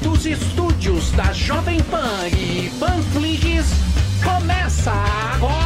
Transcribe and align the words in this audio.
Dos 0.00 0.24
estúdios 0.24 1.10
da 1.10 1.32
Jovem 1.32 1.82
Pan 1.90 2.28
e 2.28 2.70
Panflix, 2.78 3.66
começa 4.22 4.92
agora. 4.92 5.65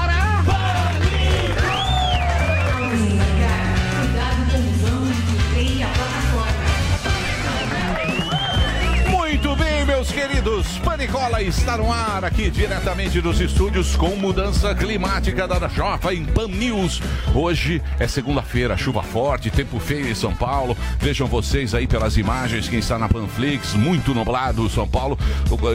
Panicola 11.21 11.43
está 11.43 11.77
no 11.77 11.93
ar 11.93 12.25
aqui 12.25 12.51
diretamente 12.51 13.21
dos 13.21 13.41
estúdios 13.41 13.95
com 13.95 14.17
mudança 14.17 14.75
climática 14.75 15.47
da 15.47 15.69
Jovem 15.69 16.25
Pan 16.25 16.49
News. 16.49 17.03
Hoje 17.35 17.83
é 17.99 18.09
segunda-feira, 18.09 18.75
chuva 18.75 19.03
forte, 19.03 19.51
tempo 19.51 19.79
feio 19.79 20.09
em 20.09 20.15
São 20.15 20.35
Paulo. 20.35 20.75
Vejam 20.99 21.27
vocês 21.27 21.75
aí 21.75 21.87
pelas 21.87 22.17
imagens, 22.17 22.69
quem 22.69 22.79
está 22.79 22.99
na 22.99 23.07
Panflix, 23.07 23.75
muito 23.75 24.15
nublado 24.15 24.69
São 24.71 24.89
Paulo. 24.89 25.19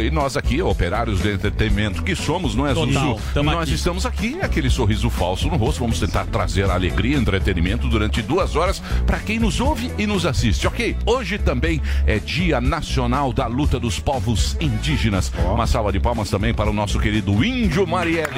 E 0.03 0.09
nós 0.09 0.35
aqui, 0.35 0.63
operários 0.63 1.21
de 1.21 1.33
entretenimento 1.33 2.01
que 2.01 2.15
somos, 2.15 2.55
não 2.55 2.65
é, 2.65 2.73
Zuzu? 2.73 3.19
Nós 3.43 3.63
aqui. 3.63 3.73
estamos 3.73 4.05
aqui, 4.05 4.39
aquele 4.41 4.69
sorriso 4.69 5.11
falso 5.11 5.47
no 5.47 5.57
rosto. 5.57 5.79
Vamos 5.79 5.99
tentar 5.99 6.25
trazer 6.25 6.71
alegria 6.71 7.17
e 7.17 7.19
entretenimento 7.19 7.87
durante 7.87 8.23
duas 8.23 8.55
horas 8.55 8.81
para 9.05 9.19
quem 9.19 9.37
nos 9.37 9.59
ouve 9.59 9.91
e 9.97 10.07
nos 10.07 10.25
assiste, 10.25 10.65
ok? 10.65 10.97
Hoje 11.05 11.37
também 11.37 11.79
é 12.07 12.17
Dia 12.17 12.59
Nacional 12.59 13.31
da 13.31 13.45
Luta 13.45 13.79
dos 13.79 13.99
Povos 13.99 14.57
Indígenas. 14.59 15.34
Uma 15.43 15.67
salva 15.67 15.91
de 15.91 15.99
palmas 15.99 16.29
também 16.29 16.53
para 16.53 16.69
o 16.69 16.73
nosso 16.73 16.99
querido 16.99 17.43
Índio 17.43 17.85
Marielle. 17.87 18.29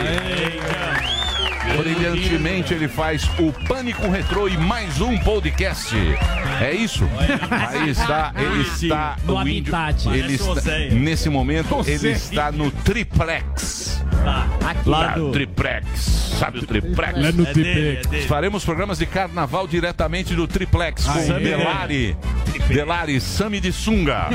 Brilhantemente 1.78 2.74
ele 2.74 2.88
faz 2.88 3.30
o 3.38 3.52
Pânico 3.68 4.08
Retrô 4.10 4.48
e 4.48 4.58
mais 4.58 5.02
um 5.02 5.18
podcast. 5.18 5.96
É 6.62 6.74
isso? 6.74 7.04
Aí 7.52 7.90
está, 7.90 8.34
ele 8.38 8.62
está 8.62 9.18
No 9.24 9.34
índio, 9.48 9.76
habitat. 9.76 10.08
ele 10.10 10.34
está, 10.36 10.72
nesse 10.92 11.30
momento 11.30 11.84
ele 11.86 12.10
está 12.12 12.52
no 12.52 12.72
triplex. 12.72 14.02
Aqui. 14.66 14.90
Lá 14.90 15.08
do- 15.16 15.32
triplex. 15.32 15.88
Sabe 16.38 16.60
o 16.60 16.66
triplex? 16.66 17.18
É 17.18 17.32
dele, 17.32 17.98
é 18.04 18.08
dele. 18.08 18.28
Faremos 18.28 18.64
programas 18.64 18.98
de 19.00 19.06
carnaval 19.06 19.68
diretamente 19.68 20.36
do 20.36 20.48
Triplex 20.48 21.04
com 21.06 21.40
Delari. 21.40 22.16
Delari, 22.68 23.20
Sami 23.20 23.60
de 23.60 23.72
Sunga. 23.72 24.28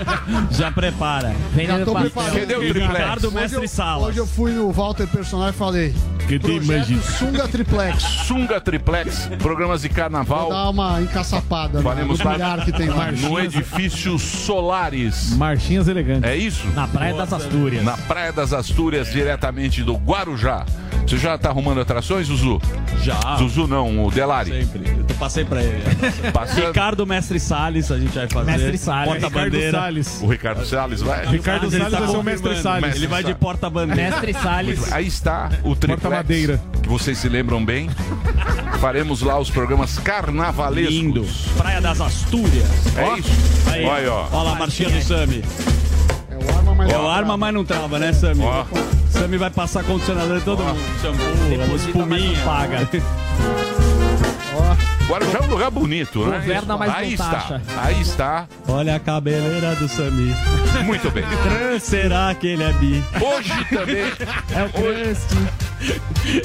Já 0.50 0.70
prepara. 0.70 1.34
Vendendo 1.52 1.84
tô 1.84 1.92
pra- 1.92 2.00
preparado. 2.02 2.34
Cadê 2.38 2.54
o 2.54 2.60
Triplex? 2.60 2.88
Ricardo 2.88 3.26
Hoje 3.28 3.36
Mestre 3.36 3.62
eu, 3.62 3.68
Salas. 3.68 4.08
hoje 4.08 4.18
eu 4.18 4.26
fui 4.26 4.52
no 4.52 4.70
Walter 4.72 5.06
Personagem 5.08 5.54
e 5.54 5.58
falei. 5.58 5.94
Que 6.28 6.38
tem 6.38 6.58
Projeto 6.60 6.64
imagina. 6.72 7.02
Sunga 7.02 7.48
Triplex. 7.48 8.02
Sunga 8.26 8.60
Triplex, 8.60 9.28
programas 9.40 9.82
de 9.82 9.88
Vou 9.88 9.96
carnaval 9.96 10.48
dar 10.48 10.70
uma 10.70 11.00
encaçapada 11.02 11.78
no, 11.78 11.84
Faremos 11.84 12.18
no 12.20 12.24
lá 12.24 12.32
bilhar 12.32 12.64
que 12.64 12.72
tem 12.72 12.88
lá. 12.88 13.10
no 13.12 13.38
edifício 13.40 14.18
Solares. 14.18 15.34
Marchinhas 15.36 15.88
elegantes. 15.88 16.30
É 16.30 16.36
isso? 16.36 16.66
Na 16.74 16.86
Praia 16.86 17.12
das 17.14 17.32
Astúrias. 17.32 17.84
Na 17.84 17.96
Praia 17.96 18.32
das 18.32 18.52
Astúrias, 18.52 19.08
diretamente 19.22 19.82
do 19.82 19.94
Guarujá. 19.94 20.66
Você 21.06 21.16
já 21.18 21.36
tá 21.36 21.48
arrumando 21.50 21.80
atrações, 21.80 22.28
Zuzu? 22.28 22.60
Já. 23.02 23.18
Zuzu 23.36 23.66
não, 23.66 24.04
o 24.06 24.10
Delari. 24.10 24.50
Sempre. 24.50 24.88
Eu 25.08 25.14
passei 25.16 25.44
pra 25.44 25.60
ele. 25.62 25.82
Passando- 26.32 26.66
Ricardo 26.68 27.06
Mestre 27.06 27.40
Salles, 27.40 27.90
a 27.90 27.98
gente 27.98 28.14
vai 28.14 28.28
fazer. 28.28 28.50
Mestre 28.52 28.78
Salles. 28.78 29.08
Porta-bandeira. 29.20 29.78
Salles. 29.78 30.20
O 30.22 30.26
Ricardo 30.28 30.64
Salles 30.64 31.02
vai. 31.02 31.26
Ricardo 31.26 31.70
Salles 31.70 31.90
tá 31.90 31.98
vai 31.98 32.08
ser 32.08 32.16
o 32.16 32.22
mestre 32.22 32.56
Salles. 32.62 32.94
Ele 32.96 33.06
vai 33.08 33.24
de 33.24 33.34
porta-bandeira. 33.34 34.10
Mestre 34.10 34.32
Salles. 34.34 34.92
Aí 34.92 35.06
está 35.06 35.50
o 35.64 35.74
Triplex. 35.74 36.02
Porta-madeira. 36.02 36.60
Que 36.82 36.88
vocês 36.88 37.18
se 37.18 37.28
lembram 37.28 37.64
bem. 37.64 37.90
Faremos 38.80 39.22
lá 39.22 39.38
os 39.38 39.50
programas 39.50 39.98
carnavalescos. 39.98 40.94
Lindo. 40.94 41.26
Praia 41.56 41.80
das 41.80 42.00
Astúrias. 42.00 42.96
É 42.96 43.02
Ó. 43.04 43.16
isso? 43.16 43.30
Aí. 43.70 43.84
Olha 43.84 43.94
aí, 43.94 44.08
ó. 44.08 44.26
Olha 44.32 44.42
lá 44.42 44.52
a 44.52 44.58
marchinha 44.58 44.88
do 44.90 45.02
Sami. 45.02 45.42
É 46.30 46.36
o 46.36 46.56
arma, 46.56 46.74
mas 46.74 46.90
É 46.90 46.98
o 46.98 47.08
arma, 47.08 47.36
mas 47.36 47.54
não 47.54 47.64
trava, 47.64 47.98
né, 47.98 48.12
Sami? 48.12 48.42
Ó. 48.44 48.64
Sami 49.12 49.36
vai 49.36 49.50
passar 49.50 49.84
condicionador 49.84 50.38
em 50.38 50.40
todo 50.40 50.62
mundo. 50.64 50.80
Shampoo, 51.00 51.76
espuminha. 51.76 52.44
paga. 52.44 52.88
Guarujá 55.08 55.38
é 55.38 55.42
um 55.42 55.46
lugar 55.46 55.70
bonito, 55.70 56.24
né? 56.26 56.38
Governa, 56.38 56.76
mas 56.78 56.94
Aí 56.94 57.12
está. 57.12 57.28
taxa. 57.30 57.62
Aí 57.76 58.00
está. 58.00 58.46
Olha 58.66 58.96
a 58.96 59.00
cabeleira 59.00 59.74
do 59.76 59.86
Sami. 59.88 60.34
Muito 60.84 61.10
bem. 61.10 61.24
Será 61.80 62.34
que 62.34 62.46
ele 62.46 62.62
é 62.62 62.72
bi? 62.72 63.02
Hoje 63.20 63.64
também. 63.66 64.04
É 64.56 64.62
o 64.64 64.70
Crust. 64.70 65.61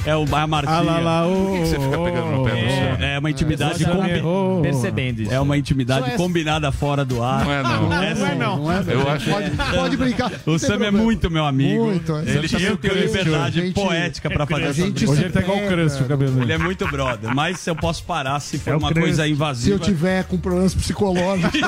É 0.06 0.16
o 0.16 0.26
a 0.36 0.48
Martinha. 0.48 0.78
Ah 0.78 0.82
lá 0.82 1.00
lá, 1.00 1.28
ô. 1.28 1.32
Por 1.48 1.60
que 1.60 1.66
você 1.68 1.80
fica 1.80 1.98
pegando 1.98 2.32
no 2.32 2.44
pé 2.44 2.52
do 2.52 2.70
Sam? 2.72 3.06
É 3.06 3.20
uma 3.20 3.30
intimidade 3.30 3.86
combi-. 3.86 4.62
Percebendo 4.62 5.22
isso. 5.22 5.34
É 5.34 5.40
uma 5.40 5.58
intimidade 5.58 6.12
combinada 6.18 6.72
fora 6.72 7.06
do 7.06 7.22
ar. 7.24 7.46
Não 7.46 7.52
é 7.52 7.64
não. 7.64 7.90
Não 7.90 8.04
é 8.04 8.36
não. 8.36 8.58
não 8.58 8.72
é, 8.72 8.84
Eu 8.88 9.00
não. 9.00 9.12
acho- 9.12 9.30
Pode, 9.30 9.52
pode 9.52 9.98
brincar. 9.98 10.32
O 10.46 10.58
tem 10.58 10.60
Sam 10.60 10.86
é 10.86 10.92
muito 10.92 11.30
meu 11.30 11.46
amigo. 11.46 11.86
Muito, 11.86 12.16
é. 12.16 12.22
Ele 12.22 12.48
eu 12.54 12.74
é 12.74 12.78
crust, 12.78 12.98
liberdade 13.06 13.62
gente- 13.62 13.74
poética 13.74 14.30
pra 14.30 14.46
fazer 14.46 14.64
essa 14.64 14.74
gente 14.74 15.06
Hoje 15.08 15.22
ele 15.24 15.30
tá 15.32 15.42
igual 15.42 15.58
o 15.58 15.68
Crust, 15.68 16.02
o 16.02 16.06
cabelo. 16.06 16.42
Ele 16.42 16.54
é 16.54 16.58
muito 16.58 16.88
brother, 16.88 17.34
mas 17.36 17.66
eu 17.68 17.76
posso 17.76 18.04
parar 18.04 18.40
se 18.40 18.58
for 18.58 18.72
É 18.74 18.76
uma 18.76 18.94
coisa 18.94 19.24
Se 19.24 19.30
eu 19.30 19.34
invasiva. 19.34 19.80
tiver 19.80 20.24
com 20.26 20.38
problemas 20.38 20.74
psicológicos. 20.74 21.62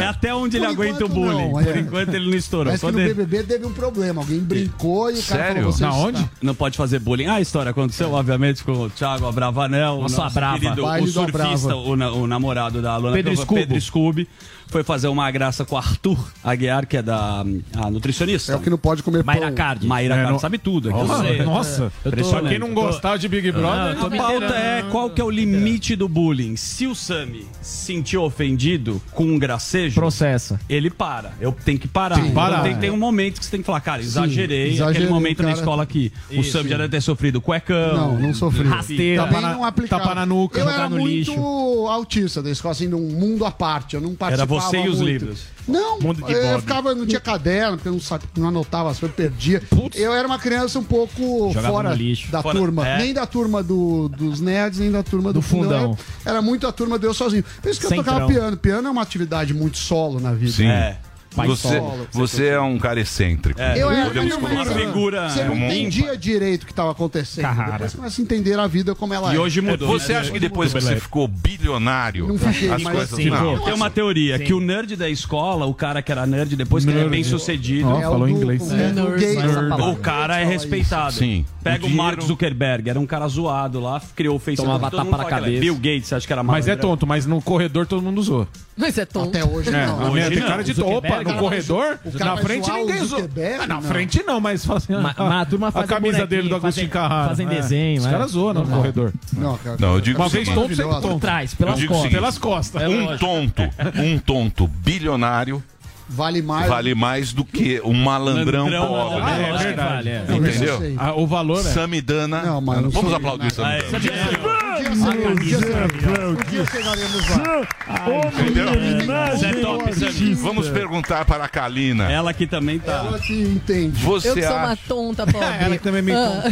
É 0.00 0.06
até 0.06 0.34
onde 0.34 0.56
ele 0.56 0.66
aguenta 0.66 1.04
o 1.04 1.08
bullying. 1.08 1.50
Por 1.50 1.76
é. 1.76 1.80
enquanto 1.80 2.14
ele 2.14 2.30
não 2.30 2.36
estourou. 2.36 2.72
Que 2.72 2.78
Quando 2.80 2.98
no 2.98 3.04
BBB 3.04 3.42
teve 3.44 3.66
um 3.66 3.72
problema. 3.72 4.20
Alguém 4.22 4.40
brincou 4.40 5.10
e 5.10 5.18
o 5.18 5.22
cara 5.22 5.54
Sério? 5.54 5.74
Na 5.80 5.94
onde? 5.94 6.30
Não 6.42 6.54
pode 6.54 6.76
fazer 6.76 6.98
bullying. 7.04 7.26
A 7.26 7.40
história 7.40 7.70
aconteceu, 7.70 8.12
obviamente, 8.12 8.64
com 8.64 8.72
o 8.72 8.90
Thiago 8.90 9.26
Abravanel, 9.26 9.98
Nossa, 10.00 10.28
Brava. 10.30 10.58
querido, 10.58 10.82
Baile 10.82 11.06
o 11.06 11.10
surfista, 11.12 11.76
o, 11.76 11.94
na- 11.96 12.10
o 12.10 12.26
namorado 12.26 12.80
da 12.82 12.96
Luana 12.96 13.16
Pedro 13.16 13.80
Scooby. 13.80 14.26
Foi 14.68 14.82
fazer 14.82 15.08
uma 15.08 15.30
graça 15.30 15.64
com 15.64 15.74
o 15.76 15.78
Arthur 15.78 16.18
Aguiar, 16.42 16.86
que 16.86 16.96
é 16.96 17.02
da 17.02 17.44
a 17.76 17.90
nutricionista. 17.90 18.52
É 18.52 18.56
o 18.56 18.60
que 18.60 18.68
não 18.70 18.78
pode 18.78 19.02
comer 19.02 19.22
Mayra 19.24 19.46
pão. 19.46 19.54
Card. 19.54 19.86
Maíra 19.86 20.14
É, 20.14 20.16
Carlos 20.16 20.32
não- 20.32 20.38
sabe 20.40 20.58
tudo. 20.58 20.88
aqui 20.90 20.98
eu 20.98 21.44
Nossa. 21.46 21.82
Eu 21.84 21.90
tô- 22.02 22.08
Impressionante. 22.08 22.48
Quem 22.48 22.58
não 22.58 22.74
gostava 22.74 23.18
de 23.18 23.28
Big 23.28 23.52
Não, 23.52 23.60
Brother. 23.60 23.94
eu 23.94 24.00
tô 24.00 24.06
A 24.06 24.10
pauta 24.16 24.54
é 24.56 24.82
qual 24.90 25.10
que 25.10 25.20
é 25.20 25.24
o 25.24 25.30
limite 25.30 25.94
do 25.96 26.08
bullying. 26.08 26.56
Se 26.56 26.86
o 26.86 26.94
Sami 26.94 27.46
se 27.62 27.84
sentiu 27.94 28.22
ofendido 28.22 29.00
com 29.12 29.24
um 29.24 29.38
gracejo, 29.38 29.94
Processa. 29.94 30.58
ele 30.68 30.90
para. 30.90 31.32
Eu 31.40 31.52
tenho 31.64 31.78
que 31.78 31.86
parar. 31.86 32.16
Sim, 32.16 32.22
Então 32.22 32.34
parar. 32.34 32.62
tem, 32.62 32.76
tem 32.76 32.90
um 32.90 32.96
momento 32.96 33.38
que 33.38 33.44
você 33.44 33.50
tem 33.52 33.60
que 33.60 33.66
falar, 33.66 33.80
cara, 33.80 34.02
exagerei. 34.02 34.72
exagerei, 34.72 34.90
aquele 34.90 35.08
momento 35.08 35.38
na 35.42 35.48
cara. 35.50 35.58
escola 35.58 35.82
aqui. 35.82 36.12
O 36.30 36.40
Isso. 36.40 36.52
Sami 36.52 36.68
já 36.70 36.76
deve 36.78 36.88
ter 36.88 37.00
sofrido 37.00 37.40
cuecão. 37.40 37.96
Não, 37.96 38.18
não 38.18 38.34
sofri. 38.34 38.66
Rasteira. 38.66 39.22
Tapa 39.24 39.40
na- 39.40 39.52
não 39.54 39.64
aplicava. 39.64 40.02
tapa 40.02 40.14
na 40.14 40.26
nuca, 40.26 40.58
eu 40.58 40.64
jogar 40.64 40.74
era 40.78 40.88
no 40.88 40.96
muito 40.98 41.30
lixo. 41.30 41.86
autista 41.88 42.42
da 42.42 42.50
escola, 42.50 42.72
assim, 42.72 42.88
num 42.88 43.00
mundo 43.10 43.44
à 43.44 43.50
parte. 43.50 43.94
Eu 43.94 44.00
não 44.00 44.14
participava 44.14 44.53
você 44.60 44.76
e 44.78 44.88
os 44.88 44.96
muito. 44.96 45.04
livros. 45.04 45.54
Não, 45.66 45.98
Mundo 45.98 46.22
de 46.22 46.30
eu 46.30 46.42
Bob. 46.42 46.60
ficava, 46.60 46.94
não 46.94 47.06
tinha 47.06 47.20
caderno, 47.20 47.78
porque 47.78 47.88
eu 47.88 47.92
não, 47.94 48.00
sabia, 48.00 48.28
não 48.36 48.48
anotava 48.48 48.90
as 48.90 48.98
coisas, 48.98 49.16
perdia. 49.16 49.62
Eu 49.94 50.12
era 50.12 50.26
uma 50.28 50.38
criança 50.38 50.78
um 50.78 50.84
pouco 50.84 51.48
Jogava 51.54 51.68
fora 51.68 51.96
da 52.30 52.42
Fora- 52.42 52.58
turma. 52.58 52.86
é. 52.86 52.98
Nem 52.98 53.14
da 53.14 53.24
turma 53.24 53.62
do- 53.62 54.10
dos 54.10 54.40
nerds, 54.42 54.78
nem 54.80 54.90
da 54.90 55.02
turma 55.02 55.32
do, 55.32 55.38
Do 55.38 55.42
fundão. 55.42 55.96
Era, 56.22 56.32
era 56.36 56.42
muito 56.42 56.66
a 56.66 56.72
turma 56.72 56.98
de 56.98 57.06
eu 57.06 57.14
sozinho. 57.14 57.42
Por 57.62 57.70
isso 57.70 57.80
que 57.80 57.86
eu 57.86 57.94
tocava 57.96 58.26
piano. 58.26 58.56
Piano 58.58 58.88
é 58.88 58.90
uma 58.90 59.00
atividade 59.00 59.54
muito 59.54 59.78
solo 59.78 60.20
na 60.20 60.34
vida. 60.34 60.52
Sim. 60.52 60.66
É. 60.66 60.98
Pai 61.34 61.46
Você, 61.48 61.78
solo. 61.78 62.06
você 62.12 62.46
é 62.46 62.60
um 62.60 62.78
cara 62.78 63.00
excêntrico. 63.00 63.60
Eu 63.60 63.90
era 63.90 64.06
Podemos 64.06 64.34
uma 64.36 64.48
Uma 64.50 64.64
figura. 64.66 65.28
Você 65.28 65.44
não 65.44 65.54
entendia 65.56 66.16
direito 66.16 66.62
o 66.62 66.66
que 66.66 66.72
estava 66.72 66.90
acontecendo. 66.92 67.44
Cara. 67.44 67.72
Depois 67.72 67.90
você 67.90 67.96
começa 67.96 68.20
a 68.20 68.24
entender 68.24 68.58
a 68.58 68.66
vida 68.66 68.94
como 68.94 69.12
ela 69.14 69.32
E 69.32 69.36
é. 69.36 69.40
hoje 69.40 69.60
mudou. 69.60 69.88
Você 69.88 70.14
acha 70.14 70.30
que 70.30 70.38
depois 70.38 70.72
que 70.72 70.80
você 70.80 70.96
ficou 70.96 71.26
bilionário, 71.26 72.28
Não 72.28 72.38
fiquei, 72.38 72.70
as 72.70 72.82
coisas 72.82 73.10
sim. 73.10 73.30
não? 73.30 73.58
Tem 73.58 73.74
uma 73.74 73.90
teoria 73.90 74.38
que 74.38 74.52
o 74.54 74.60
nerd 74.60 74.96
da 74.96 75.08
escola, 75.08 75.66
o 75.66 75.74
cara 75.74 76.02
que 76.02 76.12
era 76.12 76.26
nerd, 76.26 76.54
depois 76.56 76.84
que 76.84 76.90
ele 76.90 77.00
é 77.00 77.08
bem 77.08 77.24
sucedido, 77.24 77.88
Ó, 77.88 78.00
É 78.00 78.08
o 78.08 78.12
falou 78.12 78.28
inglês. 78.28 78.62
o 78.62 78.74
é 78.74 79.18
gay- 79.18 79.36
Nerd. 79.36 79.82
o 79.90 79.96
cara 79.96 80.38
é 80.40 80.44
respeitado. 80.44 81.12
Sim. 81.14 81.44
Pega 81.62 81.86
O 81.86 81.88
o, 81.88 81.90
Mark 81.90 82.20
Zuckerberg, 82.20 82.90
era 82.90 83.00
um 83.00 83.06
cara 83.06 83.26
zoado 83.26 83.80
lá, 83.80 84.00
criou 84.14 84.36
o 84.36 84.38
Facebook. 84.38 84.70
Tomava 84.78 84.94
tapa 84.94 85.16
na 85.16 85.24
é 85.24 85.30
cabeça. 85.30 85.60
Bill 85.60 85.74
Gates, 85.76 86.12
acha 86.12 86.26
que 86.26 86.32
era 86.32 86.42
Mas 86.42 86.68
é 86.68 86.76
tonto, 86.76 87.06
mas 87.06 87.24
no 87.26 87.40
corredor 87.40 87.86
todo 87.86 88.02
mundo 88.02 88.18
usou. 88.18 88.46
Mas 88.76 88.98
é 88.98 89.04
tonto. 89.06 89.28
Até 89.28 89.44
hoje 89.44 89.70
É, 89.70 89.86
não. 89.86 90.14
a 90.14 90.30
tem 90.30 90.40
cara 90.42 90.62
de 90.62 90.80
opa, 90.82 91.23
no 91.24 91.34
corredor, 91.38 91.98
na 92.18 92.36
frente 92.36 92.70
ninguém 92.70 93.04
zoou. 93.04 93.28
Ah, 93.60 93.66
na 93.66 93.80
frente 93.80 94.22
não, 94.24 94.40
mas 94.40 94.64
fala 94.64 94.78
assim, 94.78 94.92
Ma- 94.92 95.14
mas 95.16 95.32
a 95.42 95.44
turma 95.46 95.72
faz 95.72 95.84
a 95.84 95.88
camisa 95.88 96.26
dele 96.26 96.48
do 96.48 96.56
Agostinho 96.56 96.88
Carrara. 96.88 97.28
fazem 97.28 97.46
É. 97.46 97.50
desenho, 97.50 98.00
Os 98.00 98.06
é. 98.06 98.10
caras 98.10 98.30
zoam 98.32 98.54
no 98.54 98.66
corredor. 98.66 99.12
Não, 99.32 99.56
cara. 99.58 99.76
Não, 99.80 99.94
eu 99.94 100.00
digo 100.00 100.18
Uma 100.18 100.26
o 100.26 100.30
vez 100.30 100.46
seguinte, 100.48 100.62
tonto, 100.62 100.76
sempre 100.76 101.00
tonto. 101.00 101.18
trás, 101.20 101.54
pelas 101.54 101.74
costas. 101.74 101.96
seguinte, 101.96 102.14
Pelas 102.14 102.38
costas. 102.38 102.82
um 102.88 103.16
tonto, 103.18 103.62
um 103.96 104.18
tonto 104.18 104.66
bilionário 104.68 105.62
Vale 106.08 106.42
mais. 106.42 106.68
vale 106.68 106.94
mais 106.94 107.32
do 107.32 107.44
que 107.44 107.80
um 107.82 107.94
malandrão 107.94 108.66
Malandrão, 108.68 108.86
pobre. 108.86 109.22
Ah, 109.22 109.38
é 109.38 109.56
que 109.56 109.64
verdade. 109.64 109.88
vale, 109.94 110.10
é. 110.10 110.24
Entendeu? 110.36 110.94
Ah, 110.98 111.14
o 111.14 111.26
valor 111.26 111.60
é. 111.60 111.62
Samidana. 111.62 112.42
Não, 112.42 112.60
mas 112.60 112.82
não 112.82 112.90
Vamos 112.90 113.12
aplaudir. 113.14 113.50
Samidana. 113.52 113.98
Dia, 114.00 114.12
um 114.12 114.73
dia 114.82 116.66
chegaremos 116.66 117.28
lá. 117.30 118.30
Entendeu? 118.32 119.36
Zé 119.38 119.52
Top, 119.54 119.92
Zé 119.92 120.10
Vamos 120.34 120.68
perguntar 120.68 121.24
para 121.24 121.44
a 121.44 121.48
Kalina. 121.48 122.10
Ela 122.10 122.32
que 122.32 122.46
também 122.46 122.78
tá. 122.78 123.04
Ela 123.06 123.18
que 123.18 123.32
entende. 123.42 124.02
Você 124.02 124.30
Eu 124.30 124.34
que 124.34 124.42
sou 124.42 124.52
uma 124.56 124.72
acha... 124.72 124.78
tonta, 124.88 125.26
pobre. 125.26 125.48
Ela 125.60 125.76
que 125.76 125.82
também 125.82 125.98
é 126.00 126.02
meio 126.02 126.18
Ah, 126.18 126.42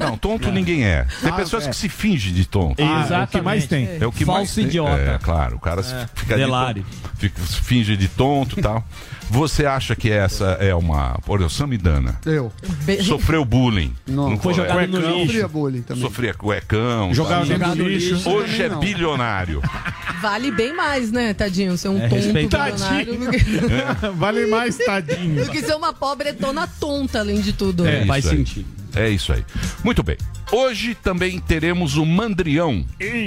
Não, 0.00 0.16
tonto 0.16 0.50
ninguém 0.50 0.84
é. 0.84 1.06
Tem 1.22 1.32
pessoas 1.32 1.66
que 1.66 1.76
se 1.76 1.88
fingem 1.88 2.32
de 2.32 2.46
tonto. 2.46 2.82
Ah, 2.82 3.06
é 3.20 3.24
o 3.24 3.26
que 3.26 3.40
mais 3.40 3.66
tem. 3.66 3.88
É 4.00 4.06
o 4.06 4.12
que 4.12 4.24
Falso 4.24 4.38
mais 4.40 4.54
tem. 4.54 4.64
idiota. 4.64 4.96
É, 5.00 5.18
claro. 5.18 5.56
O 5.56 5.60
cara 5.60 5.82
se 5.82 5.94
fica 6.14 6.34
de 6.36 6.40
Delari. 6.42 6.82
tonto, 6.82 7.10
fica, 7.18 7.42
se 7.42 7.60
finge 7.60 7.96
de 7.96 8.08
tonto 8.08 8.58
e 8.58 8.62
tal. 8.62 8.84
Você 9.30 9.66
acha 9.66 9.94
que 9.94 10.10
essa 10.10 10.56
é 10.60 10.74
uma... 10.74 11.18
Por 11.24 11.38
exemplo, 11.40 11.54
Samidana 11.54 12.18
Eu. 12.24 12.50
sofreu 13.04 13.44
bullying. 13.44 13.94
Não. 14.06 14.30
no 14.30 14.38
Foi 14.38 14.54
jogado 14.54 14.86
no 14.88 14.98
lixo. 15.00 15.26
sofria 15.26 15.48
bullying 15.48 15.82
também. 15.82 16.02
Sofria 16.02 16.34
cuecão. 16.34 17.12
Jogava 17.14 17.46
sabe? 17.46 17.58
dentro 17.58 17.76
do 17.76 17.82
no 17.82 17.88
lixo. 17.88 18.14
lixo. 18.14 18.30
Hoje 18.30 18.62
é 18.62 18.68
não. 18.68 18.80
bilionário. 18.80 19.62
Vale 20.20 20.50
bem 20.50 20.74
mais, 20.74 21.12
né, 21.12 21.32
tadinho? 21.32 21.76
Ser 21.78 21.88
um 21.90 21.98
É, 22.00 22.08
tonto 22.08 22.32
bilionário 22.32 23.30
que, 23.30 24.08
Vale 24.16 24.46
mais, 24.46 24.76
tadinho. 24.78 25.44
do 25.44 25.50
que 25.50 25.60
ser 25.62 25.74
uma 25.74 25.92
pobretona 25.92 26.66
tonta, 26.80 27.20
além 27.20 27.40
de 27.40 27.52
tudo. 27.52 27.86
É 27.86 28.04
Faz 28.04 28.24
isso 28.24 28.32
aí. 28.34 28.38
sentido. 28.38 28.77
É 28.94 29.08
isso 29.08 29.32
aí. 29.32 29.44
Muito 29.84 30.02
bem. 30.02 30.16
Hoje 30.50 30.94
também 30.94 31.38
teremos 31.38 31.96
o 31.96 32.06
Mandrião. 32.06 32.84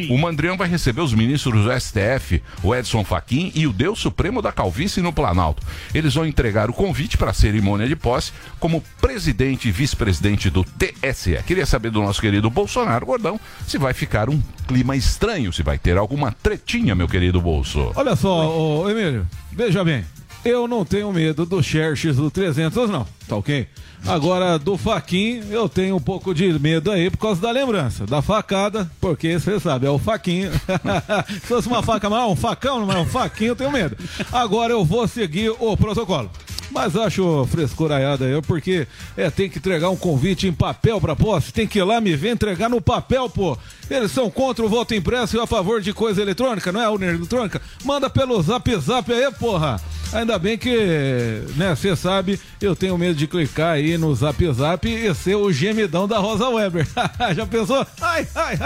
O 0.10 0.18
Mandrião 0.18 0.58
vai 0.58 0.68
receber 0.68 1.02
os 1.02 1.14
ministros 1.14 1.66
do 1.66 1.80
STF, 1.80 2.42
o 2.64 2.74
Edson 2.74 3.04
Fachin 3.04 3.52
e 3.54 3.68
o 3.68 3.74
Deus 3.74 4.00
Supremo 4.00 4.42
da 4.42 4.52
Calvície 4.52 5.04
no 5.04 5.14
Planalto. 5.14 5.64
Eles 5.94 6.16
vão 6.16 6.26
entregar 6.26 6.70
o 6.70 6.74
convite 6.74 7.18
para 7.18 7.30
a 7.30 7.34
cerimônia 7.34 7.88
de 7.88 7.96
posse 7.96 8.32
como 8.60 8.84
presidente 9.00 9.68
e 9.68 9.72
vice-presidente 9.72 10.50
do 10.50 10.64
TSE. 10.64 11.38
Queria 11.46 11.66
saber 11.66 11.92
do 11.92 12.02
nosso 12.02 12.20
querido 12.20 12.50
Bolsonaro 12.50 13.06
Gordão 13.06 13.40
se 13.68 13.78
vai 13.78 13.94
ficar 13.94 14.28
um 14.28 14.42
clima 14.68 14.96
estranho, 14.96 15.54
se 15.54 15.62
vai 15.62 15.78
ter 15.78 15.98
alguma 15.98 16.32
tretinha, 16.32 16.96
meu 16.96 17.08
querido 17.08 17.40
Bolso. 17.40 17.92
Olha 17.96 18.16
só, 18.16 18.50
ô, 18.50 18.90
Emílio, 18.90 19.28
veja 19.52 19.84
bem. 19.84 20.04
Eu 20.44 20.68
não 20.68 20.84
tenho 20.84 21.14
medo 21.14 21.46
do 21.46 21.62
Xerxes 21.62 22.16
do 22.16 22.32
300, 22.32 22.90
não, 22.90 23.06
tá 23.28 23.36
ok? 23.36 23.68
Agora, 24.08 24.58
do 24.58 24.76
Faquin, 24.76 25.44
eu 25.52 25.70
tenho 25.70 25.96
um 25.96 26.00
pouco 26.00 26.34
de 26.34 26.58
medo 26.58 26.90
aí 26.90 27.12
por 27.12 27.20
causa 27.20 27.40
da 27.40 27.52
lembrança, 27.52 28.08
da 28.08 28.24
facada, 28.24 28.90
porque 29.00 29.40
você 29.40 29.60
sabe, 29.60 29.86
é 29.86 29.90
o 29.92 30.00
Faquinho. 30.00 30.52
Se 31.30 31.40
fosse 31.42 31.68
uma 31.68 31.84
faca, 31.84 32.08
é 32.08 32.26
um 32.26 32.36
facão, 32.36 32.84
não 32.84 32.92
é 32.92 32.98
um 33.00 33.06
faquinho, 33.06 33.50
eu 33.50 33.56
tenho 33.56 33.72
medo. 33.72 33.96
Agora 34.32 34.74
eu 34.74 34.84
vou 34.84 35.08
seguir 35.08 35.52
o 35.52 35.78
protocolo. 35.78 36.32
Mas 36.72 36.96
acho 36.96 37.46
frescuraiada 37.52 38.26
aí, 38.26 38.42
porque 38.42 38.88
é, 39.16 39.30
tem 39.30 39.50
que 39.50 39.60
entregar 39.60 39.90
um 39.90 39.98
convite 39.98 40.48
em 40.48 40.54
papel 40.54 41.00
pra 41.00 41.16
posse, 41.16 41.54
tem 41.54 41.68
que 41.68 41.80
ir 41.80 41.84
lá 41.84 42.02
me 42.02 42.16
ver 42.16 42.32
entregar 42.32 42.70
no 42.70 42.82
papel, 42.82 43.30
pô. 43.30 43.58
Eles 43.92 44.12
são 44.12 44.30
contra 44.32 44.66
o 44.66 44.70
voto 44.70 44.96
impresso 44.96 45.36
e 45.36 45.40
a 45.40 45.46
favor 45.46 45.82
de 45.82 45.92
coisa 45.94 46.22
eletrônica, 46.22 46.72
não 46.72 46.82
é 46.82 46.90
urna 46.90 47.08
eletrônica? 47.08 47.62
Manda 47.84 48.10
pelo 48.10 48.42
zap 48.42 48.74
zap 48.78 49.12
aí, 49.12 49.30
porra. 49.34 49.80
Ainda 50.14 50.38
bem 50.38 50.58
que, 50.58 51.42
né, 51.56 51.74
você 51.74 51.96
sabe, 51.96 52.38
eu 52.62 52.76
tenho 52.76 52.98
medo 52.98 53.16
de 53.16 53.28
clicar 53.28 53.76
aí 53.76 53.98
no 53.98 54.14
zap 54.14 54.46
zap 54.54 54.86
e 54.86 55.14
ser 55.16 55.36
o 55.36 55.54
gemidão 55.54 56.06
da 56.06 56.18
Rosa 56.20 56.50
Weber. 56.50 56.86
Já 57.34 57.46
pensou? 57.46 57.86
Ai, 58.02 58.28
ai, 58.36 58.60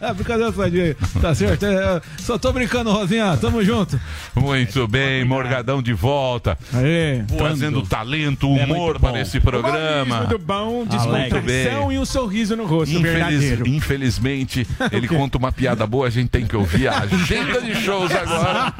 ai, 0.00 0.14
brincadeira 0.14 0.52
sadia 0.52 0.84
aí. 0.84 0.96
Tá 1.20 1.34
certo? 1.34 1.66
É, 1.66 2.00
só 2.18 2.38
tô 2.38 2.52
brincando, 2.52 2.92
Rosinha, 2.92 3.36
tamo 3.36 3.64
junto. 3.64 4.00
Muito 4.36 4.86
bem, 4.86 5.24
Morgadão 5.24 5.82
de 5.82 5.92
volta. 5.92 6.56
Aí. 6.72 7.24
Trazendo 7.36 7.82
talento, 7.82 8.46
É 8.56 8.64
humor 8.64 8.96
bom. 9.00 9.08
para 9.10 9.20
esse 9.20 9.40
programa. 9.40 10.20
Muito 10.20 10.38
bom, 10.38 10.84
descontração 10.86 11.90
e 11.90 11.98
um 11.98 12.04
sorriso 12.04 12.54
no 12.54 12.64
rosto 12.64 12.94
Infeliz- 12.96 13.58
infelizmente, 13.66 14.55
ele 14.92 15.08
conta 15.08 15.38
uma 15.38 15.50
piada 15.50 15.86
boa, 15.86 16.06
a 16.06 16.10
gente 16.10 16.28
tem 16.28 16.46
que 16.46 16.56
ouvir 16.56 16.88
a 16.88 16.98
agenda 17.00 17.60
de 17.60 17.74
shows 17.74 18.10
agora. 18.14 18.72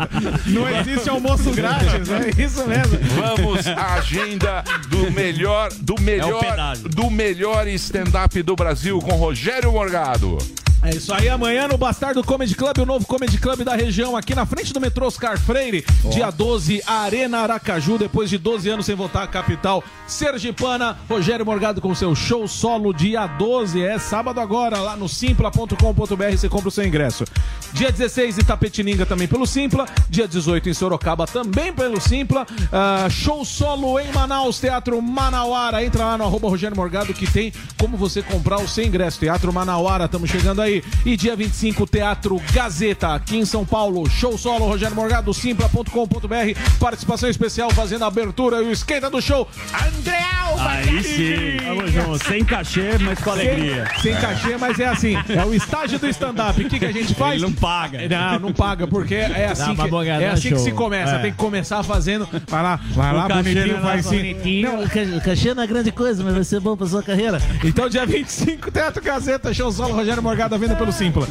Não 0.46 0.68
existe 0.68 1.08
almoço 1.08 1.50
grátis, 1.52 2.08
é 2.10 2.42
isso 2.42 2.66
mesmo. 2.66 2.98
Vamos 3.16 3.66
à 3.66 3.94
agenda 3.94 4.62
do 4.88 5.10
melhor, 5.10 5.70
do 5.80 6.00
melhor, 6.00 6.40
pedágio. 6.40 6.88
do 6.88 7.10
melhor 7.10 7.66
stand-up 7.68 8.42
do 8.42 8.54
Brasil 8.54 8.98
com 9.00 9.16
Rogério 9.16 9.72
Morgado. 9.72 10.38
É 10.86 10.90
isso 10.90 11.12
aí, 11.12 11.28
amanhã 11.28 11.66
no 11.66 11.76
Bastardo 11.76 12.22
Comedy 12.22 12.54
Club, 12.54 12.78
o 12.78 12.86
novo 12.86 13.04
Comedy 13.08 13.38
Club 13.38 13.64
da 13.64 13.74
região, 13.74 14.16
aqui 14.16 14.36
na 14.36 14.46
frente 14.46 14.72
do 14.72 14.80
metrô 14.80 15.08
Oscar 15.08 15.36
Freire, 15.36 15.84
dia 16.12 16.30
12, 16.30 16.80
Arena 16.86 17.38
Aracaju, 17.38 17.98
depois 17.98 18.30
de 18.30 18.38
12 18.38 18.68
anos 18.70 18.86
sem 18.86 18.94
voltar 18.94 19.24
à 19.24 19.26
capital 19.26 19.82
sergipana, 20.06 20.96
Rogério 21.08 21.44
Morgado 21.44 21.80
com 21.80 21.92
seu 21.92 22.14
show 22.14 22.46
solo, 22.46 22.94
dia 22.94 23.26
12, 23.26 23.82
é 23.82 23.98
sábado 23.98 24.38
agora, 24.38 24.78
lá 24.78 24.94
no 24.94 25.08
simpla.com.br, 25.08 26.30
você 26.30 26.48
compra 26.48 26.68
o 26.68 26.70
seu 26.70 26.86
ingresso. 26.86 27.24
Dia 27.72 27.90
16, 27.90 28.38
Itapetininga 28.38 29.04
também 29.04 29.26
pelo 29.26 29.44
Simpla, 29.44 29.86
dia 30.08 30.28
18 30.28 30.68
em 30.68 30.74
Sorocaba 30.74 31.26
também 31.26 31.72
pelo 31.72 32.00
Simpla, 32.00 32.46
Ah, 32.72 33.08
show 33.10 33.44
solo 33.44 33.98
em 33.98 34.12
Manaus, 34.12 34.60
Teatro 34.60 35.02
Manauara, 35.02 35.84
entra 35.84 36.04
lá 36.04 36.16
no 36.16 36.22
arroba 36.24 36.48
Rogério 36.48 36.76
Morgado 36.76 37.12
que 37.12 37.28
tem 37.28 37.52
como 37.76 37.96
você 37.96 38.22
comprar 38.22 38.60
o 38.60 38.68
seu 38.68 38.84
ingresso, 38.84 39.18
Teatro 39.18 39.52
Manauara, 39.52 40.04
estamos 40.04 40.30
chegando 40.30 40.62
aí. 40.62 40.75
E 41.04 41.16
dia 41.16 41.36
25, 41.36 41.86
Teatro 41.86 42.40
Gazeta, 42.52 43.14
aqui 43.14 43.36
em 43.36 43.44
São 43.44 43.64
Paulo. 43.64 44.08
Show 44.08 44.36
solo, 44.38 44.66
Rogério 44.66 44.96
Morgado, 44.96 45.32
simpla.com.br. 45.32 46.60
Participação 46.78 47.28
especial 47.28 47.70
fazendo 47.70 48.04
a 48.04 48.08
abertura 48.08 48.62
e 48.62 48.66
o 48.66 48.72
esquenta 48.72 49.10
do 49.10 49.20
show. 49.20 49.48
Andréu 49.72 50.36
Aí 50.58 51.02
sim. 51.02 51.56
Vamos 51.66 51.92
junto. 51.92 52.24
Sem 52.24 52.44
cachê, 52.44 52.98
mas 53.00 53.18
com 53.18 53.30
alegria. 53.30 53.84
Sem, 54.00 54.12
sem 54.12 54.20
cachê, 54.20 54.56
mas 54.56 54.78
é 54.78 54.86
assim. 54.86 55.14
É 55.28 55.44
o 55.44 55.52
estágio 55.52 55.98
do 55.98 56.08
stand-up. 56.08 56.60
O 56.60 56.68
que, 56.68 56.78
que 56.78 56.84
a 56.84 56.92
gente 56.92 57.14
faz? 57.14 57.34
Ele 57.34 57.42
não 57.42 57.52
paga. 57.52 58.08
Não, 58.08 58.38
não 58.38 58.52
paga, 58.52 58.86
porque 58.86 59.14
é 59.14 59.46
assim, 59.46 59.74
que, 59.74 60.08
é 60.08 60.28
assim 60.28 60.50
que 60.50 60.58
se 60.58 60.72
começa. 60.72 61.16
É. 61.16 61.18
Tem 61.18 61.32
que 61.32 61.36
começar 61.36 61.82
fazendo. 61.82 62.28
Vai 62.48 62.62
lá, 62.62 62.80
vai 62.92 63.12
lá, 63.12 63.28
cachê 63.28 63.42
bonitinho, 63.42 63.66
não 63.68 63.78
é 63.78 63.82
faz 63.82 64.06
assim. 64.06 64.62
Não, 64.62 64.84
o 65.16 65.20
cachê 65.20 65.54
não 65.54 65.62
é 65.62 65.66
grande 65.66 65.92
coisa, 65.92 66.22
mas 66.22 66.34
vai 66.34 66.44
ser 66.44 66.60
bom 66.60 66.76
pra 66.76 66.86
sua 66.86 67.02
carreira. 67.02 67.40
Então, 67.64 67.88
dia 67.88 68.06
25, 68.06 68.70
Teatro 68.70 69.02
Gazeta, 69.02 69.52
show 69.52 69.70
solo, 69.72 69.94
Rogério 69.94 70.22
Morgado, 70.22 70.54
à 70.66 70.68
venda 70.68 70.76
pelo 70.78 70.92
Simpla. 70.92 71.26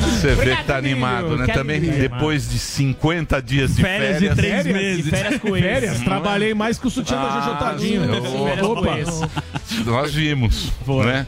Você 0.00 0.34
vê 0.34 0.56
que 0.56 0.64
tá 0.64 0.76
animado, 0.76 1.36
né? 1.36 1.46
Também 1.48 1.80
depois 1.80 2.48
de 2.48 2.58
50 2.58 3.40
dias 3.40 3.74
de 3.76 3.82
Férias 3.82 4.12
férias. 4.18 4.34
de 4.34 4.36
três 4.42 4.62
Férias? 4.62 4.76
meses. 4.82 5.04
De 5.04 5.10
férias 5.10 5.40
com 5.40 5.56
eles. 5.56 5.70
Férias, 5.70 6.00
trabalhei 6.00 6.54
mais 6.54 6.78
que 6.78 6.86
o 6.86 6.90
sutiã 6.90 7.16
da 7.16 7.22
Ah, 7.28 7.40
Jojo 7.40 7.58
Tadinho. 7.58 8.02
Opa, 8.64 8.98
Nós 9.84 10.12
vimos, 10.14 10.70
né? 11.04 11.26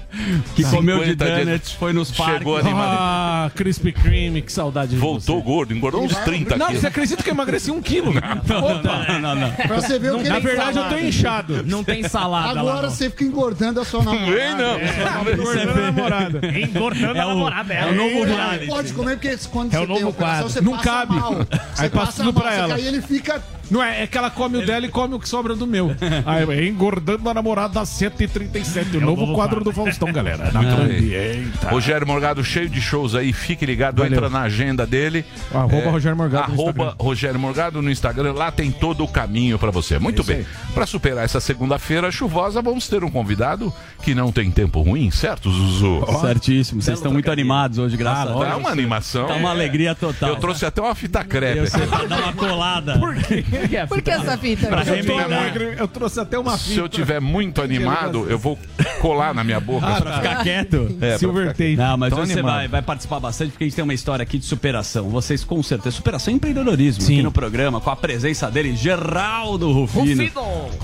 Que 0.55 0.65
comeu 0.65 0.99
de 0.99 1.11
50 1.11 1.25
dias. 1.25 1.47
donuts, 1.47 1.73
foi 1.73 1.93
nos 1.93 2.11
parques. 2.11 2.39
Chegou 2.39 2.57
animado. 2.57 2.97
Ah, 2.99 3.51
Krispy 3.55 3.93
Kreme, 3.93 4.43
que 4.43 4.53
saudade 4.53 4.91
de 4.93 4.97
Voltou 4.97 5.39
você. 5.39 5.45
gordo, 5.47 5.75
engordou 5.75 6.03
uns 6.05 6.15
30 6.17 6.57
Não, 6.57 6.67
quilos. 6.67 6.81
você 6.81 6.87
acredita 6.89 7.23
que 7.23 7.31
eu 7.31 7.35
emagreci 7.35 7.71
um 7.71 7.81
quilo? 7.81 8.11
Opa. 8.11 9.07
Não, 9.09 9.19
não, 9.21 9.35
não. 9.37 9.51
Pra 9.53 9.81
você 9.81 9.99
ver 9.99 10.13
o 10.15 10.19
que 10.23 10.29
Na 10.29 10.39
verdade, 10.39 10.77
eu 10.79 10.85
fala. 10.85 10.95
tô 10.97 10.99
inchado. 11.05 11.63
Não 11.67 11.83
tem 11.85 12.03
salada 12.09 12.61
Agora 12.61 12.83
lá. 12.83 12.91
você 12.91 13.09
fica 13.11 13.25
engordando 13.25 13.81
a 13.81 13.85
sua 13.85 14.03
namorada. 14.03 14.33
Vem 14.33 14.55
não. 14.57 15.33
Engordando 15.33 15.71
a 15.71 15.75
namorada. 15.93 16.41
Engordando 16.59 17.19
É 17.19 17.27
o, 17.27 17.49
é 17.73 17.87
o 17.91 17.95
novo 17.95 18.27
Não 18.27 18.37
reality. 18.37 18.67
pode 18.67 18.93
comer 18.93 19.17
porque 19.17 19.37
quando 19.51 19.75
É 19.75 19.79
você 19.79 19.85
o 19.85 19.95
tem 19.95 20.05
operação, 20.05 20.15
quadro. 20.15 20.49
você 20.51 20.61
Não 20.61 20.73
passa 20.73 20.85
cabe. 20.85 21.15
mal. 21.15 21.35
Você 21.35 21.83
Aí 21.83 21.91
passa 21.91 22.25
mal, 22.25 22.33
pra 22.33 22.51
você 22.51 22.59
ela. 22.59 22.69
cai, 22.69 22.87
ele 22.87 23.03
fica... 23.03 23.43
Não 23.73 23.83
é, 23.83 24.03
é 24.03 24.07
que 24.07 24.19
ela 24.19 24.29
come 24.31 24.59
o 24.59 24.67
dela 24.67 24.85
e 24.85 24.89
come 24.91 25.15
o 25.15 25.19
que 25.19 25.27
sobra 25.27 25.55
do 25.57 25.67
meu. 25.67 25.97
Aí, 26.27 26.45
é 26.61 26.69
engordando 26.69 27.29
a 27.31 27.33
namorada 27.33 27.81
às 27.81 27.89
7h37. 27.89 28.97
O 28.97 29.01
novo, 29.01 29.23
novo 29.23 29.35
quadro 29.35 29.65
do 29.65 29.73
Faustão, 29.73 30.13
galera. 30.13 30.51
Na. 30.53 30.63
Eita. 30.89 31.71
Rogério 31.71 32.07
Morgado 32.07 32.45
cheio 32.45 32.69
de 32.69 32.83
shows 32.83 33.15
aí, 33.15 33.33
fique 33.33 33.65
ligado, 33.65 34.03
Valeu. 34.03 34.13
entra 34.13 34.29
na 34.29 34.43
agenda 34.43 34.87
dele. 34.87 35.25
Arroba 35.53 35.91
Rogério 35.91 36.17
Morgado 36.19 36.53
Arroba. 36.53 36.95
Rogério 36.99 37.41
Morgado 37.41 37.81
no 37.81 37.91
Instagram, 37.91 38.33
lá 38.35 38.51
tem 38.53 38.71
todo 38.71 39.05
o 39.05 39.09
caminho 39.09 39.59
pra 39.59 39.71
você. 39.71 39.99
Muito 39.99 40.21
isso 40.21 40.31
bem. 40.33 40.45
Pra 40.75 40.85
superar 40.85 41.25
essa 41.25 41.41
segunda-feira 41.41 42.11
chuvosa, 42.13 42.61
vamos 42.61 42.87
ter 42.89 43.03
um 43.03 43.11
convidado 43.11 43.73
que 44.03 44.15
não 44.15 44.31
tem 44.31 44.51
tempo 44.51 44.83
ruim, 44.83 45.11
certo, 45.11 45.51
Zuzu? 45.51 46.05
Certíssimo. 46.21 46.83
Vocês 46.83 46.99
estão 46.99 47.13
muito 47.13 47.31
animados 47.31 47.79
hoje, 47.79 47.97
graças 47.97 48.31
a 48.31 48.35
Tá 48.35 48.45
Deus. 48.51 48.57
uma 48.59 48.71
animação. 48.71 49.27
Tá 49.27 49.35
uma 49.35 49.51
alegria 49.51 49.95
total. 49.95 50.29
Eu 50.29 50.37
trouxe 50.37 50.67
até 50.67 50.83
uma 50.83 50.95
fita 50.95 51.25
crepe. 51.25 51.59
Eu 51.59 51.67
sei, 51.67 51.87
pra 51.87 52.05
dar 52.05 52.19
uma 52.23 52.33
colada. 52.35 52.99
Por 53.01 53.15
quê? 53.15 53.45
Por 53.89 54.03
que 54.03 54.11
essa 54.11 54.37
fita? 54.39 54.67
Pra 54.69 54.81
Eu, 54.81 54.87
tô 54.87 54.93
remendar. 55.17 55.25
alegre, 55.41 55.75
eu 55.79 55.89
trouxe 55.89 56.21
até 56.21 56.39
uma 56.39 56.57
Se 56.57 56.71
fita. 56.71 56.81
eu 56.81 56.89
tiver 56.89 57.21
muito 57.21 57.61
animado, 57.63 58.27
eu 58.29 58.39
vou 58.39 58.59
colar 59.01 59.35
na 59.35 59.43
minha 59.45 59.61
boca. 59.61 59.87
Pra 60.01 60.17
ficar 60.21 60.43
quieto. 60.43 60.97
É, 61.01 61.19
Silver 61.19 61.49
Tape. 61.49 61.77
Não, 61.77 61.97
mas 61.97 62.13
você 62.13 62.43
vai, 62.43 62.69
vai 62.69 62.83
participar 62.83 63.21
bastante 63.21 63.51
porque 63.51 63.65
a 63.65 63.67
gente 63.67 63.75
tem 63.77 63.83
uma 63.85 63.95
história 63.95 64.23
aqui 64.23 64.39
de 64.39 64.45
superação. 64.45 65.09
Vocês 65.09 65.45
com 65.45 65.63
certeza, 65.63 65.97
superação 65.97 66.33
e 66.33 66.37
empreendedorismo 66.37 67.03
Sim. 67.03 67.15
aqui 67.15 67.23
no 67.23 67.33
programa, 67.33 67.81
com 67.81 67.91
a 67.91 67.97
presença 67.97 68.51
dele, 68.51 68.75
Geraldo 68.77 69.71
Rufino. 69.73 70.25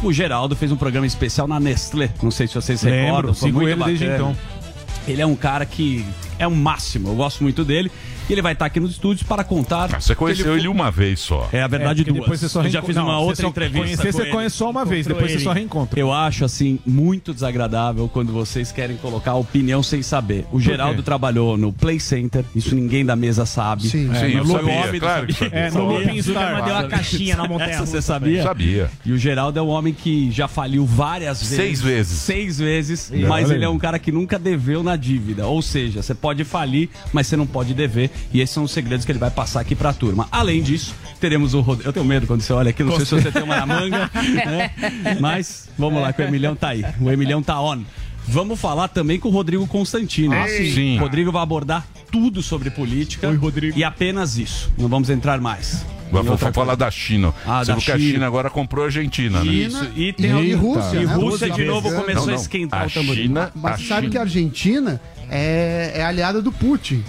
O 0.02 0.12
Geraldo 0.12 0.54
fez 0.56 0.70
um 0.73 0.76
programa 0.76 1.06
especial 1.06 1.47
na 1.49 1.58
Nestlé. 1.61 2.11
Não 2.23 2.30
sei 2.30 2.47
se 2.47 2.54
vocês 2.54 2.80
se 2.80 2.87
Lembro, 2.87 3.04
recordam. 3.06 3.35
Foi 3.35 3.49
sigo 3.49 3.61
muito 3.61 3.70
ele 3.73 3.85
desde 3.85 4.06
bacana. 4.06 4.30
então. 4.32 4.58
Ele 5.06 5.23
é 5.23 5.26
um 5.26 5.35
cara 5.37 5.64
que 5.64 6.04
é 6.38 6.47
um 6.47 6.54
máximo, 6.54 7.08
eu 7.08 7.14
gosto 7.14 7.42
muito 7.42 7.64
dele. 7.64 7.90
E 8.28 8.32
ele 8.32 8.42
vai 8.42 8.52
estar 8.52 8.66
aqui 8.66 8.78
nos 8.78 8.90
estúdios 8.92 9.23
para 9.26 9.42
contar. 9.42 9.88
Ah, 9.94 10.00
Você 10.00 10.14
conheceu 10.14 10.56
ele 10.56 10.68
uma 10.68 10.90
vez 10.90 11.18
só. 11.20 11.49
É 11.52 11.62
a 11.62 11.66
verdade 11.66 12.00
porque 12.04 12.11
duas. 12.12 12.23
depois 12.25 12.40
você 12.40 12.49
só 12.49 12.62
Eu 12.62 12.68
já 12.70 12.82
fiz 12.82 12.94
Não, 12.94 13.04
uma 13.04 13.14
você 13.18 13.25
outra 13.25 13.42
só 13.42 13.49
entrevista. 13.49 13.78
conhecer, 13.78 14.06
com 14.06 14.12
você 14.12 14.23
ele. 14.23 14.30
conhece 14.30 14.56
só 14.56 14.70
uma 14.70 14.85
vez, 14.85 15.06
depois 15.06 15.32
você 15.32 15.38
só 15.38 15.52
reencontra. 15.52 15.99
Eu 15.99 16.12
acho 16.12 16.44
assim 16.44 16.78
muito 16.85 17.32
desagradável 17.32 18.08
quando 18.08 18.32
vocês 18.32 18.70
querem 18.70 18.97
colocar 18.99 19.35
opinião 19.35 19.82
sem 19.82 20.02
saber. 20.02 20.44
O 20.52 20.61
Geraldo 20.61 21.02
trabalhou 21.02 21.56
no 21.56 21.73
Play 21.73 21.99
Center, 21.99 22.44
isso 22.54 22.75
ninguém 22.75 23.04
da 23.04 23.16
mesa 23.16 23.47
sabe. 23.47 23.88
Sim. 23.88 24.11
É, 24.14 24.28
Sim, 24.28 24.37
eu 24.37 24.44
no 24.44 24.52
sabia, 24.52 24.80
Lobby, 24.85 25.00
claro 25.00 25.26
que 25.26 25.32
sabia. 25.32 25.49
É, 25.58 25.70
no 25.70 25.85
Looping 25.87 26.23
Star. 26.23 26.64
deu 26.64 26.75
uma 26.75 26.85
caixinha 26.88 27.37
na 27.37 27.49
montanha 27.49 27.70
Essa 27.70 27.87
você 27.87 28.02
sabia? 28.02 28.42
Sabia. 28.42 28.90
E 29.04 29.12
o 29.12 29.18
Geraldo 29.18 29.58
é 29.58 29.62
um 29.62 29.68
homem 29.68 29.94
que 29.94 30.30
já 30.30 30.47
faliu 30.47 30.85
várias 30.85 31.40
vezes. 31.40 31.56
Seis 31.56 31.80
vezes. 31.80 32.18
Seis 32.18 32.58
vezes, 32.58 33.11
mas 33.26 33.50
ele 33.50 33.64
é 33.64 33.68
um 33.68 33.78
cara 33.78 33.99
que 33.99 34.12
nunca 34.12 34.38
deveu 34.38 34.82
na 34.82 34.97
dívida. 34.97 35.47
Ou 35.47 35.62
seja, 35.62 36.02
você 36.02 36.14
pode 36.14 36.44
falir, 36.44 36.90
mas 37.12 37.26
você 37.26 37.37
não 37.37 37.47
pode 37.47 37.73
dever. 37.75 38.11
E 38.32 38.40
esses 38.40 38.52
são 38.54 38.64
os 38.64 38.70
segredos 38.70 39.04
que 39.06 39.12
ele 39.12 39.18
vai 39.18 39.30
passar 39.30 39.60
aqui 39.60 39.75
pra 39.75 39.92
turma. 39.92 40.28
Além 40.30 40.62
disso, 40.62 40.94
teremos 41.20 41.54
o 41.54 41.60
Rodrigo. 41.60 41.88
Eu 41.88 41.92
tenho 41.92 42.04
medo 42.06 42.26
quando 42.26 42.40
você 42.42 42.52
olha 42.52 42.70
aqui, 42.70 42.82
não 42.82 42.94
sei 42.96 43.04
se 43.06 43.14
você 43.14 43.30
tem 43.32 43.42
uma 43.42 43.56
na 43.56 43.66
manga, 43.66 44.10
né? 44.14 44.70
Mas 45.20 45.68
vamos 45.78 46.00
lá, 46.02 46.12
que 46.12 46.20
o 46.22 46.25
Emilhão 46.26 46.54
tá 46.54 46.68
aí. 46.68 46.84
O 47.00 47.10
Emilhão 47.10 47.42
tá 47.42 47.60
on. 47.60 47.82
Vamos 48.26 48.60
falar 48.60 48.88
também 48.88 49.18
com 49.18 49.28
o 49.28 49.32
Rodrigo 49.32 49.66
Constantino. 49.66 50.34
Ah, 50.34 50.46
sim. 50.46 50.98
O 50.98 51.00
Rodrigo 51.00 51.32
vai 51.32 51.42
abordar 51.42 51.87
tudo 52.12 52.42
sobre 52.42 52.68
política. 52.70 53.26
Oi, 53.28 53.37
Rodrigo. 53.37 53.78
E 53.78 53.82
apenas 53.82 54.37
isso. 54.37 54.70
Não 54.76 54.87
vamos 54.88 55.08
entrar 55.08 55.40
mais. 55.40 55.87
Vamos 56.12 56.38
falar 56.54 56.75
da 56.75 56.90
China. 56.90 57.34
Ah, 57.46 57.64
Você 57.64 57.72
da 57.72 57.78
que 57.80 57.90
a 57.92 57.98
China. 57.98 58.12
China 58.12 58.26
agora 58.26 58.50
comprou 58.50 58.82
a 58.84 58.87
Argentina, 58.88 59.42
né? 59.44 59.50
Isso. 59.52 59.90
E 59.96 60.12
tem 60.12 60.30
E 60.42 60.52
Rússia, 60.54 60.96
E 61.00 61.06
né? 61.06 61.14
Rússia 61.14 61.50
de 61.50 61.64
novo 61.64 61.90
começou 61.90 62.14
Não, 62.26 62.32
a 62.32 62.37
não. 62.37 62.42
esquentar 62.42 62.82
A 62.82 62.87
o 62.87 62.90
tamborim. 62.90 63.22
China, 63.22 63.50
Mas 63.54 63.72
a 63.75 63.76
sabe 63.76 63.84
China- 64.02 64.10
que 64.10 64.18
a 64.18 64.20
Argentina 64.22 65.00
é, 65.30 65.92
é 65.96 66.04
aliada 66.04 66.40
do 66.42 66.50
Putin. 66.52 67.02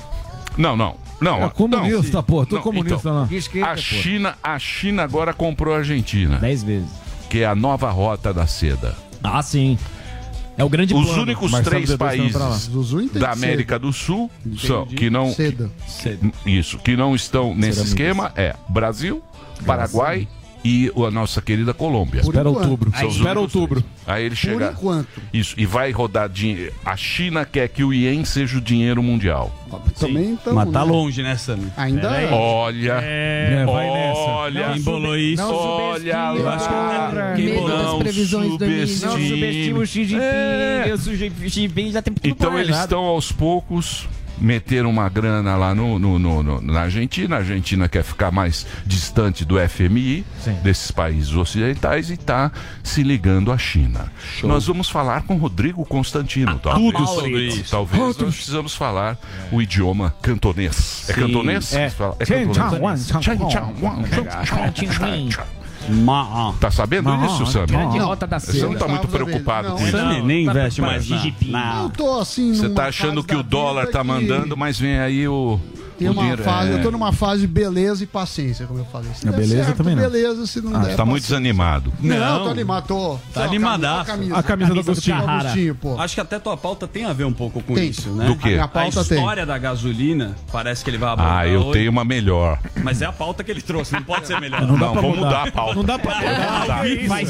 Não, 0.59 0.75
não. 0.75 0.95
Não, 1.21 1.43
É 1.45 1.49
comunista, 1.49 2.17
não. 2.17 2.23
pô. 2.23 2.45
Tu 2.45 2.55
Não, 2.55 2.61
comunista 2.61 2.95
então, 2.99 3.13
lá. 3.61 3.71
A 3.71 3.77
China, 3.77 4.35
a 4.43 4.59
China 4.59 5.03
agora 5.03 5.33
comprou 5.33 5.73
a 5.73 5.77
Argentina, 5.77 6.37
Dez 6.37 6.63
vezes. 6.63 6.89
que 7.29 7.39
é 7.39 7.45
a 7.45 7.55
nova 7.55 7.89
rota 7.89 8.33
da 8.33 8.45
seda. 8.45 8.95
Ah, 9.23 9.41
sim. 9.41 9.77
É 10.57 10.63
o 10.63 10.67
grande 10.69 10.93
Os 10.93 11.05
plano. 11.05 11.23
únicos 11.23 11.51
Marcelo 11.51 11.75
três 11.75 11.89
D2 11.89 11.97
tá 11.97 12.05
países 12.05 13.11
da 13.13 13.31
América 13.31 13.79
do 13.79 13.93
Sul 13.93 14.29
são, 14.57 14.85
que 14.85 15.09
não 15.09 15.31
Seda. 15.31 15.69
Cedo. 15.87 16.31
isso, 16.45 16.77
que 16.79 16.97
não 16.97 17.15
estão 17.15 17.55
nesse 17.55 17.81
esquema 17.81 18.33
é 18.35 18.53
Brasil, 18.67 19.23
Paraguai 19.65 20.27
e 20.63 20.91
a 21.07 21.11
nossa 21.11 21.41
querida 21.41 21.73
Colômbia. 21.73 22.21
Por 22.21 22.29
Espera 22.29 22.49
outubro. 22.49 22.91
Os 23.07 23.15
Espera 23.15 23.39
outubro. 23.39 23.83
Aí 24.05 24.23
ele 24.25 24.35
Por 24.35 24.41
chega 24.41 24.71
enquanto. 24.71 25.07
isso 25.33 25.53
e 25.57 25.65
vai 25.65 25.91
rodar 25.91 26.27
dinheiro. 26.29 26.73
A 26.83 26.97
China 26.97 27.45
quer 27.45 27.67
que 27.69 27.83
o 27.83 27.93
ien 27.93 28.25
seja 28.25 28.57
o 28.57 28.61
dinheiro 28.61 29.01
mundial. 29.01 29.55
Também 29.99 30.33
estamos. 30.33 30.63
Mas 30.65 30.73
tá 30.73 30.83
longe, 30.83 31.21
né, 31.21 31.35
Sammy? 31.37 31.67
Ainda 31.77 32.09
é. 32.19 32.31
Olha, 32.31 32.99
É, 33.01 33.63
vai 33.65 33.89
nessa. 33.91 34.19
olha, 34.19 34.69
Quem 34.73 34.81
bolou 34.81 35.15
isso? 35.17 35.43
olha 35.43 36.31
lá. 36.31 37.33
Quem 37.35 37.53
bolou? 37.55 37.69
das 37.69 37.93
previsões 37.99 38.57
do 38.57 38.65
Emílio. 38.65 38.87
Não 39.01 39.11
subestimo 39.19 39.79
o 39.79 39.85
Xi 39.85 40.05
Jinping. 40.05 40.23
É. 40.23 40.93
O 40.93 40.97
Xi 40.97 41.31
Jinping 41.47 41.91
já 41.91 42.01
tem 42.01 42.13
tudo 42.13 42.27
Então 42.27 42.57
eles 42.59 42.75
estão 42.77 43.03
aos 43.05 43.31
poucos 43.31 44.07
meteram 44.39 44.89
uma 44.89 45.07
grana 45.09 45.55
lá 45.55 45.73
no, 45.75 45.97
no- 45.99 46.17
no- 46.19 46.43
no- 46.43 46.61
na 46.61 46.81
Argentina. 46.81 47.35
A 47.35 47.39
Argentina 47.39 47.87
quer 47.89 48.03
ficar 48.03 48.31
mais 48.31 48.65
distante 48.85 49.43
do 49.45 49.55
FMI, 49.59 50.25
desses 50.63 50.91
países 50.91 51.33
ocidentais, 51.35 52.09
e 52.09 52.13
está 52.13 52.51
se 52.83 53.03
ligando 53.03 53.51
à 53.51 53.57
China. 53.57 54.11
Nós 54.43 54.67
vamos 54.67 54.89
falar 54.89 55.23
com 55.23 55.35
Rodrigo 55.37 55.85
Constantino. 55.85 56.59
talvez. 56.59 56.91
tudo 56.91 57.05
sobre 57.07 57.47
isso. 57.47 57.71
Talvez 57.71 58.17
nós 58.17 58.35
precisamos 58.35 58.75
falar 58.75 59.17
o 59.51 59.61
idioma 59.61 60.13
cantonês. 60.21 61.05
É 61.09 61.13
cantonês? 61.13 61.73
É. 61.73 61.89
Fala- 61.89 62.15
É 62.19 62.25
Chen, 62.25 62.45
cantonês. 62.47 62.79
Ma- 65.89 66.53
Tá 66.59 66.71
sabendo 66.71 67.15
disso, 67.17 67.45
Sam? 67.47 67.65
Grande 67.65 67.97
Não. 67.97 68.05
rota 68.07 68.25
da 68.27 68.39
Você 68.39 68.61
não 68.65 68.75
tá 68.75 68.87
muito 68.87 69.07
preocupado 69.07 69.69
Não, 69.69 69.77
com 69.77 69.83
isso. 69.83 69.91
Sammy 69.91 70.21
nem 70.21 70.45
tá 70.45 70.51
investe 70.51 70.81
mais 70.81 71.09
na, 71.09 71.17
Jinping. 71.17 71.51
na- 71.51 71.81
Eu 71.83 71.89
tô 71.89 72.19
assim. 72.19 72.53
Você 72.53 72.69
tá 72.69 72.87
achando 72.87 73.23
que 73.23 73.35
o 73.35 73.43
dólar 73.43 73.87
tá 73.87 74.03
mandando, 74.03 74.55
mas 74.57 74.79
vem 74.79 74.99
aí 74.99 75.27
o. 75.27 75.59
Tem 75.99 76.09
uma 76.09 76.21
dinheiro- 76.21 76.43
fase, 76.43 76.71
é. 76.71 76.73
eu 76.75 76.81
tô 76.81 76.91
numa 76.91 77.11
fase 77.11 77.41
de 77.41 77.47
beleza 77.47 78.03
e 78.03 78.07
paciência, 78.07 78.65
como 78.65 78.79
eu 78.79 78.85
falei. 78.85 79.09
Se 79.13 79.27
A 79.27 79.31
beleza 79.31 79.63
certo, 79.65 79.77
também 79.77 79.95
não. 79.95 80.01
beleza, 80.03 80.47
se 80.47 80.61
não 80.61 80.79
der. 80.81 80.95
Tá 80.95 81.05
muito 81.05 81.23
desanimado. 81.23 81.93
Não, 81.99 82.17
Não. 82.17 82.43
tô 82.45 82.49
animado, 82.49 82.87
tô. 82.87 83.19
Tá 83.33 83.43
animadaço. 83.43 84.01
A 84.01 84.05
camisa, 84.05 84.35
A 84.37 84.43
camisa 84.43 84.69
do 84.69 84.75
Camisa 84.75 84.83
do 84.83 84.91
Agostinho. 84.91 85.17
Carrara. 85.17 85.39
Agostinho, 85.41 85.75
pô. 85.75 85.99
Acho 85.99 86.15
que 86.15 86.21
até 86.21 86.39
tua 86.39 86.57
pauta 86.57 86.87
tem 86.87 87.05
a 87.05 87.13
ver 87.13 87.23
um 87.25 87.33
pouco 87.33 87.61
com 87.61 87.73
Tem. 87.75 87.89
isso, 87.89 88.09
né? 88.11 88.25
Do 88.25 88.35
quê? 88.35 88.47
A 88.49 88.51
minha 88.51 88.63
A 88.63 88.67
pauta 88.67 89.03
tem. 89.03 89.17
história 89.17 89.45
da 89.45 89.57
gasolina, 89.57 90.35
parece 90.51 90.83
que 90.83 90.89
ele 90.89 90.97
vai 90.97 91.09
abordar 91.11 91.37
Ah, 91.39 91.47
eu 91.47 91.61
hoje, 91.61 91.71
tenho 91.79 91.91
uma 91.91 92.03
melhor. 92.05 92.59
Mas 92.83 93.01
é 93.01 93.05
a 93.05 93.11
pauta 93.11 93.43
que 93.43 93.51
ele 93.51 93.61
trouxe, 93.61 93.93
não 93.93 94.03
pode 94.03 94.27
ser 94.27 94.39
melhor. 94.39 94.61
Não, 94.61 94.93
vou 94.93 95.15
mudar 95.15 95.47
a 95.47 95.51
pauta. 95.51 95.75
Não 95.75 95.83
dá 95.83 95.97
pra 95.99 96.15
mudar. 96.15 96.83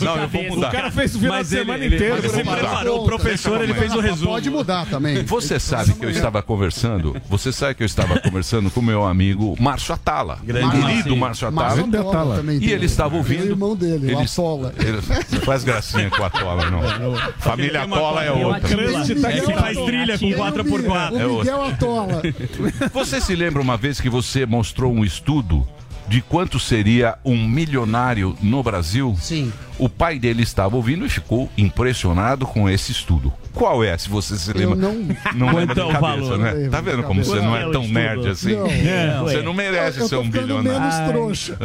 Não, 0.04 0.18
eu 0.18 0.28
vou 0.28 0.44
mudar. 0.44 0.68
O 0.68 0.72
cara 0.72 0.92
fez 0.92 1.16
o 1.16 1.20
final 1.20 1.42
de 1.42 1.48
semana 1.50 1.86
inteiro. 1.86 2.18
ele 2.18 2.44
mudar. 2.44 2.58
preparou, 2.58 3.02
o 3.02 3.06
professor, 3.06 3.62
ele 3.62 3.74
fez 3.74 3.94
o 3.94 4.00
resumo. 4.00 4.30
Pode 4.32 4.50
mudar 4.50 4.86
também. 4.88 5.24
Você 5.24 5.60
sabe 5.60 5.94
que 5.94 6.06
eu 6.06 6.10
estava 6.10 6.42
conversando, 6.42 7.16
você 7.30 7.52
sabe 7.52 7.76
que 7.76 7.84
eu 7.84 7.86
estava 7.86 8.20
conversando 8.20 8.59
com 8.70 8.82
meu 8.82 9.06
amigo 9.06 9.56
Márcio 9.60 9.94
Atala. 9.94 10.40
Grande 10.44 10.82
querido 10.82 11.16
Márcio. 11.16 11.48
Atala. 11.48 12.44
E 12.60 12.72
ele 12.72 12.86
estava 12.88 13.16
ouvindo. 13.16 13.44
O 13.44 13.48
irmão 13.50 13.76
dele, 13.76 14.08
o 14.08 14.10
Ele- 14.12 14.24
Atola. 14.24 14.74
Ele 14.80 15.00
não 15.32 15.42
faz 15.42 15.64
gracinha 15.64 16.10
com 16.10 16.24
a 16.24 16.30
Tola, 16.32 16.70
não. 16.72 16.82
Família 17.38 17.88
Tola 17.88 18.26
é 18.26 18.30
Eu 18.30 18.48
outra. 18.48 18.58
acredito. 18.58 19.26
É 19.28 19.40
que 19.42 19.54
faz 19.54 19.78
trilha 19.86 20.18
com 20.18 20.26
4x4. 20.32 21.20
É 21.20 21.26
O 21.28 21.32
outra. 21.34 21.52
Miguel 21.54 21.64
Atola. 21.66 22.22
Você 22.94 23.22
se 23.22 23.36
lembra 23.36 23.62
uma 23.62 23.78
vez 23.78 24.02
que 24.02 24.10
você 24.10 24.46
mostrou 24.46 24.92
um 24.92 25.06
estudo 25.06 25.68
de 26.08 26.22
quanto 26.22 26.60
seria 26.60 27.18
um 27.24 27.48
milionário 27.48 28.36
no 28.42 28.64
Brasil? 28.64 29.16
Sim. 29.22 29.54
O 29.78 29.88
pai 29.88 30.18
dele 30.18 30.42
estava 30.42 30.76
ouvindo 30.76 31.06
e 31.06 31.10
ficou 31.10 31.50
impressionado 31.58 32.48
com 32.48 32.68
esse 32.70 32.92
estudo. 32.92 33.32
Qual 33.60 33.84
é, 33.84 33.98
se 33.98 34.08
você 34.10 34.38
se 34.38 34.54
lembra? 34.54 34.76
não- 34.78 35.06
não 35.36 35.48
lembra 35.54 35.76
Quanto 35.76 35.82
é 35.82 35.86
de 35.86 35.92
cabeça, 36.00 36.00
valor? 36.22 36.38
né? 36.40 36.52
Lembro 36.54 36.72
Tá 36.72 36.82
vendo 36.82 37.04
como 37.04 37.24
você 37.26 37.42
não 37.42 37.56
é 37.58 37.68
é 37.68 37.72
tão 37.72 37.86
nerd 37.88 38.28
assim? 38.30 38.56
Não. 38.56 38.66
É, 38.68 39.20
Você 39.22 39.38
ué. 39.38 39.44
não 39.44 39.54
merece 39.54 40.00
Eu 40.00 40.08
ser 40.08 40.16
tô 40.16 40.22
um 40.22 40.30
bilionário. 40.30 40.80
menos 40.80 41.12
trouxa. 41.12 41.58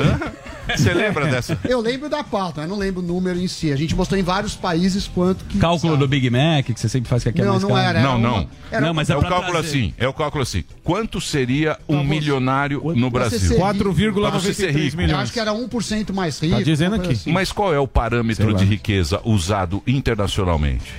Você 0.76 0.92
lembra 0.94 1.26
dessa? 1.26 1.58
Eu 1.68 1.80
lembro 1.80 2.08
da 2.08 2.24
pauta, 2.24 2.62
mas 2.62 2.70
não 2.70 2.76
lembro 2.76 3.00
o 3.02 3.04
número 3.06 3.38
em 3.38 3.46
si. 3.46 3.70
A 3.70 3.76
gente 3.76 3.94
mostrou 3.94 4.18
em 4.18 4.22
vários 4.24 4.56
países 4.56 5.06
quanto 5.06 5.44
que. 5.44 5.58
Cálculo 5.58 5.96
do 5.96 6.08
Big 6.08 6.28
Mac, 6.30 6.64
que 6.64 6.80
você 6.80 6.88
sempre 6.88 7.08
faz 7.08 7.22
que 7.22 7.28
aqui 7.28 7.40
é 7.42 7.44
Não, 7.44 7.60
não 7.60 7.76
era. 7.78 8.00
era 8.00 8.02
Não, 8.08 8.16
uma- 8.18 8.28
não. 8.28 8.48
Era 8.72 8.86
Não, 8.86 8.94
mas 8.94 9.08
É 9.08 9.12
é 9.12 9.16
o 9.16 9.20
cálculo 9.20 9.52
trazer. 9.52 9.68
assim, 9.68 9.94
é 9.96 10.08
o 10.08 10.12
cálculo 10.12 10.42
assim. 10.42 10.64
Quanto 10.82 11.20
seria 11.20 11.78
um 11.88 11.98
você- 11.98 12.04
milionário 12.08 12.82
no 12.96 13.08
você 13.08 13.10
Brasil? 13.10 13.38
ser- 13.38 13.46
Pra 13.48 13.48
você 13.48 13.52
ser 13.52 13.60
4,93 13.60 14.74
rico. 14.84 14.94
Eu 14.96 14.98
milhões. 15.06 15.22
acho 15.22 15.32
que 15.32 15.38
era 15.40 15.52
1% 15.52 16.12
mais 16.12 16.40
rico. 16.40 16.56
Tá 16.56 16.62
dizendo 16.62 16.96
aqui. 16.96 17.12
assim. 17.12 17.30
Mas 17.30 17.52
qual 17.52 17.72
é 17.72 17.78
o 17.78 17.86
parâmetro 17.86 18.52
de 18.54 18.64
riqueza 18.64 19.20
usado 19.24 19.82
internacionalmente? 19.86 20.90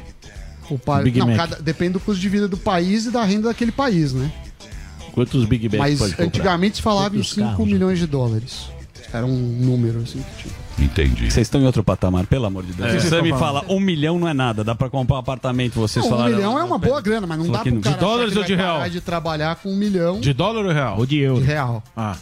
O 0.70 0.80
pa- 0.80 1.02
Big 1.02 1.20
não, 1.20 1.28
Mac. 1.28 1.36
cada- 1.38 1.56
depende 1.62 1.94
do 1.94 2.00
custo 2.00 2.20
de 2.22 2.28
vida 2.30 2.48
do 2.48 2.58
país 2.58 3.06
e 3.06 3.12
da 3.12 3.24
renda 3.24 3.50
daquele 3.50 3.72
país, 3.72 4.14
né? 4.14 4.32
Quantos 5.14 5.46
Big 5.46 5.70
Mac 5.70 5.78
Mas 5.80 6.00
pode 6.00 6.16
antigamente 6.22 6.78
se 6.78 6.82
falava 6.82 7.16
em 7.16 7.20
Quantos 7.20 7.34
5 7.34 7.48
carros? 7.50 7.66
milhões 7.68 8.00
de 8.00 8.08
dólares. 8.08 8.70
Era 9.14 9.26
um 9.26 9.32
número 9.38 10.00
assim 10.02 10.20
que 10.38 10.44
tinha. 10.44 10.66
Entendi. 10.78 11.32
Vocês 11.32 11.48
estão 11.48 11.62
em 11.62 11.66
outro 11.66 11.82
patamar, 11.84 12.26
pelo 12.26 12.46
amor 12.46 12.64
de 12.64 12.74
Deus. 12.74 12.94
É. 12.96 13.00
Se 13.00 13.08
você 13.10 13.22
me 13.22 13.30
fala, 13.30 13.64
um 13.70 13.80
milhão 13.80 14.20
não 14.20 14.28
é 14.28 14.34
nada, 14.34 14.62
dá 14.62 14.76
pra 14.76 14.90
comprar 14.90 15.16
um 15.16 15.20
apartamento, 15.20 15.76
vocês 15.80 16.04
Não, 16.04 16.12
um 16.12 16.16
falaram. 16.18 16.36
milhão 16.36 16.60
é 16.60 16.64
uma 16.66 16.78
boa 16.78 17.00
grana, 17.00 17.26
mas 17.26 17.38
não 17.38 17.50
dá 17.50 17.60
pro 17.60 17.80
cara 17.80 17.96
De 17.96 18.00
dólares 18.02 18.36
ou 18.36 18.44
de 18.44 18.56
real? 18.56 18.90
de 18.90 19.00
trabalhar 19.00 19.56
com 19.56 19.70
um 19.72 19.76
milhão 19.78 20.20
De 20.20 20.34
dólar 20.34 20.66
ou 20.66 20.72
real? 20.74 20.98
Ou 21.00 21.06
de 21.06 21.18
euro? 21.20 21.40
de 21.40 21.48
real. 21.48 21.82
Ah. 21.96 22.18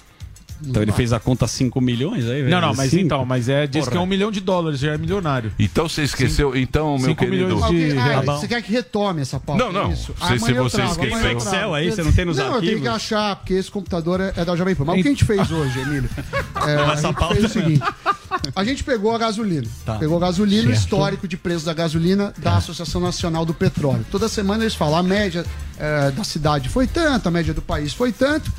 Então 0.66 0.82
ele 0.82 0.92
fez 0.92 1.12
a 1.14 1.20
conta 1.20 1.48
5 1.48 1.80
milhões 1.82 2.26
aí, 2.26 2.44
Não, 2.44 2.62
não, 2.62 2.74
mas 2.74 2.92
Cinco? 2.92 3.04
então, 3.06 3.26
mas 3.26 3.50
é, 3.50 3.68
diz 3.68 3.82
Porra. 3.82 3.92
que 3.92 3.98
é 3.98 4.00
um 4.02 4.06
milhão 4.06 4.32
de 4.32 4.40
dólares, 4.40 4.80
já 4.80 4.94
é 4.94 4.98
milionário. 4.98 5.52
Então 5.60 5.88
você 5.90 6.04
esqueceu, 6.04 6.56
então, 6.56 6.98
meu 6.98 7.10
Cinco 7.10 7.24
querido. 7.26 7.46
milhões 7.48 7.66
de 7.92 7.98
ah, 7.98 8.04
real. 8.04 8.24
você 8.40 8.48
quer 8.48 8.62
que 8.62 8.72
retome 8.72 9.22
essa 9.22 9.40
pauta? 9.40 9.64
Não, 9.64 9.72
não. 9.72 9.90
é 9.90 9.94
Isso. 9.94 10.14
Sei 10.28 10.40
se 10.40 10.54
você 10.54 10.78
trago, 10.78 10.92
esqueceu. 10.92 11.30
eu 11.32 11.38
Excel 11.38 11.74
aí, 11.74 11.92
você 11.92 12.04
não 12.04 12.12
tem 12.12 12.26
nos 12.26 12.38
Não, 12.38 12.46
eu 12.46 12.52
tenho 12.52 12.62
arquivos? 12.62 12.82
que 12.82 12.88
achar, 12.88 13.36
porque 13.36 13.54
esse 13.54 13.70
computador 13.70 14.22
é, 14.22 14.34
é 14.38 14.46
da 14.46 14.56
Jovem 14.56 14.76
Pan. 14.76 14.86
Mas 14.86 15.00
o 15.00 15.02
que 15.02 15.08
a 15.08 15.12
gente 15.12 15.26
fez 15.26 15.52
hoje, 15.52 15.80
Emílio? 15.80 16.10
É, 16.66 16.76
a 16.78 16.94
essa 16.94 17.08
gente 17.08 17.16
pauta- 17.20 17.36
fez 17.36 17.46
o 17.46 17.50
seguinte: 17.50 17.82
a 18.56 18.64
gente 18.64 18.84
pegou 18.84 19.14
a 19.14 19.18
gasolina. 19.18 19.68
Tá. 19.86 19.96
Pegou 19.96 20.16
a 20.18 20.20
gasolina, 20.22 20.70
o 20.70 20.74
histórico 20.74 21.28
de 21.28 21.36
preço 21.36 21.66
da 21.66 21.74
gasolina 21.74 22.34
da 22.38 22.56
Associação 22.58 23.02
Nacional 23.02 23.46
do 23.46 23.54
Petróleo. 23.54 24.06
Toda 24.10 24.30
semana 24.30 24.64
eles 24.64 24.76
falam, 24.76 24.98
a 24.98 25.04
média 25.04 25.46
é, 25.78 26.12
da 26.12 26.24
cidade 26.24 26.70
foi 26.70 26.88
tanto, 26.88 27.28
a 27.28 27.32
média 27.32 27.54
do 27.54 27.62
país 27.62 27.94
foi 27.94 28.12
tanto. 28.14 28.50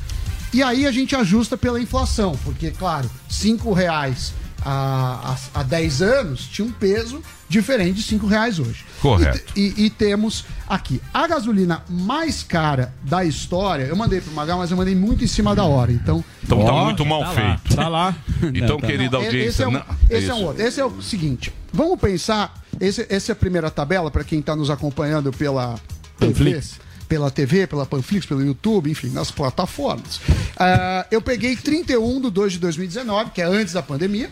E 0.55 0.63
aí 0.63 0.87
a 0.87 0.91
gente 0.91 1.13
ajusta 1.13 1.57
pela 1.57 1.81
inflação, 1.81 2.39
porque, 2.45 2.71
claro, 2.71 3.11
cinco 3.27 3.73
reais 3.73 4.33
há, 4.63 5.35
há, 5.53 5.59
há 5.59 5.63
10 5.63 6.01
anos 6.01 6.47
tinha 6.47 6.65
um 6.65 6.71
peso 6.71 7.21
diferente 7.49 7.95
de 7.95 8.03
cinco 8.03 8.25
reais 8.25 8.57
hoje. 8.57 8.85
Correto. 9.01 9.51
E, 9.53 9.73
e- 9.77 9.85
e 9.87 9.89
temos 9.89 10.45
aqui 10.65 11.01
a 11.13 11.27
gasolina 11.27 11.83
mais 11.89 12.41
cara 12.41 12.93
da 13.03 13.25
história. 13.25 13.83
Eu 13.83 13.97
mandei 13.97 14.21
pro 14.21 14.31
Magal, 14.31 14.57
mas 14.59 14.71
eu 14.71 14.77
mandei 14.77 14.95
muito 14.95 15.25
em 15.25 15.27
cima 15.27 15.53
da 15.53 15.65
hora. 15.65 15.91
Então, 15.91 16.23
Então 16.41 16.63
tá 16.65 16.71
muito 16.71 17.05
mal 17.05 17.19
tá 17.19 17.27
lá. 17.31 17.33
feito. 17.57 17.75
Tá 17.75 17.87
lá. 17.89 18.15
Então, 18.55 18.77
tá. 18.79 18.87
querida 18.87 19.17
não, 19.17 19.23
e- 19.23 19.25
audiência. 19.25 19.49
esse 19.49 19.63
é 19.63 19.67
um, 19.67 19.71
não- 19.71 19.85
esse 20.09 20.29
é 20.29 20.33
um 20.33 20.43
outro. 20.45 20.61
Esse 20.63 20.79
é 20.79 20.85
o 20.85 21.01
seguinte. 21.01 21.51
Vamos 21.73 21.99
pensar. 21.99 22.53
Esse, 22.79 23.05
essa 23.09 23.31
é 23.31 23.33
a 23.33 23.35
primeira 23.35 23.69
tabela 23.69 24.09
para 24.09 24.23
quem 24.23 24.39
está 24.39 24.55
nos 24.55 24.69
acompanhando 24.69 25.33
pela 25.33 25.75
TV. 26.17 26.61
Pela 27.07 27.29
TV, 27.31 27.67
pela 27.67 27.85
Panflix, 27.85 28.25
pelo 28.25 28.43
YouTube, 28.43 28.89
enfim, 28.89 29.09
nas 29.09 29.31
plataformas. 29.31 30.19
Ah, 30.57 31.05
eu 31.11 31.21
peguei 31.21 31.55
31 31.55 32.21
de 32.21 32.29
2 32.29 32.53
de 32.53 32.59
2019, 32.59 33.31
que 33.31 33.41
é 33.41 33.45
antes 33.45 33.73
da 33.73 33.81
pandemia, 33.81 34.29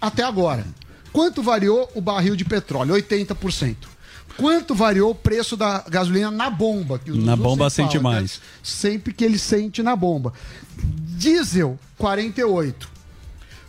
até 0.00 0.22
agora. 0.22 0.64
Quanto 1.12 1.42
variou 1.42 1.90
o 1.94 2.00
barril 2.00 2.36
de 2.36 2.44
petróleo? 2.44 2.94
80%. 2.94 3.76
Quanto 4.36 4.74
variou 4.74 5.12
o 5.12 5.14
preço 5.14 5.56
da 5.56 5.82
gasolina 5.88 6.30
na 6.30 6.50
bomba? 6.50 7.00
Na 7.06 7.34
bomba 7.34 7.70
sente 7.70 7.98
fala, 7.98 8.10
né? 8.10 8.20
mais. 8.20 8.40
Sempre 8.62 9.14
que 9.14 9.24
ele 9.24 9.38
sente 9.38 9.82
na 9.82 9.96
bomba. 9.96 10.32
Diesel, 10.76 11.78
48. 11.96 12.88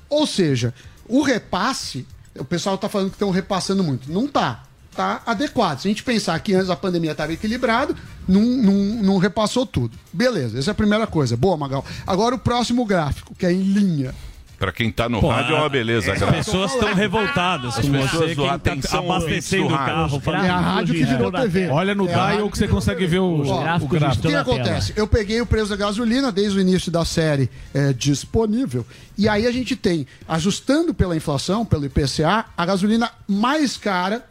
Ou 0.10 0.28
seja, 0.28 0.74
o 1.08 1.22
repasse, 1.22 2.06
o 2.38 2.44
pessoal 2.44 2.76
está 2.76 2.90
falando 2.90 3.10
que 3.10 3.16
estão 3.16 3.30
repassando 3.30 3.84
muito. 3.84 4.12
Não 4.12 4.28
tá. 4.28 4.66
Tá 4.98 5.22
adequado. 5.27 5.77
Se 5.80 5.88
a 5.88 5.92
gente 5.92 6.01
pensar 6.04 6.39
que 6.39 6.56
antes 6.56 6.70
da 6.70 6.75
pandemia 6.75 7.12
estava 7.12 7.32
equilibrado, 7.32 7.96
não, 8.27 8.42
não, 8.42 8.74
não 8.74 9.18
repassou 9.20 9.63
tudo. 9.63 9.96
Beleza, 10.12 10.58
essa 10.58 10.72
é 10.72 10.74
a 10.74 10.75
primeira 10.75 11.06
coisa. 11.06 11.38
Boa, 11.38 11.56
Magal. 11.56 11.86
Agora 12.08 12.34
o 12.34 12.39
próximo 12.39 12.84
gráfico, 12.84 13.36
que 13.36 13.46
é 13.46 13.54
em 13.54 13.62
linha. 13.62 14.16
Pra 14.58 14.72
quem 14.72 14.92
tá 14.92 15.08
no 15.08 15.22
Pô, 15.22 15.30
rádio 15.30 15.56
é 15.56 15.60
uma 15.60 15.70
beleza. 15.70 16.13
As 16.13 16.20
cara. 16.20 16.32
pessoas 16.34 16.74
estão 16.74 16.96
revoltadas 16.96 17.77
As 17.77 17.86
com 17.86 17.92
pessoas 17.92 18.36
você, 18.36 18.36
quem 18.36 18.82
tá 18.82 18.98
abastecendo 18.98 19.68
o 19.68 19.70
carro. 19.70 20.20
falando 20.20 20.46
É 20.46 20.50
a 20.50 20.60
rádio 20.60 20.96
que 20.96 21.06
virou 21.06 21.32
TV. 21.32 21.68
Olha 21.68 21.94
no 21.94 22.08
É 22.10 22.13
a 22.16 22.32
dial 22.34 22.50
que 22.50 22.58
você 22.58 22.68
consegue 22.68 23.06
ver 23.06 23.20
o, 23.20 23.46
Ó, 23.48 23.56
o 23.58 23.62
gráfico 23.62 23.96
O 23.96 24.00
gráfico. 24.00 24.27
que 24.27 24.36
acontece? 24.36 24.94
Eu 24.96 25.08
peguei 25.08 25.39
o 25.42 25.46
preço 25.46 25.70
da 25.70 25.75
gasolina 25.75 26.32
desde 26.32 26.58
o 26.58 26.62
início 26.62 26.92
da 26.92 27.06
série 27.06 27.51
é, 27.72 27.94
disponível. 27.94 28.84
E 29.16 29.30
aí 29.30 29.46
a 29.46 29.51
gente 29.51 29.75
tem, 29.75 30.08
ajustando 30.27 30.92
pela 30.92 31.16
inflação, 31.16 31.63
pelo 31.63 31.86
IPCA, 31.86 32.46
a 32.58 32.66
gasolina 32.66 33.12
mais 33.27 33.77
cara 33.77 34.25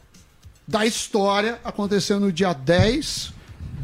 da 0.67 0.85
história 0.85 1.61
aconteceu 1.65 2.19
no 2.19 2.33
dia 2.33 2.53
10 2.53 3.33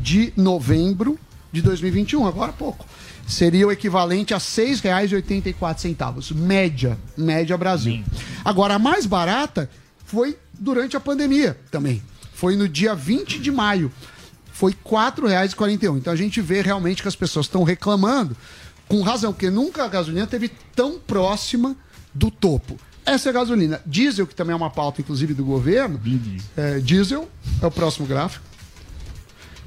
de 0.01 0.33
novembro 0.37 1.19
de 1.53 1.63
2021, 1.63 2.27
agora 2.27 2.51
há 2.51 2.55
pouco. 2.55 2.85
Seria 3.27 3.67
o 3.67 3.73
equivalente 3.73 4.35
a 4.35 4.39
R$ 4.39 4.43
6,84. 4.43 6.35
Média, 6.35 6.99
média 7.17 7.57
Brasil. 7.57 8.03
Agora, 8.45 8.75
a 8.75 8.79
mais 8.79 9.07
barata 9.07 9.71
foi 10.05 10.37
durante 10.53 10.97
a 10.97 11.01
pandemia 11.01 11.57
também. 11.71 12.03
Foi 12.35 12.57
no 12.57 12.69
dia 12.69 12.95
20 12.95 13.39
de 13.39 13.53
maio. 13.53 13.93
Foi 14.53 14.73
R$ 14.73 14.79
4,41. 14.85 15.99
Então 15.99 16.13
a 16.13 16.17
gente 16.17 16.41
vê 16.41 16.63
realmente 16.63 17.01
que 17.01 17.09
as 17.09 17.17
pessoas 17.17 17.47
estão 17.47 17.63
reclamando 17.63 18.37
com 18.89 19.01
razão, 19.03 19.33
porque 19.33 19.51
nunca 19.51 19.85
a 19.85 19.89
gasolina 19.89 20.27
teve 20.27 20.51
tão 20.75 20.99
próxima 20.99 21.77
do 22.13 22.31
topo. 22.31 22.79
Essa 23.05 23.29
é 23.29 23.31
a 23.31 23.33
gasolina. 23.33 23.81
Diesel, 23.85 24.27
que 24.27 24.35
também 24.35 24.53
é 24.53 24.57
uma 24.57 24.71
pauta, 24.71 25.01
inclusive, 25.01 25.35
do 25.35 25.45
governo. 25.45 26.01
É, 26.57 26.79
diesel 26.79 27.29
é 27.61 27.67
o 27.67 27.71
próximo 27.71 28.07
gráfico. 28.07 28.45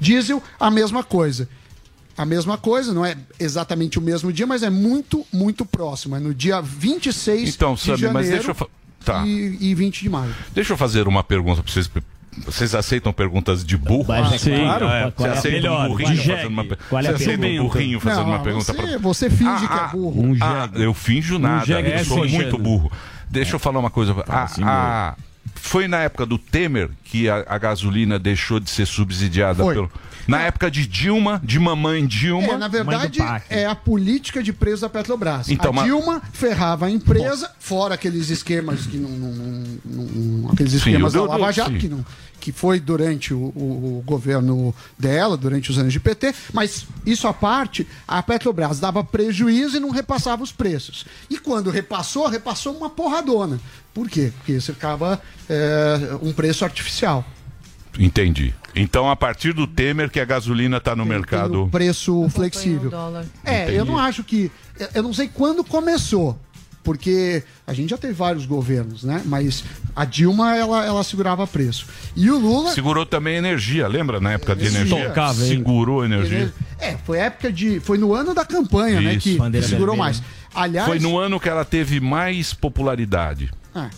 Diesel, 0.00 0.42
a 0.58 0.70
mesma 0.70 1.02
coisa. 1.02 1.48
A 2.16 2.24
mesma 2.24 2.56
coisa, 2.56 2.94
não 2.94 3.04
é 3.04 3.14
exatamente 3.38 3.98
o 3.98 4.02
mesmo 4.02 4.32
dia, 4.32 4.46
mas 4.46 4.62
é 4.62 4.70
muito, 4.70 5.26
muito 5.32 5.66
próximo. 5.66 6.16
É 6.16 6.18
no 6.18 6.32
dia 6.34 6.62
26 6.62 7.54
Então, 7.54 7.74
de 7.74 7.80
Sammy, 7.80 7.98
janeiro 7.98 8.14
mas 8.14 8.28
deixa 8.30 8.50
eu 8.50 8.54
fa- 8.54 8.66
tá. 9.04 9.26
e, 9.26 9.58
e 9.60 9.74
20 9.74 10.00
de 10.02 10.08
maio. 10.08 10.34
Deixa 10.54 10.72
eu 10.72 10.76
fazer 10.78 11.06
uma 11.06 11.22
pergunta 11.22 11.62
pra 11.62 11.70
vocês. 11.70 11.90
Vocês 12.44 12.74
aceitam 12.74 13.12
perguntas 13.14 13.64
de 13.64 13.78
burro? 13.78 14.04
Mas, 14.08 14.42
Sim, 14.42 14.56
claro. 14.56 14.86
é, 14.88 15.10
Você 15.16 15.26
é 15.26 15.30
aceita 15.30 15.56
melhor, 15.56 15.86
um 15.86 15.88
burrinho 15.88 16.16
fazendo 16.22 16.48
uma 16.48 16.64
pergunta? 16.64 16.84
Qual 16.90 17.02
é 17.02 17.06
a 17.06 17.10
Você 17.10 17.14
aceita 17.16 17.32
um 17.38 17.40
pergunta? 17.40 17.62
burrinho 17.74 18.00
fazendo 18.00 18.22
Não, 18.24 18.30
uma 18.30 18.38
pergunta 18.42 18.64
você, 18.64 18.74
pra 18.74 18.98
você 18.98 19.30
finge 19.30 19.50
Ah, 19.50 19.58
que 19.68 19.72
é 19.72 19.76
ah, 19.76 19.88
burro. 19.88 20.22
Um 20.22 20.36
Ah, 20.40 20.70
eu 20.74 20.92
finjo 20.94 21.38
nada, 21.38 21.64
jegue 21.64 21.90
eu 21.92 22.04
sou 22.04 22.28
muito 22.28 22.58
burro. 22.58 22.92
Deixa 23.30 23.54
eu 23.56 23.58
falar 23.58 23.78
uma 23.80 23.90
coisa. 23.90 24.14
A- 24.28 24.48
a- 24.62 25.14
foi 25.54 25.88
na 25.88 25.98
época 25.98 26.24
do 26.26 26.38
Temer 26.38 26.90
que 27.04 27.28
a, 27.28 27.44
a 27.48 27.58
gasolina 27.58 28.18
deixou 28.18 28.60
de 28.60 28.70
ser 28.70 28.86
subsidiada 28.86 29.62
Foi. 29.62 29.74
pelo. 29.74 29.90
Na 30.26 30.40
época 30.42 30.70
de 30.70 30.86
Dilma, 30.86 31.40
de 31.44 31.58
mamãe 31.58 32.06
Dilma. 32.06 32.54
É, 32.54 32.56
na 32.58 32.68
verdade, 32.68 33.18
é 33.48 33.66
a 33.66 33.74
política 33.74 34.42
de 34.42 34.52
preço 34.52 34.82
da 34.82 34.88
Petrobras. 34.88 35.48
Então, 35.48 35.70
a 35.70 35.74
mas- 35.74 35.84
Dilma 35.84 36.22
ferrava 36.32 36.86
a 36.86 36.90
empresa, 36.90 37.50
fora 37.58 37.94
aqueles 37.94 38.28
esquemas 38.30 38.86
que 38.86 38.96
não. 38.96 39.10
não- 39.10 39.32
não- 39.84 40.04
não- 40.04 40.50
aqueles 40.52 40.72
Sim, 40.72 40.78
esquemas 40.78 41.14
eu- 41.14 41.26
da 41.26 41.36
Lava 41.36 41.52
Jato, 41.52 41.70
sim. 41.72 41.78
que, 41.78 41.88
não, 41.88 42.04
que 42.40 42.52
foi 42.52 42.78
durante 42.80 43.32
o, 43.34 43.38
o- 43.54 43.98
o 43.98 44.02
governo 44.04 44.74
dela, 44.98 45.36
durante 45.36 45.70
os 45.70 45.78
anos 45.78 45.92
de 45.92 46.00
PT, 46.00 46.34
mas 46.52 46.86
isso 47.04 47.26
à 47.28 47.32
parte, 47.34 47.86
a 48.06 48.22
Petrobras 48.22 48.78
dava 48.80 49.02
prejuízo 49.04 49.76
e 49.76 49.80
não 49.80 49.90
repassava 49.90 50.42
os 50.42 50.52
preços. 50.52 51.04
E 51.30 51.38
quando 51.38 51.70
repassou, 51.70 52.28
repassou 52.28 52.76
uma 52.76 52.90
porradona. 52.90 53.58
Por 53.94 54.08
quê? 54.08 54.32
Porque 54.36 54.60
você 54.60 54.72
ficava 54.72 55.20
é, 55.48 56.18
um 56.22 56.32
preço 56.32 56.64
artificial. 56.64 57.24
Entendi. 57.98 58.54
Então, 58.74 59.08
a 59.10 59.16
partir 59.16 59.52
do 59.52 59.66
Temer 59.66 60.10
que 60.10 60.20
a 60.20 60.24
gasolina 60.24 60.76
está 60.76 60.94
no 60.94 61.04
Tem 61.04 61.12
mercado. 61.12 61.64
o 61.64 61.68
preço 61.68 62.28
flexível. 62.30 62.90
É, 63.44 63.62
Entendi. 63.62 63.76
eu 63.78 63.84
não 63.84 63.98
acho 63.98 64.22
que. 64.22 64.50
eu- 64.94 65.02
não 65.02 65.12
sei 65.12 65.28
quando 65.28 65.64
começou. 65.64 66.38
Porque 66.84 67.42
a 67.66 67.72
gente 67.74 67.90
já 67.90 67.98
teve 67.98 68.12
vários 68.12 68.46
governos, 68.46 69.02
né? 69.02 69.20
Mas 69.24 69.64
a 69.94 70.04
Dilma, 70.04 70.54
ela, 70.54 70.86
ela 70.86 71.02
segurava 71.02 71.44
preço. 71.44 71.84
E 72.14 72.30
o 72.30 72.38
Lula. 72.38 72.70
Segurou 72.72 73.04
também 73.04 73.34
a 73.34 73.38
energia, 73.38 73.88
lembra 73.88 74.20
na 74.20 74.34
época 74.34 74.54
de 74.54 74.66
Energia. 74.66 75.08
Tocava? 75.08 75.34
Segurou 75.34 76.02
a 76.02 76.04
energia. 76.04 76.54
É, 76.78 76.96
foi 77.04 77.18
época 77.18 77.50
de. 77.52 77.80
Foi 77.80 77.98
no 77.98 78.14
ano 78.14 78.32
da 78.32 78.44
campanha, 78.44 79.00
né? 79.00 79.14
Isso. 79.14 79.30
Que 79.30 79.36
Bandeira 79.36 79.66
segurou 79.66 79.96
vermelha. 79.96 80.20
mais. 80.20 80.22
Aliás. 80.54 80.86
Foi 80.86 81.00
no 81.00 81.18
ano 81.18 81.40
que 81.40 81.48
ela 81.48 81.64
teve 81.64 81.98
mais 81.98 82.54
popularidade. 82.54 83.50
é, 83.74 83.88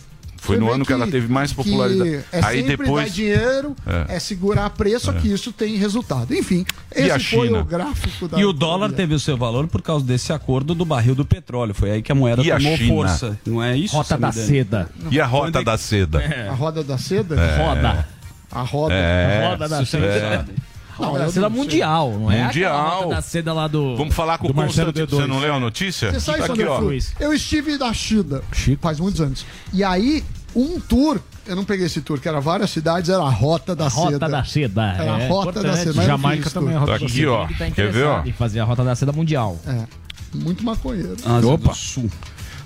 Foi 0.49 0.57
no 0.57 0.71
ano 0.71 0.85
que 0.85 0.91
ela 0.93 1.07
teve 1.07 1.27
mais 1.27 1.53
popularidade. 1.53 2.23
que 2.29 2.35
É 2.35 2.45
Aí 2.45 2.63
depois- 2.63 3.05
dar 3.05 3.09
dinheiro, 3.09 3.75
É. 3.85 4.15
é, 4.15 4.19
segurar 4.19 4.69
preço, 4.71 5.05
só 5.05 5.13
que 5.13 5.27
isso 5.31 5.51
tem 5.51 5.75
resultado. 5.77 6.33
Enfim, 6.33 6.65
E 6.95 7.01
esse 7.01 7.11
a 7.11 7.19
foi 7.19 7.47
China? 7.47 7.59
o 7.59 7.63
gráfico 7.65 8.27
da. 8.27 8.39
E 8.39 8.45
o 8.45 8.51
dólar 8.53 8.75
economia. 8.87 8.97
teve 8.97 9.13
o 9.15 9.19
seu 9.19 9.37
valor 9.37 9.67
por 9.67 9.81
causa 9.81 10.05
desse 10.05 10.31
acordo 10.33 10.73
do 10.75 10.85
barril 10.85 11.15
do 11.15 11.25
petróleo. 11.25 11.73
Foi 11.73 11.91
aí 11.91 12.01
que 12.01 12.11
a 12.11 12.15
moeda 12.15 12.41
E 12.41 12.51
a 12.51 12.57
tomou 12.57 12.77
China? 12.77 12.93
força. 12.93 13.39
Não 13.45 13.61
é 13.63 13.75
isso? 13.77 13.95
Rota 13.95 14.17
da 14.17 14.31
seda. 14.31 14.89
E 15.11 15.19
a 15.19 15.25
rota 15.25 15.63
da 15.63 15.77
seda? 15.77 16.21
A 16.49 16.53
roda 16.53 16.83
da 16.83 16.97
seda? 16.97 17.35
Roda. 17.57 18.07
A 18.51 18.61
roda. 18.61 18.93
É. 18.93 19.47
Roda 19.49 19.69
da 19.69 19.85
seda. 19.85 20.05
É. 20.05 20.45
Não, 20.99 21.11
Roda 21.11 21.19
eu 21.21 21.25
da 21.27 21.31
seda 21.31 21.49
não 21.49 21.55
mundial, 21.55 22.11
não 22.19 22.29
é? 22.29 22.43
Mundial. 22.43 23.07
da 23.09 23.21
seda 23.21 23.53
lá 23.53 23.67
do. 23.69 23.95
Vamos 23.95 24.13
falar 24.13 24.37
com 24.37 24.47
o 24.49 24.53
Marcelo. 24.53 24.91
D2. 24.91 25.09
Você 25.09 25.27
não 25.27 25.39
leu 25.39 25.53
a 25.53 25.59
notícia? 25.59 26.11
Você 26.11 26.19
sabe 26.19 26.39
Tá 26.39 26.45
aqui, 26.53 26.63
ó. 26.65 26.81
Eu 27.21 27.33
estive 27.33 27.77
na 27.77 27.93
China 27.93 28.41
faz 28.81 28.99
muitos 28.99 29.21
anos. 29.21 29.45
E 29.73 29.81
aí, 29.81 30.25
um 30.55 30.79
tour, 30.79 31.19
eu 31.45 31.55
não 31.55 31.63
peguei 31.65 31.85
esse 31.85 32.01
tour, 32.01 32.19
que 32.19 32.27
era 32.27 32.39
várias 32.39 32.69
cidades, 32.69 33.09
era 33.09 33.21
a 33.23 33.29
Rota 33.29 33.75
da 33.75 33.87
Rota 33.87 34.11
Seda. 34.13 34.29
da 34.29 34.43
seda. 34.43 34.81
Era 34.93 35.15
a 35.15 35.19
é 35.21 35.27
Rota 35.27 35.63
da. 35.63 35.75
Seda. 35.77 36.03
Jamaica 36.03 36.49
também 36.49 36.69
é 36.75 36.79
tour. 36.79 36.79
rota 36.81 36.91
Tá 36.93 36.97
da 36.99 37.05
aqui, 37.05 37.15
seda. 37.15 37.31
ó. 37.31 37.47
Tá 37.47 37.71
Quer 37.71 37.91
ver, 37.91 38.05
ó? 38.05 38.23
em 38.23 38.31
fazer 38.33 38.59
a 38.59 38.63
Rota 38.63 38.83
da 38.83 38.95
seda 38.95 39.11
mundial. 39.11 39.57
É, 39.67 39.83
muito 40.37 40.63
maconheiro. 40.63 41.15
Ásia 41.25 41.49
Opa. 41.49 41.69
do 41.69 41.75
Sul. 41.75 42.09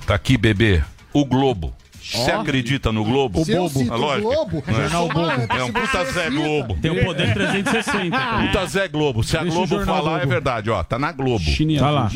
Tá 0.05 0.15
aqui, 0.15 0.37
bebê. 0.37 0.83
O 1.13 1.25
Globo. 1.25 1.73
Você 2.03 2.31
acredita 2.31 2.91
no 2.91 3.03
Globo? 3.03 3.45
Se 3.45 3.51
eu 3.53 3.69
cito 3.69 3.93
Ah, 3.93 3.97
o 3.97 3.99
lógico. 3.99 4.29
Globo, 4.29 4.63
É. 4.67 4.89
sou 4.89 5.05
uma- 5.11 5.33
É 5.33 5.63
um 5.63 5.71
puta 5.71 6.05
Zé 6.11 6.29
Globo. 6.29 6.77
Tem 6.81 6.91
o 6.91 7.03
poder 7.05 7.33
360. 7.33 8.17
cara. 8.17 8.45
Puta 8.47 8.65
Zé 8.65 8.87
Globo. 8.87 9.23
Se 9.23 9.37
a 9.37 9.41
Deixa 9.41 9.55
Globo 9.55 9.75
jornal 9.75 9.95
falar, 9.97 10.11
é 10.11 10.17
Globo. 10.19 10.29
verdade, 10.33 10.69
ó. 10.69 10.83
Tá 10.83 10.99
na 10.99 11.11
Globo. 11.11 11.43
China 11.43 11.79
Tá 11.79 11.89
lá. 11.89 12.09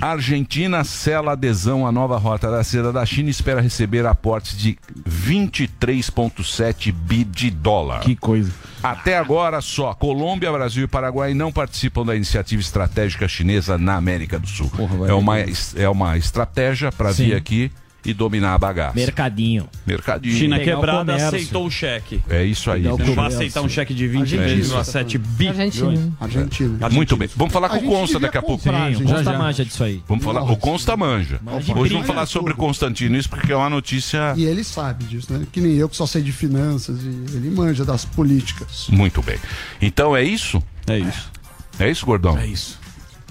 Argentina 0.00 0.82
sela 0.84 1.32
adesão 1.32 1.86
à 1.86 1.92
nova 1.92 2.16
rota 2.16 2.50
da 2.50 2.64
seda 2.64 2.92
da 2.92 3.04
China 3.04 3.28
e 3.28 3.30
espera 3.30 3.60
receber 3.60 4.06
aportes 4.06 4.56
de 4.56 4.78
23,7 5.06 6.92
bi 6.92 7.24
de 7.24 7.50
dólar. 7.50 8.00
Que 8.00 8.16
coisa. 8.16 8.52
Até 8.82 9.16
agora, 9.18 9.60
só 9.60 9.94
Colômbia, 9.94 10.50
Brasil 10.52 10.84
e 10.84 10.88
Paraguai 10.88 11.34
não 11.34 11.50
participam 11.52 12.04
da 12.04 12.14
iniciativa 12.14 12.60
estratégica 12.60 13.26
chinesa 13.26 13.76
na 13.78 13.96
América 13.96 14.38
do 14.38 14.46
Sul. 14.46 14.70
Porra, 14.70 15.08
é, 15.08 15.12
uma, 15.12 15.36
é 15.38 15.88
uma 15.88 16.16
estratégia 16.16 16.92
para 16.92 17.10
vir 17.12 17.34
aqui 17.34 17.70
e 18.06 18.14
dominar 18.14 18.54
a 18.54 18.58
bagaça. 18.58 18.94
Mercadinho. 18.94 19.68
Mercadinho. 19.86 20.36
China 20.36 20.58
Pegar 20.58 20.72
o 20.72 20.80
quebrada 20.80 21.14
aceitou 21.14 21.66
o 21.66 21.70
cheque. 21.70 22.22
É 22.28 22.44
isso 22.44 22.70
aí. 22.70 22.86
O 22.86 22.96
Não 22.96 23.14
vai 23.14 23.26
aceitar 23.26 23.62
um 23.62 23.68
cheque 23.68 23.92
de 23.92 24.06
20 24.06 24.38
Argentina. 24.38 24.82
20,7 24.82 25.18
bi. 25.18 25.48
Argentina. 25.48 26.12
Argentina. 26.20 26.88
Muito 26.90 27.16
bem. 27.16 27.28
Vamos 27.34 27.52
falar 27.52 27.68
com 27.68 27.76
o 27.78 27.82
Consta 27.82 28.14
devia 28.14 28.20
daqui 28.20 28.38
a 28.38 28.42
pouco. 28.42 28.62
Sim, 28.62 28.70
gente, 28.94 29.04
Consta 29.04 29.38
manja 29.38 29.64
disso 29.64 29.84
aí. 29.84 30.02
Vamos 30.06 30.24
falar. 30.24 30.42
O 30.42 30.56
Consta 30.56 30.96
manja. 30.96 31.40
Hoje 31.76 31.92
vamos 31.92 32.06
falar 32.06 32.26
sobre 32.26 32.54
Constantino, 32.54 33.16
isso 33.16 33.28
porque 33.28 33.52
é 33.52 33.56
uma 33.56 33.70
notícia. 33.70 34.34
E 34.36 34.44
ele 34.44 34.64
sabe 34.64 35.04
disso, 35.04 35.32
né? 35.32 35.46
Que 35.50 35.60
nem 35.60 35.74
eu 35.74 35.88
que 35.88 35.96
só 35.96 36.06
sei 36.06 36.22
de 36.22 36.32
finanças 36.32 37.02
e 37.02 37.36
ele 37.36 37.50
manja 37.50 37.84
das 37.84 38.04
políticas. 38.04 38.86
Muito 38.88 39.22
bem. 39.22 39.38
Então 39.80 40.16
é 40.16 40.22
isso? 40.22 40.62
É 40.86 40.98
isso. 40.98 41.30
É 41.78 41.90
isso, 41.90 42.06
gordão? 42.06 42.38
É 42.38 42.46
isso. 42.46 42.78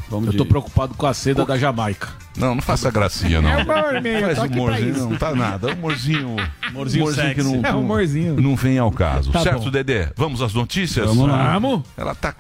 Vamos 0.10 0.28
Eu 0.28 0.32
de... 0.34 0.38
tô 0.38 0.46
preocupado 0.46 0.94
com 0.94 1.06
a 1.06 1.14
seda 1.14 1.46
da 1.46 1.58
Jamaica. 1.58 2.08
Não, 2.38 2.54
não 2.56 2.62
faça 2.62 2.92
gracinha, 2.92 3.42
não. 3.42 3.50
É 3.50 3.64
humor, 3.64 4.02
meu, 4.02 4.22
Faz 4.36 4.52
humorzinho, 4.52 5.10
não 5.10 5.18
tá 5.18 5.34
nada. 5.34 5.74
Humorzinho. 5.74 6.36
Humorzinho 6.70 7.06
que 7.08 7.14
sexy. 7.14 7.44
não, 7.44 7.70
É 7.70 7.74
humorzinho. 7.74 8.42
não 8.42 8.56
vem 8.56 8.78
ao 8.78 8.92
caso. 8.92 9.32
Tá 9.32 9.40
certo, 9.42 9.64
bom. 9.64 9.72
Dedé? 9.72 10.12
Vamos 10.16 10.42
às 10.42 10.54
notícias? 10.54 11.08
Vamos 11.08 11.28
lá. 11.30 11.54
Vamos? 11.54 11.82
Ela 11.98 12.14
tá 12.14 12.36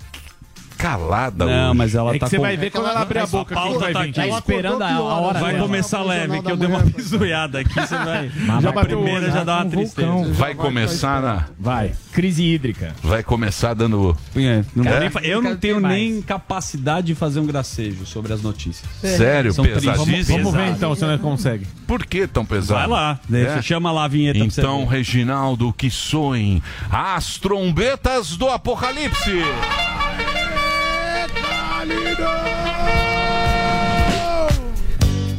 calada 0.86 1.46
Não, 1.46 1.70
hoje. 1.70 1.78
mas 1.78 1.96
ela 1.96 2.12
É 2.12 2.14
que 2.14 2.20
tá 2.20 2.28
você 2.28 2.36
com... 2.38 2.42
vai 2.44 2.56
ver 2.58 2.70
quando 2.70 2.88
ela 2.90 3.02
abrir 3.02 3.20
a 3.20 3.26
boca. 3.28 3.56
pauta 3.56 3.80
tá 3.80 3.88
vir. 3.88 4.10
aqui. 4.10 4.12
Tá 4.14 4.28
Ela 4.28 4.38
esperando 4.38 4.82
a, 4.84 4.88
a 4.94 5.02
hora 5.02 5.36
que 5.40 5.42
Vai 5.46 5.60
começar 5.60 6.04
leve, 6.04 6.42
que 6.42 6.52
eu 6.52 6.58
dei 6.58 6.68
uma 6.70 6.84
pisoiada 6.84 7.60
aqui, 7.60 7.74
você 7.74 7.96
vai... 7.98 8.32
Já 8.62 8.70
a 8.70 8.74
primeira 8.74 9.28
já 9.32 9.40
né? 9.40 9.46
dá 9.46 9.56
uma 9.58 9.66
Um 9.66 9.70
tristeza. 9.70 10.34
Vai 10.34 10.54
começar 10.56 11.22
na. 11.22 11.46
Vai. 11.60 11.92
Crise 12.12 12.44
hídrica. 12.44 12.96
Vai 13.04 13.24
começar 13.24 13.74
dando. 13.74 14.16
É, 14.36 14.64
não 14.76 14.86
É? 14.86 15.12
eu 15.24 15.42
não 15.42 15.56
tenho 15.58 15.80
nem 15.80 16.22
capacidade 16.22 17.08
de 17.08 17.16
fazer 17.16 17.40
um 17.40 17.46
gracejo 17.46 18.06
sobre 18.06 18.32
as 18.34 18.42
notícias. 18.42 18.88
Sério, 19.02 19.54
São 19.54 19.66
tristes. 19.66 19.90
pesadíssimo. 19.92 20.38
Vamos 20.38 20.54
ver 20.54 20.68
então 20.70 20.96
se 20.96 21.04
nós 21.06 21.20
consegue. 21.20 21.66
Por 21.88 22.06
que 22.06 22.28
tão 22.28 22.46
pesado? 22.46 22.80
Vai 22.80 22.88
lá, 22.88 23.20
deixa, 23.28 23.56
É? 23.60 23.62
chama 23.62 23.92
lá 23.92 24.06
a 24.06 24.08
vinheta 24.08 24.40
Então, 24.40 24.86
você. 24.86 24.96
Reginaldo, 24.96 25.74
que 25.74 25.90
soem 25.90 26.62
as 26.92 27.38
trombetas 27.38 28.38
do 28.38 28.50
apocalipse. 28.50 29.32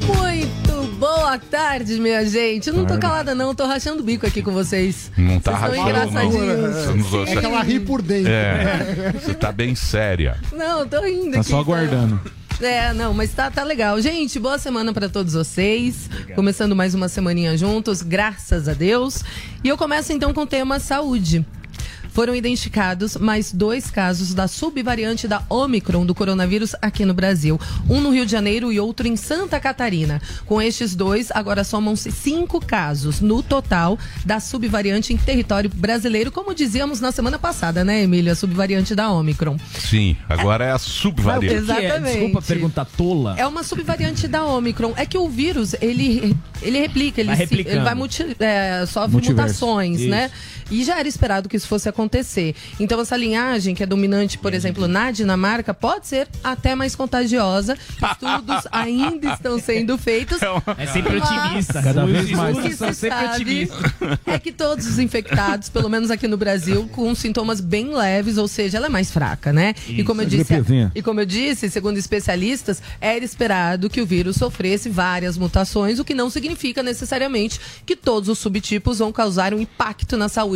Muito 0.06 0.82
boa 0.98 1.38
tarde, 1.38 1.98
minha 2.00 2.24
gente. 2.24 2.68
Eu 2.68 2.74
não 2.74 2.84
tô 2.86 2.98
calada, 2.98 3.34
não. 3.34 3.54
Tô 3.54 3.66
rachando 3.66 4.00
o 4.02 4.04
bico 4.04 4.26
aqui 4.26 4.42
com 4.42 4.52
vocês. 4.52 5.10
Não 5.16 5.40
tá 5.40 5.52
Vocês 5.52 5.82
rachando, 5.82 6.10
não. 6.12 7.02
Você 7.02 7.32
É 7.32 7.36
que 7.40 7.46
ela 7.46 7.62
ri 7.62 7.80
por 7.80 8.02
dentro. 8.02 8.30
É, 8.32 9.12
você 9.12 9.34
tá 9.34 9.50
bem 9.52 9.74
séria. 9.74 10.36
Não, 10.52 10.86
tô 10.86 11.00
rindo 11.02 11.32
Tá 11.32 11.40
aqui. 11.40 11.50
só 11.50 11.60
aguardando. 11.60 12.20
É, 12.58 12.94
não, 12.94 13.12
mas 13.12 13.34
tá, 13.34 13.50
tá 13.50 13.62
legal. 13.62 14.00
Gente, 14.00 14.38
boa 14.38 14.56
semana 14.58 14.90
pra 14.94 15.10
todos 15.10 15.34
vocês. 15.34 16.08
Começando 16.34 16.74
mais 16.74 16.94
uma 16.94 17.06
semaninha 17.06 17.54
juntos, 17.56 18.00
graças 18.00 18.66
a 18.66 18.72
Deus. 18.72 19.22
E 19.62 19.68
eu 19.68 19.76
começo 19.76 20.10
então 20.12 20.32
com 20.32 20.40
o 20.42 20.46
tema 20.46 20.80
saúde. 20.80 21.44
Foram 22.16 22.34
identificados 22.34 23.14
mais 23.18 23.52
dois 23.52 23.90
casos 23.90 24.32
da 24.32 24.48
subvariante 24.48 25.28
da 25.28 25.42
Omicron 25.50 26.06
do 26.06 26.14
coronavírus 26.14 26.74
aqui 26.80 27.04
no 27.04 27.12
Brasil. 27.12 27.60
Um 27.90 28.00
no 28.00 28.08
Rio 28.10 28.24
de 28.24 28.32
Janeiro 28.32 28.72
e 28.72 28.80
outro 28.80 29.06
em 29.06 29.16
Santa 29.16 29.60
Catarina. 29.60 30.18
Com 30.46 30.62
estes 30.62 30.94
dois, 30.96 31.30
agora 31.30 31.62
somam-se 31.62 32.10
cinco 32.10 32.58
casos 32.58 33.20
no 33.20 33.42
total 33.42 33.98
da 34.24 34.40
subvariante 34.40 35.12
em 35.12 35.18
território 35.18 35.68
brasileiro, 35.68 36.32
como 36.32 36.54
dizíamos 36.54 37.02
na 37.02 37.12
semana 37.12 37.38
passada, 37.38 37.84
né, 37.84 38.04
Emília? 38.04 38.32
A 38.32 38.34
subvariante 38.34 38.94
da 38.94 39.10
Omicron. 39.10 39.58
Sim, 39.78 40.16
agora 40.26 40.64
é 40.64 40.70
a 40.72 40.78
subvariante. 40.78 41.54
Exatamente. 41.54 42.12
Desculpa 42.14 42.38
a 42.38 42.42
pergunta 42.42 42.84
tola. 42.96 43.34
É 43.36 43.46
uma 43.46 43.62
subvariante 43.62 44.26
da 44.26 44.42
Omicron. 44.42 44.94
É 44.96 45.04
que 45.04 45.18
o 45.18 45.28
vírus, 45.28 45.74
ele, 45.82 46.34
ele 46.62 46.80
replica, 46.80 47.20
ele, 47.20 47.34
Vai 47.36 47.46
se- 47.46 47.54
ele 47.60 47.80
vai 47.80 47.94
multi, 47.94 48.24
é, 48.40 48.86
sofre 48.86 49.12
Multiverso. 49.12 49.66
mutações, 49.66 50.00
Isso. 50.00 50.08
né? 50.08 50.30
E 50.70 50.84
já 50.84 50.98
era 50.98 51.08
esperado 51.08 51.48
que 51.48 51.56
isso 51.56 51.68
fosse 51.68 51.88
acontecer. 51.88 52.54
Então, 52.78 53.00
essa 53.00 53.16
linhagem, 53.16 53.74
que 53.74 53.82
é 53.82 53.86
dominante, 53.86 54.38
por 54.38 54.52
exemplo, 54.54 54.88
na 54.88 55.10
Dinamarca, 55.10 55.72
pode 55.72 56.06
ser 56.08 56.28
até 56.42 56.74
mais 56.74 56.94
contagiosa. 56.96 57.76
Estudos 58.02 58.66
ainda 58.72 59.32
estão 59.32 59.58
sendo 59.60 59.96
feitos. 59.96 60.38
É 60.76 60.86
sempre 60.86 61.18
Mas 61.20 61.30
otimista. 61.30 61.82
Cada 61.82 62.04
o 62.04 62.08
vez 62.08 62.26
que 62.26 62.36
mais. 62.36 62.56
se 62.56 62.76
São 62.76 62.92
sempre 62.92 63.18
sabe 63.18 63.34
otimistas. 63.34 63.92
é 64.26 64.38
que 64.38 64.52
todos 64.52 64.86
os 64.86 64.98
infectados, 64.98 65.68
pelo 65.68 65.88
menos 65.88 66.10
aqui 66.10 66.26
no 66.26 66.36
Brasil, 66.36 66.88
com 66.92 67.14
sintomas 67.14 67.60
bem 67.60 67.94
leves, 67.94 68.36
ou 68.38 68.48
seja, 68.48 68.78
ela 68.78 68.86
é 68.86 68.90
mais 68.90 69.10
fraca, 69.10 69.52
né? 69.52 69.74
E 69.88 70.02
como 70.02 70.22
eu 70.22 70.26
Isso, 70.28 70.36
disse, 70.36 70.54
e 70.94 71.02
como 71.02 71.20
eu 71.20 71.26
disse, 71.26 71.70
segundo 71.70 71.96
especialistas, 71.96 72.82
era 73.00 73.24
esperado 73.24 73.88
que 73.88 74.00
o 74.00 74.06
vírus 74.06 74.36
sofresse 74.36 74.88
várias 74.88 75.38
mutações, 75.38 75.98
o 75.98 76.04
que 76.04 76.14
não 76.14 76.28
significa 76.30 76.82
necessariamente 76.82 77.60
que 77.84 77.94
todos 77.94 78.28
os 78.28 78.38
subtipos 78.38 78.98
vão 78.98 79.12
causar 79.12 79.54
um 79.54 79.60
impacto 79.60 80.16
na 80.16 80.28
saúde 80.28 80.55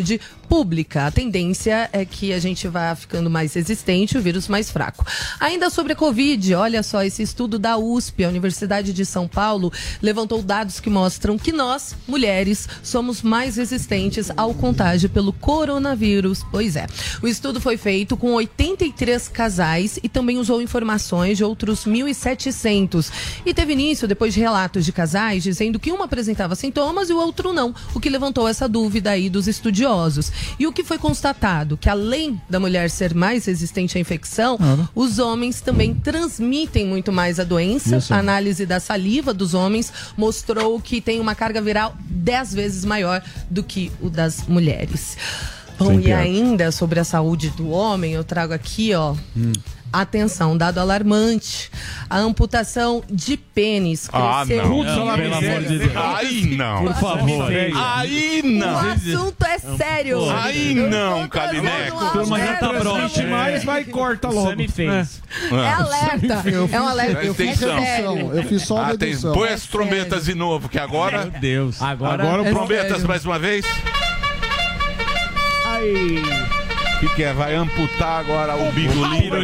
pública. 0.51 1.07
A 1.07 1.11
tendência 1.13 1.89
é 1.93 2.05
que 2.05 2.33
a 2.33 2.41
gente 2.41 2.67
vá 2.67 2.93
ficando 2.97 3.31
mais 3.31 3.55
resistente, 3.55 4.19
o 4.19 4.21
vírus 4.21 4.49
mais 4.49 4.69
fraco. 4.69 5.07
Ainda 5.39 5.71
sobre 5.71 5.93
a 5.93 5.97
Covid, 5.97 6.57
olha 6.57 6.83
só, 6.83 7.05
esse 7.05 7.23
estudo 7.23 7.57
da 7.57 7.79
USP, 7.79 8.25
a 8.25 8.29
Universidade 8.29 8.93
de 8.93 9.07
São 9.07 9.29
Paulo, 9.29 9.73
levantou 10.03 10.43
dados 10.43 10.81
que 10.81 10.91
mostram 10.91 11.39
que 11.39 11.53
nós, 11.53 11.95
mulheres, 12.09 12.69
somos 12.83 13.23
mais 13.23 13.57
resistentes 13.57 14.29
ao 14.37 14.53
contágio 14.53 15.09
pelo 15.09 15.33
coronavírus. 15.33 16.45
Pois 16.51 16.75
é. 16.75 16.87
O 17.23 17.29
estudo 17.29 17.61
foi 17.61 17.77
feito 17.77 18.17
com 18.17 18.33
83 18.33 19.29
casais 19.29 20.01
e 20.03 20.09
também 20.09 20.37
usou 20.37 20.61
informações 20.61 21.37
de 21.37 21.45
outros 21.45 21.85
1.700. 21.85 23.11
E 23.47 23.55
teve 23.55 23.73
início 23.73 24.09
depois 24.09 24.35
de 24.35 24.41
relatos 24.41 24.85
de 24.85 24.91
casais 24.91 25.45
dizendo 25.45 25.79
que 25.79 25.93
um 25.93 26.03
apresentava 26.03 26.57
sintomas 26.57 27.09
e 27.09 27.13
o 27.13 27.19
outro 27.19 27.53
não, 27.53 27.73
o 27.95 28.01
que 28.01 28.09
levantou 28.09 28.49
essa 28.49 28.69
dúvida 28.69 29.11
aí 29.11 29.31
dos 29.31 29.47
estudiosos. 29.47 29.90
E 30.59 30.67
o 30.67 30.73
que 30.73 30.85
foi 30.85 30.99
constatado? 30.99 31.77
Que 31.77 31.89
além 31.89 32.41
da 32.49 32.59
mulher 32.61 32.91
ser 32.91 33.15
mais 33.15 33.47
resistente 33.47 33.99
à 33.99 34.01
infecção, 34.01 34.57
os 34.95 35.19
homens 35.19 35.61
também 35.61 35.95
transmitem 35.95 36.87
muito 36.87 37.13
mais 37.13 37.39
a 37.41 37.45
doença. 37.45 37.97
A 38.15 38.19
análise 38.19 38.65
da 38.67 38.79
saliva 38.81 39.35
dos 39.35 39.55
homens 39.55 39.93
mostrou 40.17 40.81
que 40.81 41.01
tem 41.01 41.21
uma 41.21 41.35
carga 41.35 41.61
viral 41.61 41.95
10 42.09 42.55
vezes 42.55 42.85
maior 42.85 43.23
do 43.51 43.63
que 43.63 43.91
o 44.01 44.09
das 44.09 44.47
mulheres. 44.47 45.17
Bom, 45.79 45.93
e 45.99 46.13
ainda 46.13 46.71
sobre 46.71 47.01
a 47.01 47.05
saúde 47.05 47.49
do 47.51 47.71
homem, 47.71 48.13
eu 48.13 48.23
trago 48.23 48.53
aqui, 48.53 48.95
ó. 48.95 49.15
Atenção, 49.93 50.57
dado 50.57 50.79
alarmante. 50.79 51.71
A 52.09 52.19
amputação 52.19 53.03
de 53.11 53.37
pênis 53.37 54.09
Ah, 54.13 54.43
cresceu. 54.47 54.69
não. 54.69 54.85
Não, 54.85 55.17
pelo 55.17 55.35
amor 55.35 55.63
de 55.65 55.79
Deus. 55.79 55.93
Aí 55.97 56.57
não. 56.57 56.85
Por 56.85 56.95
favor. 56.95 57.51
Aí 57.51 58.41
O 58.45 58.47
não. 58.49 58.79
assunto 58.91 59.45
é 59.45 59.59
sério. 59.59 60.31
Aí 60.31 60.75
não, 60.75 61.29
Calineco. 61.29 61.97
trazendo 61.99 62.13
Turma 62.13 62.39
já 62.39 62.57
tá 62.57 62.69
pronta. 62.75 63.23
Mais, 63.27 63.65
vai 63.65 63.83
e 63.83 63.85
corta 63.87 64.29
logo. 64.29 64.51
Sammy 64.51 64.69
fez. 64.69 65.21
É 65.51 65.73
alerta. 65.73 66.45
É 66.73 66.81
um 66.81 66.87
alerta. 66.89 67.23
Eu 67.25 67.35
fiz 67.35 67.63
Atenção. 67.63 67.79
redução. 67.81 68.35
Eu 68.37 68.43
fiz 68.45 68.63
só 68.63 68.77
a 68.79 68.83
Ah, 68.83 68.87
redução. 68.89 69.33
põe 69.33 69.49
as 69.49 69.63
trombetas 69.67 70.25
de 70.25 70.35
novo, 70.35 70.69
que 70.69 70.79
agora. 70.79 71.27
Meu 71.27 71.41
Deus. 71.41 71.83
Agora, 71.83 72.23
Agora 72.23 72.43
o 72.43 72.47
É 72.47 72.51
Trombetas 72.51 73.03
mais 73.05 73.25
uma 73.25 73.39
vez. 73.39 73.65
O 75.83 76.60
que, 77.01 77.09
que 77.15 77.23
é? 77.23 77.33
Vai 77.33 77.55
amputar 77.57 78.21
agora 78.21 78.55
o 78.57 78.71
bigolito. 78.73 79.37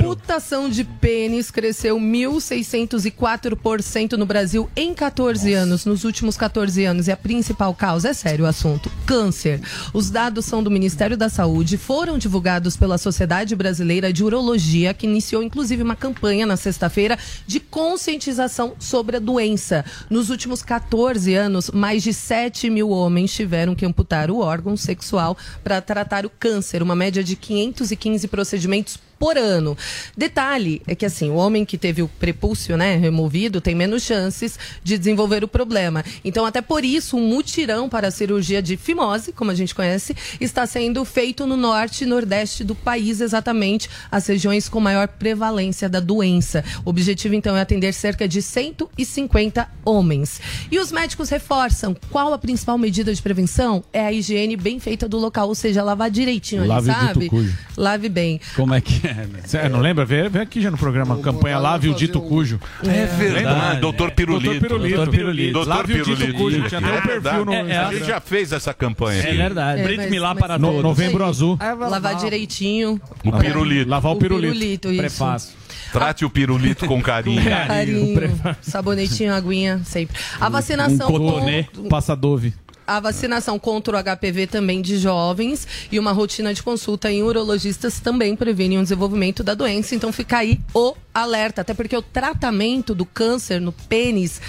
Amputação 0.00 0.70
de 0.70 0.82
pênis 0.82 1.50
cresceu 1.50 1.98
1.604% 1.98 4.12
no 4.12 4.24
Brasil 4.24 4.70
em 4.74 4.94
14 4.94 5.52
anos, 5.52 5.84
nos 5.84 6.04
últimos 6.04 6.38
14 6.38 6.82
anos. 6.86 7.06
E 7.06 7.12
a 7.12 7.18
principal 7.18 7.74
causa, 7.74 8.08
é 8.08 8.14
sério 8.14 8.46
o 8.46 8.48
assunto, 8.48 8.90
câncer. 9.04 9.60
Os 9.92 10.08
dados 10.08 10.46
são 10.46 10.62
do 10.62 10.70
Ministério 10.70 11.18
da 11.18 11.28
Saúde, 11.28 11.76
foram 11.76 12.16
divulgados 12.16 12.78
pela 12.78 12.96
Sociedade 12.96 13.54
Brasileira 13.54 14.10
de 14.10 14.24
Urologia, 14.24 14.94
que 14.94 15.06
iniciou 15.06 15.42
inclusive 15.42 15.82
uma 15.82 15.96
campanha 15.96 16.46
na 16.46 16.56
sexta-feira 16.56 17.18
de 17.46 17.60
conscientização 17.60 18.72
sobre 18.78 19.18
a 19.18 19.20
doença. 19.20 19.84
Nos 20.08 20.30
últimos 20.30 20.62
14 20.62 21.34
anos, 21.34 21.70
mais 21.70 22.02
de 22.02 22.14
7 22.14 22.70
mil 22.70 22.88
homens 22.88 23.34
tiveram 23.34 23.74
que 23.74 23.84
amputar 23.84 24.30
o 24.30 24.38
órgão 24.38 24.78
sexual 24.78 25.36
para 25.62 25.82
tratar 25.82 26.24
o 26.24 26.30
câncer, 26.30 26.53
uma 26.82 26.94
média 26.94 27.22
de 27.22 27.36
515 27.36 28.28
procedimentos 28.28 28.98
por 29.24 29.38
ano. 29.38 29.74
Detalhe 30.14 30.82
é 30.86 30.94
que 30.94 31.06
assim, 31.06 31.30
o 31.30 31.36
homem 31.36 31.64
que 31.64 31.78
teve 31.78 32.02
o 32.02 32.08
prepúcio, 32.08 32.76
né, 32.76 32.94
removido, 32.96 33.58
tem 33.58 33.74
menos 33.74 34.02
chances 34.02 34.58
de 34.82 34.98
desenvolver 34.98 35.42
o 35.42 35.48
problema. 35.48 36.04
Então, 36.22 36.44
até 36.44 36.60
por 36.60 36.84
isso, 36.84 37.16
um 37.16 37.26
mutirão 37.26 37.88
para 37.88 38.08
a 38.08 38.10
cirurgia 38.10 38.60
de 38.60 38.76
fimose, 38.76 39.32
como 39.32 39.50
a 39.50 39.54
gente 39.54 39.74
conhece, 39.74 40.14
está 40.38 40.66
sendo 40.66 41.02
feito 41.06 41.46
no 41.46 41.56
norte 41.56 42.04
e 42.04 42.06
nordeste 42.06 42.62
do 42.62 42.74
país, 42.74 43.22
exatamente 43.22 43.88
as 44.10 44.26
regiões 44.26 44.68
com 44.68 44.78
maior 44.78 45.08
prevalência 45.08 45.88
da 45.88 46.00
doença. 46.00 46.62
O 46.84 46.90
objetivo 46.90 47.34
então 47.34 47.56
é 47.56 47.62
atender 47.62 47.94
cerca 47.94 48.28
de 48.28 48.42
150 48.42 49.66
homens. 49.86 50.38
E 50.70 50.78
os 50.78 50.92
médicos 50.92 51.30
reforçam 51.30 51.96
qual 52.10 52.34
a 52.34 52.38
principal 52.38 52.76
medida 52.76 53.14
de 53.14 53.22
prevenção? 53.22 53.82
É 53.90 54.04
a 54.04 54.12
higiene 54.12 54.54
bem 54.54 54.78
feita 54.78 55.08
do 55.08 55.16
local, 55.16 55.48
ou 55.48 55.54
seja, 55.54 55.82
lavar 55.82 56.10
direitinho 56.10 56.60
ali, 56.60 56.68
Lave 56.68 56.86
sabe? 56.86 57.30
Lave 57.74 58.08
bem. 58.10 58.38
Como 58.54 58.74
é 58.74 58.82
que 58.82 59.06
é? 59.06 59.13
Cê 59.44 59.68
não 59.68 59.80
lembra? 59.80 60.04
Vem, 60.04 60.28
vem 60.28 60.42
aqui 60.42 60.60
já 60.60 60.70
no 60.70 60.76
programa, 60.78 61.16
campanha 61.18 61.56
Morgado 61.56 61.62
Lave 61.62 61.88
o 61.90 61.94
Dito 61.94 62.18
um- 62.18 62.28
Cujo. 62.28 62.60
É 62.86 63.06
verdade. 63.06 63.80
Doutor 63.80 64.10
Pirulito. 64.12 64.44
Doutor 64.52 64.68
Pirulito. 64.68 64.96
Doutor 64.96 65.10
Pirulito. 65.12 65.52
Doutor 65.52 65.68
Lave 65.76 65.92
o 65.92 65.96
Dito 66.04 66.16
Pirulito. 66.16 66.38
Cujo. 66.38 66.68
Tinha 66.68 66.78
até 66.80 66.90
um 66.90 66.94
É 66.96 67.00
perfil 67.00 67.44
no. 67.44 67.52
É, 67.52 67.70
é, 67.70 67.76
A 67.78 67.92
gente 67.92 68.06
já 68.06 68.20
fez 68.20 68.52
essa 68.52 68.72
campanha 68.74 69.20
É 69.22 69.26
aqui. 69.28 69.36
verdade. 69.36 69.80
É, 69.82 70.10
Milá 70.10 70.34
mas- 70.34 70.38
para 70.40 70.58
todos. 70.58 70.82
novembro 70.82 71.24
azul. 71.24 71.58
Lavar 71.78 72.16
direitinho. 72.16 73.00
O 73.24 73.32
pirulito. 73.32 73.90
Lavar 73.90 74.12
o 74.12 74.16
pirulito. 74.16 74.88
isso. 74.88 74.96
Prefácio. 74.98 75.54
Trate 75.92 76.24
o 76.24 76.30
pirulito 76.30 76.86
com 76.86 77.00
carinho. 77.00 77.40
Carinho, 77.68 78.18
sabonetinho, 78.60 79.32
aguinha, 79.32 79.80
sempre. 79.84 80.16
A 80.40 80.48
vacinação 80.48 81.08
Um 81.08 81.12
cotonê. 81.12 81.64
contra- 81.72 81.88
Passa 81.88 82.16
Dove. 82.16 82.52
A 82.86 83.00
vacinação 83.00 83.58
contra 83.58 83.96
o 83.96 84.02
HPV 84.02 84.46
também 84.46 84.82
de 84.82 84.98
jovens 84.98 85.66
e 85.90 85.98
uma 85.98 86.12
rotina 86.12 86.52
de 86.52 86.62
consulta 86.62 87.10
em 87.10 87.22
urologistas 87.22 88.00
também 88.00 88.36
previne 88.36 88.78
o 88.78 88.82
desenvolvimento 88.82 89.42
da 89.42 89.54
doença. 89.54 89.94
Então 89.94 90.12
fica 90.12 90.38
aí 90.38 90.60
o 90.74 90.94
alerta, 91.12 91.62
até 91.62 91.74
porque 91.74 91.96
o 91.96 92.02
tratamento 92.02 92.94
do 92.94 93.04
câncer 93.04 93.60
no 93.60 93.72
pênis 93.72 94.40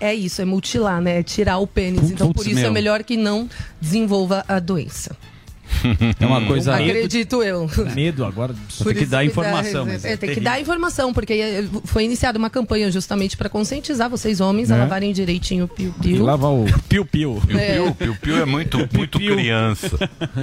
é 0.00 0.14
isso, 0.14 0.42
é 0.42 0.44
mutilar, 0.44 1.00
né? 1.00 1.20
É 1.20 1.22
tirar 1.22 1.58
o 1.58 1.66
pênis. 1.66 2.10
Então 2.10 2.32
por 2.32 2.46
isso 2.46 2.60
é 2.60 2.70
melhor 2.70 3.04
que 3.04 3.16
não 3.16 3.48
desenvolva 3.80 4.44
a 4.48 4.58
doença. 4.58 5.16
É 6.18 6.26
uma 6.26 6.44
coisa. 6.46 6.74
Acredito 6.76 7.42
eu. 7.42 7.68
Medo 7.94 8.24
agora. 8.24 8.54
Tem 8.84 8.94
que 8.94 9.06
dar 9.06 9.24
informação. 9.24 9.84
mas 9.86 10.04
é, 10.04 10.12
é 10.12 10.16
tem 10.16 10.34
que 10.34 10.40
dar 10.40 10.60
informação, 10.60 11.12
porque 11.12 11.32
eh, 11.34 11.64
foi 11.84 12.04
iniciada 12.04 12.38
uma 12.38 12.50
campanha 12.50 12.90
justamente 12.90 13.36
para 13.36 13.48
conscientizar 13.48 14.08
vocês 14.08 14.40
homens 14.40 14.70
a 14.70 14.74
Né? 14.76 14.82
lavarem 14.82 15.12
direitinho 15.12 15.64
o 15.64 15.68
piu-piu. 15.68 16.24
Lava 16.24 16.48
o. 16.48 16.66
Piu-piu. 16.88 17.40
É. 17.52 17.74
piu, 17.74 17.94
piu, 17.94 18.16
piu 18.20 18.36
é 18.36 18.44
muito, 18.44 18.78
muito 18.92 19.18
criança. 19.18 19.96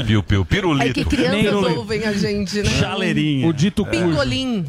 Piu, 0.05 0.23
piu, 0.23 0.41
É 0.41 0.45
pirulito. 0.45 0.93
que 0.93 1.05
crianças 1.05 1.77
ouvem 1.77 2.05
a 2.05 2.13
gente, 2.13 2.61
né? 2.61 2.69
Chaleirinha. 2.69 3.47
O 3.47 3.53
dito 3.53 3.83
cujo. 3.85 3.99
Pingolim. 3.99 4.65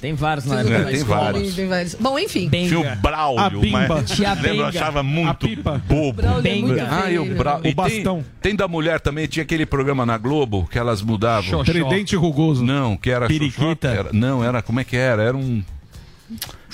Tem 0.00 0.14
vários 0.14 0.44
na 0.44 0.60
É, 0.60 0.84
tem 0.84 0.94
escola, 0.94 1.32
vários. 1.32 1.54
tem 1.54 1.68
vários. 1.68 1.94
Bom, 1.94 2.18
enfim. 2.18 2.48
Tinha 2.50 2.78
o 2.78 2.82
Benga. 2.82 2.92
A 2.92 2.96
Braulio, 2.96 3.70
mas 3.70 4.18
lembra, 4.18 4.48
eu 4.48 4.56
Benga. 4.56 4.66
achava 4.68 5.02
muito 5.02 5.48
bobo. 5.88 6.22
É 6.22 6.40
Benga. 6.42 6.88
Ah, 6.90 7.10
e 7.10 7.18
o. 7.18 7.34
Brau... 7.34 7.56
O 7.56 7.60
e 7.60 7.62
tem, 7.62 7.74
bastão. 7.74 8.24
tem 8.42 8.54
da 8.54 8.68
mulher 8.68 9.00
também, 9.00 9.26
tinha 9.26 9.42
aquele 9.42 9.64
programa 9.64 10.04
na 10.04 10.18
Globo 10.18 10.68
que 10.70 10.78
elas 10.78 11.00
mudavam. 11.02 11.48
Xoxó. 11.50 11.64
Tridente 11.72 12.14
rugoso. 12.14 12.62
Não, 12.64 12.96
que 12.96 13.10
era 13.10 13.26
Periquita. 13.26 13.88
Era- 13.88 14.10
não, 14.12 14.44
era 14.44 14.60
como 14.62 14.80
é 14.80 14.84
que 14.84 14.96
era? 14.96 15.22
Era 15.22 15.36
um 15.36 15.62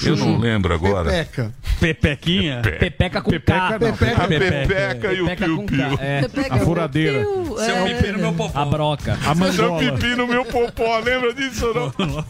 Eu 0.04 0.16
não 0.16 0.38
lembro 0.38 0.74
agora. 0.74 1.10
Pepeca. 1.10 1.52
Pepequinha. 1.80 2.62
Pepeca 2.62 3.20
com 3.20 3.30
K. 3.30 3.78
Pepeca. 3.78 4.22
A 4.24 4.28
Pepeca 4.28 5.12
e 5.12 5.20
o 5.20 5.26
Pepeca. 5.26 5.44
Piu-Piu. 5.46 5.98
É. 6.00 6.20
A 6.50 6.58
furadeira. 6.58 7.18
piu, 7.20 7.56
Seu 7.58 7.76
é. 7.86 7.94
pipi 7.94 8.12
no 8.12 8.18
meu 8.18 8.32
popô. 8.32 8.58
A 8.58 8.64
broca. 8.64 9.18
A 9.26 9.52
Seu 9.52 9.76
pipi 9.76 10.14
no 10.16 10.26
meu 10.26 10.44
popó, 10.44 10.98
lembra 10.98 11.32
disso 11.34 11.66
ou 11.66 11.74
não? 11.74 12.24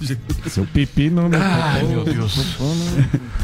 Seu 0.48 0.64
pipi 0.66 1.10
não. 1.10 1.30
Ai, 1.34 1.82
meu 1.84 2.04
Deus. 2.04 2.56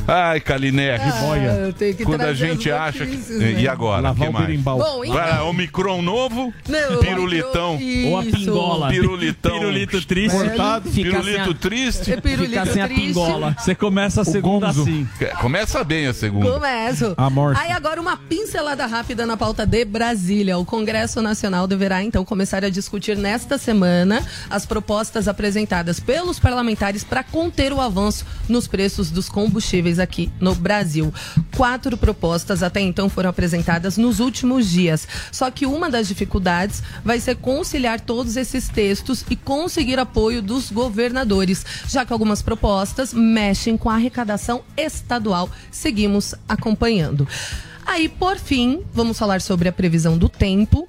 Ai, 0.07 0.41
Kalinec. 0.41 1.03
Ah, 1.05 2.05
Quando 2.05 2.23
a 2.23 2.33
gente 2.35 2.71
acha 2.71 3.05
que... 3.07 3.17
né? 3.35 3.61
E 3.61 3.69
agora? 3.69 4.01
Lavar 4.03 4.25
que 4.27 4.31
o 4.31 4.33
mais? 4.33 4.47
birimbau. 4.47 4.79
Bom. 4.79 5.12
Vai 5.12 5.31
lá, 5.31 5.45
Omicron 5.45 6.01
novo, 6.03 6.53
Não, 6.69 6.99
Pirulitão. 7.01 7.79
Ou 8.07 8.19
a 8.19 8.23
pingola. 8.23 8.88
pirulitão. 8.88 9.59
Pirulito 9.59 10.07
triste. 10.07 10.37
Cortado. 10.37 10.91
Pirulito 10.91 11.55
triste. 11.55 12.12
É 12.12 12.21
pirulito 12.21 12.51
Fica 12.61 12.67
sem 12.73 12.83
a 12.83 12.87
triste. 12.87 13.07
pingola. 13.09 13.57
Você 13.59 13.75
começa 13.75 14.17
a 14.20 14.24
segunda 14.24 14.66
gonzo. 14.66 14.83
assim. 14.83 15.09
Começa 15.40 15.83
bem 15.85 16.07
a 16.07 16.14
segunda. 16.14 16.50
Começo. 16.52 17.14
A 17.16 17.31
morte. 17.31 17.61
Aí 17.61 17.72
agora 17.72 18.00
uma 18.00 18.16
pincelada 18.16 18.87
rápida 18.87 19.26
na 19.26 19.37
pauta 19.37 19.66
de 19.66 19.85
Brasília. 19.85 20.59
O 20.59 20.64
Congresso 20.64 21.20
Nacional 21.20 21.66
deverá 21.66 22.02
então 22.02 22.24
começar 22.24 22.64
a 22.64 22.70
discutir 22.70 23.16
nesta 23.16 23.59
semana 23.59 24.24
as 24.48 24.64
propostas 24.64 25.28
apresentadas 25.28 26.00
pelos 26.00 26.38
parlamentares 26.38 27.04
para 27.04 27.22
conter 27.22 27.72
o 27.72 27.81
avanço 27.81 28.24
nos 28.48 28.66
preços 28.66 29.11
dos 29.11 29.28
combustíveis 29.28 29.98
aqui 29.98 30.31
no 30.40 30.54
Brasil. 30.54 31.12
Quatro 31.57 31.96
propostas 31.96 32.62
até 32.62 32.81
então 32.81 33.09
foram 33.09 33.31
apresentadas 33.31 33.96
nos 33.96 34.20
últimos 34.20 34.68
dias. 34.70 35.07
Só 35.31 35.50
que 35.50 35.66
uma 35.66 35.90
das 35.90 36.09
dificuldades 36.09 36.83
vai 37.04 37.20
ser 37.20 37.37
conciliar 37.37 38.00
todos 38.00 38.37
esses 38.37 38.68
textos 38.68 39.24
e 39.28 39.37
conseguir 39.37 39.98
apoio 39.98 40.40
dos 40.40 40.70
governadores, 40.70 41.64
já 41.87 42.04
que 42.04 42.12
algumas 42.12 42.42
propostas 42.42 43.12
mexem 43.12 43.76
com 43.76 43.90
a 43.90 43.98
arrecadação 43.99 44.63
estadual. 44.77 45.51
Seguimos 45.71 46.35
acompanhando. 46.49 47.29
Aí, 47.87 48.09
por 48.09 48.37
fim, 48.37 48.83
vamos 48.93 49.19
falar 49.19 49.41
sobre 49.41 49.69
a 49.69 49.73
previsão 49.73 50.19
do 50.19 50.29
tempo. 50.29 50.89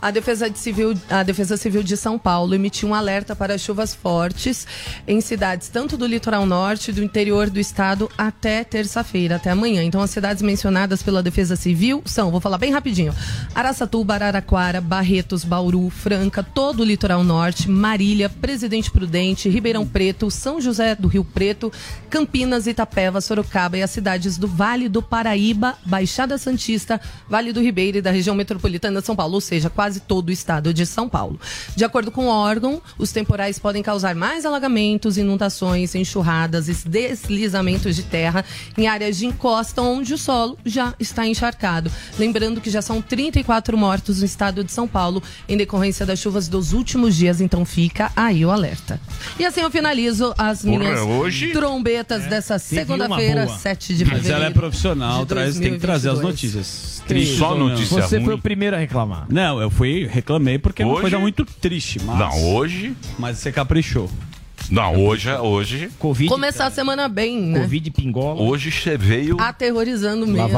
A 0.00 0.10
Defesa, 0.10 0.50
de 0.50 0.58
Civil, 0.58 0.94
a 1.08 1.22
Defesa 1.22 1.56
Civil 1.56 1.82
de 1.82 1.96
São 1.96 2.18
Paulo 2.18 2.54
emitiu 2.54 2.90
um 2.90 2.94
alerta 2.94 3.34
para 3.34 3.56
chuvas 3.56 3.94
fortes 3.94 4.66
em 5.06 5.20
cidades 5.20 5.68
tanto 5.68 5.96
do 5.96 6.06
litoral 6.06 6.44
norte 6.44 6.92
do 6.92 7.02
interior 7.02 7.48
do 7.48 7.58
estado 7.58 8.10
até 8.16 8.62
terça-feira, 8.62 9.36
até 9.36 9.50
amanhã. 9.50 9.82
Então, 9.82 10.00
as 10.00 10.10
cidades 10.10 10.42
mencionadas 10.42 11.02
pela 11.02 11.22
Defesa 11.22 11.56
Civil 11.56 12.02
são, 12.04 12.30
vou 12.30 12.40
falar 12.40 12.58
bem 12.58 12.72
rapidinho: 12.72 13.14
Araçatuba, 13.54 14.14
Araraquara, 14.14 14.80
Barretos, 14.80 15.44
Bauru, 15.44 15.88
Franca, 15.90 16.42
todo 16.42 16.80
o 16.80 16.84
litoral 16.84 17.24
norte, 17.24 17.70
Marília, 17.70 18.28
Presidente 18.28 18.90
Prudente, 18.90 19.48
Ribeirão 19.48 19.86
Preto, 19.86 20.30
São 20.30 20.60
José 20.60 20.94
do 20.94 21.08
Rio 21.08 21.24
Preto, 21.24 21.72
Campinas, 22.10 22.66
Itapeva, 22.66 23.20
Sorocaba 23.20 23.78
e 23.78 23.82
as 23.82 23.90
cidades 23.90 24.36
do 24.36 24.46
Vale 24.46 24.88
do 24.88 25.02
Paraíba, 25.02 25.76
Baixada 25.84 26.38
Santista, 26.38 27.00
Vale 27.28 27.52
do 27.52 27.60
Ribeiro 27.60 27.98
e 27.98 28.02
da 28.02 28.10
região 28.10 28.36
metropolitana 28.36 29.00
de 29.00 29.06
São 29.06 29.16
Paulo, 29.16 29.34
ou 29.34 29.40
seja, 29.40 29.70
quase 29.70 29.95
todo 30.00 30.28
o 30.28 30.32
estado 30.32 30.72
de 30.72 30.84
São 30.86 31.08
Paulo. 31.08 31.38
De 31.74 31.84
acordo 31.84 32.10
com 32.10 32.26
o 32.26 32.28
órgão, 32.28 32.80
os 32.98 33.12
temporais 33.12 33.58
podem 33.58 33.82
causar 33.82 34.14
mais 34.14 34.44
alagamentos, 34.46 35.16
inundações, 35.18 35.94
enxurradas 35.94 36.68
e 36.68 36.88
deslizamentos 36.88 37.96
de 37.96 38.02
terra 38.02 38.44
em 38.76 38.86
áreas 38.86 39.16
de 39.16 39.26
encosta 39.26 39.82
onde 39.82 40.14
o 40.14 40.18
solo 40.18 40.58
já 40.64 40.94
está 40.98 41.26
encharcado. 41.26 41.90
Lembrando 42.18 42.60
que 42.60 42.70
já 42.70 42.82
são 42.82 43.00
34 43.02 43.76
mortos 43.76 44.20
no 44.20 44.26
estado 44.26 44.62
de 44.64 44.72
São 44.72 44.86
Paulo 44.86 45.22
em 45.48 45.56
decorrência 45.56 46.04
das 46.06 46.18
chuvas 46.18 46.48
dos 46.48 46.72
últimos 46.72 47.14
dias, 47.16 47.40
então 47.40 47.64
fica 47.64 48.10
aí 48.16 48.44
o 48.44 48.50
alerta. 48.50 49.00
E 49.38 49.44
assim 49.44 49.60
eu 49.60 49.70
finalizo 49.70 50.34
as 50.36 50.62
Porra, 50.62 50.78
minhas 50.78 51.00
hoje? 51.00 51.52
trombetas 51.52 52.24
dessa 52.26 52.58
teve 52.58 52.76
segunda-feira, 52.80 53.40
uma 53.42 53.46
boa. 53.46 53.58
7 53.58 53.94
de 53.96 54.04
Mas 54.04 54.14
fevereiro. 54.14 54.36
ela 54.36 54.46
é 54.46 54.50
profissional, 54.50 55.26
traz, 55.26 55.58
tem 55.58 55.72
que 55.74 55.78
trazer 55.78 56.08
as 56.10 56.20
2022. 56.20 56.56
notícias. 56.64 56.96
Tristes 57.06 57.38
Só 57.38 57.54
notícia 57.54 58.02
Você 58.02 58.16
ruim. 58.16 58.24
foi 58.24 58.34
o 58.34 58.38
primeiro 58.38 58.74
a 58.74 58.78
reclamar. 58.80 59.26
Não, 59.28 59.60
eu 59.60 59.70
fui, 59.76 60.06
reclamei 60.10 60.58
porque 60.58 60.82
é 60.82 60.86
uma 60.86 60.94
Hoje? 60.94 61.02
coisa 61.02 61.18
muito 61.18 61.44
triste, 61.44 62.00
mas. 62.02 62.18
Não, 62.18 62.54
hoje... 62.54 62.94
Mas 63.18 63.38
você 63.38 63.52
caprichou. 63.52 64.10
Não, 64.70 64.96
hoje, 65.04 65.30
hoje... 65.30 65.90
Covid. 65.98 66.28
Começar 66.28 66.66
a 66.66 66.70
semana 66.70 67.08
bem, 67.08 67.40
né? 67.40 67.60
Covid 67.60 67.90
pingola. 67.92 68.42
Hoje 68.42 68.72
você 68.72 68.96
veio 68.96 69.36
Aterrorizando 69.38 70.26
mesmo. 70.26 70.48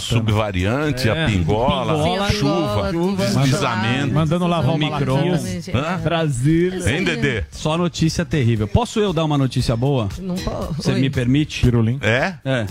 Subvariante, 0.00 1.10
a 1.10 1.26
pingola, 1.26 1.94
Pingola, 1.94 2.30
chuva, 2.30 2.92
chuva, 2.92 3.26
deslizamento. 3.26 4.14
Mandando 4.14 4.46
lavar 4.46 4.76
o 4.76 4.84
é. 4.84 5.98
Brasília. 5.98 6.88
Hein, 6.88 7.02
Dedê? 7.02 7.44
Só 7.50 7.76
notícia 7.76 8.24
terrível. 8.24 8.68
Posso 8.68 9.00
eu 9.00 9.12
dar 9.12 9.24
uma 9.24 9.38
notícia 9.38 9.74
boa? 9.74 10.08
Não 10.20 10.36
pode. 10.36 10.76
Você 10.76 10.92
me 10.92 11.10
permite? 11.10 11.62
Pirulim. 11.62 11.98
É? 12.02 12.34
É. 12.44 12.66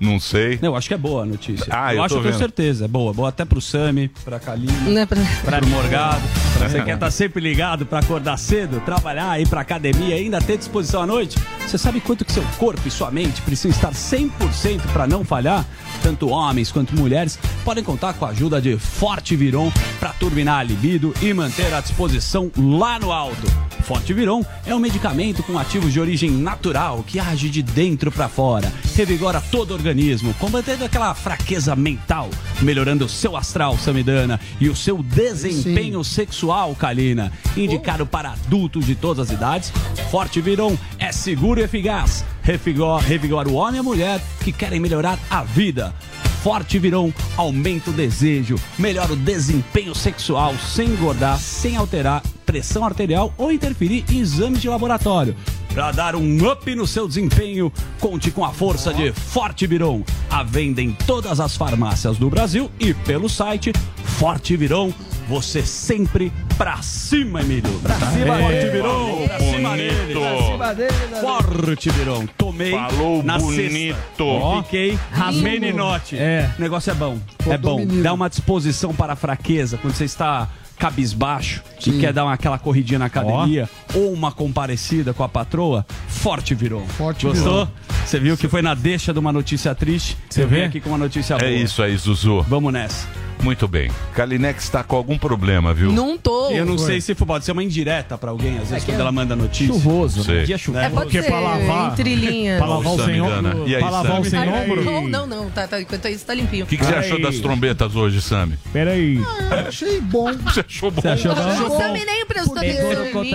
Não 0.00 0.18
sei. 0.18 0.58
Não, 0.62 0.70
eu 0.70 0.76
acho 0.76 0.88
que 0.88 0.94
é 0.94 0.98
boa 0.98 1.22
a 1.22 1.26
notícia. 1.26 1.66
Ah, 1.70 1.92
eu, 1.92 1.98
eu 1.98 2.04
acho, 2.04 2.14
eu 2.14 2.22
tenho 2.22 2.38
certeza. 2.38 2.86
É 2.86 2.88
boa. 2.88 3.12
Boa 3.12 3.28
até 3.28 3.44
pro 3.44 3.60
Sami, 3.60 4.08
pra 4.24 4.40
Kaline, 4.40 4.72
Não 4.90 5.00
é 5.02 5.04
pra... 5.04 5.18
pro 5.44 5.66
Morgado. 5.68 6.22
Você 6.58 6.82
quer 6.82 6.94
estar 6.94 7.10
sempre 7.10 7.40
ligado 7.40 7.84
pra 7.84 7.98
acordar 8.00 8.36
cedo, 8.38 8.80
trabalhar, 8.80 9.40
ir 9.40 9.46
pra 9.48 9.60
academia 9.60 10.16
e 10.16 10.24
ainda 10.24 10.40
ter 10.40 10.56
disposição 10.56 11.02
à 11.02 11.06
noite? 11.06 11.38
Você 11.66 11.76
sabe 11.78 12.00
quanto 12.00 12.24
que 12.24 12.32
seu 12.32 12.42
corpo 12.58 12.80
e 12.86 12.90
sua 12.90 13.10
mente 13.10 13.40
precisam 13.42 13.70
estar 13.70 13.92
100% 13.92 14.80
pra 14.92 15.06
não 15.06 15.24
falhar? 15.24 15.64
Tanto 16.02 16.28
homens 16.28 16.72
quanto 16.72 16.96
mulheres 16.96 17.38
podem 17.64 17.84
contar 17.84 18.14
com 18.14 18.24
a 18.24 18.30
ajuda 18.30 18.60
de 18.60 18.78
Forte 18.78 19.36
Viron 19.36 19.70
pra 19.98 20.12
turbinar 20.12 20.60
a 20.60 20.62
libido 20.62 21.14
e 21.20 21.32
manter 21.32 21.72
a 21.72 21.80
disposição 21.80 22.50
lá 22.56 22.98
no 22.98 23.12
alto. 23.12 23.46
Forte 23.82 24.14
Viron 24.14 24.44
é 24.64 24.74
um 24.74 24.78
medicamento 24.78 25.42
com 25.42 25.58
ativos 25.58 25.92
de 25.92 26.00
origem 26.00 26.30
natural 26.30 27.02
que 27.04 27.18
age 27.18 27.50
de 27.50 27.62
dentro 27.62 28.12
pra 28.12 28.28
fora, 28.28 28.72
revigora 28.94 29.40
todo 29.40 29.72
o 29.72 29.74
organismo, 29.74 30.32
combatendo 30.34 30.84
aquela 30.84 31.12
fraqueza 31.12 31.74
mental, 31.74 32.30
melhorando 32.62 33.04
o 33.04 33.08
seu 33.08 33.36
astral, 33.36 33.76
Samidana, 33.78 34.38
e 34.60 34.68
o 34.68 34.76
seu 34.76 35.02
desempenho 35.02 36.04
sexual, 36.04 36.74
Kalina. 36.76 37.32
Indicado 37.56 38.06
para 38.06 38.30
adultos 38.30 38.86
de 38.86 38.94
todas 38.94 39.28
as 39.28 39.36
idades, 39.36 39.72
Forte 40.10 40.40
Viron 40.40 40.76
é 40.98 41.10
seguro 41.10 41.60
e 41.60 41.64
eficaz. 41.64 42.24
Revigora, 42.42 43.02
revigora 43.02 43.48
o 43.48 43.54
homem 43.54 43.76
e 43.76 43.78
a 43.78 43.82
mulher 43.82 44.20
que 44.42 44.52
querem 44.52 44.80
melhorar 44.80 45.18
a 45.30 45.42
vida. 45.42 45.94
Forte 46.42 46.78
Virão 46.78 47.12
aumenta 47.36 47.90
o 47.90 47.92
desejo, 47.92 48.56
melhora 48.78 49.12
o 49.12 49.16
desempenho 49.16 49.94
sexual 49.94 50.54
sem 50.56 50.88
engordar, 50.88 51.38
sem 51.38 51.76
alterar 51.76 52.22
pressão 52.46 52.84
arterial 52.84 53.32
ou 53.36 53.52
interferir 53.52 54.04
em 54.10 54.20
exames 54.20 54.60
de 54.60 54.68
laboratório. 54.68 55.36
Para 55.74 55.92
dar 55.92 56.16
um 56.16 56.50
up 56.50 56.74
no 56.74 56.86
seu 56.86 57.06
desempenho, 57.06 57.72
conte 58.00 58.30
com 58.30 58.44
a 58.44 58.50
força 58.52 58.92
de 58.92 59.12
Forte 59.12 59.66
Virão. 59.68 60.04
A 60.28 60.42
venda 60.42 60.82
em 60.82 60.92
todas 60.92 61.38
as 61.38 61.56
farmácias 61.56 62.18
do 62.18 62.28
Brasil 62.28 62.70
e 62.78 62.92
pelo 62.92 63.28
site 63.28 63.72
Forte 64.18 64.56
Virão. 64.56 64.92
Você 65.28 65.62
sempre 65.62 66.32
pra 66.58 66.82
cima, 66.82 67.40
Emílio. 67.40 67.72
Pra 67.80 67.94
cima, 67.94 68.38
Forte 68.38 68.68
Virão. 68.70 69.28
Pra 69.28 69.38
cima 69.38 69.76
dele. 69.76 70.14
Bonito. 70.14 71.20
Forte 71.20 71.90
Virão. 71.90 72.26
Tomei 72.36 72.72
Falou 72.72 73.22
na 73.22 73.38
bonito. 73.38 73.72
sexta. 73.72 74.62
Fiquei 74.64 74.98
meninote. 75.40 76.16
É. 76.18 76.50
O 76.58 76.60
negócio 76.60 76.90
é 76.90 76.94
bom. 76.94 77.16
é 77.48 77.56
bom. 77.56 77.78
menino. 77.78 78.02
Dá 78.02 78.12
uma 78.12 78.28
disposição 78.28 78.92
para 78.92 79.12
a 79.12 79.16
fraqueza 79.16 79.78
quando 79.78 79.94
você 79.94 80.04
está 80.04 80.48
cabisbaixo 80.80 81.62
e 81.86 81.92
quer 81.98 82.10
dar 82.10 82.24
uma, 82.24 82.32
aquela 82.32 82.58
corridinha 82.58 82.98
na 82.98 83.04
academia 83.04 83.68
ou 83.94 84.12
uma 84.12 84.32
comparecida 84.32 85.12
com 85.12 85.22
a 85.22 85.28
patroa, 85.28 85.84
forte 86.08 86.54
virou. 86.54 86.86
Forte 86.86 87.26
Gostou? 87.26 87.68
Você 88.04 88.18
viu 88.18 88.36
que 88.36 88.48
foi 88.48 88.62
na 88.62 88.74
deixa 88.74 89.12
de 89.12 89.18
uma 89.18 89.30
notícia 89.30 89.74
triste? 89.74 90.16
Você 90.28 90.46
vem 90.46 90.64
aqui 90.64 90.80
com 90.80 90.88
uma 90.88 90.98
notícia 90.98 91.36
boa. 91.36 91.48
É 91.48 91.52
isso 91.52 91.82
aí, 91.82 91.94
Zuzu. 91.96 92.40
Vamos 92.48 92.72
nessa. 92.72 93.29
Muito 93.42 93.66
bem. 93.68 93.90
Kalinex 94.14 94.64
está 94.64 94.82
com 94.82 94.96
algum 94.96 95.16
problema, 95.18 95.72
viu? 95.74 95.92
Não 95.92 96.16
tô. 96.18 96.50
Eu 96.50 96.64
não 96.66 96.76
sei 96.78 97.00
se 97.00 97.14
pode 97.14 97.44
ser 97.44 97.52
uma 97.52 97.62
indireta 97.62 98.16
pra 98.18 98.30
alguém, 98.30 98.58
às 98.58 98.68
vezes, 98.70 98.84
quando 98.84 99.00
ela 99.00 99.12
manda 99.12 99.34
notícia. 99.36 99.66
Chuvoso, 99.74 100.24
Sei. 100.24 100.34
né? 100.38 100.44
Dia 100.44 100.58
chuvoso. 100.58 100.84
É, 100.84 100.88
pode 100.90 101.04
Porque 101.04 101.22
ser 101.22 101.28
pra 101.28 101.40
lavar, 101.40 101.92
entre 101.92 102.14
linhas. 102.14 102.58
pra 102.58 102.66
lavar 102.66 102.92
o 102.92 103.04
sem 103.04 103.20
ombro, 103.20 103.68
E 103.68 103.74
aí, 103.74 103.80
pra 103.80 103.90
lavar 103.90 104.20
o 104.20 104.24
sem 104.24 104.38
Ah, 104.38 104.42
ombro. 104.64 104.84
Não, 104.84 105.06
não, 105.08 105.26
não. 105.26 105.50
Tá, 105.50 105.66
tá, 105.66 105.80
enquanto 105.80 106.06
isso 106.08 106.24
tá 106.26 106.34
limpinho. 106.34 106.64
O 106.64 106.68
que, 106.68 106.76
que 106.76 106.84
você 106.84 106.94
achou 106.94 107.20
das 107.20 107.38
trombetas 107.38 107.94
hoje, 107.96 108.20
Sami? 108.20 108.58
Peraí. 108.72 109.18
Achei 109.66 110.00
bom. 110.00 110.30
Você 110.50 110.60
achou 110.60 110.90
bom? 110.90 111.00
Você 111.02 111.08
achou 111.08 111.34
bom? 111.34 111.74
O 111.74 111.78
Sammy 111.78 112.04
nem 112.04 112.26
prestou 112.26 112.56
atenção 112.58 113.04
em 113.06 113.34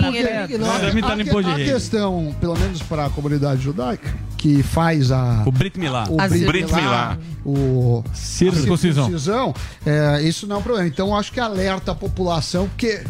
Sammy 0.80 1.02
tá 1.02 1.14
imposto 1.20 1.54
de 1.54 1.62
a 1.62 1.64
questão, 1.72 2.34
pelo 2.40 2.58
menos 2.58 2.82
para 2.82 3.06
a 3.06 3.10
comunidade 3.10 3.62
judaica, 3.62 4.14
que 4.36 4.62
faz 4.62 5.10
a 5.10 5.42
O 5.46 5.52
Brit 5.52 5.78
Milá. 5.78 6.04
o 6.08 6.20
As- 6.20 6.30
Brit 6.32 6.72
Milá. 6.74 7.18
o 7.44 8.02
Circuncisão. 8.12 9.54
É, 9.96 10.22
isso 10.22 10.46
não 10.46 10.56
é 10.56 10.58
um 10.58 10.62
problema. 10.62 10.88
Então 10.88 11.16
acho 11.16 11.32
que 11.32 11.40
alerta 11.40 11.92
a 11.92 11.94
população 11.94 12.68
porque 12.68 13.02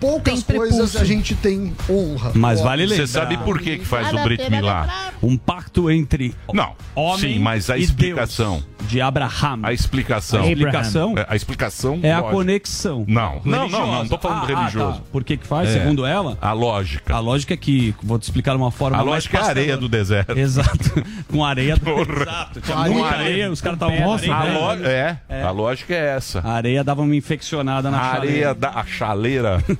poucas 0.00 0.42
Tem 0.42 0.56
coisas 0.56 0.96
a 0.96 1.04
gente 1.04 1.34
tem 1.34 1.72
honra. 1.88 2.32
Mas 2.34 2.60
vale 2.60 2.86
lembrar. 2.86 3.06
Você 3.06 3.12
sabe 3.12 3.36
por 3.38 3.60
que, 3.60 3.78
que 3.78 3.84
faz 3.84 4.12
o 4.12 4.18
Brit 4.24 4.50
Milá? 4.50 5.12
Um 5.22 5.36
pacto 5.36 5.90
entre 5.90 6.34
Não, 6.52 6.74
homem 6.94 7.34
sim, 7.34 7.38
mas 7.38 7.68
a 7.68 7.76
e 7.76 7.82
explicação. 7.82 8.62
Deus, 8.78 8.88
de 8.90 9.00
Abraham. 9.00 9.60
A 9.62 9.72
explicação. 9.72 10.42
A 10.42 10.46
explicação 10.46 11.14
É, 11.18 11.26
A 11.28 11.36
explicação. 11.36 12.00
é 12.02 12.10
a 12.12 12.16
lógica. 12.20 12.34
conexão. 12.36 13.04
Não, 13.06 13.34
não, 13.34 13.40
não, 13.44 13.58
religiosa. 13.60 13.86
não, 13.86 13.92
não 13.98 14.08
tô 14.08 14.18
falando 14.18 14.42
Ah, 14.42 14.46
religioso. 14.46 14.88
Ah, 14.88 15.00
tá. 15.00 15.02
Por 15.12 15.22
que 15.24 15.36
que 15.36 15.46
faz? 15.46 15.68
É. 15.68 15.72
Segundo 15.74 16.06
ela, 16.06 16.38
A 16.40 16.52
lógica. 16.52 17.14
a 17.14 17.20
lógica 17.20 17.52
é 17.52 17.56
que, 17.56 17.94
vou 18.02 18.18
te 18.18 18.22
explicar 18.22 18.52
de 18.52 18.56
uma 18.58 18.70
forma 18.70 18.96
A 18.96 19.00
mais 19.00 19.10
lógica 19.10 19.38
é 19.38 19.40
a 19.42 19.44
areia 19.46 19.76
do 19.76 19.88
deserto. 19.88 20.36
Exato. 20.38 21.04
Com 21.30 21.44
areia 21.44 21.76
do. 21.76 21.90
Exato. 21.90 22.60
Tinha 22.60 22.76
Com 22.76 22.82
muita 22.90 23.08
areia. 23.08 23.28
areia, 23.28 23.50
os 23.50 23.60
caras 23.60 23.76
estavam 23.76 24.12
areia, 24.14 24.58
lo- 24.58 24.86
é, 24.86 25.42
a 25.42 25.50
lógica 25.50 25.94
é 25.94 26.16
essa. 26.16 26.40
A 26.40 26.52
areia 26.52 26.82
dava 26.82 27.02
uma 27.02 27.14
infeccionada 27.14 27.90
na 27.90 27.98
A 27.98 28.12
areia 28.14 28.32
chaleira. 28.32 28.54
da 28.54 28.84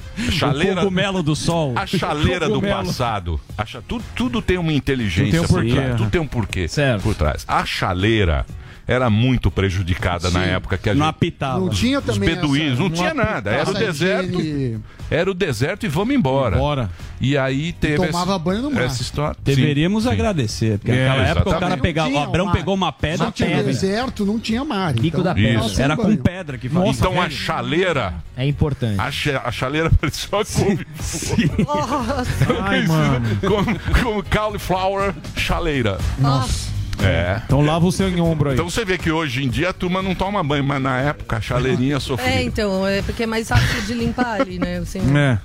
a 0.16 0.30
chaleira. 0.30 0.72
O 0.72 0.76
cogumelo 0.76 1.22
do 1.22 1.36
sol. 1.36 1.72
a 1.76 1.86
chaleira 1.86 2.48
do 2.48 2.60
passado. 2.60 3.40
A 3.56 3.64
tudo, 3.64 4.04
tudo 4.14 4.42
tem 4.42 4.58
uma 4.58 4.72
inteligência 4.72 5.32
tem 5.32 5.40
um 5.40 5.46
por 5.46 5.64
trás. 5.66 5.96
Tudo 5.96 6.10
tem 6.10 6.20
um 6.20 6.26
porquê 6.26 6.68
Certo. 6.68 7.02
por 7.02 7.14
trás. 7.14 7.44
A 7.46 7.64
chaleira 7.64 8.46
era 8.92 9.08
muito 9.08 9.50
prejudicada 9.52 10.30
na 10.30 10.42
época 10.44 10.76
que 10.76 10.90
a 10.90 10.94
Não 10.94 11.06
gente. 11.06 11.10
apitava. 11.14 11.60
Não 11.60 11.68
tinha 11.68 11.98
Os 12.00 12.04
também 12.04 12.28
beduínos, 12.34 12.72
essa- 12.72 12.82
não 12.82 12.90
tinha 12.90 13.14
nada. 13.14 13.50
Era 13.52 13.70
o 13.70 13.74
deserto. 13.74 14.40
higiene- 14.40 14.80
Era 15.10 15.28
o 15.30 15.34
deserto 15.34 15.84
e 15.86 15.88
vamos 15.88 16.14
embora. 16.14 16.56
Bora. 16.56 16.90
E 17.20 17.36
aí 17.36 17.72
teve 17.72 17.96
tomava 17.96 18.30
essa, 18.32 18.38
banho 18.38 18.62
no 18.62 18.70
mar. 18.70 18.84
essa 18.84 19.02
história. 19.02 19.36
Deveríamos 19.42 20.04
Sim, 20.04 20.08
sim. 20.08 20.14
agradecer, 20.14 20.78
porque 20.78 20.92
É, 20.92 21.08
naquela 21.08 21.26
época 21.28 21.50
o 21.56 21.60
cara 21.60 21.76
pegava, 21.76 22.10
o 22.10 22.18
Abrão 22.18 22.46
mar. 22.46 22.52
pegou 22.54 22.74
uma 22.74 22.92
pedra, 22.92 23.18
Só 23.18 23.24
no 23.26 23.32
tinha, 23.32 23.62
deserto 23.62 24.24
não 24.24 24.38
tinha 24.38 24.64
mar. 24.64 24.92
Pico 24.94 25.06
então, 25.08 25.22
da 25.22 25.34
pedra. 25.34 25.68
sem 25.68 25.84
era 25.84 25.96
com 25.96 26.16
pedra 26.16 26.58
que 26.58 26.68
fazia. 26.68 26.90
Então 26.90 27.20
a 27.20 27.28
chaleira, 27.28 28.14
É 28.36 28.46
importante. 28.46 29.00
a, 29.00 29.10
cha- 29.10 29.42
a 29.44 29.50
chaleira 29.52 29.90
uma 30.00 30.44
couve. 30.44 30.86
Ai, 32.62 32.86
mano. 32.86 33.20
como, 33.40 33.78
como 34.02 34.22
cauliflower 34.24 35.12
chaleira. 35.36 35.98
Nossa. 36.18 36.69
É. 37.02 37.40
Então 37.44 37.60
lava 37.60 37.86
o 37.86 37.92
seu 37.92 38.08
em 38.08 38.20
ombro 38.20 38.50
aí. 38.50 38.54
Então 38.54 38.68
você 38.68 38.84
vê 38.84 38.98
que 38.98 39.10
hoje 39.10 39.44
em 39.44 39.48
dia 39.48 39.70
a 39.70 39.72
turma 39.72 40.02
não 40.02 40.14
toma 40.14 40.42
banho, 40.42 40.64
mas 40.64 40.80
na 40.82 40.98
época 41.00 41.36
a 41.36 41.40
chaleirinha 41.40 41.98
sofria. 42.00 42.28
É, 42.30 42.42
então, 42.42 42.86
é 42.86 43.02
porque 43.02 43.22
é 43.22 43.26
mais 43.26 43.48
fácil 43.48 43.82
de 43.82 43.94
limpar 43.94 44.40
ali, 44.40 44.58
né? 44.58 44.78
Assim, 44.78 45.00
É. 45.16 45.38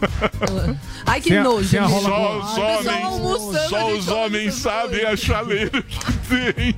Ai, 1.04 1.20
que 1.20 1.30
Sem 1.30 1.38
a- 1.38 1.42
nojo. 1.42 1.68
sem 1.68 1.80
a 1.80 1.88
Só 1.88 1.98
os 1.98 2.04
O 2.06 2.10
homens, 2.12 3.56
a 3.56 3.68
só 3.68 3.92
os 3.92 4.08
homens 4.08 4.54
sabem 4.54 5.04
a 5.04 5.16
chaleira 5.16 5.82
que 5.82 5.98
tem. 6.28 6.76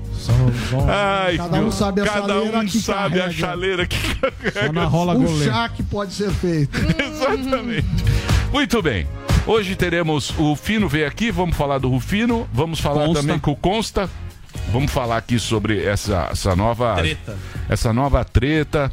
Ai, 0.89 1.37
Cada 1.37 1.59
um 1.59 1.63
meu, 1.65 1.73
sabe 1.73 2.01
a 2.01 2.05
cada 2.07 2.21
chaleira 2.29 2.59
um 2.61 2.67
que 2.67 2.79
sabe 2.81 3.17
a 3.19 3.25
carrega. 3.25 3.39
chaleira 3.39 3.87
que 3.87 3.97
Só 3.99 4.31
carrega. 4.53 4.73
na 4.73 4.85
rola 4.87 5.15
goleiro. 5.15 5.53
chá 5.53 5.69
que 5.69 5.83
pode 5.83 6.15
ser 6.15 6.31
feito. 6.31 6.79
Exatamente. 6.99 7.87
Muito 8.53 8.81
bem. 8.83 9.07
Hoje 9.47 9.75
teremos 9.75 10.31
o 10.39 10.51
Rufino 10.51 10.89
veio 10.89 11.07
aqui, 11.07 11.31
vamos 11.31 11.57
falar 11.57 11.79
do 11.79 11.89
Rufino, 11.89 12.49
vamos 12.53 12.79
falar 12.81 13.07
Consta. 13.07 13.21
também 13.23 13.39
com 13.39 13.51
o 13.53 13.57
Consta. 13.57 14.09
Vamos 14.73 14.91
falar 14.93 15.17
aqui 15.17 15.39
sobre 15.39 15.85
essa, 15.85 16.29
essa 16.33 16.55
nova 16.57 16.95
Treta. 16.97 17.37
essa 17.69 17.93
nova 17.93 18.25
treta. 18.25 18.91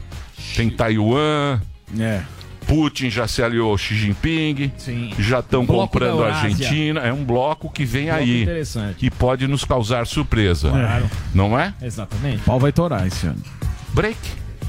Tem 0.55 0.69
Taiwan, 0.69 1.59
É. 1.99 2.21
Putin 2.67 3.09
já 3.09 3.27
se 3.27 3.41
aliou 3.41 3.71
ao 3.71 3.77
Xi 3.77 3.95
Jinping, 3.95 4.71
Sim. 4.77 5.13
já 5.17 5.39
estão 5.39 5.65
comprando 5.65 6.19
da 6.19 6.27
a. 6.27 6.41
Argentina. 6.41 6.99
É 7.01 7.13
um 7.13 7.23
bloco 7.23 7.69
que 7.71 7.85
vem 7.85 8.05
Bloco 8.05 8.19
aí, 8.19 8.41
interessante. 8.43 8.95
que 8.95 9.09
pode 9.09 9.47
nos 9.47 9.63
causar 9.65 10.05
surpresa, 10.05 10.69
Claro. 10.69 11.09
não 11.33 11.57
é? 11.59 11.73
Exatamente. 11.81 12.37
O 12.37 12.43
pau 12.45 12.59
vai 12.59 12.71
torar 12.71 13.05
esse 13.07 13.25
ano. 13.27 13.41
Break. 13.93 14.17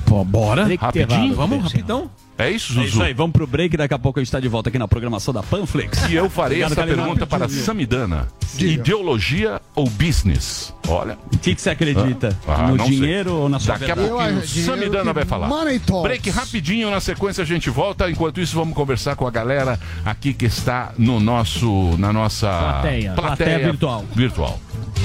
Pô, 0.07 0.25
bora. 0.25 0.65
Break 0.65 0.83
Rapidinho? 0.83 1.35
Vamos, 1.35 1.65
rapidão. 1.65 2.11
É 2.39 2.49
isso, 2.51 2.73
É 2.79 2.85
isso 2.85 2.93
Zuzu? 2.93 3.03
aí, 3.03 3.13
vamos 3.13 3.33
pro 3.33 3.47
break, 3.47 3.77
daqui 3.77 3.93
a 3.95 3.99
pouco 3.99 4.21
a 4.21 4.23
gente 4.23 4.31
tá 4.31 4.39
de 4.39 4.47
volta 4.49 4.69
aqui 4.69 4.79
na 4.79 4.87
programação 4.87 5.35
da 5.35 5.43
Panflex. 5.43 6.09
E 6.09 6.15
eu 6.15 6.31
farei 6.31 6.63
Obrigado, 6.63 6.87
essa 6.89 6.97
pergunta 6.97 7.27
para 7.27 7.49
Samidana. 7.49 8.29
Ideologia 8.59 9.61
ou 9.75 9.89
business? 9.91 10.73
Olha, 10.87 11.19
O 11.33 11.39
que, 11.39 11.55
que 11.55 11.61
você 11.61 11.71
acredita? 11.71 12.37
Ah, 12.47 12.69
no 12.69 12.77
não 12.77 12.87
sei. 12.87 12.97
dinheiro 12.97 13.33
ou 13.35 13.49
na 13.49 13.59
sua 13.59 13.75
daqui 13.77 13.91
a 13.91 13.95
verdade? 13.95 14.09
pouquinho 14.09 14.31
Eu 14.31 14.37
o 14.37 14.43
acho 14.43 14.47
dinheiro 14.55 14.73
Samidana 14.75 15.13
vai 15.13 15.25
falar. 15.25 15.49
money 15.49 15.79
talks. 15.81 16.03
Break 16.03 16.31
rapidinho, 16.31 16.91
na 16.91 17.01
sequência 17.01 17.43
a 17.43 17.47
gente 17.47 17.69
volta. 17.71 18.11
Enquanto 18.11 18.41
isso, 18.41 18.55
vamos 18.55 18.75
conversar 18.75 19.17
com 19.17 19.27
a 19.27 19.31
galera 19.31 19.79
aqui 20.05 20.33
que 20.33 20.47
está 20.47 20.93
no 20.97 21.19
nosso, 21.21 21.97
na 21.99 22.13
nossa 22.13 22.49
Plateia. 22.49 23.13
Plateia 23.15 23.59
virtual. 23.59 24.05
virtual. 24.15 24.61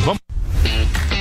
Vamos 0.05 0.19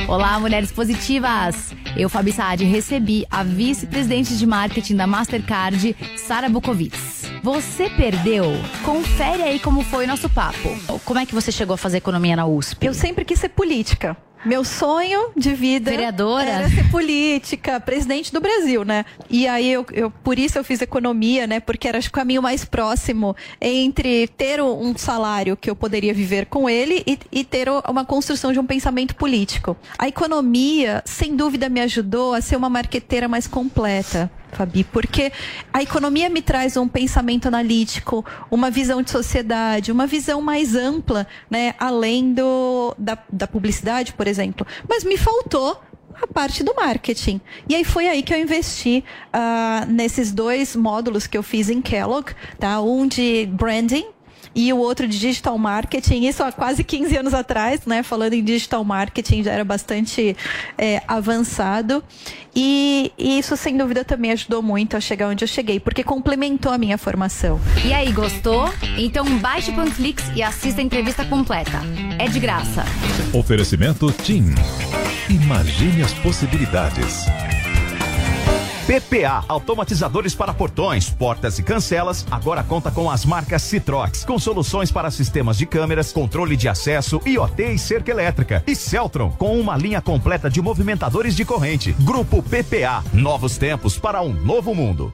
Olá, 0.09 0.39
mulheres 0.39 0.73
positivas! 0.73 1.75
Eu, 1.97 2.09
Fabi 2.09 2.33
Saad, 2.33 2.65
recebi 2.65 3.27
a 3.31 3.43
vice-presidente 3.43 4.37
de 4.37 4.47
marketing 4.47 4.97
da 4.97 5.07
Mastercard, 5.07 5.97
Sara 6.17 6.49
Bukovitz. 6.49 7.23
Você 7.43 7.89
perdeu? 7.91 8.45
Confere 8.85 9.43
aí 9.43 9.59
como 9.59 9.83
foi 9.83 10.05
o 10.05 10.09
nosso 10.09 10.29
papo. 10.29 10.69
Como 11.05 11.19
é 11.19 11.27
que 11.27 11.35
você 11.35 11.51
chegou 11.51 11.75
a 11.75 11.79
fazer 11.79 11.99
economia 11.99 12.37
na 12.37 12.47
USP? 12.47 12.87
Eu 12.87 12.95
sempre 12.95 13.25
quis 13.25 13.39
ser 13.39 13.51
política. 13.51 14.17
Meu 14.45 14.65
sonho 14.65 15.31
de 15.37 15.55
vida 15.55 15.91
Vereadora? 15.91 16.49
era 16.49 16.69
ser 16.69 16.91
política, 16.91 17.79
presidente 17.79 18.33
do 18.33 18.41
Brasil, 18.41 18.85
né? 18.85 19.05
E 19.31 19.47
aí 19.47 19.71
eu, 19.71 19.87
eu- 19.93 20.11
por 20.11 20.39
isso 20.39 20.59
eu 20.59 20.65
fiz 20.65 20.83
economia, 20.83 21.47
né? 21.47 21.61
Porque 21.61 21.87
era 21.87 21.99
acho, 21.99 22.09
o 22.09 22.13
caminho 22.13 22.43
mais 22.43 22.65
próximo 22.65 23.37
entre 23.61 24.27
ter 24.29 24.61
um 24.61 24.97
salário 24.97 25.57
que 25.57 25.71
eu 25.71 25.77
poderia 25.77 26.13
viver 26.13 26.47
com 26.47 26.69
ele 26.69 27.03
e, 27.07 27.19
e 27.31 27.45
ter 27.45 27.69
uma 27.89 28.05
construção 28.05 28.53
de 28.53 28.59
um 28.59 28.67
pensamento 28.67 29.15
político. 29.15 29.77
A 29.99 30.09
economia, 30.09 31.03
sem 31.05 31.37
dúvida, 31.37 31.69
me 31.69 31.81
ajudou 31.81 32.35
a 32.35 32.41
ser 32.41 32.57
uma 32.57 32.69
marqueteira 32.69 33.29
mais 33.29 33.47
completa. 33.47 34.31
Fabi, 34.53 34.85
porque 34.85 35.33
a 35.73 35.83
economia 35.83 36.29
me 36.29 36.43
traz 36.43 36.77
um 36.77 36.87
pensamento 36.87 37.49
analítico, 37.49 38.25
uma 38.51 38.71
visão 38.71 39.03
de 39.03 39.11
sociedade, 39.11 39.91
uma 39.91 40.07
visão 40.07 40.43
mais 40.43 40.75
ampla, 40.75 41.27
né, 41.51 41.75
além 41.79 42.35
do, 42.35 42.95
da, 42.99 43.19
da 43.33 43.47
publicidade, 43.47 44.13
por 44.13 44.27
exemplo. 44.27 44.67
Mas 44.89 45.05
me 45.05 45.17
faltou 45.17 45.81
a 46.21 46.27
parte 46.27 46.63
do 46.63 46.75
marketing. 46.75 47.41
E 47.69 47.75
aí 47.75 47.85
foi 47.85 48.09
aí 48.09 48.23
que 48.23 48.33
eu 48.33 48.39
investi 48.39 49.03
ah, 49.33 49.87
nesses 49.89 50.31
dois 50.31 50.77
módulos 50.77 51.27
que 51.27 51.37
eu 51.37 51.43
fiz 51.43 51.71
em 51.71 51.81
Kellogg, 51.81 52.33
tá? 52.59 52.81
Um 52.81 53.07
de 53.07 53.47
branding 53.47 54.07
e 54.55 54.73
o 54.73 54.79
outro 54.79 55.07
de 55.09 55.19
digital 55.19 55.57
marketing, 55.57 56.27
isso 56.27 56.43
há 56.43 56.53
quase 56.53 56.85
15 56.85 57.17
anos 57.17 57.35
atrás, 57.35 57.81
né? 57.87 58.03
Falando 58.03 58.35
em 58.35 58.45
digital 58.45 58.85
marketing, 58.85 59.43
já 59.45 59.53
era 59.53 59.65
bastante 59.65 60.37
é, 60.77 61.03
avançado. 61.09 62.03
E, 62.55 63.11
e 63.17 63.39
isso, 63.39 63.57
sem 63.57 63.77
dúvida, 63.77 64.05
também 64.05 64.33
ajudou 64.33 64.63
muito 64.63 64.97
a 64.97 65.01
chegar 65.01 65.29
onde 65.29 65.43
eu 65.43 65.49
cheguei, 65.49 65.81
porque 65.81 66.03
complementou 66.03 66.71
a 66.71 66.79
minha 66.79 66.99
formação. 66.99 67.61
E 67.85 67.93
aí, 67.93 68.13
gostou? 68.13 68.71
Então 68.99 69.25
baixe 69.39 69.71
o 69.71 69.75
Panflix 69.75 70.25
e 70.37 70.43
assista 70.43 70.81
a 70.81 70.85
entrevista 70.85 71.25
completa. 71.25 71.81
É 72.19 72.29
de 72.29 72.39
graça. 72.39 72.85
Oferecimento 73.33 74.13
TIM. 74.13 74.55
Imagine 75.31 76.03
as 76.03 76.13
possibilidades. 76.15 77.25
PPA, 78.87 79.45
automatizadores 79.49 80.35
para 80.35 80.53
portões, 80.53 81.09
portas 81.09 81.59
e 81.59 81.63
cancelas, 81.63 82.27
agora 82.31 82.65
conta 82.65 82.91
com 82.91 83.11
as 83.11 83.25
marcas 83.25 83.63
Citrox, 83.63 84.25
com 84.25 84.39
soluções 84.39 84.91
para 84.91 85.11
sistemas 85.11 85.57
de 85.57 85.67
câmeras, 85.67 86.13
controle 86.13 86.57
de 86.57 86.69
acesso, 86.69 87.21
IoT 87.25 87.63
e 87.75 87.79
cerca 87.79 88.11
elétrica. 88.11 88.63
E 88.67 88.75
Celtron, 88.75 89.31
com 89.31 89.59
uma 89.59 89.77
linha 89.77 90.01
completa 90.01 90.51
de 90.51 90.61
movimentadores 90.61 91.37
de 91.37 91.45
corrente. 91.45 91.93
Grupo 92.01 92.43
PPA, 92.43 93.05
novos 93.13 93.57
tempos 93.57 93.99
para 93.99 94.21
um 94.21 94.33
novo 94.33 94.75
mundo. 94.75 95.13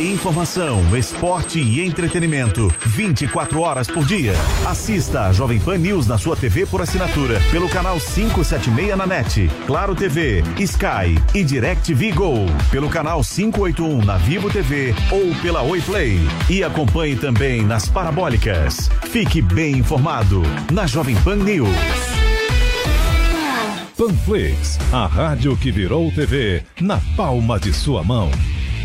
Informação, 0.00 0.96
esporte 0.96 1.60
e 1.60 1.84
entretenimento. 1.84 2.72
24 2.86 3.60
horas 3.60 3.86
por 3.86 4.04
dia. 4.04 4.32
Assista 4.66 5.26
a 5.26 5.32
Jovem 5.32 5.60
Pan 5.60 5.78
News 5.78 6.06
na 6.06 6.18
sua 6.18 6.34
TV 6.34 6.66
por 6.66 6.80
assinatura. 6.80 7.40
Pelo 7.50 7.68
canal 7.68 7.98
576 8.00 8.96
na 8.96 9.06
NET. 9.06 9.50
Claro 9.66 9.94
TV, 9.94 10.42
Sky 10.58 11.16
e 11.34 11.44
DirecTV 11.44 12.12
Go. 12.12 12.46
Pelo 12.70 12.88
canal 12.88 13.22
581 13.22 14.04
na 14.04 14.16
Vivo 14.16 14.50
TV 14.50 14.94
ou 15.10 15.34
pela 15.40 15.62
Oi 15.62 15.80
Play. 15.82 16.18
E 16.50 16.64
acompanhe 16.64 17.16
também 17.16 17.62
nas 17.62 17.88
parabólicas. 17.88 18.90
Fique 19.10 19.40
bem 19.40 19.78
informado 19.78 20.42
na 20.72 20.86
Jovem 20.86 21.16
Pan 21.22 21.36
News. 21.36 21.68
Panflix, 23.96 24.78
a 24.92 25.06
rádio 25.06 25.56
que 25.56 25.70
virou 25.70 26.10
TV 26.10 26.64
na 26.80 26.98
palma 27.16 27.60
de 27.60 27.72
sua 27.72 28.02
mão. 28.02 28.30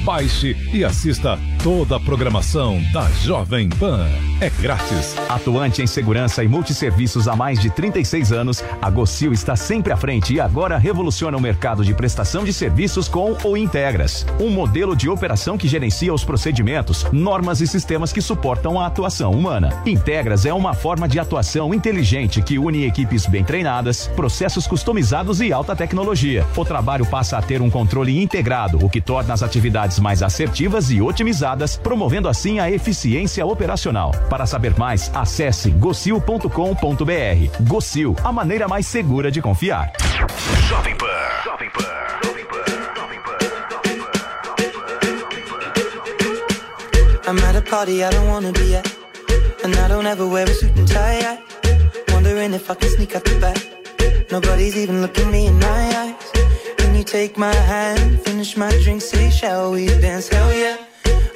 Baixe 0.08 0.56
e 0.74 0.86
assista 0.86 1.38
toda 1.63 1.96
a 1.96 2.00
programação 2.00 2.82
da 2.93 3.10
Jovem 3.24 3.70
Pan. 3.70 4.08
É 4.39 4.50
grátis. 4.50 5.15
Atuante 5.28 5.82
em 5.82 5.88
segurança 5.88 6.43
e 6.43 6.48
multisserviços 6.48 7.28
há 7.28 7.36
mais 7.36 7.60
de 7.60 7.70
36 7.70 8.32
anos, 8.32 8.63
a 8.82 8.89
Gocil 8.89 9.34
está 9.34 9.56
sempre 9.56 9.91
à 9.91 9.98
frente 9.98 10.34
e 10.34 10.39
agora 10.39 10.78
revoluciona 10.78 11.38
o 11.38 11.41
mercado 11.41 11.84
de 11.84 11.93
prestação 11.93 12.43
de 12.43 12.54
serviços 12.54 13.08
com 13.08 13.36
o 13.43 13.58
Integras, 13.58 14.26
um 14.39 14.50
modelo 14.50 14.96
de 14.96 15.10
operação 15.10 15.58
que 15.58 15.67
gerencia 15.67 16.13
os 16.13 16.24
procedimentos, 16.24 17.06
normas 17.12 17.62
e 17.62 17.67
sistemas 17.67 18.13
que 18.13 18.22
suportam 18.22 18.80
a 18.80 18.86
atuação 18.86 19.32
humana. 19.32 19.82
Integras 19.86 20.46
é 20.46 20.54
uma 20.54 20.74
forma 20.74 21.08
de 21.08 21.20
atuação 21.20 21.74
inteligente 21.74 22.41
que 22.41 22.60
une 22.60 22.86
equipes 22.86 23.26
bem 23.26 23.43
treinadas, 23.43 24.08
processos 24.16 24.68
customizados 24.68 25.41
e 25.41 25.51
alta 25.51 25.76
tecnologia. 25.76 26.45
O 26.55 26.64
trabalho 26.64 27.05
passa 27.05 27.38
a 27.38 27.41
ter 27.41 27.62
um 27.62 27.70
controle 27.70 28.22
integrado, 28.22 28.84
o 28.84 28.89
que 28.89 29.01
torna 29.01 29.34
as 29.34 29.41
atividades 29.41 29.99
mais 29.99 30.22
assertivas 30.22 30.91
e 30.91 31.01
otimizadas, 31.01 31.47
promovendo 31.84 32.28
assim 32.28 32.60
a 32.60 32.70
eficiência 32.70 33.45
operacional. 33.45 34.12
Para 34.30 34.45
saber 34.45 34.78
mais, 34.78 35.12
acesse 35.14 35.70
gocil.com.br. 35.72 36.50
Gocil, 37.62 38.16
a 38.24 38.32
maneira 38.32 38.68
mais 38.68 38.88
segura 38.88 39.32
de 39.32 39.41
confiar. 39.41 39.91
Jovem 40.68 40.95
Pan. 40.95 41.06
Jovem 41.43 41.70
Pan. 41.70 42.08
I'm 47.30 47.38
at 47.39 47.58
a 47.58 47.62
party 47.62 48.04
I 48.04 48.10
don't 48.10 48.30
wanna 48.30 48.54
be 48.54 48.74
at. 48.74 48.88
And 49.62 49.76
I 49.76 49.89
don't 49.89 50.08
ever 50.08 50.26
wear 50.26 50.45
a 50.45 50.54
suit 50.54 50.72
and 50.78 50.88
tie. 50.88 51.20
I 51.20 51.38
wondering 52.14 52.54
if 52.54 52.72
I 52.72 52.76
can 52.76 52.89
sneak 52.89 53.16
out 53.18 53.26
the 53.26 53.38
back. 53.39 54.32
Nobody's 54.32 54.78
even 54.78 55.02
looking 55.02 55.30
me 55.30 55.48
in 55.48 55.60
my 55.60 55.84
eyes. 56.02 56.32
Can 56.78 56.95
you 56.95 57.04
take 57.04 57.38
my 57.38 57.54
hand, 57.54 58.22
finish 58.22 58.56
my 58.56 58.72
drink, 58.82 59.02
say, 59.02 59.30
shall 59.30 59.72
we 59.74 59.88
dance? 59.88 60.30
Hell 60.30 60.54
yeah. 60.54 60.86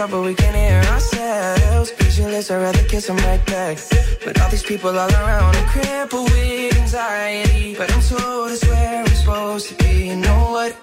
talk, 0.00 0.10
but 0.10 0.22
we 0.22 0.34
can't 0.34 0.56
hear 0.56 0.80
ourselves. 0.92 1.92
Pictureless, 1.92 2.50
I'd 2.50 2.62
rather 2.62 2.84
kiss 2.84 3.06
them 3.06 3.16
right 3.18 3.44
back. 3.46 3.78
But 4.24 4.40
all 4.40 4.50
these 4.50 4.62
people 4.62 4.90
all 4.90 5.10
around, 5.10 5.56
I'm 5.56 5.68
crippled 5.68 6.30
with 6.30 6.76
anxiety. 6.78 7.74
But 7.76 7.92
I'm 7.92 8.02
told 8.02 8.50
it's 8.50 8.66
where 8.66 9.04
I'm 9.04 9.14
supposed 9.14 9.68
to 9.68 9.74
be. 9.84 10.08
You 10.08 10.16
know 10.16 10.40
what? 10.54 10.76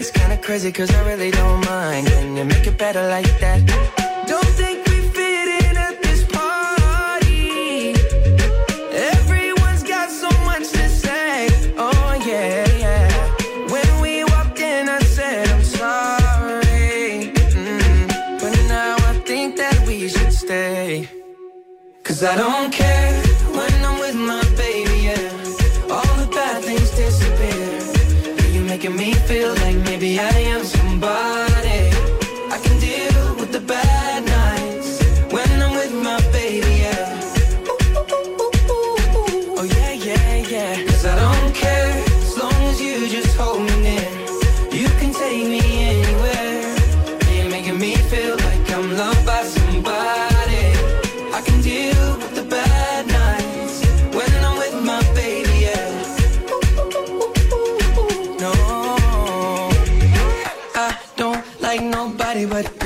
It's 0.00 0.10
kinda 0.10 0.38
crazy, 0.38 0.72
cause 0.72 0.90
I 0.90 1.02
really 1.08 1.30
don't 1.30 1.64
mind. 1.66 2.06
Can 2.08 2.36
you 2.36 2.44
make 2.44 2.66
it 2.66 2.76
better 2.76 3.06
like 3.08 3.32
that? 3.40 4.03
I 22.26 22.36
don't 22.36 22.72
care 22.72 22.93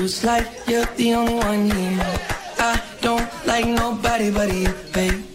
It's 0.08 0.24
like 0.24 0.48
you're 0.66 0.86
the 0.96 1.12
only 1.12 1.34
one 1.34 1.70
here. 1.70 2.00
I 2.56 2.80
don't 3.02 3.28
like 3.46 3.66
nobody 3.66 4.30
but 4.30 4.50
you, 4.50 4.72
baby. 4.90 5.27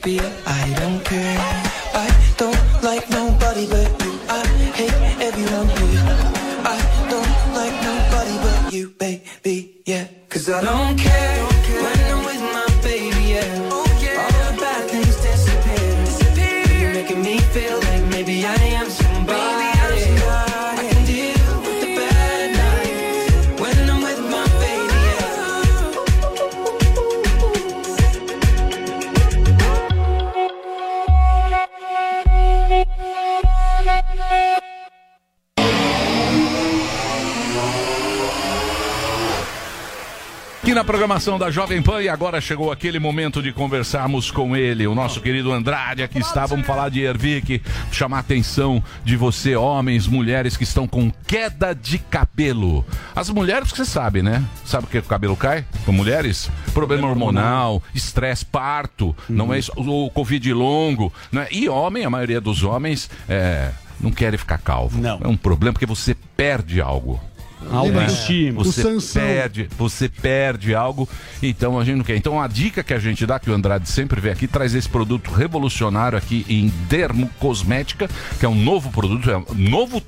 Na 40.83 40.85
programação 40.85 41.39
da 41.39 41.49
Jovem 41.49 41.81
Pan 41.81 42.01
e 42.01 42.09
agora 42.09 42.41
chegou 42.41 42.69
aquele 42.69 42.99
momento 42.99 43.41
de 43.41 43.53
conversarmos 43.53 44.29
com 44.29 44.53
ele, 44.53 44.85
o 44.85 44.93
nosso 44.93 45.21
querido 45.21 45.53
Andrade. 45.53 46.03
Aqui 46.03 46.19
está, 46.19 46.45
vamos 46.45 46.67
falar 46.67 46.89
de 46.89 46.99
Ervic, 46.99 47.61
chamar 47.89 48.17
a 48.17 48.19
atenção 48.19 48.83
de 49.01 49.15
você, 49.15 49.55
homens, 49.55 50.07
mulheres 50.07 50.57
que 50.57 50.65
estão 50.65 50.85
com 50.85 51.09
queda 51.25 51.73
de 51.73 51.97
cabelo. 51.97 52.85
As 53.15 53.29
mulheres, 53.29 53.69
você 53.69 53.85
sabe, 53.85 54.21
né? 54.21 54.43
Sabe 54.65 54.85
por 54.85 54.91
que 54.91 54.97
o 54.97 55.03
cabelo 55.03 55.37
cai? 55.37 55.65
Com 55.85 55.93
mulheres? 55.93 56.51
Problema 56.73 57.07
hormonal, 57.07 57.81
estresse, 57.95 58.43
parto, 58.43 59.15
não 59.29 59.53
é 59.53 59.59
isso? 59.59 59.71
O 59.77 60.09
Covid 60.09 60.53
longo, 60.53 61.13
né? 61.31 61.47
E 61.49 61.69
homem, 61.69 62.03
a 62.03 62.09
maioria 62.09 62.41
dos 62.41 62.61
homens, 62.61 63.09
é, 63.29 63.71
não 64.01 64.11
querem 64.11 64.37
ficar 64.37 64.57
calvo. 64.57 64.99
Não. 64.99 65.21
É 65.23 65.27
um 65.29 65.37
problema 65.37 65.71
porque 65.71 65.85
você 65.85 66.13
perde 66.35 66.81
algo. 66.81 67.21
A 67.71 67.77
autoestima. 67.77 68.63
Você 68.63 68.81
O 68.81 68.83
Sansão. 68.83 69.21
perde, 69.21 69.69
você 69.77 70.09
perde 70.09 70.75
algo, 70.75 71.07
então 71.41 71.79
a 71.79 71.83
gente 71.83 71.97
não 71.97 72.03
quer. 72.03 72.15
Então 72.15 72.41
a 72.41 72.47
dica 72.47 72.83
que 72.83 72.93
a 72.93 72.99
gente 72.99 73.25
dá, 73.25 73.39
que 73.39 73.49
o 73.49 73.53
Andrade 73.53 73.89
sempre 73.89 74.19
vem 74.21 74.31
aqui, 74.31 74.47
traz 74.47 74.73
esse 74.75 74.89
produto 74.89 75.31
revolucionário 75.31 76.17
aqui 76.17 76.45
em 76.47 76.71
Dermocosmética, 76.87 78.09
que 78.39 78.45
é 78.45 78.49
um 78.49 78.55
novo 78.55 78.91
produto, 78.91 79.29
é 79.29 79.37
um 79.37 79.45
novo 79.55 80.01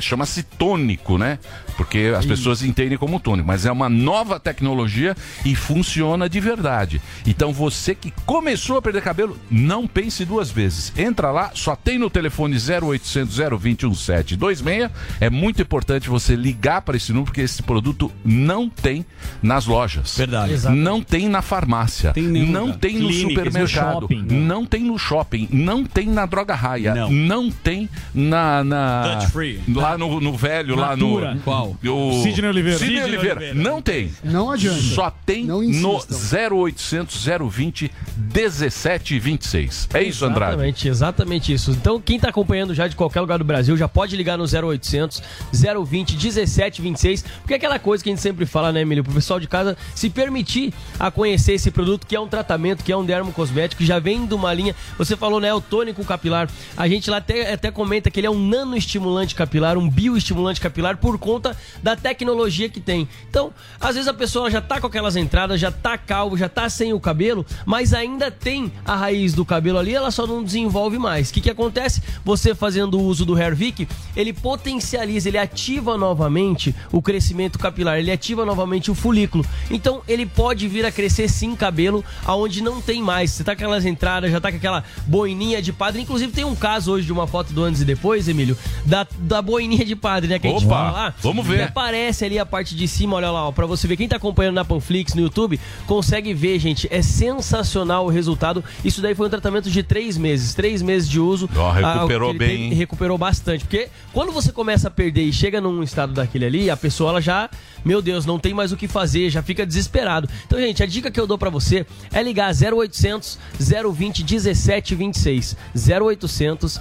chama-se 0.00 0.42
tônico, 0.42 1.18
né? 1.18 1.38
Porque 1.76 2.12
as 2.16 2.24
pessoas 2.24 2.62
entendem 2.62 2.96
como 2.96 3.20
tônico, 3.20 3.46
mas 3.46 3.66
é 3.66 3.72
uma 3.72 3.88
nova 3.88 4.40
tecnologia 4.40 5.14
e 5.44 5.54
funciona 5.54 6.28
de 6.28 6.40
verdade. 6.40 7.00
Então 7.26 7.52
você 7.52 7.94
que 7.94 8.10
começou 8.24 8.78
a 8.78 8.82
perder 8.82 9.02
cabelo, 9.02 9.38
não 9.50 9.86
pense 9.86 10.24
duas 10.24 10.50
vezes. 10.50 10.92
Entra 10.96 11.30
lá, 11.30 11.50
só 11.54 11.76
tem 11.76 11.98
no 11.98 12.08
telefone 12.08 12.56
0800 12.56 13.36
020 13.36 13.86
1726. 13.86 14.90
É 15.20 15.28
muito 15.28 15.60
importante 15.60 16.08
você 16.08 16.34
ligar 16.34 16.82
para 16.82 16.96
esse 16.96 17.12
número 17.12 17.26
porque 17.26 17.42
esse 17.42 17.62
produto 17.62 18.10
não 18.24 18.68
tem 18.68 19.04
nas 19.42 19.66
lojas. 19.66 20.16
Verdade. 20.16 20.68
Não 20.70 21.02
tem 21.02 21.28
na 21.28 21.42
farmácia. 21.42 22.12
nenhum 22.16 22.50
não 22.50 22.72
tem 22.72 22.94
no 22.98 23.08
Clínicas, 23.08 23.44
no 23.44 23.50
supermercado. 23.50 24.00
shopping. 24.00 24.22
Não 24.30 24.64
tem 24.64 24.82
no 24.82 24.98
shopping. 24.98 25.48
Não 25.50 25.84
tem 25.84 26.06
na 26.08 26.24
droga 26.24 26.54
raia. 26.54 26.94
Não. 26.94 27.10
Não 27.10 27.50
tem 27.50 27.88
na. 28.14 28.64
na 28.64 29.18
Touch 29.18 29.32
free. 29.32 29.55
Lá 29.68 29.96
no, 29.96 30.20
no 30.20 30.36
velho, 30.36 30.76
lá 30.76 30.96
no. 30.96 31.20
Natura. 31.20 31.38
Qual? 31.44 31.76
O, 31.84 32.22
Sidney 32.22 32.48
Oliveira. 32.48 32.78
Sidney 32.78 32.96
Sidney 32.96 33.04
Oliveira. 33.04 33.40
Oliveira. 33.40 33.70
Não 33.70 33.82
tem. 33.82 34.12
Não 34.22 34.50
adianta. 34.50 34.80
Só 34.80 35.10
tem 35.24 35.44
Não 35.44 35.58
no 35.58 35.64
insistam. 35.64 36.38
0800 36.52 37.26
020 37.50 37.90
1726. 38.34 39.88
É 39.94 40.02
isso, 40.02 40.24
Andrade. 40.24 40.52
Exatamente, 40.52 40.88
exatamente 40.88 41.52
isso. 41.52 41.70
Então, 41.72 42.00
quem 42.00 42.16
está 42.16 42.28
acompanhando 42.28 42.74
já 42.74 42.88
de 42.88 42.96
qualquer 42.96 43.20
lugar 43.20 43.38
do 43.38 43.44
Brasil, 43.44 43.76
já 43.76 43.88
pode 43.88 44.16
ligar 44.16 44.36
no 44.38 44.44
0800 44.44 45.22
020 45.52 46.16
1726, 46.16 47.24
porque 47.40 47.54
é 47.54 47.56
aquela 47.56 47.78
coisa 47.78 48.02
que 48.02 48.10
a 48.10 48.12
gente 48.12 48.22
sempre 48.22 48.46
fala, 48.46 48.72
né, 48.72 48.80
Emílio, 48.82 49.04
pro 49.04 49.12
pessoal 49.12 49.40
de 49.40 49.46
casa 49.46 49.76
se 49.94 50.10
permitir 50.10 50.72
a 50.98 51.10
conhecer 51.10 51.52
esse 51.52 51.70
produto, 51.70 52.06
que 52.06 52.16
é 52.16 52.20
um 52.20 52.28
tratamento, 52.28 52.84
que 52.84 52.92
é 52.92 52.96
um 52.96 53.04
dermocosmético, 53.04 53.80
que 53.80 53.86
já 53.86 53.98
vem 53.98 54.26
de 54.26 54.34
uma 54.34 54.52
linha, 54.52 54.74
você 54.98 55.16
falou, 55.16 55.40
né, 55.40 55.52
o 55.52 55.60
tônico 55.60 56.04
capilar, 56.04 56.48
a 56.76 56.88
gente 56.88 57.10
lá 57.10 57.18
até, 57.18 57.52
até 57.52 57.70
comenta 57.70 58.10
que 58.10 58.20
ele 58.20 58.26
é 58.26 58.30
um 58.30 58.38
nanoestimulante 58.38 59.34
capilar, 59.34 59.45
um 59.78 59.88
bioestimulante 59.88 60.60
capilar, 60.60 60.96
por 60.96 61.18
conta 61.18 61.56
da 61.82 61.96
tecnologia 61.96 62.68
que 62.68 62.80
tem. 62.80 63.08
Então, 63.28 63.52
às 63.80 63.94
vezes 63.94 64.08
a 64.08 64.14
pessoa 64.14 64.50
já 64.50 64.60
tá 64.60 64.80
com 64.80 64.86
aquelas 64.86 65.16
entradas, 65.16 65.60
já 65.60 65.70
tá 65.70 65.96
calvo, 65.96 66.36
já 66.36 66.48
tá 66.48 66.68
sem 66.68 66.92
o 66.92 67.00
cabelo, 67.00 67.44
mas 67.64 67.92
ainda 67.92 68.30
tem 68.30 68.72
a 68.84 68.94
raiz 68.94 69.34
do 69.34 69.44
cabelo 69.44 69.78
ali, 69.78 69.94
ela 69.94 70.10
só 70.10 70.26
não 70.26 70.42
desenvolve 70.42 70.98
mais. 70.98 71.30
O 71.30 71.32
que, 71.32 71.40
que 71.40 71.50
acontece? 71.50 72.02
Você 72.24 72.54
fazendo 72.54 73.00
uso 73.00 73.24
do 73.24 73.38
Hervik, 73.38 73.88
ele 74.14 74.32
potencializa, 74.32 75.28
ele 75.28 75.38
ativa 75.38 75.96
novamente 75.96 76.74
o 76.92 77.00
crescimento 77.00 77.58
capilar, 77.58 77.98
ele 77.98 78.10
ativa 78.10 78.44
novamente 78.44 78.90
o 78.90 78.94
folículo. 78.94 79.44
Então 79.70 80.02
ele 80.08 80.26
pode 80.26 80.68
vir 80.68 80.84
a 80.84 80.92
crescer 80.92 81.28
sim 81.28 81.54
cabelo 81.54 82.04
aonde 82.24 82.62
não 82.62 82.80
tem 82.80 83.02
mais. 83.02 83.30
Você 83.30 83.44
tá 83.44 83.54
com 83.54 83.62
aquelas 83.62 83.84
entradas, 83.84 84.30
já 84.30 84.40
tá 84.40 84.50
com 84.50 84.58
aquela 84.58 84.84
boininha 85.06 85.60
de 85.60 85.72
padre. 85.72 86.02
Inclusive 86.02 86.32
tem 86.32 86.44
um 86.44 86.54
caso 86.54 86.92
hoje 86.92 87.06
de 87.06 87.12
uma 87.12 87.26
foto 87.26 87.52
do 87.52 87.62
antes 87.62 87.80
e 87.82 87.84
depois, 87.84 88.28
Emílio, 88.28 88.56
da, 88.84 89.06
da 89.18 89.35
boininha 89.42 89.84
de 89.84 89.94
padre, 89.96 90.28
né? 90.28 90.38
Que 90.38 90.46
a 90.46 90.50
gente 90.50 90.64
Opa, 90.64 90.74
fala 90.74 90.90
lá. 90.90 91.14
vamos 91.22 91.46
ver. 91.46 91.58
E 91.58 91.62
aparece 91.62 92.24
ali 92.24 92.38
a 92.38 92.46
parte 92.46 92.74
de 92.74 92.86
cima, 92.88 93.16
olha 93.16 93.30
lá, 93.30 93.48
ó, 93.48 93.52
pra 93.52 93.66
você 93.66 93.86
ver. 93.86 93.96
Quem 93.96 94.08
tá 94.08 94.16
acompanhando 94.16 94.54
na 94.56 94.64
Panflix, 94.64 95.14
no 95.14 95.20
YouTube, 95.22 95.58
consegue 95.86 96.32
ver, 96.34 96.58
gente. 96.58 96.86
É 96.90 97.02
sensacional 97.02 98.06
o 98.06 98.08
resultado. 98.08 98.62
Isso 98.84 99.00
daí 99.00 99.14
foi 99.14 99.26
um 99.26 99.30
tratamento 99.30 99.70
de 99.70 99.82
três 99.82 100.16
meses. 100.16 100.54
Três 100.54 100.82
meses 100.82 101.08
de 101.08 101.20
uso. 101.20 101.48
Ó, 101.56 101.70
recuperou 101.70 102.28
Ah, 102.28 102.30
ele 102.30 102.38
bem, 102.38 102.62
teve- 102.68 102.74
recuperou 102.74 103.18
bastante. 103.18 103.64
Porque 103.64 103.88
quando 104.12 104.32
você 104.32 104.52
começa 104.52 104.88
a 104.88 104.90
perder 104.90 105.22
e 105.24 105.32
chega 105.32 105.60
num 105.60 105.82
estado 105.82 106.12
daquele 106.12 106.44
ali, 106.46 106.70
a 106.70 106.76
pessoa 106.76 107.10
ela 107.10 107.20
já, 107.20 107.48
meu 107.84 108.00
Deus, 108.02 108.26
não 108.26 108.38
tem 108.38 108.52
mais 108.54 108.72
o 108.72 108.76
que 108.76 108.88
fazer, 108.88 109.30
já 109.30 109.42
fica 109.42 109.64
desesperado. 109.66 110.28
Então, 110.46 110.58
gente, 110.58 110.82
a 110.82 110.86
dica 110.86 111.10
que 111.10 111.18
eu 111.20 111.26
dou 111.26 111.38
pra 111.38 111.50
você 111.50 111.86
é 112.12 112.22
ligar 112.22 112.52
0800 112.54 113.38
020 113.58 114.24
1726. 114.24 115.56
0800 115.74 116.80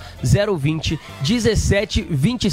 020 0.60 1.00
1726 1.22 2.45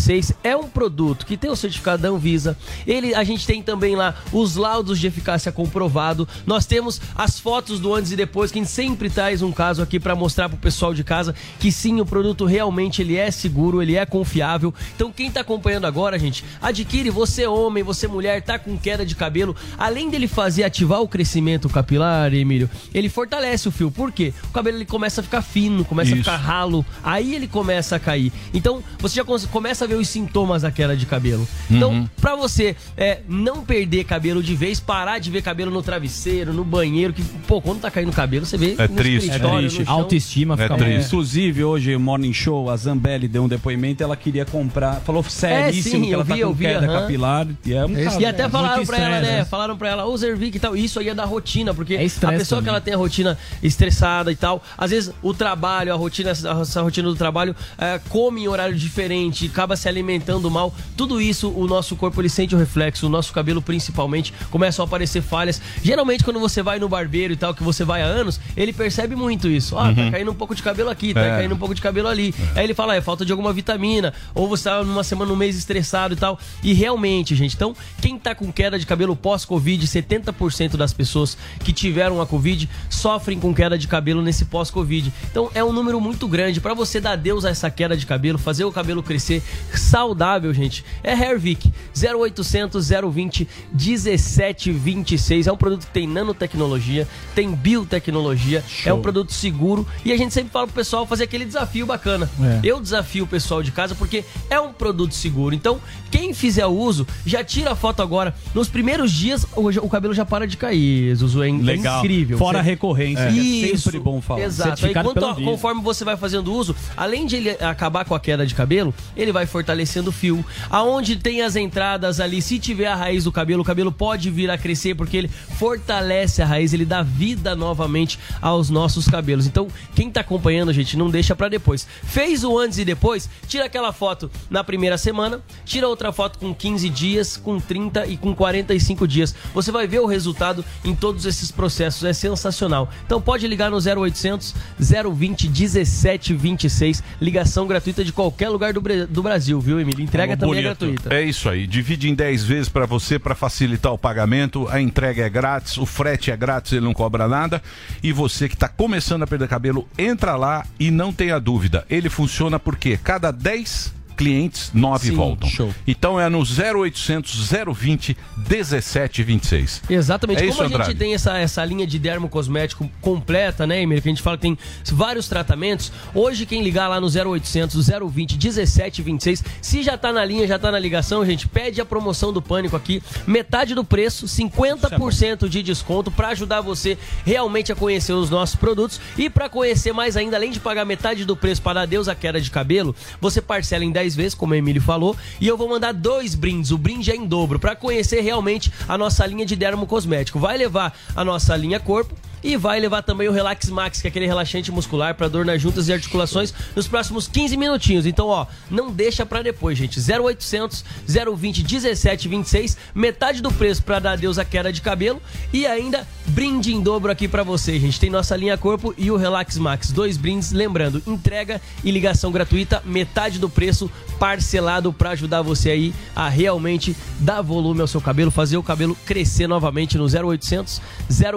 é 0.42 0.56
um 0.56 0.68
produto 0.68 1.26
que 1.26 1.36
tem 1.36 1.50
o 1.50 1.56
certificado 1.56 2.02
da 2.02 2.08
Anvisa. 2.08 2.56
Ele, 2.86 3.14
a 3.14 3.24
gente 3.24 3.46
tem 3.46 3.62
também 3.62 3.94
lá 3.96 4.14
os 4.32 4.56
laudos 4.56 4.98
de 4.98 5.06
eficácia 5.06 5.52
comprovado. 5.52 6.26
Nós 6.46 6.66
temos 6.66 7.00
as 7.14 7.38
fotos 7.38 7.78
do 7.80 7.94
antes 7.94 8.12
e 8.12 8.16
depois, 8.16 8.50
que 8.50 8.58
a 8.58 8.62
gente 8.62 8.70
sempre 8.72 9.10
traz 9.10 9.42
um 9.42 9.52
caso 9.52 9.82
aqui 9.82 10.00
pra 10.00 10.14
mostrar 10.14 10.48
pro 10.48 10.58
pessoal 10.58 10.94
de 10.94 11.04
casa 11.04 11.34
que 11.58 11.70
sim, 11.70 12.00
o 12.00 12.06
produto 12.06 12.44
realmente 12.44 13.02
ele 13.02 13.16
é 13.16 13.30
seguro, 13.30 13.82
ele 13.82 13.96
é 13.96 14.04
confiável. 14.06 14.72
Então 14.94 15.12
quem 15.12 15.30
tá 15.30 15.40
acompanhando 15.40 15.86
agora, 15.86 16.18
gente, 16.18 16.44
adquire, 16.60 17.10
você 17.10 17.46
homem, 17.46 17.82
você 17.82 18.08
mulher, 18.08 18.42
tá 18.42 18.58
com 18.58 18.76
queda 18.78 19.04
de 19.04 19.14
cabelo, 19.14 19.54
além 19.78 20.08
dele 20.10 20.26
fazer 20.28 20.64
ativar 20.64 21.00
o 21.00 21.08
crescimento 21.08 21.68
capilar, 21.68 22.32
Emílio, 22.34 22.68
ele 22.94 23.08
fortalece 23.08 23.68
o 23.68 23.70
fio. 23.72 23.90
Por 23.90 24.10
quê? 24.12 24.32
O 24.44 24.52
cabelo 24.52 24.76
ele 24.78 24.86
começa 24.86 25.20
a 25.20 25.24
ficar 25.24 25.42
fino, 25.42 25.84
começa 25.84 26.10
Isso. 26.14 26.20
a 26.30 26.34
ficar 26.34 26.36
ralo, 26.36 26.84
aí 27.02 27.34
ele 27.34 27.46
começa 27.46 27.96
a 27.96 27.98
cair. 27.98 28.32
Então, 28.54 28.82
você 28.98 29.16
já 29.16 29.24
cons- 29.24 29.46
começa 29.72 29.84
a 29.86 29.88
ver 29.88 29.94
os 29.94 30.08
sintomas 30.08 30.60
da 30.62 30.70
queda 30.70 30.94
de 30.94 31.06
cabelo. 31.06 31.48
Então, 31.70 31.90
Uhum. 31.92 32.08
pra 32.20 32.36
você 32.36 32.76
é, 32.96 33.20
não 33.26 33.64
perder 33.64 34.04
cabelo 34.04 34.42
de 34.42 34.54
vez, 34.54 34.78
parar 34.78 35.18
de 35.18 35.30
ver 35.30 35.40
cabelo 35.42 35.70
no 35.70 35.82
travesseiro, 35.82 36.52
no 36.52 36.62
banheiro, 36.62 37.14
que, 37.14 37.22
pô, 37.46 37.60
quando 37.62 37.80
tá 37.80 37.90
caindo 37.90 38.12
cabelo, 38.12 38.44
você 38.44 38.58
vê 38.58 38.74
É 38.76 38.86
triste. 38.86 39.28
escritório, 39.28 39.66
É 39.66 39.70
triste. 39.70 39.84
Autoestima 39.86 40.54
É 40.54 40.56
fica 40.58 40.74
triste. 40.76 40.92
muito. 40.92 41.06
Inclusive, 41.06 41.64
hoje, 41.64 41.96
Morning 41.96 42.32
Show, 42.34 42.68
a 42.68 42.76
Zambelli 42.76 43.26
deu 43.28 43.44
um 43.44 43.48
depoimento, 43.48 44.02
ela 44.02 44.14
queria 44.16 44.44
comprar, 44.44 44.96
falou 45.06 45.22
seríssimo 45.22 45.96
É, 45.96 45.98
sim, 46.00 46.06
que 46.08 46.12
ela 46.12 46.22
eu 46.22 46.26
tá 46.26 46.34
vi, 46.34 46.40
com 46.42 46.46
eu 46.48 46.52
vi, 46.54 46.64
queda 46.66 46.86
capilar. 46.86 47.46
E 47.64 47.72
é 47.72 47.86
um 47.86 47.92
Esse- 47.92 48.04
caso, 48.04 48.20
E 48.20 48.26
até 48.26 48.42
é 48.42 48.48
falaram 48.50 48.84
pra 48.84 48.96
ela, 48.98 49.08
estresse, 49.16 49.32
né? 49.32 49.38
né? 49.38 49.44
Falaram 49.46 49.76
pra 49.78 49.88
ela, 49.88 50.04
ô 50.04 50.14
Zervic 50.18 50.56
e 50.56 50.60
tal. 50.60 50.76
Isso 50.76 51.00
aí 51.00 51.08
é 51.08 51.14
da 51.14 51.24
rotina, 51.24 51.72
porque 51.72 51.94
É 51.94 52.04
a 52.04 52.32
pessoa 52.32 52.36
que 52.38 52.46
também. 52.66 52.68
ela 52.68 52.80
tem 52.80 52.92
a 52.92 52.96
rotina 52.98 53.38
estressada 53.62 54.30
e 54.30 54.36
tal, 54.36 54.62
às 54.76 54.90
vezes 54.90 55.12
o 55.22 55.32
trabalho, 55.32 55.92
a 55.92 55.96
rotina, 55.96 56.30
essa 56.30 56.82
rotina 56.82 57.08
do 57.08 57.14
trabalho, 57.16 57.56
é, 57.78 57.98
come 58.10 58.42
em 58.42 58.48
horário 58.48 58.74
diferente, 58.76 59.48
acaba 59.62 59.76
se 59.76 59.88
alimentando 59.88 60.50
mal. 60.50 60.74
Tudo 60.96 61.20
isso, 61.20 61.48
o 61.50 61.66
nosso 61.68 61.94
corpo 61.94 62.20
ele 62.20 62.28
sente 62.28 62.52
o 62.54 62.58
reflexo, 62.58 63.06
o 63.06 63.08
nosso 63.08 63.32
cabelo 63.32 63.62
principalmente, 63.62 64.34
começam 64.50 64.84
a 64.84 64.86
aparecer 64.86 65.22
falhas. 65.22 65.62
Geralmente, 65.84 66.24
quando 66.24 66.40
você 66.40 66.62
vai 66.62 66.80
no 66.80 66.88
barbeiro 66.88 67.32
e 67.32 67.36
tal, 67.36 67.54
que 67.54 67.62
você 67.62 67.84
vai 67.84 68.02
há 68.02 68.06
anos, 68.06 68.40
ele 68.56 68.72
percebe 68.72 69.14
muito 69.14 69.46
isso. 69.48 69.78
Ah, 69.78 69.94
tá 69.94 70.10
caindo 70.10 70.32
um 70.32 70.34
pouco 70.34 70.52
de 70.54 70.62
cabelo 70.62 70.90
aqui, 70.90 71.14
tá 71.14 71.20
É. 71.20 71.30
caindo 71.38 71.54
um 71.54 71.58
pouco 71.58 71.74
de 71.76 71.80
cabelo 71.80 72.08
ali. 72.08 72.34
Aí 72.56 72.64
ele 72.64 72.74
fala, 72.74 72.94
ah, 72.94 72.96
é 72.96 73.00
falta 73.00 73.24
de 73.24 73.30
alguma 73.30 73.52
vitamina, 73.52 74.12
ou 74.34 74.48
você 74.48 74.64
tá 74.64 74.82
numa 74.82 75.04
semana, 75.04 75.32
um 75.32 75.36
mês 75.36 75.56
estressado 75.56 76.14
e 76.14 76.16
tal. 76.16 76.38
E 76.62 76.72
realmente, 76.72 77.36
gente, 77.36 77.54
então, 77.54 77.72
quem 78.00 78.18
tá 78.18 78.34
com 78.34 78.50
queda 78.52 78.78
de 78.80 78.84
cabelo 78.86 79.14
pós-Covid, 79.14 79.86
70% 79.86 80.76
das 80.76 80.92
pessoas 80.92 81.38
que 81.60 81.72
tiveram 81.72 82.20
a 82.20 82.26
Covid 82.26 82.68
sofrem 82.90 83.38
com 83.38 83.54
queda 83.54 83.78
de 83.78 83.86
cabelo 83.86 84.22
nesse 84.22 84.44
pós-Covid. 84.46 85.12
Então, 85.30 85.50
é 85.54 85.62
um 85.62 85.72
número 85.72 86.00
muito 86.00 86.26
grande. 86.26 86.60
Pra 86.60 86.74
você 86.74 87.00
dar 87.00 87.12
adeus 87.12 87.44
a 87.44 87.50
essa 87.50 87.70
queda 87.70 87.96
de 87.96 88.06
cabelo, 88.06 88.38
fazer 88.38 88.64
o 88.64 88.72
cabelo 88.72 89.02
crescer 89.02 89.40
saudável, 89.74 90.52
gente, 90.52 90.84
é 91.02 91.12
Hairvic 91.12 91.72
0800 91.96 92.88
020 93.12 93.48
1726. 93.72 95.46
É 95.46 95.52
um 95.52 95.56
produto 95.56 95.86
que 95.86 95.92
tem 95.92 96.06
nanotecnologia, 96.06 97.06
tem 97.34 97.50
biotecnologia, 97.54 98.62
é 98.84 98.92
um 98.92 99.00
produto 99.02 99.32
seguro 99.32 99.86
e 100.04 100.12
a 100.12 100.16
gente 100.16 100.32
sempre 100.34 100.50
fala 100.52 100.66
pro 100.66 100.74
pessoal 100.74 101.06
fazer 101.06 101.24
aquele 101.24 101.44
desafio 101.44 101.86
bacana. 101.86 102.28
É. 102.40 102.60
Eu 102.62 102.80
desafio 102.80 103.24
o 103.24 103.26
pessoal 103.26 103.62
de 103.62 103.70
casa 103.72 103.94
porque 103.94 104.24
é 104.50 104.60
um 104.60 104.72
produto 104.72 105.14
seguro. 105.14 105.54
Então, 105.54 105.80
quem 106.10 106.32
fizer 106.34 106.66
uso, 106.66 107.06
já 107.24 107.42
tira 107.42 107.72
a 107.72 107.76
foto 107.76 108.02
agora. 108.02 108.34
Nos 108.54 108.68
primeiros 108.68 109.10
dias, 109.12 109.46
o, 109.56 109.68
o 109.68 109.88
cabelo 109.88 110.14
já 110.14 110.24
para 110.24 110.46
de 110.46 110.56
cair, 110.56 111.14
Zuzu. 111.14 111.42
É 111.42 111.48
in- 111.48 111.62
Legal. 111.62 112.00
incrível. 112.00 112.38
Fora 112.38 112.58
a 112.58 112.62
recorrência, 112.62 113.26
que 113.32 113.72
é 113.72 113.76
sempre 113.76 113.98
bom 114.00 114.20
falar. 114.20 114.42
Exato. 114.42 114.84
Aí, 114.86 114.92
quanto, 114.92 115.34
conforme 115.42 115.82
você 115.82 116.04
vai 116.04 116.16
fazendo 116.16 116.52
uso, 116.52 116.74
além 116.96 117.26
de 117.26 117.36
ele 117.36 117.50
acabar 117.50 118.04
com 118.04 118.14
a 118.14 118.20
queda 118.20 118.46
de 118.46 118.54
cabelo, 118.54 118.94
ele 119.16 119.32
vai 119.32 119.41
fortalecendo 119.46 120.10
o 120.10 120.12
fio. 120.12 120.44
Aonde 120.70 121.16
tem 121.16 121.42
as 121.42 121.56
entradas 121.56 122.20
ali, 122.20 122.40
se 122.42 122.58
tiver 122.58 122.86
a 122.86 122.94
raiz 122.94 123.24
do 123.24 123.32
cabelo, 123.32 123.62
o 123.62 123.64
cabelo 123.64 123.92
pode 123.92 124.30
vir 124.30 124.50
a 124.50 124.58
crescer 124.58 124.94
porque 124.94 125.16
ele 125.16 125.28
fortalece 125.28 126.42
a 126.42 126.46
raiz, 126.46 126.72
ele 126.72 126.84
dá 126.84 127.02
vida 127.02 127.54
novamente 127.54 128.18
aos 128.40 128.70
nossos 128.70 129.06
cabelos. 129.08 129.46
Então, 129.46 129.68
quem 129.94 130.10
tá 130.10 130.20
acompanhando, 130.20 130.72
gente, 130.72 130.96
não 130.96 131.10
deixa 131.10 131.36
pra 131.36 131.48
depois. 131.48 131.86
Fez 132.02 132.44
o 132.44 132.58
antes 132.58 132.78
e 132.78 132.84
depois, 132.84 133.28
tira 133.46 133.66
aquela 133.66 133.92
foto 133.92 134.30
na 134.50 134.64
primeira 134.64 134.98
semana, 134.98 135.40
tira 135.64 135.88
outra 135.88 136.12
foto 136.12 136.38
com 136.38 136.54
15 136.54 136.88
dias, 136.88 137.36
com 137.36 137.58
30 137.60 138.06
e 138.06 138.16
com 138.16 138.34
45 138.34 139.06
dias. 139.06 139.34
Você 139.54 139.70
vai 139.70 139.86
ver 139.86 140.00
o 140.00 140.06
resultado 140.06 140.64
em 140.84 140.94
todos 140.94 141.26
esses 141.26 141.50
processos, 141.50 142.04
é 142.04 142.12
sensacional. 142.12 142.88
Então 143.04 143.20
pode 143.20 143.46
ligar 143.46 143.70
no 143.70 143.78
0800 143.78 144.54
020 144.78 145.48
1726, 145.48 147.02
ligação 147.20 147.66
gratuita 147.66 148.04
de 148.04 148.12
qualquer 148.12 148.48
lugar 148.48 148.72
do, 148.72 148.80
do 149.06 149.22
Brasil, 149.22 149.31
viu, 149.60 149.80
Emílio? 149.80 150.02
Entrega 150.02 150.36
também 150.36 150.58
é 150.58 150.62
gratuita. 150.62 151.14
É 151.14 151.22
isso 151.22 151.48
aí. 151.48 151.66
Divide 151.66 152.08
em 152.08 152.14
10 152.14 152.44
vezes 152.44 152.68
para 152.68 152.86
você 152.86 153.18
para 153.18 153.34
facilitar 153.34 153.92
o 153.92 153.98
pagamento. 153.98 154.66
A 154.68 154.80
entrega 154.80 155.24
é 155.24 155.30
grátis, 155.30 155.76
o 155.78 155.86
frete 155.86 156.30
é 156.30 156.36
grátis, 156.36 156.72
ele 156.72 156.84
não 156.84 156.94
cobra 156.94 157.28
nada. 157.28 157.62
E 158.02 158.12
você 158.12 158.48
que 158.48 158.54
está 158.54 158.68
começando 158.68 159.22
a 159.22 159.26
perder 159.26 159.48
cabelo, 159.48 159.88
entra 159.98 160.36
lá 160.36 160.66
e 160.78 160.90
não 160.90 161.12
tenha 161.12 161.38
dúvida. 161.38 161.84
Ele 161.88 162.08
funciona 162.08 162.58
porque 162.58 162.96
cada 162.96 163.30
10 163.30 164.01
clientes, 164.16 164.70
9 164.74 165.08
Sim, 165.08 165.14
voltam. 165.14 165.48
show. 165.48 165.74
Então 165.86 166.20
é 166.20 166.28
no 166.28 166.40
0800 166.42 167.50
020 167.74 168.16
1726. 168.48 169.82
Exatamente. 169.88 170.38
É 170.38 170.40
Como 170.42 170.52
isso, 170.52 170.62
a 170.62 170.66
gente 170.66 170.74
Andrade? 170.76 170.94
tem 170.94 171.14
essa, 171.14 171.36
essa 171.38 171.64
linha 171.64 171.86
de 171.86 171.98
dermocosmético 171.98 172.88
completa, 173.00 173.66
né, 173.66 173.82
Emílio? 173.82 174.02
Que 174.02 174.08
a 174.08 174.12
gente 174.12 174.22
fala 174.22 174.36
que 174.36 174.42
tem 174.42 174.58
vários 174.90 175.28
tratamentos. 175.28 175.92
Hoje, 176.14 176.46
quem 176.46 176.62
ligar 176.62 176.88
lá 176.88 177.00
no 177.00 177.06
0800 177.06 177.88
020 178.10 178.32
1726, 178.34 179.44
se 179.60 179.82
já 179.82 179.96
tá 179.96 180.12
na 180.12 180.24
linha, 180.24 180.46
já 180.46 180.58
tá 180.58 180.70
na 180.70 180.78
ligação, 180.78 181.24
gente, 181.24 181.48
pede 181.48 181.80
a 181.80 181.84
promoção 181.84 182.32
do 182.32 182.40
Pânico 182.42 182.76
aqui. 182.76 183.02
Metade 183.26 183.74
do 183.74 183.84
preço, 183.84 184.26
50% 184.26 185.48
de 185.48 185.62
desconto 185.62 186.10
para 186.10 186.28
ajudar 186.28 186.60
você 186.60 186.98
realmente 187.24 187.72
a 187.72 187.76
conhecer 187.76 188.12
os 188.12 188.30
nossos 188.30 188.56
produtos. 188.56 189.00
E 189.16 189.28
para 189.30 189.48
conhecer 189.48 189.92
mais 189.92 190.16
ainda, 190.16 190.36
além 190.36 190.50
de 190.50 190.60
pagar 190.60 190.84
metade 190.84 191.24
do 191.24 191.36
preço 191.36 191.62
para 191.62 191.74
dar 191.74 191.82
adeus 191.82 192.08
à 192.08 192.14
queda 192.14 192.40
de 192.40 192.50
cabelo, 192.50 192.94
você 193.20 193.40
parcela 193.40 193.84
em 193.84 193.90
10 193.90 194.01
vezes, 194.16 194.34
como 194.34 194.52
o 194.52 194.56
Emílio 194.56 194.82
falou. 194.82 195.16
E 195.40 195.46
eu 195.46 195.56
vou 195.56 195.68
mandar 195.68 195.92
dois 195.92 196.34
brindes. 196.34 196.70
O 196.70 196.78
brinde 196.78 197.10
é 197.10 197.16
em 197.16 197.26
dobro 197.26 197.58
para 197.58 197.76
conhecer 197.76 198.20
realmente 198.20 198.72
a 198.88 198.98
nossa 198.98 199.24
linha 199.26 199.46
de 199.46 199.54
dermocosmético. 199.56 200.38
Vai 200.38 200.58
levar 200.58 200.96
a 201.14 201.24
nossa 201.24 201.56
linha 201.56 201.78
corpo. 201.78 202.14
E 202.42 202.56
vai 202.56 202.80
levar 202.80 203.02
também 203.02 203.28
o 203.28 203.32
Relax 203.32 203.68
Max, 203.70 204.00
que 204.00 204.08
é 204.08 204.10
aquele 204.10 204.26
relaxante 204.26 204.72
muscular 204.72 205.14
para 205.14 205.28
dor 205.28 205.44
nas 205.44 205.60
juntas 205.60 205.88
e 205.88 205.92
articulações, 205.92 206.52
nos 206.74 206.88
próximos 206.88 207.28
15 207.28 207.56
minutinhos. 207.56 208.06
Então, 208.06 208.26
ó, 208.28 208.46
não 208.70 208.90
deixa 208.90 209.24
para 209.24 209.42
depois, 209.42 209.78
gente. 209.78 209.98
0800 210.00 210.84
020 211.06 211.62
1726, 211.62 212.76
metade 212.94 213.40
do 213.40 213.52
preço 213.52 213.82
para 213.82 213.98
dar 213.98 214.12
adeus 214.12 214.38
à 214.38 214.44
queda 214.44 214.72
de 214.72 214.80
cabelo 214.80 215.20
e 215.52 215.66
ainda 215.66 216.06
brinde 216.26 216.72
em 216.74 216.80
dobro 216.80 217.10
aqui 217.12 217.28
para 217.28 217.42
você, 217.42 217.78
gente. 217.78 218.00
Tem 218.00 218.10
nossa 218.10 218.36
linha 218.36 218.56
corpo 218.56 218.94
e 218.96 219.10
o 219.10 219.16
Relax 219.16 219.58
Max, 219.58 219.90
dois 219.90 220.16
brindes, 220.16 220.52
lembrando, 220.52 221.02
entrega 221.06 221.60
e 221.84 221.90
ligação 221.90 222.32
gratuita, 222.32 222.82
metade 222.84 223.38
do 223.38 223.48
preço 223.48 223.90
parcelado 224.18 224.92
para 224.92 225.10
ajudar 225.10 225.42
você 225.42 225.70
aí 225.70 225.94
a 226.14 226.28
realmente 226.28 226.96
dar 227.18 227.42
volume 227.42 227.80
ao 227.80 227.86
seu 227.86 228.00
cabelo, 228.00 228.30
fazer 228.30 228.56
o 228.56 228.62
cabelo 228.62 228.96
crescer 229.04 229.46
novamente 229.46 229.98
no 229.98 230.04
0800 230.04 230.80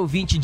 020 0.08 0.38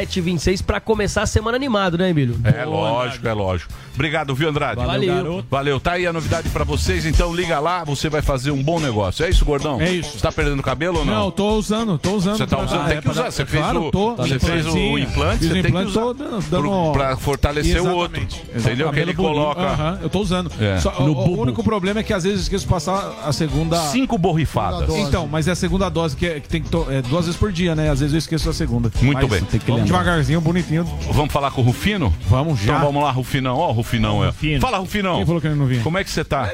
1726 0.00 0.62
para 0.62 0.80
começar 0.80 1.22
a 1.22 1.26
semana 1.26 1.56
animado, 1.56 1.96
né, 1.98 2.10
Emílio? 2.10 2.38
É 2.44 2.64
lógico, 2.64 3.26
é 3.26 3.32
lógico. 3.32 3.72
Obrigado, 3.94 4.34
viu, 4.34 4.48
Andrade? 4.50 4.84
Valeu, 4.84 5.14
garoto. 5.14 5.46
Valeu. 5.50 5.80
Tá 5.80 5.92
aí 5.92 6.06
a 6.06 6.12
novidade 6.12 6.50
pra 6.50 6.64
vocês, 6.64 7.06
então 7.06 7.34
liga 7.34 7.58
lá, 7.58 7.82
você 7.82 8.10
vai 8.10 8.20
fazer 8.20 8.50
um 8.50 8.62
bom 8.62 8.78
negócio. 8.78 9.24
É 9.24 9.30
isso, 9.30 9.42
gordão? 9.44 9.80
É 9.80 9.90
isso. 9.90 10.12
Você 10.12 10.18
tá 10.20 10.30
perdendo 10.30 10.62
cabelo 10.62 10.98
ou 10.98 11.04
não? 11.04 11.14
Não, 11.14 11.30
tô 11.30 11.54
usando, 11.56 11.96
tô 11.98 12.12
usando. 12.12 12.36
Você 12.36 12.46
tá 12.46 12.60
usando? 12.60 12.84
é, 12.84 12.88
Tem 12.88 12.96
que 12.98 13.02
pra 13.04 13.12
usar. 13.12 13.30
Você 13.30 13.46
fez 13.46 13.62
claro, 13.62 13.84
o, 13.86 13.90
tô. 13.90 14.14
você 14.16 14.38
fez 14.38 14.66
o 14.66 14.98
implante, 14.98 15.38
fiz 15.38 15.48
você 15.48 15.52
tem 15.54 15.62
que 15.62 15.68
implante, 15.68 15.90
usar. 15.90 16.12
dando- 16.50 16.92
pra 16.92 17.16
fortalecer 17.16 17.80
o 17.82 17.94
outro. 17.94 18.20
Exatamente. 18.20 18.44
Entendeu? 18.54 18.92
Que 18.92 19.00
ele 19.00 19.14
coloca. 19.14 19.98
Eu 20.02 20.10
tô 20.10 20.20
usando. 20.20 20.50
É. 20.60 20.78
Só- 20.78 20.92
No 21.00 21.12
o, 21.12 21.28
o 21.36 21.40
único 21.40 21.62
problema 21.64 22.00
é 22.00 22.02
que 22.02 22.12
às 22.12 22.24
vezes 22.24 22.38
eu 22.40 22.42
esqueço 22.42 22.64
de 22.64 22.70
passar 22.70 23.14
a 23.24 23.32
segunda. 23.32 23.76
Cinco 23.88 24.18
borrifadas. 24.18 24.90
Então, 24.94 25.26
mas 25.26 25.48
é 25.48 25.52
a 25.52 25.54
segunda 25.56 25.88
dose 25.88 26.14
que, 26.16 26.26
é- 26.26 26.40
que 26.40 26.48
tem 26.48 26.62
que 26.62 26.68
to- 26.68 26.86
é, 26.90 27.00
duas 27.00 27.24
vezes 27.24 27.38
por 27.40 27.50
dia, 27.50 27.74
né? 27.74 27.88
Às 27.90 28.00
vezes 28.00 28.12
eu 28.12 28.18
esqueço 28.18 28.50
a 28.50 28.52
segunda. 28.52 28.90
Muito 29.00 29.28
Mas 29.28 29.40
bem. 29.40 29.60
vamos 29.66 29.85
devagarzinho, 29.86 30.40
bonitinho. 30.40 30.84
Vamos 31.12 31.32
falar 31.32 31.50
com 31.50 31.60
o 31.60 31.64
Rufino? 31.64 32.14
Vamos 32.28 32.60
já. 32.60 32.74
Então 32.74 32.86
vamos 32.86 33.02
lá, 33.02 33.10
Rufinão. 33.10 33.56
Ó, 33.56 33.70
o 33.70 33.72
Rufinão. 33.72 34.22
é. 34.22 34.26
Rufino. 34.28 34.60
Fala, 34.60 34.78
Rufinão. 34.78 35.16
Quem 35.16 35.26
falou 35.26 35.40
que 35.40 35.46
ele 35.46 35.56
não 35.56 35.66
vinha? 35.66 35.82
Como 35.82 35.96
é 35.98 36.04
que 36.04 36.10
você 36.10 36.24
tá? 36.24 36.50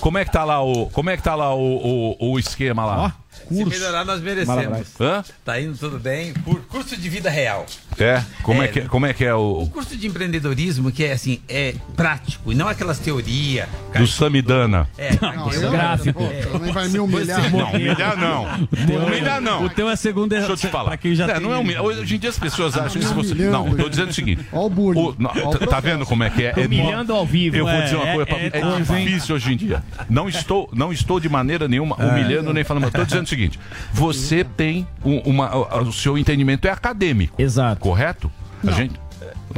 Como 0.00 0.18
é 0.18 0.24
que 0.24 0.32
tá 0.32 0.44
lá 0.44 0.62
o, 0.62 0.86
como 0.90 1.10
é 1.10 1.16
que 1.16 1.22
tá 1.22 1.34
lá 1.34 1.54
o, 1.54 2.16
o, 2.20 2.32
o 2.32 2.38
esquema 2.38 2.84
lá? 2.84 3.14
Se 3.48 3.64
melhorar, 3.64 4.04
nós 4.04 4.20
merecemos. 4.20 4.88
Hã? 5.00 5.22
Tá 5.44 5.60
indo 5.60 5.76
tudo 5.76 5.98
bem. 5.98 6.32
Por 6.32 6.60
curso 6.62 6.96
de 6.96 7.08
vida 7.08 7.28
real. 7.30 7.66
É? 7.98 8.22
Como 8.42 8.62
é, 8.62 8.66
É. 8.66 8.68
que, 8.68 8.80
como 8.82 9.04
é 9.06 9.12
que 9.12 9.24
é 9.24 9.34
o 9.34 9.62
O 9.62 9.68
curso 9.70 9.96
de 9.96 10.06
empreendedorismo 10.06 10.90
que 10.90 11.04
é 11.04 11.12
assim, 11.12 11.40
é 11.48 11.74
prático 11.96 12.50
e 12.52 12.54
não 12.54 12.68
aquelas 12.68 12.98
teorias. 12.98 13.68
do 13.96 14.06
Samidana? 14.06 14.88
É, 14.96 15.10
Não, 15.20 15.50
é 15.50 15.70
gráfico. 15.70 16.22
pô, 16.24 16.52
também 16.58 16.72
vai 16.72 16.88
me 16.88 16.98
humilhar. 16.98 17.50
Não, 17.50 17.70
humilhar 17.72 18.16
não. 18.16 18.68
Humilhar 19.06 19.40
não. 19.40 19.64
O 19.64 19.70
teu 19.70 19.88
é 19.90 19.96
segunda 19.96 20.36
Deixa 20.36 20.50
eu 20.52 20.56
te 20.56 20.68
falar. 20.72 20.96
Quem 20.96 21.14
já 21.14 21.26
É, 21.26 21.40
não 21.40 21.52
é 21.52 21.58
humilhar. 21.58 21.82
Hoje 21.82 22.16
em 22.16 22.18
dia 22.18 22.30
as 22.30 22.38
pessoas 22.38 22.76
acham 22.76 23.00
isso. 23.02 23.12
Você... 23.14 23.32
humilhando, 23.32 23.52
Não, 23.52 23.68
eu 23.68 23.76
tô 23.76 23.82
né? 23.84 23.88
dizendo 23.90 24.10
o 24.10 24.14
seguinte. 24.14 24.46
Ó 24.52 24.66
o 24.66 24.70
bullying. 24.70 25.14
Não, 25.18 25.30
tá- 25.68 25.80
vendo 25.80 26.06
como 26.06 26.22
é 26.24 26.30
que 26.30 26.44
é? 26.44 26.54
É 26.56 26.66
Humilhando 26.66 27.12
ao 27.12 27.26
vivo. 27.26 27.56
Eu 27.56 27.64
vou 27.64 27.74
É, 27.74 27.82
dizer 27.82 27.96
uma 27.96 28.06
coisa 28.06 28.26
pra 28.26 28.38
é- 28.38 28.50
É, 28.52 28.60
é 28.60 28.80
difícil 28.80 29.34
hoje 29.34 29.52
em 29.52 29.56
dia. 29.56 29.82
Não 30.08 30.28
estou, 30.28 30.70
não 30.72 30.92
estou 30.92 31.18
de 31.20 31.28
maneira 31.28 31.66
nenhuma 31.68 31.96
humilhando 31.96 32.52
nem 32.52 32.64
falando. 32.64 32.82
mas 32.84 32.88
Estou 32.92 33.04
dizendo 33.04 33.21
o 33.26 33.28
seguinte: 33.28 33.58
você 33.92 34.44
tem 34.44 34.86
um- 35.04 35.18
uma. 35.20 35.54
O 35.82 35.92
seu 35.92 36.16
entendimento 36.18 36.66
é 36.66 36.70
acadêmico. 36.70 37.40
Exato. 37.40 37.80
Correto? 37.80 38.30
A 38.66 38.70
gente. 38.72 38.94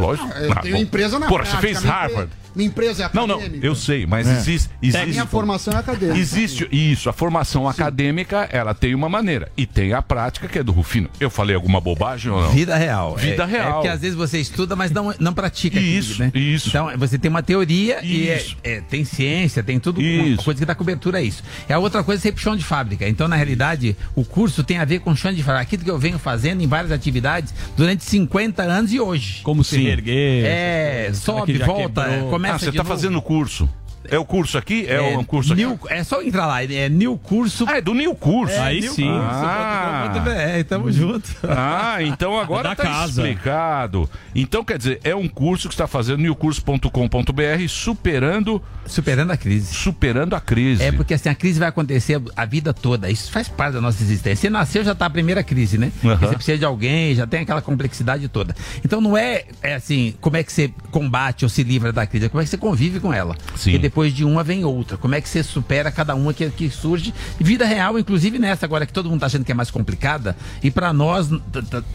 Lógico. 0.01 0.28
Eu 0.38 0.53
Ah, 0.53 0.57
tenho 0.57 0.76
bom. 0.76 0.82
empresa 0.82 1.18
na 1.18 1.26
Porra, 1.26 1.45
você 1.45 1.57
fez 1.59 1.80
minha 1.82 1.92
Harvard. 1.92 2.30
Minha 2.55 2.68
empresa 2.68 3.03
é 3.03 3.11
Não, 3.12 3.24
acadêmica. 3.24 3.57
não, 3.57 3.64
eu 3.64 3.74
sei, 3.74 4.07
mas 4.07 4.28
existe. 4.28 4.70
existe 4.80 5.07
Minha 5.09 5.26
formação 5.26 5.74
é 5.74 5.76
acadêmica. 5.78 6.16
Existe 6.16 6.68
isso, 6.70 7.09
a 7.11 7.12
formação 7.12 7.68
acadêmica, 7.68 8.49
ela 8.53 8.72
tem 8.72 8.95
uma 8.95 9.09
maneira. 9.09 9.51
E 9.57 9.66
tem 9.66 9.92
a 9.92 10.01
prática, 10.01 10.47
que 10.47 10.61
é 10.61 10.62
do 10.62 10.70
Rufino. 10.70 11.09
Eu 11.18 11.28
falei 11.30 11.57
alguma 11.57 11.80
bobagem 11.80 12.30
ou 12.30 12.40
não? 12.42 12.51
Vida 12.51 12.76
real. 12.76 13.16
Vida 13.16 13.42
é, 13.42 13.47
real. 13.47 13.68
É 13.68 13.72
porque 13.72 13.88
às 13.88 14.01
vezes 14.01 14.14
você 14.16 14.38
estuda, 14.38 14.76
mas 14.76 14.92
não, 14.92 15.12
não 15.18 15.34
pratica. 15.34 15.80
Isso, 15.80 16.22
aquilo, 16.22 16.26
né? 16.26 16.40
isso. 16.40 16.68
Então 16.68 16.97
você 16.97 17.18
tem 17.18 17.28
uma 17.28 17.42
teoria 17.42 17.99
e 18.05 18.28
é- 18.28 18.36
Isso. 18.36 18.57
é- 18.62 18.80
tem 18.82 19.05
ciência, 19.05 19.61
tem 19.61 19.80
tudo. 19.80 20.01
Uma 20.01 20.07
Isso. 20.28 20.45
coisa 20.45 20.61
que 20.61 20.64
dá 20.66 20.76
cobertura 20.76 21.18
a 21.18 21.22
isso. 21.22 21.42
E 21.68 21.72
a 21.72 21.78
outra 21.80 22.05
coisa 22.05 22.20
é 22.20 22.22
sempre 22.22 22.40
chão 22.40 22.57
de 22.57 22.62
fábrica. 22.64 23.09
Então, 23.09 23.26
na 23.26 23.34
realidade, 23.34 23.97
o 24.14 24.24
curso 24.24 24.62
tem 24.62 24.78
a 24.78 24.84
ver 24.84 25.01
com 25.01 25.14
chão 25.16 25.32
de 25.34 25.42
fábrica. 25.42 25.62
Aquilo 25.62 25.82
que 25.82 25.90
eu 25.90 25.99
venho 25.99 26.20
fazendo 26.20 26.62
em 26.62 26.68
várias 26.68 26.92
atividades 26.92 27.53
durante 27.76 28.05
50 28.05 28.62
anos 28.62 28.92
e 28.92 29.01
hoje. 29.01 29.40
Como 29.42 29.64
se 29.64 29.74
Sim. 29.76 29.84
Erguer. 29.87 30.45
É, 30.47 31.11
sobe, 31.14 31.59
volta, 31.59 32.05
quebrou. 32.05 32.30
começa 32.30 32.55
Ah, 32.55 32.59
você 32.59 32.70
de 32.70 32.76
tá 32.76 32.82
novo. 32.82 32.95
fazendo 32.95 33.20
curso. 33.22 33.68
É 34.11 34.19
o 34.19 34.25
curso 34.25 34.59
aqui? 34.59 34.87
É, 34.87 35.01
um 35.01 35.25
curso 35.25 35.53
aqui? 35.53 35.65
New- 35.65 35.79
é 35.89 36.05
só 36.05 36.23
entrar 36.23 36.47
lá, 36.47 36.63
é 36.63 36.89
New 36.89 37.17
Curso. 37.19 37.65
Ah, 37.69 37.79
é 37.79 37.81
do 37.81 37.95
New 37.95 38.15
Curso. 38.15 38.59
Aí 38.61 38.81
New 38.81 38.93
sim. 38.93 39.09
Ah. 39.11 40.11
Curso. 40.15 40.29
É, 40.31 40.63
tamo 40.65 40.93
junto. 40.93 41.29
Ah, 41.49 41.97
então 42.03 42.39
agora 42.41 42.71
da 42.71 42.75
tá 42.77 42.83
casa. 42.83 43.23
explicado. 43.23 44.09
Então, 44.35 44.65
quer 44.65 44.79
dizer, 44.79 45.01
é 45.05 45.15
um 45.15 45.29
curso 45.29 45.69
que 45.69 45.75
está 45.75 45.87
fazendo 45.87 46.19
newcurso.com.br 46.19 47.69
superando 47.69 48.63
Superando 48.87 49.31
a 49.31 49.37
crise. 49.37 49.73
superando 49.75 50.35
a 50.35 50.41
crise. 50.41 50.83
É 50.83 50.93
porque 50.93 51.15
assim, 51.15 51.29
a 51.29 51.35
crise 51.35 51.59
vai 51.59 51.69
acontecer 51.69 52.21
a 52.37 52.45
vida 52.45 52.75
toda. 52.75 53.09
Isso 53.11 53.31
faz 53.33 53.49
parte 53.49 53.75
da 53.75 53.81
nossa 53.81 54.03
existência. 54.03 54.37
Você 54.37 54.51
nasceu, 54.51 54.85
já 54.85 54.95
tá 54.95 55.07
a 55.07 55.11
primeira 55.11 55.43
crise, 55.43 55.79
né? 55.79 55.91
Aham. 56.05 56.17
Você 56.19 56.35
precisa 56.35 56.59
de 56.59 56.65
alguém, 56.65 57.15
já 57.15 57.27
tem 57.27 57.41
aquela 57.41 57.63
complexidade 57.63 58.29
toda. 58.29 58.55
Então 58.85 59.01
não 59.01 59.17
é, 59.17 59.45
é 59.63 59.75
assim, 59.75 60.15
como 60.21 60.37
é 60.37 60.43
que 60.43 60.53
você 60.53 60.71
combate 60.91 61.45
ou 61.45 61.49
se 61.49 61.63
livra 61.63 61.93
da 61.93 62.07
crise, 62.07 62.27
é 62.27 62.29
como 62.29 62.41
é 62.43 62.45
que 62.45 62.51
você 62.51 62.59
convive 62.59 63.01
com 63.01 63.13
ela. 63.13 63.37
Sim. 63.57 63.73
Depois 63.95 64.12
de 64.12 64.24
uma 64.24 64.42
vem 64.42 64.64
outra. 64.64 64.97
Como 64.97 65.14
é 65.14 65.20
que 65.20 65.28
você 65.28 65.40
supera 65.40 65.88
cada 65.92 66.16
uma 66.16 66.34
que, 66.34 66.51
que 66.51 66.68
surge. 66.68 67.14
Vida 67.38 67.64
real, 67.64 67.97
inclusive 67.97 68.40
nessa 68.40 68.66
agora 68.66 68.84
que 68.84 68.92
todo 68.92 69.09
mundo 69.09 69.20
tá 69.20 69.26
achando 69.26 69.45
que 69.45 69.53
é 69.53 69.55
mais 69.55 69.70
complicada. 69.70 70.36
E 70.64 70.68
para 70.68 70.92
nós, 70.92 71.28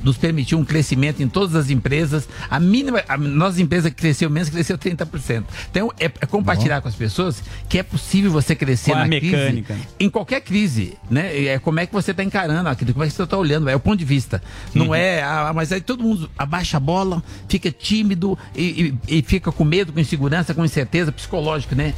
nos 0.01 0.15
permitiu 0.15 0.57
um 0.57 0.63
crescimento 0.63 1.21
em 1.21 1.27
todas 1.27 1.55
as 1.55 1.69
empresas. 1.69 2.29
A 2.49 2.57
mínima, 2.57 3.03
a 3.05 3.17
nossa 3.17 3.61
empresa 3.61 3.89
que 3.89 3.97
cresceu 3.97 4.29
menos, 4.29 4.49
cresceu 4.49 4.77
30%. 4.77 5.43
Então 5.69 5.91
é, 5.99 6.05
é 6.05 6.25
compartilhar 6.25 6.79
com 6.79 6.87
as 6.87 6.95
pessoas 6.95 7.43
que 7.67 7.77
é 7.77 7.83
possível 7.83 8.31
você 8.31 8.55
crescer 8.55 8.91
Qual 8.91 8.99
na 8.99 9.05
mecânica? 9.07 9.73
crise 9.73 9.87
em 9.99 10.09
qualquer 10.09 10.39
crise, 10.39 10.93
né? 11.11 11.37
É 11.47 11.59
como 11.59 11.81
é 11.81 11.85
que 11.85 11.91
você 11.91 12.11
está 12.11 12.23
encarando 12.23 12.69
aquilo, 12.69 12.93
como 12.93 13.03
é 13.03 13.07
que 13.09 13.13
você 13.13 13.23
está 13.23 13.37
olhando, 13.37 13.67
é 13.67 13.75
o 13.75 13.79
ponto 13.79 13.97
de 13.99 14.05
vista. 14.05 14.41
Não 14.73 14.87
Uhum. 14.87 14.95
é, 14.95 15.21
ah, 15.21 15.51
mas 15.53 15.73
aí 15.73 15.81
todo 15.81 16.01
mundo 16.01 16.31
abaixa 16.37 16.77
a 16.77 16.79
bola, 16.79 17.21
fica 17.49 17.69
tímido 17.69 18.39
e, 18.55 18.93
e- 19.09 19.17
e 19.19 19.21
fica 19.21 19.51
com 19.51 19.65
medo, 19.65 19.91
com 19.91 19.99
insegurança, 19.99 20.53
com 20.53 20.63
incerteza 20.63 21.11
psicológica, 21.11 21.75
né? 21.75 21.88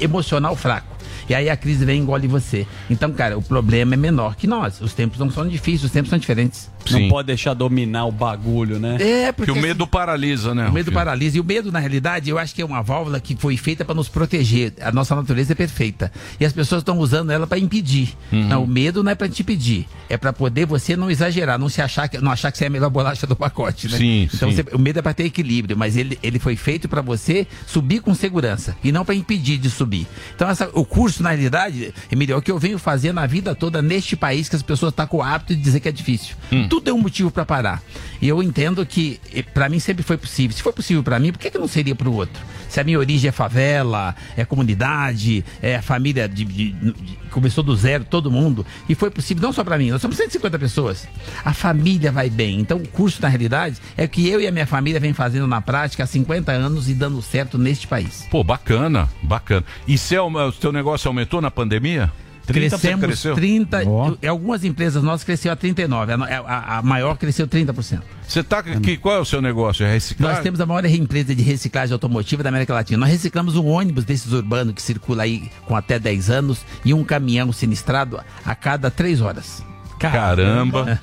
Emocional 0.00 0.54
fraco. 0.56 0.96
E 1.28 1.34
aí 1.34 1.48
a 1.48 1.56
crise 1.56 1.84
vem 1.84 1.98
e 1.98 2.02
engole 2.02 2.26
você. 2.26 2.66
Então, 2.88 3.12
cara, 3.12 3.38
o 3.38 3.42
problema 3.42 3.94
é 3.94 3.96
menor 3.96 4.34
que 4.34 4.46
nós. 4.46 4.80
Os 4.80 4.94
tempos 4.94 5.18
não 5.18 5.30
são 5.30 5.46
difíceis, 5.46 5.84
os 5.84 5.92
tempos 5.92 6.10
são 6.10 6.18
diferentes. 6.18 6.70
Não 6.90 6.98
Sim. 6.98 7.08
pode 7.08 7.26
deixar 7.26 7.54
dominar 7.54 8.06
o 8.06 8.12
bagulho, 8.12 8.78
né? 8.78 8.96
É, 9.00 9.32
Porque 9.32 9.50
o 9.50 9.56
medo 9.56 9.86
paralisa, 9.86 10.54
né? 10.54 10.62
O 10.68 10.72
medo 10.72 10.86
Rufino? 10.86 10.92
paralisa. 10.94 11.36
E 11.36 11.40
o 11.40 11.44
medo, 11.44 11.70
na 11.70 11.78
realidade, 11.78 12.30
eu 12.30 12.38
acho 12.38 12.54
que 12.54 12.62
é 12.62 12.64
uma 12.64 12.82
válvula 12.82 13.20
que 13.20 13.36
foi 13.36 13.56
feita 13.56 13.84
para 13.84 13.94
nos 13.94 14.08
proteger. 14.08 14.72
A 14.80 14.90
nossa 14.90 15.14
natureza 15.14 15.52
é 15.52 15.54
perfeita. 15.54 16.10
E 16.38 16.44
as 16.44 16.52
pessoas 16.52 16.80
estão 16.80 16.98
usando 16.98 17.30
ela 17.30 17.46
para 17.46 17.58
impedir. 17.58 18.14
Uhum. 18.32 18.48
Não, 18.48 18.64
o 18.64 18.66
medo 18.66 19.02
não 19.02 19.12
é 19.12 19.14
para 19.14 19.28
te 19.28 19.42
impedir. 19.42 19.86
É 20.08 20.16
para 20.16 20.32
poder 20.32 20.66
você 20.66 20.96
não 20.96 21.10
exagerar, 21.10 21.58
não 21.58 21.68
se 21.68 21.80
achar 21.82 22.08
que, 22.08 22.18
não 22.18 22.32
achar 22.32 22.50
que 22.50 22.58
você 22.58 22.64
é 22.64 22.66
a 22.66 22.70
melhor 22.70 22.90
bolacha 22.90 23.26
do 23.26 23.36
pacote, 23.36 23.88
né? 23.88 23.96
Sim, 23.98 24.28
então 24.32 24.50
sim. 24.50 24.56
você- 24.56 24.74
o 24.74 24.78
medo 24.78 24.98
é 24.98 25.02
para 25.02 25.14
ter 25.14 25.24
equilíbrio, 25.24 25.76
mas 25.76 25.96
ele, 25.96 26.18
ele 26.22 26.38
foi 26.38 26.56
feito 26.56 26.88
para 26.88 27.00
você 27.02 27.46
subir 27.66 28.00
com 28.00 28.14
segurança 28.14 28.76
e 28.82 28.90
não 28.90 29.04
para 29.04 29.14
impedir 29.14 29.58
de 29.58 29.70
subir. 29.70 30.06
Então 30.34 30.48
essa- 30.48 30.68
o 30.72 30.84
curso, 30.84 31.22
na 31.22 31.30
realidade, 31.30 31.94
Emílio, 32.10 32.34
é 32.34 32.36
o 32.36 32.42
que 32.42 32.50
eu 32.50 32.58
venho 32.58 32.78
fazendo 32.78 33.18
a 33.20 33.26
vida 33.26 33.54
toda 33.54 33.80
neste 33.80 34.16
país 34.16 34.48
que 34.48 34.56
as 34.56 34.62
pessoas 34.62 34.92
estão 34.92 35.06
com 35.06 35.18
o 35.18 35.22
hábito 35.22 35.54
de 35.54 35.60
dizer 35.62 35.80
que 35.80 35.88
é 35.88 35.92
difícil. 35.92 36.34
Hum. 36.52 36.66
Tudo 36.70 36.88
é 36.88 36.92
um 36.94 36.98
motivo 36.98 37.30
para 37.30 37.44
parar. 37.44 37.82
E 38.22 38.28
eu 38.28 38.42
entendo 38.42 38.86
que 38.86 39.20
para 39.52 39.68
mim 39.68 39.78
sempre 39.80 40.02
foi 40.02 40.16
possível. 40.16 40.56
Se 40.56 40.62
foi 40.62 40.72
possível 40.72 41.02
para 41.02 41.18
mim, 41.18 41.32
por 41.32 41.38
que, 41.38 41.50
que 41.50 41.58
não 41.58 41.68
seria 41.68 41.94
para 41.94 42.08
o 42.08 42.14
outro? 42.14 42.40
Se 42.68 42.78
a 42.80 42.84
minha 42.84 42.98
origem 42.98 43.28
é 43.28 43.32
favela, 43.32 44.14
é 44.36 44.44
comunidade, 44.44 45.44
é 45.60 45.82
família 45.82 46.28
de, 46.28 46.44
de- 46.44 46.70
de- 46.72 46.94
começou 47.30 47.64
do 47.64 47.74
zero, 47.74 48.04
todo 48.04 48.30
mundo, 48.30 48.64
e 48.88 48.94
foi 48.94 49.10
possível 49.10 49.42
não 49.42 49.52
só 49.52 49.64
para 49.64 49.76
mim, 49.76 49.90
nós 49.90 50.00
somos 50.00 50.16
150 50.16 50.58
pessoas. 50.58 51.08
A 51.44 51.52
família 51.52 52.12
vai 52.12 52.30
bem. 52.30 52.60
Então 52.60 52.78
o 52.78 52.86
curso 52.88 53.20
na 53.20 53.28
realidade 53.28 53.78
é 53.96 54.04
o 54.04 54.08
que 54.08 54.28
eu 54.28 54.40
e 54.40 54.46
a 54.46 54.52
minha 54.52 54.66
família 54.66 55.00
vem 55.00 55.12
fazendo 55.12 55.46
na 55.48 55.60
prática 55.60 56.04
há 56.04 56.06
50 56.06 56.52
anos 56.52 56.88
e 56.88 56.94
dando 56.94 57.20
certo 57.20 57.58
neste 57.58 57.86
país. 57.88 58.26
Pô, 58.30 58.44
bacana, 58.44 59.08
bacana. 59.22 59.64
E 59.88 59.96
o 59.96 59.98
seu 59.98 60.72
negócio 60.72 61.08
aumentou 61.08 61.40
na 61.40 61.50
pandemia? 61.50 62.12
30% 62.50 62.68
Crescemos 62.70 63.04
cresceu? 63.06 63.34
30, 63.34 63.82
em 64.22 64.26
algumas 64.28 64.64
empresas 64.64 65.02
nossas 65.02 65.24
cresceu 65.24 65.52
a 65.52 65.56
39, 65.56 66.12
a, 66.12 66.16
a- 66.16 66.78
a 66.78 66.82
maior 66.82 67.16
cresceu 67.16 67.46
30%. 67.46 68.00
Você 68.26 68.42
tá 68.44 68.62
que 68.62 68.96
qual 68.96 69.16
é 69.16 69.18
o 69.18 69.24
seu 69.24 69.42
negócio? 69.42 69.84
É 69.84 69.92
reciclar? 69.92 70.34
Nós 70.34 70.42
temos 70.42 70.60
a 70.60 70.66
maior 70.66 70.84
empresa 70.86 71.34
de 71.34 71.42
reciclagem 71.42 71.92
automotiva 71.92 72.42
da 72.42 72.48
América 72.48 72.72
Latina. 72.72 72.98
Nós 72.98 73.10
reciclamos 73.10 73.56
um 73.56 73.66
ônibus 73.66 74.04
desses 74.04 74.32
urbanos 74.32 74.74
que 74.74 74.82
circula 74.82 75.24
aí 75.24 75.50
com 75.66 75.74
até 75.74 75.98
10 75.98 76.30
anos 76.30 76.60
e 76.84 76.94
um 76.94 77.02
caminhão 77.02 77.52
sinistrado 77.52 78.20
a 78.44 78.54
cada 78.54 78.90
3 78.90 79.20
horas. 79.20 79.64
Caramba. 80.00 80.98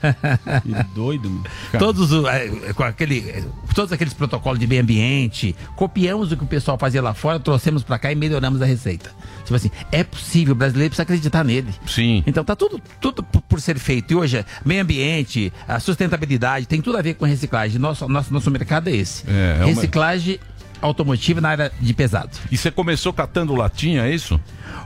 Que 0.64 0.84
doido, 0.96 1.30
mano. 1.30 1.44
Todos, 1.78 2.12
o- 2.12 2.28
eh, 2.28 2.74
com 2.74 2.84
aquele, 2.84 3.20
eh, 3.30 3.44
todos 3.76 3.92
aqueles 3.94 4.14
protocolos 4.14 4.60
de 4.60 4.66
meio 4.68 4.82
ambiente, 4.82 5.56
copiamos 5.76 6.32
o 6.32 6.38
que 6.38 6.44
o 6.44 6.48
pessoal 6.48 6.78
fazia 6.78 7.02
lá 7.02 7.14
fora, 7.14 7.40
trouxemos 7.40 7.84
para 7.84 8.00
cá 8.00 8.12
e 8.12 8.16
melhoramos 8.16 8.62
a 8.62 8.66
receita. 8.66 9.12
Tipo 9.44 9.56
assim, 9.56 9.72
é 9.92 10.04
possível, 10.04 10.54
o 10.54 10.56
brasileiro 10.58 10.90
precisa 10.90 11.04
acreditar 11.04 11.44
nele. 11.44 11.74
Sim. 11.86 12.24
Então 12.28 12.44
tá 12.44 12.56
tudo, 12.56 12.82
tudo 13.00 13.24
por 13.24 13.62
ser 13.62 13.78
feito. 13.80 14.12
E 14.12 14.16
hoje, 14.16 14.44
meio 14.66 14.82
ambiente, 14.82 15.54
a 15.68 15.80
sustentabilidade, 15.80 16.66
tem 16.68 16.82
tudo 16.82 16.98
a 16.98 17.02
ver 17.02 17.14
com 17.14 17.26
reciclagem. 17.26 17.80
Nosso, 17.80 18.08
nosso, 18.10 18.34
nosso 18.34 18.52
mercado 18.52 18.90
é 18.90 18.96
esse. 18.96 19.24
É, 19.28 19.54
é 19.54 19.56
uma- 19.60 19.66
reciclagem 19.68 20.40
automotiva 20.82 21.42
na 21.42 21.50
área 21.50 21.72
de 21.80 21.94
pesado. 21.94 22.38
E 22.52 22.58
você 22.58 22.72
começou 22.72 23.12
catando 23.14 23.56
latinha, 23.56 24.04
é 24.04 24.14
isso? 24.14 24.40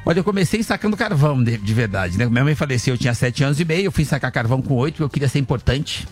Olha, 0.05 0.19
eu 0.19 0.23
comecei 0.23 0.63
sacando 0.63 0.97
carvão, 0.97 1.43
de, 1.43 1.57
de 1.57 1.73
verdade, 1.73 2.17
né? 2.17 2.25
Minha 2.25 2.43
mãe 2.43 2.55
faleceu, 2.55 2.93
eu 2.93 2.97
tinha 2.97 3.13
sete 3.13 3.43
anos 3.43 3.59
e 3.59 3.65
meio, 3.65 3.85
eu 3.85 3.91
fui 3.91 4.05
sacar 4.05 4.31
carvão 4.31 4.61
com 4.61 4.73
oito, 4.75 4.95
porque 4.95 5.03
eu 5.03 5.09
queria 5.09 5.27
ser 5.27 5.39
importante. 5.39 6.07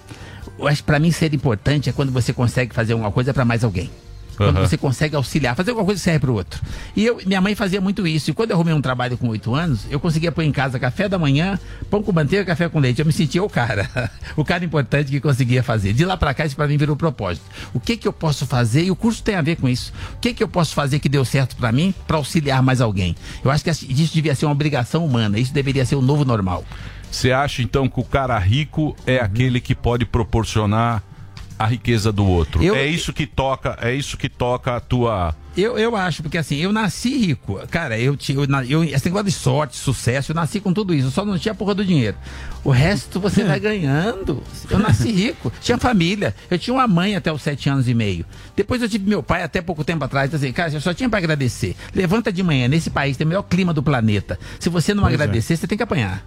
Eu 0.57 0.67
acho 0.67 0.81
que 0.81 0.87
pra 0.87 0.99
mim 0.99 1.11
ser 1.11 1.33
importante 1.33 1.89
é 1.89 1.93
quando 1.93 2.11
você 2.11 2.33
consegue 2.33 2.73
fazer 2.73 2.93
uma 2.93 3.11
coisa 3.11 3.33
pra 3.33 3.45
mais 3.45 3.63
alguém. 3.63 3.89
Quando 4.39 4.59
você 4.61 4.77
consegue 4.77 5.15
auxiliar, 5.17 5.53
fazer 5.53 5.71
alguma 5.71 5.85
coisa 5.85 6.01
serve 6.01 6.19
pro 6.19 6.33
outro. 6.33 6.61
E 6.95 7.05
eu, 7.05 7.19
minha 7.25 7.41
mãe 7.41 7.55
fazia 7.55 7.81
muito 7.81 8.07
isso. 8.07 8.31
E 8.31 8.33
quando 8.33 8.51
eu 8.51 8.55
arrumei 8.55 8.73
um 8.73 8.79
trabalho 8.81 9.17
com 9.17 9.27
oito 9.27 9.53
anos, 9.53 9.85
eu 9.89 9.99
conseguia 9.99 10.31
pôr 10.31 10.43
em 10.43 10.51
casa 10.51 10.79
café 10.79 11.09
da 11.09 11.19
manhã, 11.19 11.59
pão 11.89 12.01
com 12.01 12.13
manteiga, 12.13 12.45
café 12.45 12.69
com 12.69 12.79
leite. 12.79 12.99
Eu 12.99 13.05
me 13.05 13.11
sentia 13.11 13.43
o 13.43 13.49
cara, 13.49 13.89
o 14.37 14.45
cara 14.45 14.63
importante 14.63 15.11
que 15.11 15.19
conseguia 15.19 15.61
fazer. 15.61 15.91
De 15.91 16.05
lá 16.05 16.15
pra 16.15 16.33
cá, 16.33 16.45
isso 16.45 16.55
pra 16.55 16.67
mim 16.67 16.77
virou 16.77 16.95
propósito. 16.95 17.45
O 17.73 17.79
que 17.79 17.97
que 17.97 18.07
eu 18.07 18.13
posso 18.13 18.45
fazer? 18.45 18.83
E 18.85 18.91
o 18.91 18.95
curso 18.95 19.21
tem 19.21 19.35
a 19.35 19.41
ver 19.41 19.57
com 19.57 19.67
isso. 19.67 19.91
O 20.15 20.19
que 20.19 20.33
que 20.33 20.41
eu 20.41 20.47
posso 20.47 20.73
fazer 20.73 20.99
que 20.99 21.09
deu 21.09 21.25
certo 21.25 21.57
pra 21.57 21.71
mim 21.71 21.93
pra 22.07 22.15
auxiliar 22.15 22.63
mais 22.63 22.79
alguém? 22.79 23.15
Eu 23.43 23.51
acho 23.51 23.63
que 23.63 23.69
isso 23.69 24.13
devia 24.13 24.33
ser 24.35 24.45
uma 24.45 24.53
obrigação 24.53 25.05
humana. 25.05 25.37
Isso 25.37 25.53
deveria 25.53 25.85
ser 25.85 25.95
o 25.95 26.01
novo 26.01 26.23
normal. 26.23 26.63
Você 27.11 27.31
acha 27.31 27.61
então 27.61 27.89
que 27.89 27.99
o 27.99 28.03
cara 28.03 28.37
rico 28.37 28.95
é 29.05 29.19
aquele 29.19 29.59
que 29.59 29.73
pode 29.73 30.05
proporcionar 30.05 31.03
a 31.59 31.65
riqueza 31.67 32.11
do 32.11 32.25
outro? 32.25 32.63
Eu- 32.63 32.75
É 32.75 32.87
isso 32.87 33.11
que 33.13 33.27
toca, 33.27 33.77
é 33.81 33.93
isso 33.93 34.17
que 34.17 34.29
toca 34.29 34.75
a 34.77 34.79
tua 34.79 35.35
Eu, 35.57 35.77
eu 35.77 35.93
acho, 35.95 36.23
porque 36.23 36.37
assim, 36.37 36.55
eu 36.57 36.71
nasci 36.71 37.17
rico. 37.17 37.59
Cara, 37.69 37.99
eu 37.99 38.15
tinha. 38.15 38.37
Eu, 38.39 38.47
eu, 38.63 38.83
esse 38.85 39.05
negócio 39.05 39.25
de 39.25 39.31
sorte, 39.33 39.75
sucesso, 39.75 40.31
eu 40.31 40.35
nasci 40.35 40.61
com 40.61 40.71
tudo 40.71 40.93
isso. 40.93 41.07
Eu 41.07 41.11
só 41.11 41.25
não 41.25 41.37
tinha 41.37 41.51
a 41.51 41.55
porra 41.55 41.75
do 41.75 41.83
dinheiro. 41.83 42.15
O 42.63 42.69
resto 42.69 43.19
você 43.19 43.43
vai 43.43 43.59
ganhando. 43.59 44.41
Eu 44.69 44.79
nasci 44.79 45.11
rico. 45.11 45.51
Tinha 45.59 45.77
família. 45.77 46.33
Eu 46.49 46.57
tinha 46.57 46.73
uma 46.73 46.87
mãe 46.87 47.13
até 47.15 47.29
os 47.33 47.41
sete 47.41 47.67
anos 47.69 47.89
e 47.89 47.93
meio. 47.93 48.25
Depois 48.55 48.81
eu 48.81 48.87
tive 48.87 49.09
meu 49.09 49.21
pai 49.21 49.43
até 49.43 49.61
pouco 49.61 49.83
tempo 49.83 50.05
atrás. 50.05 50.33
Assim, 50.33 50.53
cara, 50.53 50.71
eu 50.71 50.79
só 50.79 50.93
tinha 50.93 51.09
pra 51.09 51.19
agradecer. 51.19 51.75
Levanta 51.93 52.31
de 52.31 52.41
manhã, 52.41 52.67
nesse 52.69 52.89
país 52.89 53.17
tem 53.17 53.25
o 53.25 53.27
melhor 53.27 53.43
clima 53.43 53.73
do 53.73 53.83
planeta. 53.83 54.39
Se 54.61 54.69
você 54.69 54.93
não 54.93 55.03
Pois 55.03 55.11
é. 55.11 55.15
agradecer, 55.15 55.57
você 55.57 55.67
tem 55.67 55.77
que 55.77 55.83
apanhar. 55.83 56.23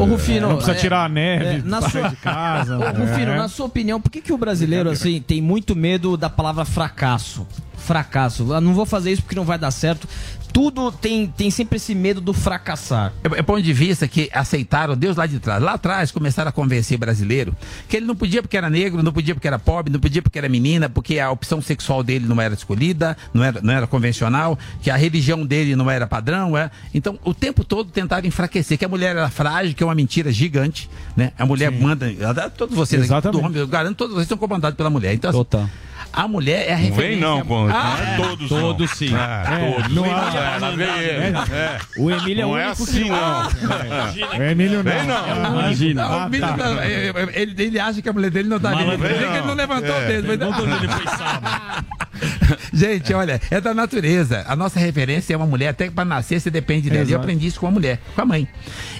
Ô, 0.00 0.04
Rufino, 0.04 0.48
não 0.48 0.56
precisa 0.56 0.76
é, 0.76 0.80
tirar 0.80 1.04
a 1.04 1.08
neve 1.08 1.44
é, 1.58 1.62
na 1.64 1.80
sua 1.88 2.08
de 2.08 2.16
casa, 2.16 2.76
Ô, 2.76 2.80
né? 2.80 2.88
Rufino, 2.90 3.32
É. 3.32 3.36
na 3.36 3.48
sua 3.48 3.66
opinião, 3.66 4.00
por 4.00 4.10
que, 4.10 4.20
que 4.20 4.32
o 4.32 4.38
brasileiro 4.38 4.90
assim 4.90 5.20
tem 5.20 5.42
muito 5.42 5.76
medo 5.76 6.16
da 6.16 6.30
palavra 6.30 6.64
fracasso? 6.64 7.46
Fracasso. 7.76 8.52
Ah, 8.52 8.60
não 8.60 8.74
vou 8.74 8.86
fazer 8.86 9.10
isso 9.12 9.22
porque 9.22 9.34
não 9.34 9.44
vai 9.44 9.58
dar 9.58 9.70
certo. 9.70 10.06
Tudo 10.52 10.90
tem, 10.90 11.26
tem 11.26 11.50
sempre 11.50 11.76
esse 11.76 11.94
medo 11.94 12.20
do 12.20 12.32
fracassar. 12.32 13.12
É, 13.22 13.38
é 13.38 13.42
ponto 13.42 13.62
de 13.62 13.72
vista 13.72 14.06
que 14.08 14.28
aceitaram 14.32 14.96
Deus 14.96 15.16
lá 15.16 15.26
de 15.26 15.38
trás. 15.38 15.62
Lá 15.62 15.74
atrás 15.74 16.10
começaram 16.10 16.48
a 16.48 16.52
convencer 16.52 16.98
brasileiro 16.98 17.56
que 17.88 17.96
ele 17.96 18.06
não 18.06 18.16
podia 18.16 18.42
porque 18.42 18.56
era 18.56 18.68
negro, 18.68 19.02
não 19.02 19.12
podia 19.12 19.34
porque 19.34 19.46
era 19.46 19.58
pobre, 19.58 19.92
não 19.92 20.00
podia 20.00 20.22
porque 20.22 20.38
era 20.38 20.48
menina, 20.48 20.88
porque 20.88 21.18
a 21.18 21.30
opção 21.30 21.60
sexual 21.60 22.02
dele 22.02 22.26
não 22.26 22.40
era 22.40 22.54
escolhida, 22.54 23.16
não 23.32 23.44
era, 23.44 23.60
não 23.62 23.72
era 23.72 23.86
convencional, 23.86 24.58
que 24.82 24.90
a 24.90 24.96
religião 24.96 25.46
dele 25.46 25.76
não 25.76 25.90
era 25.90 26.06
padrão. 26.06 26.56
É. 26.56 26.70
Então, 26.92 27.18
o 27.24 27.32
tempo 27.32 27.64
todo 27.64 27.90
tentaram 27.90 28.26
enfraquecer, 28.26 28.78
que 28.78 28.84
a 28.84 28.88
mulher 28.88 29.16
era 29.16 29.30
frágil, 29.30 29.74
que 29.74 29.82
é 29.82 29.86
uma 29.86 29.94
mentira 29.94 30.32
gigante. 30.32 30.90
Né? 31.16 31.32
A 31.38 31.46
mulher 31.46 31.70
manda. 31.70 32.10
Todos 32.56 32.74
vocês 32.74 33.02
aqui, 33.02 33.08
Exatamente. 33.08 33.36
todo 33.38 33.46
homem, 33.46 33.60
eu 33.60 33.68
garanto 33.68 33.96
todos 33.96 34.14
vocês 34.14 34.28
são 34.28 34.38
comandados 34.38 34.76
pela 34.76 34.90
mulher. 34.90 35.14
Então, 35.14 35.30
assim, 35.30 35.68
a 36.12 36.26
mulher 36.28 36.68
é 36.68 36.72
a 36.72 36.76
Não 36.76 36.82
vem 36.82 36.90
referência. 36.90 37.20
não, 37.26 37.44
com, 37.44 37.66
Ah, 37.68 37.96
não 37.96 38.02
é 38.02 38.16
todos 38.28 38.48
Todos 38.48 38.90
não. 38.90 38.96
sim. 38.96 39.14
É, 39.14 39.72
todos. 39.74 39.94
não 39.94 40.06
ela 40.06 40.70
vem- 40.76 40.86
é. 40.88 41.78
O 41.96 42.10
Emílio 42.10 42.40
é 42.40 42.42
Não 42.42 42.50
o 42.50 42.58
é 42.58 42.66
único 42.66 42.82
assim, 42.82 43.02
que 43.04 43.10
não. 43.10 44.38
O 44.38 44.42
Emílio 44.42 44.82
não. 44.82 44.92
Vem 44.92 45.06
não. 45.06 45.50
Imagina. 45.60 46.08
Não, 46.08 46.26
o 46.26 46.28
Billy 46.28 46.46
tá. 46.46 46.56
não, 46.56 46.80
é, 46.80 46.92
é, 47.08 47.12
ele, 47.42 47.62
ele 47.62 47.80
acha 47.80 48.02
que 48.02 48.08
a 48.08 48.12
mulher 48.12 48.30
dele 48.30 48.48
não 48.48 48.58
tá 48.60 48.70
vem 48.70 48.80
Ele, 48.90 48.96
não. 48.96 49.06
ele 49.36 49.46
não 49.46 49.54
levantou 49.54 49.94
É. 49.94 50.04
o 50.04 50.08
dedo. 50.08 50.28
Mas... 50.28 50.38
Não 50.38 50.76
ele 50.76 50.88
foi 50.88 51.06
sábado. 51.16 51.86
Gente, 52.72 53.12
olha, 53.12 53.40
é 53.50 53.60
da 53.60 53.74
natureza. 53.74 54.44
A 54.46 54.54
nossa 54.54 54.78
referência 54.78 55.34
é 55.34 55.36
uma 55.36 55.46
mulher, 55.46 55.68
até 55.68 55.88
que 55.88 55.94
pra 55.94 56.04
nascer 56.04 56.40
você 56.40 56.50
depende 56.50 56.88
dela. 56.88 57.00
E 57.00 57.02
eu 57.02 57.08
Exato. 57.08 57.22
aprendi 57.22 57.46
isso 57.46 57.60
com 57.60 57.66
a 57.66 57.70
mulher, 57.70 58.00
com 58.14 58.20
a 58.20 58.24
mãe. 58.24 58.48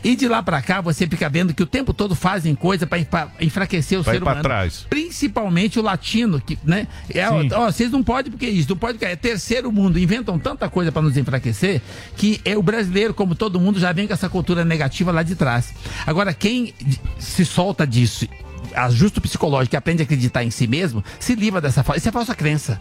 E 0.03 0.17
de 0.17 0.29
lá 0.29 0.43
pra 0.43 0.61
cá 0.63 0.81
você 0.81 1.07
fica 1.07 1.29
vendo 1.29 1.55
que 1.55 1.63
o 1.63 1.67
tempo 1.67 1.93
todo 1.93 2.15
fazem 2.15 2.55
coisa 2.55 2.87
pra, 2.87 3.05
pra 3.05 3.31
enfraquecer 3.41 3.99
o 3.99 4.03
Vai 4.03 4.17
ser 4.17 4.23
humano. 4.23 4.43
trás. 4.43 4.87
Principalmente 4.89 5.79
o 5.79 5.83
latino, 5.83 6.41
que, 6.41 6.59
né? 6.65 6.87
É, 7.13 7.29
ó, 7.29 7.71
vocês 7.71 7.91
não 7.91 8.03
podem 8.03 8.31
porque 8.31 8.47
isso, 8.47 8.71
não 8.71 8.77
pode 8.77 8.99
porque 8.99 9.13
é 9.13 9.17
terceiro 9.17 9.71
mundo, 9.71 9.99
inventam 9.99 10.39
tanta 10.39 10.69
coisa 10.69 10.91
pra 10.91 11.03
nos 11.03 11.17
enfraquecer 11.17 11.81
que 12.17 12.41
é 12.45 12.57
o 12.57 12.63
brasileiro, 12.63 13.15
como 13.15 13.35
todo 13.35 13.61
mundo, 13.61 13.79
já 13.79 13.93
vem 13.93 14.07
com 14.07 14.13
essa 14.13 14.29
cultura 14.29 14.65
negativa 14.65 15.11
lá 15.13 15.23
de 15.23 15.35
trás. 15.35 15.73
Agora, 16.07 16.33
quem 16.33 16.75
se 17.19 17.45
solta 17.45 17.87
disso, 17.87 18.27
ajuste 18.75 19.21
psicológico 19.21 19.75
e 19.75 19.79
aprende 19.79 20.03
a 20.03 20.05
acreditar 20.05 20.45
em 20.45 20.51
si 20.51 20.67
mesmo, 20.67 21.05
se 21.19 21.35
livra 21.35 21.61
dessa 21.61 21.83
falsa. 21.83 21.99
Isso 21.99 22.09
é 22.09 22.13
falsa 22.13 22.35
crença. 22.35 22.81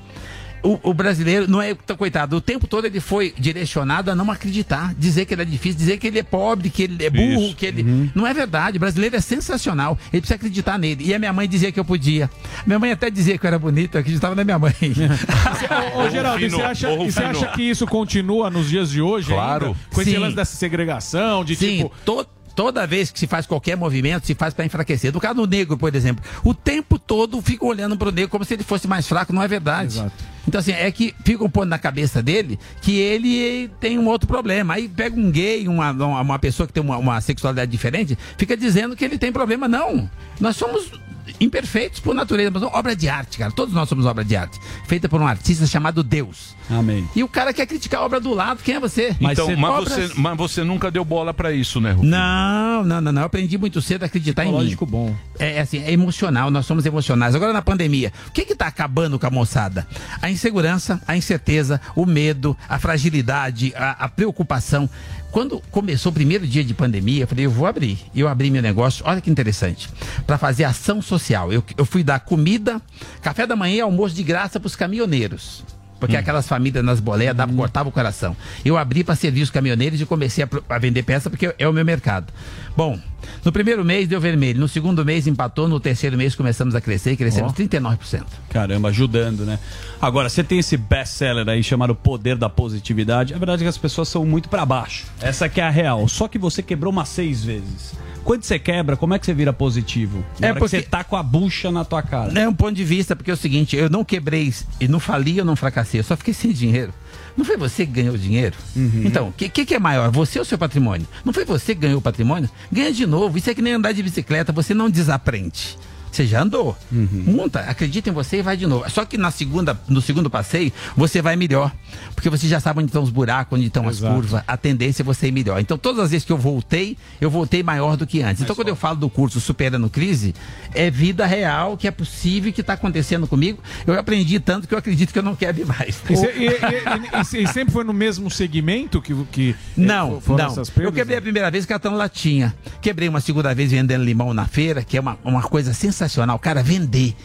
O, 0.62 0.78
o 0.90 0.94
brasileiro 0.94 1.50
não 1.50 1.62
é 1.62 1.74
tão 1.74 1.96
coitado. 1.96 2.36
O 2.36 2.42
tempo 2.42 2.68
todo 2.68 2.84
ele 2.84 3.00
foi 3.00 3.34
direcionado 3.40 4.12
a 4.12 4.16
não 4.16 4.30
acreditar, 4.30 4.94
dizer 4.94 5.26
que 5.26 5.34
ele 5.34 5.44
é 5.44 5.46
difícil, 5.46 5.78
dizer 5.80 5.98
que 5.98 6.06
ele 6.08 6.20
é 6.20 6.24
pobre, 6.24 6.70
que 6.70 6.84
ele 6.84 7.06
é 7.06 7.10
burro, 7.10 7.46
Isso. 7.46 7.56
que 7.56 7.66
ele. 7.66 8.12
Não 8.14 8.28
é 8.28 8.34
verdade. 8.34 8.76
O 8.76 8.80
brasileiro 8.82 9.16
é 9.16 9.22
sensacional. 9.22 9.98
Ele 10.12 10.20
precisa 10.20 10.36
acreditar 10.36 10.78
nele. 10.78 11.06
E 11.06 11.14
a 11.14 11.20
minha 11.20 11.32
mãe 11.32 11.48
dizia 11.48 11.72
que 11.72 11.80
eu 11.80 11.86
podia. 11.86 12.30
Minha 12.68 12.78
mãe 12.78 12.92
até 12.92 13.10
dizia 13.10 13.38
que 13.38 13.46
eu 13.46 13.48
era 13.48 13.58
bonito, 13.58 13.96
eu 13.96 14.02
acreditava 14.02 14.36
na 14.36 14.44
minha 14.44 14.60
mãe. 14.60 14.74
Ô, 15.96 16.02
ô, 16.02 16.10
Geraldo, 16.10 16.44
e 16.44 16.50
você, 16.50 16.62
acha, 16.62 16.92
e 16.92 17.10
você 17.12 17.24
acha 17.24 17.48
que 17.54 17.62
isso 17.64 17.88
continua 17.88 18.50
nos 18.50 18.70
dias 18.70 18.90
de 18.90 19.02
hoje 19.02 19.28
Claro. 19.32 19.68
ainda? 19.68 19.80
Com 19.94 20.02
esse 20.02 20.18
lance 20.18 20.36
dessa 20.36 20.58
segregação, 20.58 21.46
de 21.46 21.56
Sim, 21.56 21.78
tipo... 21.78 21.92
to- 22.04 22.28
toda 22.56 22.86
vez 22.88 23.12
que 23.12 23.20
se 23.20 23.28
faz 23.28 23.46
qualquer 23.46 23.76
movimento, 23.76 24.26
se 24.26 24.36
faz 24.36 24.54
para 24.54 24.66
enfraquecer. 24.66 25.12
Do 25.12 25.20
caso 25.20 25.36
do 25.36 25.48
negro, 25.48 25.78
por 25.78 25.94
exemplo, 25.94 26.24
o 26.44 26.54
tempo 26.54 26.98
todo 26.98 27.42
ficam 27.42 27.68
olhando 27.68 27.98
pro 27.98 28.12
negro 28.12 28.30
como 28.30 28.46
se 28.46 28.54
ele 28.54 28.64
fosse 28.64 28.88
mais 28.88 29.08
fraco, 29.08 29.34
não 29.34 29.42
é 29.42 29.48
verdade. 29.48 29.98
Exato. 29.98 30.12
Então, 30.48 30.60
assim, 30.60 30.72
é 30.72 30.92
que 30.92 31.14
ficam 31.24 31.50
pondo 31.50 31.70
na 31.70 31.78
cabeça 31.78 32.24
dele 32.24 32.58
que 32.82 32.98
ele 32.98 33.70
tem 33.80 34.00
um 34.00 34.08
outro 34.08 34.28
problema. 34.28 34.74
Aí 34.74 34.88
pega 34.88 35.20
um 35.20 35.30
gay, 35.30 35.68
uma, 35.68 35.92
uma 35.92 36.22
uma 36.22 36.40
pessoa 36.40 36.66
que 36.66 36.74
tem 36.74 36.82
uma, 36.82 36.98
uma 36.98 37.22
sexualidade 37.22 37.72
diferente, 37.72 38.18
fica 38.38 38.56
dizendo 38.56 38.96
que 38.96 39.04
ele 39.04 39.18
tem 39.18 39.32
problema. 39.32 39.68
Não. 39.68 40.10
Nós 40.40 40.56
somos 40.56 40.92
imperfeitos 41.40 42.00
por 42.00 42.14
natureza, 42.16 42.52
mas 42.52 42.64
obra 42.64 42.96
de 42.96 43.08
arte, 43.10 43.38
cara. 43.38 43.52
Todos 43.52 43.74
nós 43.74 43.88
somos 43.90 44.06
obra 44.06 44.24
de 44.24 44.36
arte. 44.36 44.60
Feita 44.88 45.08
por 45.10 45.22
um 45.22 45.28
artista 45.28 45.66
chamado 45.66 46.04
Deus. 46.04 46.56
Amém. 46.70 47.08
E 47.16 47.24
o 47.24 47.28
cara 47.28 47.52
quer 47.52 47.66
criticar 47.66 48.02
a 48.02 48.06
obra 48.06 48.20
do 48.20 48.34
lado. 48.34 48.62
Quem 48.64 48.76
é 48.76 48.80
você? 48.80 49.16
Então, 49.20 49.46
você- 49.48 49.56
mas, 49.56 49.72
obras- 49.72 49.94
você, 50.10 50.14
mas 50.20 50.38
você 50.38 50.64
nunca 50.64 50.92
deu 50.92 51.04
bola 51.04 51.34
pra 51.34 51.52
isso, 51.52 51.82
né, 51.82 51.92
Rufino? 51.92 52.12
Não, 52.12 52.84
não, 52.84 53.02
não, 53.02 53.12
não. 53.12 53.22
Eu 53.24 53.26
aprendi 53.26 53.58
muito 53.58 53.82
cedo 53.82 54.04
a 54.04 54.06
acreditar 54.06 54.44
em 54.44 54.48
mim. 54.48 54.52
Psicológico 54.54 54.86
bom. 54.86 55.16
É, 55.40 55.56
é 55.58 55.62
assim, 55.62 55.80
é 55.80 55.92
emocional, 55.92 56.52
nós 56.52 56.66
somos 56.66 56.86
emocionais. 56.86 57.34
Agora 57.34 57.52
na 57.54 57.62
pandemia, 57.62 58.14
o 58.28 58.32
que 58.32 58.46
que 58.46 58.56
tá 58.56 58.68
acabando 58.68 59.18
com 59.18 59.26
a 59.26 59.32
moçada? 59.32 59.88
A 60.22 60.30
insegurança, 60.30 61.02
a 61.08 61.18
incerteza, 61.18 61.82
o 61.96 62.06
medo, 62.06 62.56
a 62.68 62.78
fragilidade, 62.78 63.74
a, 63.76 63.92
a 64.06 64.08
preocupação. 64.08 64.90
Quando 65.32 65.62
começou 65.72 66.12
o 66.12 66.14
primeiro 66.14 66.48
dia 66.48 66.64
de 66.64 66.74
pandemia, 66.74 67.24
eu 67.24 67.28
falei, 67.28 67.46
eu 67.46 67.52
vou 67.52 67.68
abrir. 67.68 68.00
Eu 68.16 68.28
abri 68.28 68.50
meu 68.50 68.62
negócio, 68.62 69.06
olha 69.06 69.22
que 69.22 69.30
interessante, 69.30 69.90
para 70.26 70.38
fazer 70.38 70.64
ação 70.64 71.02
social. 71.02 71.54
Eu, 71.54 71.64
eu 71.78 71.86
fui 71.86 72.04
dar 72.04 72.20
comida, 72.20 72.82
café 73.22 73.46
da 73.46 73.56
manhã 73.56 73.76
e 73.76 73.82
almoço 73.82 74.16
de 74.16 74.24
graça 74.24 74.60
para 74.60 74.68
os 74.68 74.76
caminhoneiros. 74.76 75.64
Porque 76.00 76.16
aquelas 76.16 76.48
famílias 76.48 76.84
nas 76.84 77.00
boleias 77.00 77.36
dava, 77.36 77.54
cortava 77.54 77.90
o 77.90 77.92
coração. 77.92 78.36
Eu 78.64 78.78
abri 78.78 79.04
para 79.04 79.16
servir 79.16 79.42
os 79.42 79.50
caminhoneiros 79.50 80.00
e 80.00 80.06
comecei 80.06 80.44
a, 80.44 80.50
a 80.70 80.78
vender 80.78 81.04
peça 81.04 81.30
porque 81.30 81.54
é 81.58 81.68
o 81.68 81.74
meu 81.74 81.84
mercado. 81.86 82.32
Bom, 82.76 83.00
no 83.44 83.52
primeiro 83.52 83.84
mês 83.84 84.08
deu 84.08 84.20
vermelho, 84.20 84.60
no 84.60 84.68
segundo 84.68 85.04
mês 85.04 85.28
empatou, 85.28 85.68
no 85.68 85.80
terceiro 85.80 86.18
mês 86.18 86.36
começamos 86.36 86.76
a 86.76 86.82
crescer 86.82 87.12
e 87.12 87.18
crescemos 87.18 87.52
Ó. 87.52 87.56
39%. 87.56 88.24
Caramba, 88.50 88.90
ajudando, 88.90 89.46
né? 89.46 89.60
Agora, 90.02 90.30
você 90.30 90.44
tem 90.44 90.60
esse 90.60 90.78
best-seller 90.78 91.48
aí 91.48 91.64
chamado 91.64 91.94
Poder 91.94 92.38
da 92.38 92.50
Positividade. 92.50 93.34
A 93.34 93.38
verdade 93.38 93.64
é 93.64 93.66
que 93.66 93.70
as 93.70 93.78
pessoas 93.78 94.08
são 94.08 94.26
muito 94.26 94.50
pra 94.50 94.66
baixo. 94.66 95.06
Essa 95.22 95.50
que 95.50 95.60
é 95.60 95.64
a 95.64 95.70
real. 95.70 96.08
Só 96.08 96.28
que 96.28 96.38
você 96.38 96.64
quebrou 96.64 96.92
umas 96.92 97.10
seis 97.10 97.44
vezes. 97.44 97.94
Quando 98.30 98.44
você 98.44 98.60
quebra, 98.60 98.96
como 98.96 99.16
é 99.16 99.18
que 99.18 99.26
você 99.26 99.34
vira 99.34 99.52
positivo? 99.52 100.24
Na 100.40 100.50
É 100.50 100.54
porque- 100.54 100.78
que 100.78 100.84
você 100.84 100.88
tá 100.88 101.04
com 101.04 101.16
a 101.16 101.24
bucha 101.24 101.72
na 101.72 101.84
tua 101.84 102.04
cara. 102.04 102.40
É 102.40 102.48
um 102.48 102.54
ponto 102.54 102.74
de 102.76 102.84
vista, 102.84 103.16
porque 103.16 103.32
é 103.32 103.34
o 103.34 103.38
seguinte, 103.38 103.76
eu 103.76 103.90
não 103.90 104.06
quebrei 104.06 104.54
e 104.80 104.88
não 104.88 105.00
fali, 105.00 105.40
eu 105.40 105.44
não 105.44 105.56
fracassei, 105.56 106.00
eu 106.00 106.04
só 106.04 106.16
fiquei 106.16 106.32
sem 106.36 106.52
dinheiro. 106.52 106.94
Não 107.36 107.44
foi 107.44 107.58
você 107.58 107.88
que 107.88 107.92
ganhou 107.92 108.16
dinheiro? 108.16 108.56
Então, 109.04 109.30
o 109.30 109.32
que, 109.32 109.50
que, 109.50 109.66
que 109.66 109.74
é 109.74 109.80
maior, 109.80 110.12
você 110.12 110.38
ou 110.38 110.46
seu 110.46 110.60
patrimônio? 110.60 111.08
Não 111.26 111.34
foi 111.34 111.44
você 111.44 111.74
que 111.74 111.82
ganhou 111.82 111.98
o 111.98 112.02
patrimônio? 112.04 112.48
Ganha 112.72 112.94
de 112.94 113.08
novo. 113.08 113.36
Isso 113.36 113.50
é 113.50 113.56
que 113.56 113.64
nem 113.64 113.74
andar 113.74 113.94
de 113.94 114.04
bicicleta, 114.04 114.52
você 114.54 114.76
não 114.76 114.92
desaprende. 114.92 115.76
Você 116.12 116.26
já 116.26 116.42
andou. 116.42 116.76
Monta, 116.92 117.60
acredita 117.62 118.10
em 118.10 118.14
você 118.14 118.38
e 118.38 118.42
vai 118.42 118.58
de 118.58 118.66
novo. 118.68 118.90
Só 118.90 119.06
que 119.06 119.18
na 119.18 119.32
segunda, 119.32 119.80
no 119.88 120.02
segundo 120.02 120.30
passeio, 120.30 120.72
você 120.96 121.22
vai 121.22 121.36
melhor. 121.36 121.72
Porque 122.16 122.30
você 122.30 122.48
já 122.48 122.60
sabe 122.60 122.80
onde 122.80 122.90
estão 122.90 123.04
os 123.04 123.10
buracos, 123.10 123.58
onde 123.58 123.68
estão 123.68 123.88
as 123.88 124.00
curvas. 124.00 124.44
A 124.48 124.58
tendência 124.58 125.02
é 125.02 125.06
você 125.06 125.28
ir 125.28 125.32
melhor. 125.32 125.60
Então, 125.60 125.78
todas 125.78 126.04
as 126.06 126.12
vezes 126.12 126.26
que 126.26 126.32
eu 126.32 126.38
voltei, 126.38 126.98
eu 127.22 127.30
voltei 127.30 127.62
maior 127.64 127.96
do 127.96 128.06
que 128.08 128.22
antes. 128.22 128.42
então, 128.42 128.56
quando 128.56 128.68
eu 128.70 128.76
falo 128.76 128.98
do 128.98 129.10
curso 129.10 129.40
Superando 129.40 129.90
Crise, 129.90 130.34
é 130.74 130.90
vida 130.90 131.26
real, 131.26 131.78
que 131.78 131.88
é 131.88 131.92
possível, 131.92 132.52
que 132.52 132.62
está 132.62 132.74
acontecendo 132.74 133.28
comigo. 133.28 133.60
Eu 133.86 133.98
aprendi 133.98 134.40
tanto 134.40 134.68
que 134.68 134.74
eu 134.74 134.78
acredito 134.78 135.12
que 135.14 135.20
eu 135.20 135.24
não 135.24 135.36
quero 135.36 135.66
mais. 135.68 136.02
E, 136.10 136.14
e- 136.14 137.40
e- 137.40 137.44
e- 137.44 137.48
sempre 137.48 137.72
foi 137.74 137.84
no 137.84 137.94
mesmo 137.94 138.30
segmento 138.30 139.02
que. 139.02 139.14
que 139.32 139.56
Não, 139.78 140.18
eh, 140.18 140.22
foram 140.22 140.46
não. 140.46 140.52
essas 140.52 140.68
Eu 140.70 140.74
perdas? 140.74 140.94
quebrei 140.96 141.18
a 141.18 141.22
primeira 141.22 141.52
vez 141.52 141.66
catando 141.66 141.96
latinha. 141.98 142.56
Quebrei 142.82 143.08
uma 143.10 143.22
segunda 143.22 143.54
vez 143.54 143.72
vendendo 143.72 144.04
limão 144.04 144.34
na 144.34 144.46
feira, 144.46 144.84
que 144.84 144.98
é 144.98 145.00
uma, 145.00 145.18
uma 145.24 145.42
coisa 145.42 145.74
sensacional. 145.74 145.99
Cara, 146.40 146.64
vender. 146.64 147.16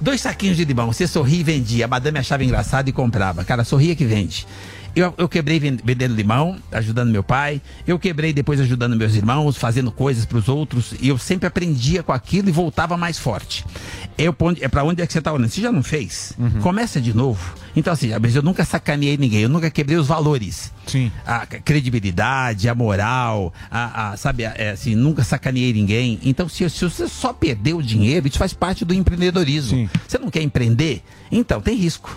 Dois 0.00 0.20
saquinhos 0.20 0.56
de 0.56 0.64
limão, 0.64 0.92
você 0.92 1.06
sorria 1.06 1.40
e 1.40 1.42
vendia. 1.42 1.84
A 1.84 1.88
madame 1.88 2.18
achava 2.18 2.44
engraçado 2.44 2.88
e 2.88 2.92
comprava. 2.92 3.44
Cara, 3.44 3.64
sorria 3.64 3.94
que 3.94 4.04
vende. 4.04 4.46
Eu, 4.94 5.14
eu 5.16 5.28
quebrei 5.28 5.58
ven- 5.58 5.78
vendendo 5.82 6.14
limão, 6.14 6.56
ajudando 6.70 7.10
meu 7.10 7.22
pai. 7.22 7.62
Eu 7.86 7.98
quebrei 7.98 8.32
depois 8.32 8.60
ajudando 8.60 8.94
meus 8.96 9.14
irmãos, 9.14 9.56
fazendo 9.56 9.90
coisas 9.90 10.26
para 10.26 10.36
os 10.38 10.48
outros. 10.48 10.94
E 11.00 11.08
eu 11.08 11.16
sempre 11.16 11.46
aprendia 11.46 12.02
com 12.02 12.12
aquilo 12.12 12.48
e 12.48 12.52
voltava 12.52 12.96
mais 12.96 13.18
forte. 13.18 13.64
Eu, 14.18 14.36
é 14.60 14.68
para 14.68 14.84
onde 14.84 15.00
é 15.00 15.06
que 15.06 15.12
você 15.12 15.18
está 15.18 15.32
olhando? 15.32 15.48
Você 15.48 15.60
já 15.62 15.72
não 15.72 15.82
fez? 15.82 16.34
Começa 16.60 17.00
de 17.00 17.14
novo. 17.14 17.54
Então, 17.74 17.90
assim, 17.92 18.10
mas 18.20 18.36
eu 18.36 18.42
nunca 18.42 18.64
sacaneei 18.66 19.16
ninguém, 19.16 19.40
eu 19.40 19.48
nunca 19.48 19.70
quebrei 19.70 19.96
os 19.96 20.06
valores. 20.06 20.70
Sim. 20.86 21.10
A 21.26 21.46
credibilidade, 21.46 22.68
a 22.68 22.74
moral, 22.74 23.52
a, 23.70 24.10
a- 24.12 24.16
sabe, 24.16 24.44
a- 24.44 24.54
é, 24.56 24.70
assim, 24.70 24.94
nunca 24.94 25.24
sacaneei 25.24 25.72
ninguém. 25.72 26.18
Então, 26.22 26.48
se, 26.48 26.68
se 26.68 26.84
você 26.84 27.08
só 27.08 27.32
perdeu 27.32 27.78
o 27.78 27.82
dinheiro, 27.82 28.28
isso 28.28 28.38
faz 28.38 28.52
parte 28.52 28.84
do 28.84 28.92
empreendedorismo. 28.94 29.88
Você 30.06 30.18
não 30.18 30.30
quer 30.30 30.42
empreender? 30.42 31.02
Então, 31.30 31.60
tem 31.60 31.74
risco. 31.76 32.16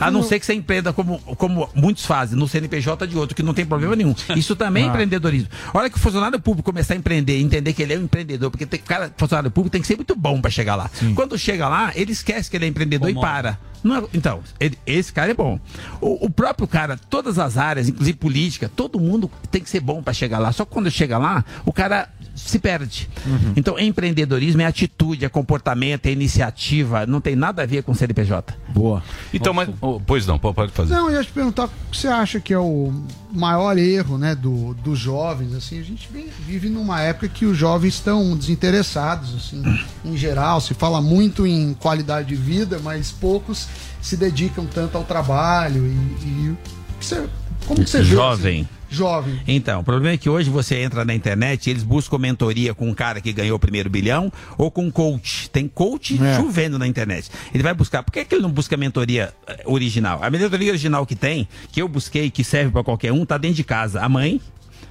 A 0.00 0.10
não 0.10 0.22
ser 0.22 0.38
que 0.38 0.46
você 0.46 0.54
empreenda 0.54 0.92
como, 0.92 1.18
como 1.36 1.68
muitos 1.74 2.04
fazem, 2.04 2.38
no 2.38 2.46
CNPJ 2.48 3.06
de 3.06 3.16
outro, 3.16 3.34
que 3.34 3.42
não 3.42 3.54
tem 3.54 3.64
problema 3.64 3.94
nenhum. 3.96 4.14
Isso 4.36 4.54
também 4.56 4.84
é 4.84 4.86
Ah. 4.88 4.90
empreendedorismo. 4.90 5.48
A 5.72 5.78
hora 5.78 5.90
que 5.90 5.96
o 5.96 6.00
funcionário 6.00 6.38
público 6.40 6.70
começar 6.70 6.94
a 6.94 6.96
empreender, 6.96 7.40
entender 7.40 7.72
que 7.72 7.82
ele 7.82 7.94
é 7.94 7.98
um 7.98 8.02
empreendedor, 8.02 8.50
porque 8.50 8.66
tem, 8.66 8.80
cara, 8.80 9.12
funcionário 9.16 9.50
público 9.50 9.72
tem 9.72 9.80
que 9.80 9.86
ser 9.86 9.96
muito 9.96 10.14
bom 10.16 10.40
para 10.40 10.50
chegar 10.50 10.76
lá. 10.76 10.90
Quando 11.14 11.38
chega 11.38 11.68
lá, 11.68 11.92
ele 11.94 12.12
esquece 12.12 12.50
que 12.50 12.56
ele 12.56 12.64
é 12.64 12.68
empreendedor 12.68 13.08
e 13.10 13.14
para. 13.14 13.58
É- 13.84 14.08
então, 14.12 14.40
ele- 14.58 14.76
esse 14.84 15.12
cara 15.12 15.30
é 15.30 15.34
bom. 15.34 15.58
O, 16.00 16.26
o 16.26 16.30
próprio 16.30 16.66
cara, 16.66 16.98
todas 17.08 17.38
as 17.38 17.56
áreas, 17.56 17.88
inclusive 17.88 18.18
política, 18.18 18.68
todo 18.74 18.98
mundo 18.98 19.30
tem 19.50 19.62
que 19.62 19.70
ser 19.70 19.80
bom 19.80 20.02
para 20.02 20.12
chegar 20.12 20.38
lá. 20.40 20.50
Só 20.52 20.64
que 20.64 20.72
quando 20.72 20.90
chega 20.90 21.16
lá, 21.16 21.44
o 21.64 21.72
cara 21.72 22.08
se 22.38 22.58
perde. 22.58 23.08
Então, 23.56 23.78
empreendedorismo 23.78 24.62
é 24.62 24.64
atitude, 24.64 25.24
é 25.24 25.28
comportamento, 25.28 26.06
é 26.06 26.10
iniciativa, 26.12 27.06
não 27.06 27.20
tem 27.20 27.34
nada 27.36 27.62
a 27.62 27.66
ver 27.66 27.82
com 27.82 27.92
CNPJ. 27.94 28.54
Boa. 28.68 29.02
Então, 29.34 29.52
mas. 29.52 29.68
oh, 29.80 30.00
pois 30.00 30.26
não, 30.26 30.38
pode 30.38 30.72
fazer. 30.72 30.94
Não, 30.94 31.10
eu 31.10 31.16
ia 31.16 31.24
te 31.24 31.30
perguntar 31.30 31.64
o 31.64 31.68
que 31.90 31.96
você 31.96 32.08
acha 32.08 32.40
que 32.40 32.52
é 32.54 32.58
o 32.58 32.92
maior 33.32 33.76
erro 33.76 34.16
né, 34.18 34.34
do, 34.34 34.74
dos 34.74 34.98
jovens. 34.98 35.54
Assim, 35.54 35.78
a 35.78 35.82
gente 35.82 36.08
vem- 36.12 36.28
vive 36.46 36.68
numa 36.68 37.00
época 37.00 37.28
que 37.28 37.44
os 37.44 37.56
jovens 37.56 37.94
estão 37.94 38.36
desinteressados, 38.36 39.34
assim, 39.34 39.62
em 40.04 40.16
geral. 40.16 40.60
Se 40.60 40.74
fala 40.74 41.00
muito 41.00 41.46
em 41.46 41.74
qualidade 41.74 42.28
de 42.28 42.36
vida, 42.36 42.78
mas 42.82 43.10
poucos 43.10 43.66
se 44.00 44.16
dedicam 44.16 44.64
tanto 44.66 44.96
ao 44.96 45.04
trabalho. 45.04 45.86
E, 45.86 46.26
e 46.26 46.56
você- 47.00 47.26
como 47.66 47.82
que 47.84 47.90
você 47.90 47.98
vê, 47.98 48.04
Jovem. 48.04 48.60
assim, 48.62 48.68
jovem. 48.90 49.40
Então, 49.46 49.80
o 49.80 49.84
problema 49.84 50.14
é 50.14 50.16
que 50.16 50.28
hoje 50.28 50.48
você 50.50 50.76
entra 50.76 51.04
na 51.04 51.14
internet 51.14 51.66
e 51.66 51.70
eles 51.70 51.82
buscam 51.82 52.18
mentoria 52.18 52.74
com 52.74 52.88
um 52.88 52.94
cara 52.94 53.20
que 53.20 53.32
ganhou 53.32 53.56
o 53.56 53.58
primeiro 53.58 53.90
bilhão 53.90 54.32
ou 54.56 54.70
com 54.70 54.84
um 54.86 54.90
coach. 54.90 55.50
Tem 55.50 55.68
coach 55.68 56.18
É. 56.22 56.36
chovendo 56.36 56.78
na 56.78 56.86
internet. 56.86 57.30
Ele 57.52 57.62
vai 57.62 57.74
buscar. 57.74 58.02
Por 58.02 58.12
que, 58.12 58.24
que 58.24 58.34
ele 58.34 58.42
não 58.42 58.50
busca 58.50 58.76
mentoria 58.76 59.32
eh, 59.46 59.62
original? 59.66 60.20
A 60.22 60.30
mentoria 60.30 60.70
original 60.70 61.04
que 61.06 61.14
tem, 61.14 61.46
que 61.70 61.82
eu 61.82 61.88
busquei, 61.88 62.30
que 62.30 62.42
serve 62.42 62.70
para 62.72 62.82
qualquer 62.84 63.12
um, 63.12 63.24
tá 63.26 63.36
dentro 63.38 63.56
de 63.56 63.64
casa. 63.64 64.00
A 64.00 64.08
mãe, 64.08 64.40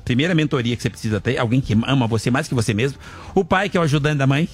primeira 0.05 0.33
mentoria 0.35 0.75
que 0.75 0.81
você 0.81 0.89
precisa 0.89 1.19
ter, 1.19 1.37
alguém 1.37 1.59
que 1.59 1.73
ama 1.85 2.07
você 2.07 2.29
mais 2.31 2.47
que 2.47 2.53
você 2.55 2.73
mesmo. 2.73 2.97
O 3.33 3.43
pai, 3.43 3.69
que 3.69 3.77
é 3.77 3.79
o 3.79 3.83
ajudante 3.83 4.17
da 4.17 4.27
mãe. 4.27 4.47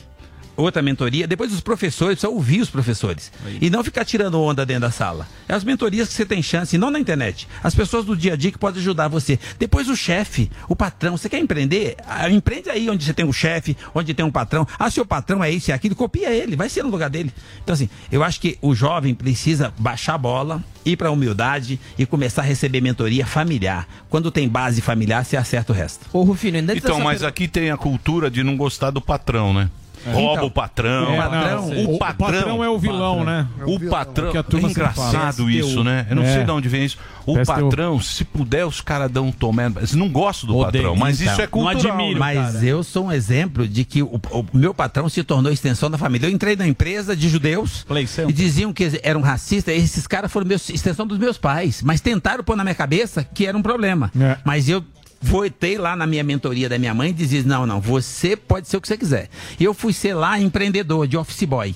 Outra 0.55 0.81
mentoria, 0.81 1.27
depois 1.27 1.51
os 1.51 1.61
professores, 1.61 2.19
precisa 2.19 2.29
ouvir 2.31 2.61
os 2.61 2.69
professores. 2.69 3.31
E 3.59 3.69
não 3.69 3.83
ficar 3.83 4.05
tirando 4.05 4.39
onda 4.39 4.65
dentro 4.65 4.81
da 4.81 4.91
sala. 4.91 5.27
É 5.47 5.53
as 5.53 5.63
mentorias 5.63 6.07
que 6.09 6.13
você 6.13 6.25
tem 6.25 6.43
chance, 6.43 6.77
não 6.77 6.91
na 6.91 6.99
internet. 6.99 7.47
As 7.63 7.73
pessoas 7.73 8.05
do 8.05 8.15
dia 8.15 8.33
a 8.33 8.35
dia 8.35 8.51
que 8.51 8.57
podem 8.57 8.79
ajudar 8.79 9.07
você. 9.07 9.39
Depois 9.57 9.89
o 9.89 9.95
chefe, 9.95 10.51
o 10.69 10.75
patrão. 10.75 11.17
Você 11.17 11.27
quer 11.27 11.39
empreender? 11.39 11.95
Ah, 12.07 12.29
empreende 12.29 12.69
aí 12.69 12.89
onde 12.89 13.03
você 13.03 13.13
tem 13.13 13.25
um 13.25 13.33
chefe, 13.33 13.75
onde 13.95 14.13
tem 14.13 14.25
um 14.25 14.31
patrão. 14.31 14.67
Ah, 14.77 14.91
seu 14.91 15.05
patrão 15.05 15.43
é 15.43 15.49
isso 15.49 15.71
e 15.71 15.73
aquilo, 15.73 15.95
copia 15.95 16.29
ele, 16.29 16.55
vai 16.55 16.69
ser 16.69 16.83
no 16.83 16.89
lugar 16.89 17.09
dele. 17.09 17.33
Então, 17.63 17.73
assim, 17.73 17.89
eu 18.11 18.23
acho 18.23 18.39
que 18.39 18.57
o 18.61 18.75
jovem 18.75 19.15
precisa 19.15 19.73
baixar 19.77 20.13
a 20.15 20.17
bola, 20.17 20.63
ir 20.85 20.97
para 20.97 21.09
a 21.09 21.11
humildade 21.11 21.79
e 21.97 22.05
começar 22.05 22.41
a 22.41 22.45
receber 22.45 22.81
mentoria 22.81 23.25
familiar. 23.25 23.87
Quando 24.09 24.29
tem 24.29 24.47
base 24.47 24.81
familiar, 24.81 25.25
você 25.25 25.35
acerta 25.35 25.73
o 25.73 25.75
resto. 25.75 26.05
Ô, 26.13 26.23
Rufino, 26.23 26.57
Então, 26.57 26.99
mas 26.99 27.23
aqui 27.23 27.47
tem 27.47 27.71
a 27.71 27.77
cultura 27.77 28.29
de 28.29 28.43
não 28.43 28.55
gostar 28.55 28.91
do 28.91 29.01
patrão, 29.01 29.53
né? 29.53 29.69
Rouba 30.05 30.33
Então, 30.33 30.45
o 30.47 30.51
patrão. 30.51 31.13
o 31.13 31.17
patrão- 31.17 31.69
o 31.69 31.95
o 31.95 31.97
patrão. 31.97 32.27
patrão 32.33 32.63
é 32.63 32.69
o 32.69 32.77
vilão, 32.77 33.23
né? 33.23 33.47
O 33.65 33.79
patrão. 33.89 34.31
Que 34.31 34.37
a 34.37 34.43
turma 34.43 34.67
é 34.67 34.71
engraçado 34.71 35.49
isso, 35.49 35.83
né? 35.83 36.05
Eu 36.09 36.15
não 36.15 36.23
É. 36.23 36.33
sei 36.33 36.43
de 36.43 36.51
onde 36.51 36.67
vem 36.67 36.85
isso. 36.85 36.97
O 37.25 37.35
PSTU. 37.35 37.45
patrão, 37.45 37.99
se 38.01 38.25
puder, 38.25 38.65
os 38.65 38.81
caras 38.81 39.09
dão 39.09 39.27
um 39.27 39.31
tomé. 39.31 39.67
Eles 39.77 39.93
não 39.93 40.09
gostam 40.09 40.47
do 40.47 40.57
Odeio. 40.57 40.83
patrão, 40.83 40.95
mas 40.95 41.21
Então, 41.21 41.31
isso 41.33 41.41
é 41.41 41.47
cultural. 41.47 41.97
né? 41.97 42.15
Mas 42.19 42.63
eu 42.63 42.83
sou 42.83 43.05
um 43.05 43.11
exemplo 43.11 43.65
de 43.67 43.85
que 43.85 44.03
o, 44.03 44.19
o 44.31 44.45
meu 44.53 44.73
patrão 44.73 45.07
se 45.07 45.23
tornou 45.23 45.51
extensão 45.51 45.89
da 45.89 45.97
família. 45.97 46.27
Eu 46.27 46.31
entrei 46.31 46.55
na 46.57 46.67
empresa 46.67 47.15
de 47.15 47.29
judeus 47.29 47.85
e 48.27 48.33
diziam 48.33 48.73
que 48.73 48.99
eram 49.03 49.21
racistas. 49.21 49.73
Esses 49.73 50.05
caras 50.05 50.31
foram 50.31 50.45
meus, 50.47 50.69
extensão 50.69 51.07
dos 51.07 51.17
meus 51.17 51.37
pais. 51.37 51.81
Mas 51.81 52.01
tentaram 52.01 52.43
pôr 52.43 52.57
na 52.57 52.63
minha 52.63 52.75
cabeça 52.75 53.23
que 53.23 53.45
era 53.45 53.57
um 53.57 53.61
problema. 53.61 54.11
É. 54.19 54.37
Mas 54.43 54.67
eu 54.67 54.83
voltei 55.23 55.77
lá 55.77 55.95
na 55.95 56.05
minha 56.05 56.23
mentoria 56.23 56.67
da 56.67 56.77
minha 56.77 56.93
mãe 56.93 57.09
e 57.09 57.13
dizia: 57.13 57.41
não, 57.43 57.65
não, 57.65 57.79
você 57.79 58.35
pode 58.35 58.67
ser 58.67 58.77
o 58.77 58.81
que 58.81 58.87
você 58.87 58.97
quiser. 58.97 59.29
Eu 59.59 59.73
fui 59.73 59.93
ser 59.93 60.13
lá 60.13 60.39
empreendedor, 60.39 61.07
de 61.07 61.17
office 61.17 61.43
boy. 61.43 61.73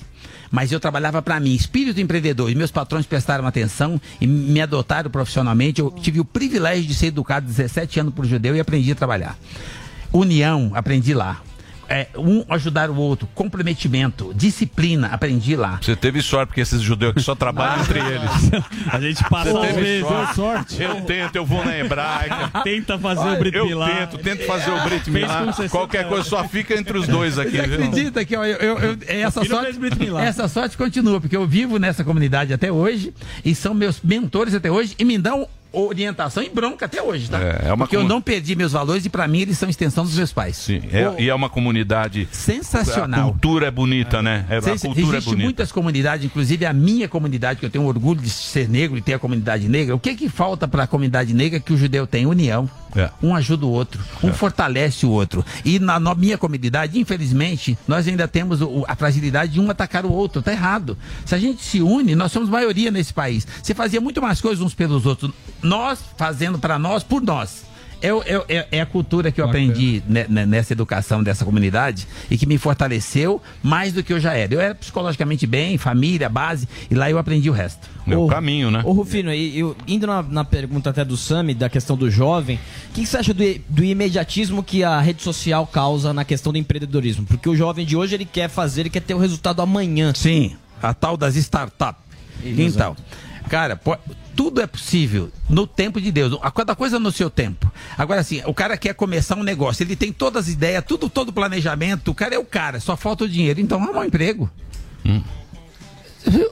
Mas 0.49 0.71
eu 0.71 0.79
trabalhava 0.79 1.21
para 1.21 1.39
mim, 1.39 1.53
espírito 1.53 1.99
empreendedor, 1.99 2.49
e 2.49 2.55
meus 2.55 2.71
patrões 2.71 3.05
prestaram 3.05 3.45
atenção 3.45 3.99
e 4.19 4.27
me 4.27 4.61
adotaram 4.61 5.09
profissionalmente. 5.09 5.81
Eu 5.81 5.91
tive 5.91 6.19
o 6.19 6.25
privilégio 6.25 6.85
de 6.85 6.93
ser 6.93 7.07
educado 7.07 7.45
17 7.45 7.99
anos 7.99 8.13
por 8.13 8.25
judeu 8.25 8.55
e 8.55 8.59
aprendi 8.59 8.91
a 8.91 8.95
trabalhar. 8.95 9.37
União, 10.13 10.71
aprendi 10.73 11.13
lá. 11.13 11.41
É, 11.89 12.07
um 12.17 12.43
ajudar 12.49 12.89
o 12.89 12.95
outro, 12.97 13.27
comprometimento, 13.33 14.33
disciplina, 14.35 15.07
aprendi 15.07 15.55
lá. 15.55 15.79
Você 15.81 15.95
teve 15.95 16.21
sorte, 16.21 16.49
porque 16.49 16.61
esses 16.61 16.81
judeus 16.81 17.11
aqui 17.11 17.21
só 17.21 17.33
trabalham 17.35 17.81
entre 17.81 17.99
eles. 18.03 18.31
A 18.91 18.99
gente 18.99 19.23
passa 19.29 19.51
Você 19.51 19.67
teve 19.73 20.01
sorte. 20.01 20.25
Deu 20.25 20.35
sorte. 20.35 20.81
Eu 20.83 21.01
tento, 21.01 21.35
eu 21.35 21.45
vou 21.45 21.63
na 21.63 21.77
hebraica. 21.77 22.51
Tenta 22.63 22.97
fazer 22.99 23.29
o 23.29 23.39
Brit 23.39 23.55
Eu 23.57 23.65
Milá. 23.65 23.89
tento, 23.89 24.17
tento 24.17 24.45
fazer 24.45 24.71
o 24.71 24.83
Brit 24.83 25.09
Milá. 25.09 25.43
com 25.45 25.53
60 25.53 25.69
Qualquer 25.69 26.07
coisa 26.07 26.23
só 26.27 26.43
fica 26.47 26.73
entre 26.77 26.97
os 26.97 27.07
dois 27.07 27.38
aqui, 27.39 27.51
Você 27.57 27.67
viu? 27.67 27.75
acredita 27.75 28.25
que 28.25 28.35
ó, 28.35 28.43
eu, 28.45 28.57
eu- 28.57 28.77
eu- 28.79 28.97
essa, 29.07 29.43
sorte, 29.45 29.79
Milá. 29.99 30.23
essa 30.23 30.47
sorte 30.47 30.77
continua, 30.77 31.21
porque 31.21 31.35
eu 31.38 31.47
vivo 31.47 31.77
nessa 31.79 32.03
comunidade 32.03 32.53
até 32.53 32.71
hoje 32.71 33.13
e 33.45 33.55
são 33.55 33.73
meus 33.73 34.01
mentores 34.01 34.53
até 34.53 34.69
hoje 34.71 34.95
e 34.99 35.05
me 35.05 35.17
dão 35.17 35.47
orientação 35.86 36.41
e 36.43 36.49
bronca 36.49 36.86
até 36.86 37.01
hoje, 37.01 37.30
tá? 37.30 37.39
É, 37.39 37.67
é 37.69 37.73
uma 37.73 37.86
porque 37.86 37.95
eu 37.95 38.03
não 38.03 38.21
perdi 38.21 38.55
meus 38.55 38.71
valores 38.71 39.05
e 39.05 39.09
pra 39.09 39.28
mim 39.28 39.39
eles 39.41 39.57
são 39.57 39.69
extensão 39.69 40.03
dos 40.03 40.15
meus 40.15 40.32
pais. 40.34 40.57
Sim, 40.57 40.82
é- 40.91 41.21
e 41.23 41.30
é 41.30 41.36
uma 41.36 41.49
comunidade. 41.49 42.28
Sensacional. 42.32 43.19
A 43.30 43.32
cultura 43.32 43.67
é 43.67 43.71
bonita, 43.71 44.21
né? 44.21 44.45
É, 44.49 44.57
a 44.57 44.61
Cês- 44.61 44.82
cultura 44.82 45.17
é 45.17 45.21
bonita. 45.21 45.43
muitas 45.43 45.71
comunidades, 45.71 46.25
inclusive 46.25 46.65
a 46.65 46.73
minha 46.73 47.07
comunidade, 47.07 47.59
que 47.59 47.65
eu 47.65 47.69
tenho 47.69 47.86
orgulho 47.86 48.21
de 48.21 48.30
ser 48.30 48.67
negro 48.69 48.97
e 48.97 49.01
ter 49.01 49.13
a 49.13 49.19
comunidade 49.19 49.67
negra. 49.69 49.95
O 49.95 49.99
que 49.99 50.15
que 50.15 50.30
falta 50.30 50.67
para 50.67 50.84
a 50.84 50.88
comunidade 50.88 51.34
negra 51.34 51.59
que 51.59 51.73
o 51.73 51.78
judeu 51.78 52.05
tem? 52.07 52.25
União. 52.25 52.69
É. 52.95 53.09
Um 53.21 53.35
ajuda 53.35 53.65
o 53.65 53.69
outro, 53.69 54.01
um 54.23 54.33
fortalece 54.33 55.05
o 55.05 55.09
outro. 55.09 55.45
E 55.63 55.77
na, 55.79 55.99
na 55.99 56.15
minha 56.15 56.38
comunidade, 56.38 56.99
infelizmente, 56.99 57.77
nós 57.88 58.07
ainda 58.07 58.27
temos 58.27 58.61
o- 58.61 58.85
a 58.88 58.95
fragilidade 58.95 59.53
de 59.53 59.59
um 59.59 59.69
atacar 59.69 60.05
o 60.05 60.11
outro. 60.11 60.41
Tá 60.41 60.51
errado. 60.51 60.97
Se 61.25 61.35
a 61.35 61.38
gente 61.38 61.63
se 61.63 61.81
une, 61.81 62.15
nós 62.15 62.31
somos 62.31 62.49
maioria 62.49 62.89
nesse 62.89 63.13
país. 63.13 63.45
Você 63.61 63.73
fazia 63.73 64.01
muito 64.01 64.21
mais 64.21 64.41
coisas 64.41 64.63
uns 64.65 64.73
pelos 64.73 65.05
outros. 65.05 65.31
Nós 65.61 65.99
fazendo 66.17 66.57
para 66.57 66.79
nós, 66.79 67.03
por 67.03 67.21
nós. 67.21 67.63
É, 68.01 68.13
o- 68.13 68.21
é 68.25 68.37
o- 68.37 68.45
é- 68.47 68.67
é 68.73 68.81
a 68.81 68.85
cultura 68.85 69.31
que 69.31 69.41
eu 69.41 69.45
aprendi 69.45 70.03
ne- 70.07 70.25
ne- 70.29 70.45
nessa 70.45 70.73
educação 70.73 71.23
dessa 71.23 71.43
comunidade 71.43 72.07
e 72.29 72.37
que 72.37 72.45
me 72.45 72.57
fortaleceu 72.57 73.41
mais 73.63 73.91
do 73.93 74.03
que 74.03 74.13
eu 74.13 74.19
já 74.19 74.33
era. 74.33 74.53
Eu 74.53 74.61
era 74.61 74.75
psicologicamente 74.75 75.47
bem, 75.47 75.77
família, 75.77 76.29
base, 76.29 76.67
e 76.91 76.95
lá 76.95 77.09
eu 77.09 77.17
aprendi 77.17 77.49
o 77.49 77.53
resto. 77.53 77.87
Ô, 78.07 78.27
caminho, 78.27 78.69
né? 78.71 78.81
Ô, 78.85 78.91
Rufino, 78.93 79.33
e- 79.33 79.57
eu, 79.59 79.75
indo 79.87 80.05
na, 80.07 80.21
na 80.23 80.43
pergunta 80.45 80.89
até 80.91 81.03
do 81.03 81.17
Sami, 81.17 81.53
da 81.53 81.69
questão 81.69 81.97
do 81.97 82.09
jovem, 82.09 82.57
o 82.89 82.93
que, 82.93 83.01
que 83.01 83.07
você 83.07 83.17
acha 83.17 83.33
do, 83.33 83.43
do 83.67 83.83
imediatismo 83.83 84.63
que 84.63 84.83
a 84.83 84.99
rede 85.01 85.21
social 85.23 85.65
causa 85.67 86.13
na 86.13 86.23
questão 86.23 86.51
do 86.53 86.57
empreendedorismo? 86.57 87.25
Porque 87.25 87.49
o 87.49 87.55
jovem 87.55 87.85
de 87.85 87.95
hoje, 87.97 88.15
ele 88.15 88.25
quer 88.25 88.47
fazer, 88.49 88.81
ele 88.81 88.89
quer 88.89 89.01
ter 89.01 89.13
o 89.13 89.17
resultado 89.17 89.61
amanhã. 89.61 90.13
Sim, 90.15 90.55
a 90.81 90.93
tal 90.93 91.17
das 91.17 91.35
startups. 91.35 92.01
Então, 92.45 92.95
cara, 93.49 93.75
po- 93.75 93.97
tudo 94.38 94.61
é 94.61 94.67
possível 94.67 95.31
no 95.49 95.65
tempo 95.65 95.99
de 95.99 96.11
Deus. 96.11 96.38
A 96.43 96.51
cada 96.51 96.75
coisa 96.75 96.99
no 96.99 97.11
seu 97.11 97.27
tempo. 97.29 97.69
Agora, 97.97 98.21
assim, 98.21 98.41
o 98.45 98.53
cara 98.53 98.77
quer 98.77 98.93
começar 98.93 99.35
um 99.35 99.41
negócio, 99.43 99.83
ele 99.83 99.95
tem 99.95 100.13
todas 100.13 100.43
as 100.45 100.53
ideias, 100.53 100.83
tudo, 100.88 101.09
todo 101.09 101.29
o 101.29 101.33
planejamento, 101.33 102.11
o 102.11 102.13
cara 102.15 102.35
é 102.35 102.38
o 102.39 102.45
cara, 102.45 102.79
só 102.79 102.95
falta 102.95 103.23
o 103.23 103.27
dinheiro. 103.29 103.59
Então, 103.59 103.81
arruma 103.81 104.01
um 104.01 104.03
emprego. 104.05 104.47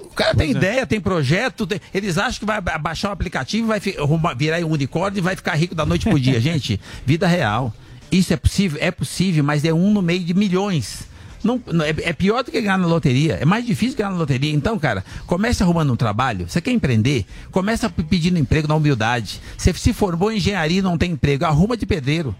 O 0.02 0.16
cara 0.16 0.34
tem 0.34 0.52
ideia, 0.52 0.86
tem 0.88 1.02
projeto, 1.02 1.68
tem- 1.68 1.82
eles 1.94 2.18
acham 2.18 2.40
que 2.40 2.46
vai 2.46 2.62
ba- 2.62 2.78
baixar 2.78 3.10
o 3.10 3.12
aplicativo, 3.12 3.68
vai 3.68 3.80
fi- 3.80 3.96
virar 4.38 4.60
um 4.66 4.72
unicórnio 4.72 5.18
e 5.20 5.22
vai 5.22 5.36
ficar 5.36 5.54
rico 5.56 5.76
da 5.76 5.86
noite 5.86 6.08
pro 6.08 6.20
dia. 6.20 6.40
Gente, 6.42 6.80
vida 7.06 7.28
real. 7.28 7.74
Isso 8.12 8.32
é 8.34 8.38
possível? 8.38 8.80
É 8.82 8.90
possível, 8.90 9.44
mas 9.44 9.66
é 9.66 9.74
um 9.74 9.92
no 9.92 10.02
meio 10.02 10.24
de 10.24 10.34
milhões. 10.34 11.08
Não, 11.46 11.62
é, 11.84 11.90
é 12.10 12.14
pior 12.14 12.44
do 12.44 12.52
que 12.52 12.60
ganhar 12.60 12.78
na 12.78 12.88
loteria. 12.88 13.38
É 13.40 13.46
mais 13.46 13.66
difícil 13.66 13.96
ganhar 13.96 14.10
na 14.10 14.18
loteria. 14.18 14.52
Então, 14.52 14.80
cara, 14.80 15.06
comece 15.28 15.62
arrumando 15.62 15.94
um 15.94 15.96
trabalho. 15.96 16.50
Você 16.50 16.60
quer 16.60 16.72
empreender? 16.72 17.26
Começa 17.52 17.88
pedindo 17.90 18.40
emprego 18.40 18.68
na 18.68 18.76
humildade. 18.76 19.40
Você 19.56 19.72
se 19.74 19.94
formou 19.94 20.32
em 20.32 20.38
engenharia 20.38 20.80
e 20.80 20.82
não 20.82 20.98
tem 20.98 21.12
emprego, 21.12 21.46
arruma 21.46 21.78
de 21.78 21.86
pedreiro. 21.86 22.36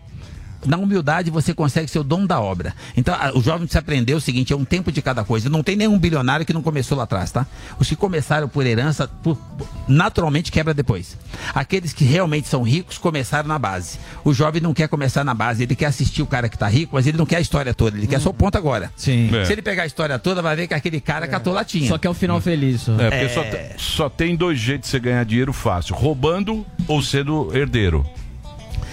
Na 0.66 0.78
humildade 0.78 1.30
você 1.30 1.54
consegue 1.54 1.88
ser 1.90 2.00
o 2.00 2.04
dono 2.04 2.28
da 2.28 2.40
obra. 2.40 2.74
Então, 2.98 3.14
a- 3.14 3.32
o 3.36 3.42
jovem 3.42 3.62
precisa 3.62 3.80
aprender 3.80 4.14
o 4.14 4.20
seguinte: 4.22 4.52
é 4.54 4.56
um 4.56 4.66
tempo 4.66 4.92
de 4.92 5.02
cada 5.02 5.24
coisa. 5.24 5.50
Não 5.50 5.62
tem 5.64 5.76
nenhum 5.76 5.98
bilionário 6.00 6.46
que 6.46 6.54
não 6.54 6.62
começou 6.62 6.98
lá 6.98 7.04
atrás, 7.04 7.32
tá? 7.32 7.46
Os 7.80 7.88
que 7.88 7.96
começaram 7.96 8.48
por 8.50 8.66
herança, 8.66 9.08
por- 9.22 9.38
naturalmente 9.88 10.52
quebra 10.52 10.74
depois. 10.74 11.18
Aqueles 11.54 11.94
que 11.94 12.04
realmente 12.04 12.48
são 12.48 12.64
ricos 12.64 12.98
começaram 12.98 13.48
na 13.48 13.60
base. 13.60 14.00
O 14.24 14.34
jovem 14.34 14.62
não 14.62 14.74
quer 14.74 14.88
começar 14.88 15.24
na 15.24 15.34
base, 15.34 15.64
ele 15.64 15.76
quer 15.76 15.86
assistir 15.88 16.22
o 16.22 16.28
cara 16.28 16.50
que 16.50 16.58
tá 16.58 16.68
rico, 16.68 16.96
mas 16.96 17.06
ele 17.08 17.18
não 17.18 17.26
quer 17.26 17.38
a 17.38 17.42
história 17.42 17.74
toda, 17.74 17.98
ele 17.98 18.08
quer 18.08 18.20
só 18.20 18.30
o 18.30 18.34
ponto 18.34 18.58
agora. 18.58 18.92
Sim. 18.96 19.30
É. 19.36 19.46
Se 19.46 19.52
ele 19.54 19.62
pegar 19.62 19.84
a 19.84 19.86
história 19.86 20.18
toda, 20.20 20.42
vai 20.42 20.56
ver 20.56 20.68
que 20.68 20.74
aquele 20.74 21.00
cara 21.00 21.28
catou 21.28 21.54
latinha. 21.54 21.88
Só 21.88 21.98
que 21.98 22.08
é 22.08 22.10
o 22.10 22.14
final 22.14 22.42
feliz. 22.42 22.82
Só. 22.82 23.00
É, 23.00 23.10
porque 23.10 23.30
Só, 23.30 23.44
te- 23.44 23.82
só 23.82 24.10
tem 24.10 24.36
dois 24.36 24.60
jeitos 24.60 24.88
de 24.90 24.92
você 24.92 25.00
ganhar 25.00 25.24
dinheiro 25.26 25.54
fácil: 25.54 25.96
roubando 25.96 26.66
ou 26.88 27.02
sendo 27.02 27.56
herdeiro. 27.56 28.06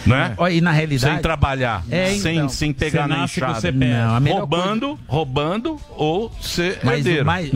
Né? 0.07 0.35
Ó, 0.37 0.49
E 0.49 0.61
na 0.61 0.70
realidade. 0.72 1.14
Sem 1.14 1.22
trabalhar, 1.22 1.85
É, 1.91 2.14
sem, 2.14 2.37
então. 2.37 2.49
sem 2.49 2.72
pegar 2.72 3.07
na 3.09 3.24
enxada. 3.24 3.61
CPF. 3.61 3.93
Não, 3.93 4.14
a 4.16 4.20
melhor 4.20 4.39
roubando, 4.41 4.99
roubando 5.07 5.80
ou 5.91 6.30
ser 6.41 6.78
Mas 6.83 6.99
herdeiro. 6.99 7.22
o 7.22 7.26
mais, 7.26 7.51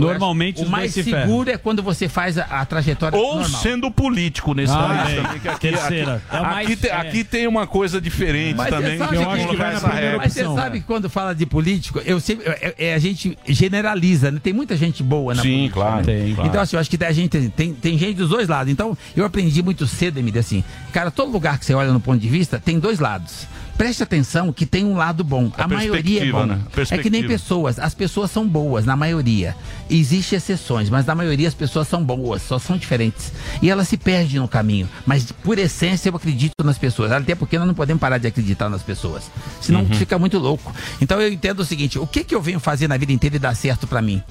o 0.58 0.66
mais 0.66 0.92
seguro 0.92 1.50
é 1.50 1.56
quando 1.56 1.82
você 1.82 2.08
faz 2.08 2.38
a, 2.38 2.44
a 2.44 2.64
trajetória 2.64 3.18
Ou 3.18 3.40
normal. 3.40 3.60
sendo 3.60 3.90
político 3.90 4.54
nesse 4.54 4.72
Ah, 4.72 4.76
país 4.78 5.18
é. 5.18 5.22
também. 5.22 5.40
Que 5.40 5.48
aqui, 5.48 5.60
Terceira. 5.60 6.14
aqui, 6.28 6.36
É 6.36 6.40
mais- 6.40 6.66
aqui, 6.66 6.76
tem, 6.76 6.90
é. 6.90 6.94
aqui 6.94 7.24
tem 7.24 7.46
uma 7.46 7.66
coisa 7.66 8.00
diferente 8.00 8.56
Mas 8.56 8.68
também. 8.70 8.92
você 8.92 8.98
sabe, 8.98 9.16
que 9.16 9.24
que- 9.24 9.44
colocar 9.46 9.72
essa 9.72 9.88
regra. 9.88 10.16
mas 10.18 10.32
você 10.32 10.44
sabe 10.44 10.80
que 10.80 10.86
quando 10.86 11.10
fala 11.10 11.34
de 11.34 11.46
político, 11.46 12.00
eu 12.04 12.20
sempre, 12.20 12.46
é- 12.48 12.74
é- 12.78 12.94
a 12.94 12.98
gente 12.98 13.36
generaliza, 13.48 14.30
né? 14.30 14.40
Tem 14.42 14.52
muita 14.52 14.76
gente 14.76 15.02
boa 15.02 15.34
na 15.34 15.42
Sim, 15.42 15.50
política, 15.52 15.74
claro, 15.74 15.96
né? 15.96 16.02
tem, 16.02 16.34
claro. 16.34 16.48
Então, 16.48 16.60
assim, 16.60 16.76
eu 16.76 16.80
acho 16.80 16.90
que 16.90 17.04
a 17.04 17.12
gente 17.12 17.48
tem, 17.50 17.74
tem 17.74 17.98
gente 17.98 18.16
dos 18.16 18.28
dois 18.30 18.48
lados. 18.48 18.72
Então, 18.72 18.96
eu 19.16 19.24
aprendi 19.24 19.62
muito 19.62 19.86
cedo, 19.86 20.18
Emília, 20.18 20.40
assim, 20.40 20.62
cara, 20.92 21.10
todo 21.10 21.30
lugar 21.30 21.58
que 21.58 21.64
você 21.66 21.74
olha 21.74 21.92
no 21.92 22.00
ponto 22.00 22.15
de 22.18 22.28
vista 22.28 22.58
tem 22.58 22.78
dois 22.78 22.98
lados. 22.98 23.46
Preste 23.76 24.02
atenção 24.02 24.50
que 24.54 24.64
tem 24.64 24.86
um 24.86 24.96
lado 24.96 25.22
bom. 25.22 25.52
A 25.58 25.64
A, 25.64 25.68
maioria 25.68 26.26
é 26.26 26.32
bom. 26.32 26.46
né? 26.46 26.58
É 26.90 26.96
que 26.96 27.10
nem 27.10 27.26
pessoas. 27.26 27.78
As 27.78 27.92
pessoas 27.92 28.30
são 28.30 28.48
boas, 28.48 28.86
na 28.86 28.96
maioria. 28.96 29.54
Existem 29.90 30.38
exceções, 30.38 30.88
mas 30.88 31.04
na 31.04 31.14
maioria 31.14 31.46
as 31.46 31.52
pessoas 31.52 31.86
são 31.86 32.02
boas, 32.02 32.40
só 32.40 32.58
são 32.58 32.78
diferentes. 32.78 33.30
E 33.60 33.68
elas 33.70 33.86
se 33.86 33.98
perdem 33.98 34.40
no 34.40 34.48
caminho. 34.48 34.88
Mas, 35.04 35.30
por 35.30 35.58
essência, 35.58 36.08
eu 36.08 36.16
acredito 36.16 36.54
nas 36.64 36.78
pessoas. 36.78 37.12
Até 37.12 37.34
porque 37.34 37.58
nós 37.58 37.66
não 37.66 37.74
podemos 37.74 38.00
parar 38.00 38.16
de 38.16 38.26
acreditar 38.26 38.70
nas 38.70 38.82
pessoas. 38.82 39.30
Senão 39.60 39.80
Uhum. 39.82 39.92
fica 39.94 40.18
muito 40.18 40.38
louco. 40.38 40.74
Então 40.98 41.20
eu 41.20 41.30
entendo 41.30 41.60
o 41.60 41.64
seguinte: 41.64 41.98
o 41.98 42.06
que, 42.06 42.24
que 42.24 42.34
eu 42.34 42.40
venho 42.40 42.58
fazer 42.58 42.88
na 42.88 42.96
vida 42.96 43.12
inteira 43.12 43.36
e 43.36 43.38
dá 43.38 43.54
certo 43.54 43.86
pra 43.86 44.00
mim? 44.00 44.22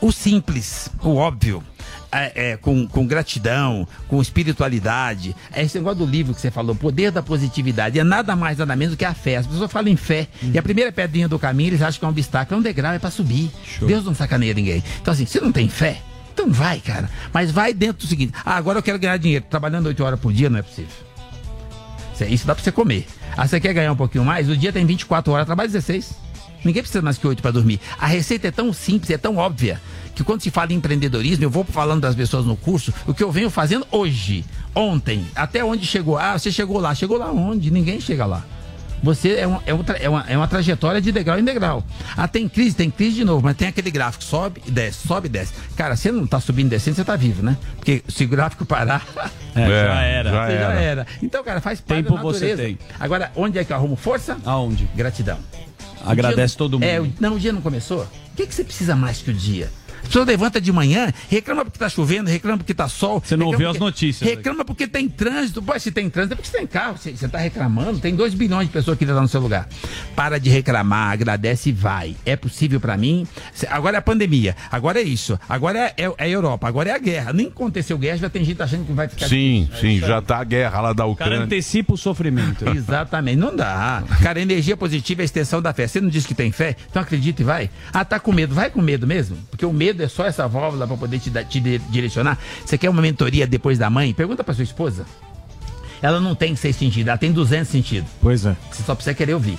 O 0.00 0.10
simples, 0.10 0.90
o 1.02 1.14
óbvio. 1.14 1.62
É, 2.10 2.50
é, 2.52 2.56
com, 2.56 2.86
com 2.86 3.06
gratidão, 3.06 3.86
com 4.08 4.20
espiritualidade. 4.20 5.34
É 5.52 5.62
esse 5.62 5.76
negócio 5.78 5.98
do 5.98 6.06
livro 6.06 6.34
que 6.34 6.40
você 6.40 6.50
falou, 6.50 6.74
poder 6.74 7.10
da 7.10 7.22
positividade. 7.22 7.98
É 7.98 8.04
nada 8.04 8.34
mais, 8.34 8.58
nada 8.58 8.74
menos 8.76 8.94
do 8.94 8.98
que 8.98 9.04
a 9.04 9.14
fé. 9.14 9.36
As 9.36 9.46
pessoas 9.46 9.70
falam 9.70 9.88
em 9.88 9.96
fé. 9.96 10.28
E 10.42 10.58
a 10.58 10.62
primeira 10.62 10.90
pedrinha 10.92 11.28
do 11.28 11.38
caminho, 11.38 11.70
eles 11.70 11.82
acham 11.82 11.98
que 11.98 12.04
é 12.04 12.08
um 12.08 12.10
obstáculo, 12.10 12.56
é 12.56 12.60
um 12.60 12.62
degrau, 12.62 12.92
é 12.92 12.98
pra 12.98 13.10
subir. 13.10 13.50
Deus 13.86 14.04
não 14.04 14.14
sacaneia 14.14 14.54
ninguém. 14.54 14.82
Então, 15.00 15.12
assim, 15.12 15.26
você 15.26 15.40
não 15.40 15.52
tem 15.52 15.68
fé? 15.68 15.98
Então 16.32 16.50
vai, 16.52 16.78
cara. 16.80 17.10
Mas 17.32 17.50
vai 17.50 17.74
dentro 17.74 18.06
do 18.06 18.08
seguinte: 18.08 18.32
ah, 18.44 18.54
agora 18.56 18.78
eu 18.78 18.82
quero 18.82 18.98
ganhar 18.98 19.16
dinheiro. 19.16 19.44
Trabalhando 19.50 19.86
8 19.86 20.04
horas 20.04 20.20
por 20.20 20.32
dia 20.32 20.48
não 20.48 20.58
é 20.58 20.62
possível. 20.62 20.90
Isso- 22.14 22.24
Isso 22.24 22.46
dá 22.46 22.54
pra 22.54 22.62
você 22.64 22.72
comer. 22.72 23.06
Ah, 23.36 23.46
você 23.46 23.60
quer 23.60 23.72
ganhar 23.72 23.92
um 23.92 23.96
pouquinho 23.96 24.24
mais? 24.24 24.48
O 24.48 24.56
dia 24.56 24.72
tem 24.72 24.84
24 24.86 25.32
horas, 25.32 25.46
trabalha 25.46 25.68
16. 25.68 26.12
Ninguém 26.68 26.82
precisa 26.82 27.00
mais 27.00 27.16
que 27.16 27.26
8 27.26 27.40
para 27.40 27.50
dormir. 27.50 27.80
A 27.98 28.06
receita 28.06 28.48
é 28.48 28.50
tão 28.50 28.74
simples, 28.74 29.10
é 29.10 29.16
tão 29.16 29.38
óbvia, 29.38 29.80
que 30.14 30.22
quando 30.22 30.42
se 30.42 30.50
fala 30.50 30.70
em 30.70 30.76
empreendedorismo, 30.76 31.42
eu 31.42 31.48
vou 31.48 31.64
falando 31.64 32.02
das 32.02 32.14
pessoas 32.14 32.44
no 32.44 32.56
curso, 32.56 32.92
o 33.06 33.14
que 33.14 33.24
eu 33.24 33.32
venho 33.32 33.48
fazendo 33.48 33.86
hoje, 33.90 34.44
ontem, 34.74 35.26
até 35.34 35.64
onde 35.64 35.86
chegou. 35.86 36.18
Ah, 36.18 36.38
você 36.38 36.52
chegou 36.52 36.78
lá. 36.78 36.94
Chegou 36.94 37.16
lá 37.16 37.32
onde? 37.32 37.70
Ninguém 37.70 38.02
chega 38.02 38.26
lá. 38.26 38.44
Você 39.02 39.34
é, 39.34 39.46
um- 39.46 39.56
é, 39.66 39.70
é 40.04 40.08
uma, 40.08 40.24
é 40.28 40.36
uma 40.36 40.48
trajetória 40.48 41.00
de 41.00 41.12
degrau 41.12 41.38
em 41.38 41.44
degrau. 41.44 41.84
Ah, 42.16 42.26
tem 42.26 42.48
crise, 42.48 42.74
tem 42.74 42.90
crise 42.90 43.16
de 43.16 43.24
novo, 43.24 43.42
mas 43.44 43.56
tem 43.56 43.68
aquele 43.68 43.90
gráfico, 43.90 44.24
sobe 44.24 44.60
e 44.66 44.70
desce, 44.70 45.06
sobe 45.06 45.26
e 45.26 45.30
desce. 45.30 45.52
Cara, 45.76 45.94
você 45.96 46.10
não 46.10 46.26
tá 46.26 46.40
subindo 46.40 46.66
e 46.66 46.70
descendo, 46.70 46.96
você 46.96 47.04
tá 47.04 47.14
vivo, 47.16 47.42
né? 47.42 47.56
Porque 47.76 48.02
se 48.08 48.24
o 48.24 48.28
gráfico 48.28 48.64
parar. 48.64 49.06
É, 49.56 49.66
já 49.66 50.02
era. 50.02 50.30
Você 50.30 50.36
Já 50.36 50.46
já 50.46 50.54
era. 50.72 50.80
era. 50.80 51.06
Então, 51.20 51.42
cara, 51.42 51.60
faz 51.60 51.80
parte 51.80 52.04
Tempo 52.04 52.14
da 52.14 52.22
você 52.22 52.50
natureza. 52.50 52.62
tem. 52.62 52.78
Agora, 53.00 53.32
onde 53.34 53.58
é 53.58 53.64
que 53.64 53.72
eu 53.72 53.76
arrumo 53.76 53.96
força? 53.96 54.36
Aonde? 54.44 54.88
Gratidão. 54.94 55.36
O 56.04 56.10
Agradece 56.10 56.52
dia- 56.52 56.58
todo 56.58 56.74
mundo. 56.78 56.84
É, 56.84 57.00
o- 57.00 57.12
não, 57.18 57.34
o 57.34 57.40
dia 57.40 57.52
não 57.52 57.60
começou? 57.60 58.02
O 58.02 58.36
que, 58.36 58.46
que 58.46 58.54
você 58.54 58.62
precisa 58.62 58.94
mais 58.94 59.18
que 59.20 59.30
o 59.30 59.34
dia? 59.34 59.68
A 60.08 60.10
pessoa 60.10 60.24
levanta 60.24 60.58
de 60.58 60.72
manhã, 60.72 61.12
reclama 61.28 61.66
porque 61.66 61.78
tá 61.78 61.86
chovendo, 61.86 62.30
reclama 62.30 62.56
porque 62.56 62.72
tá 62.72 62.88
sol. 62.88 63.20
Você 63.22 63.36
não 63.36 63.50
reclama 63.50 63.52
ouviu 63.52 63.68
as 63.68 63.76
porque- 63.76 63.84
notícias 63.84 64.30
Reclama 64.30 64.64
porque 64.64 64.86
tem 64.86 65.06
trânsito. 65.06 65.60
Pô, 65.62 65.78
se 65.78 65.90
tem 65.92 66.08
trânsito, 66.08 66.32
é 66.32 66.36
porque 66.36 66.48
você 66.50 66.56
tem 66.56 66.66
carro. 66.66 66.96
Você, 66.96 67.12
você 67.14 67.28
tá 67.28 67.36
reclamando, 67.36 67.98
tem 67.98 68.14
2 68.16 68.32
bilhões 68.32 68.68
de 68.68 68.72
pessoas 68.72 68.96
que 68.96 69.04
estão 69.04 69.20
no 69.20 69.28
seu 69.28 69.38
lugar. 69.40 69.68
Para 70.16 70.38
de 70.40 70.48
reclamar, 70.48 71.12
agradece 71.12 71.68
e 71.68 71.72
vai. 71.72 72.16
É 72.24 72.36
possível 72.36 72.80
pra 72.80 72.96
mim. 72.96 73.26
Agora 73.68 73.96
é 73.96 73.98
a 73.98 74.02
pandemia, 74.02 74.56
agora 74.72 74.98
é 74.98 75.02
isso, 75.02 75.38
agora 75.46 75.78
é, 75.78 75.94
é- 75.98 76.04
é 76.16 76.24
a 76.24 76.28
Europa, 76.28 76.66
agora 76.66 76.88
é 76.88 76.94
a 76.94 76.98
guerra. 76.98 77.32
Nem 77.34 77.48
aconteceu 77.48 77.98
guerra, 77.98 78.16
já 78.16 78.30
tem 78.30 78.42
gente 78.42 78.62
achando 78.62 78.86
que 78.86 78.92
vai 78.94 79.08
ficar. 79.08 79.28
Sim, 79.28 79.68
sim, 79.78 79.98
já 79.98 80.22
tá 80.22 80.38
a 80.38 80.44
guerra 80.44 80.80
lá 80.80 80.92
da 80.94 81.04
O 81.04 81.14
cara 81.14 81.32
Ucrânia. 81.32 81.44
antecipa 81.44 81.92
o 81.92 81.98
sofrimento. 81.98 82.64
Exatamente, 82.74 83.36
não 83.36 83.54
dá. 83.54 84.02
Cara, 84.22 84.40
energia 84.40 84.74
positiva 84.76 85.20
é 85.20 85.24
a 85.24 85.26
extensão 85.26 85.60
da 85.60 85.74
fé. 85.74 85.86
Você 85.86 86.00
não 86.00 86.08
disse 86.08 86.26
que 86.26 86.34
tem 86.34 86.50
fé? 86.50 86.76
Então 86.90 87.02
acredita 87.02 87.42
e 87.42 87.44
vai. 87.44 87.68
Ah, 87.92 88.06
tá 88.06 88.18
com 88.18 88.32
medo. 88.32 88.54
Vai 88.54 88.70
com 88.70 88.80
medo 88.80 89.06
mesmo? 89.06 89.36
Porque 89.50 89.66
o 89.66 89.72
medo 89.72 89.97
é 90.04 90.08
só 90.08 90.24
essa 90.26 90.46
válvula 90.48 90.86
pra 90.86 90.96
poder 90.96 91.18
te, 91.18 91.30
te 91.48 91.60
di- 91.60 91.78
direcionar. 91.90 92.38
Você 92.64 92.76
quer 92.78 92.88
uma 92.90 93.02
mentoria 93.02 93.46
depois 93.46 93.78
da 93.78 93.88
mãe? 93.90 94.12
Pergunta 94.14 94.42
pra 94.44 94.54
sua 94.54 94.64
esposa. 94.64 95.04
Ela 96.00 96.20
não 96.20 96.34
tem 96.34 96.54
seis 96.54 96.76
sentidos, 96.76 97.08
ela 97.08 97.18
tem 97.18 97.32
200 97.32 97.68
sentidos. 97.68 98.08
Pois 98.22 98.46
é. 98.46 98.56
Você 98.70 98.82
só 98.84 98.94
precisa 98.94 99.14
querer 99.14 99.34
ouvir. 99.34 99.58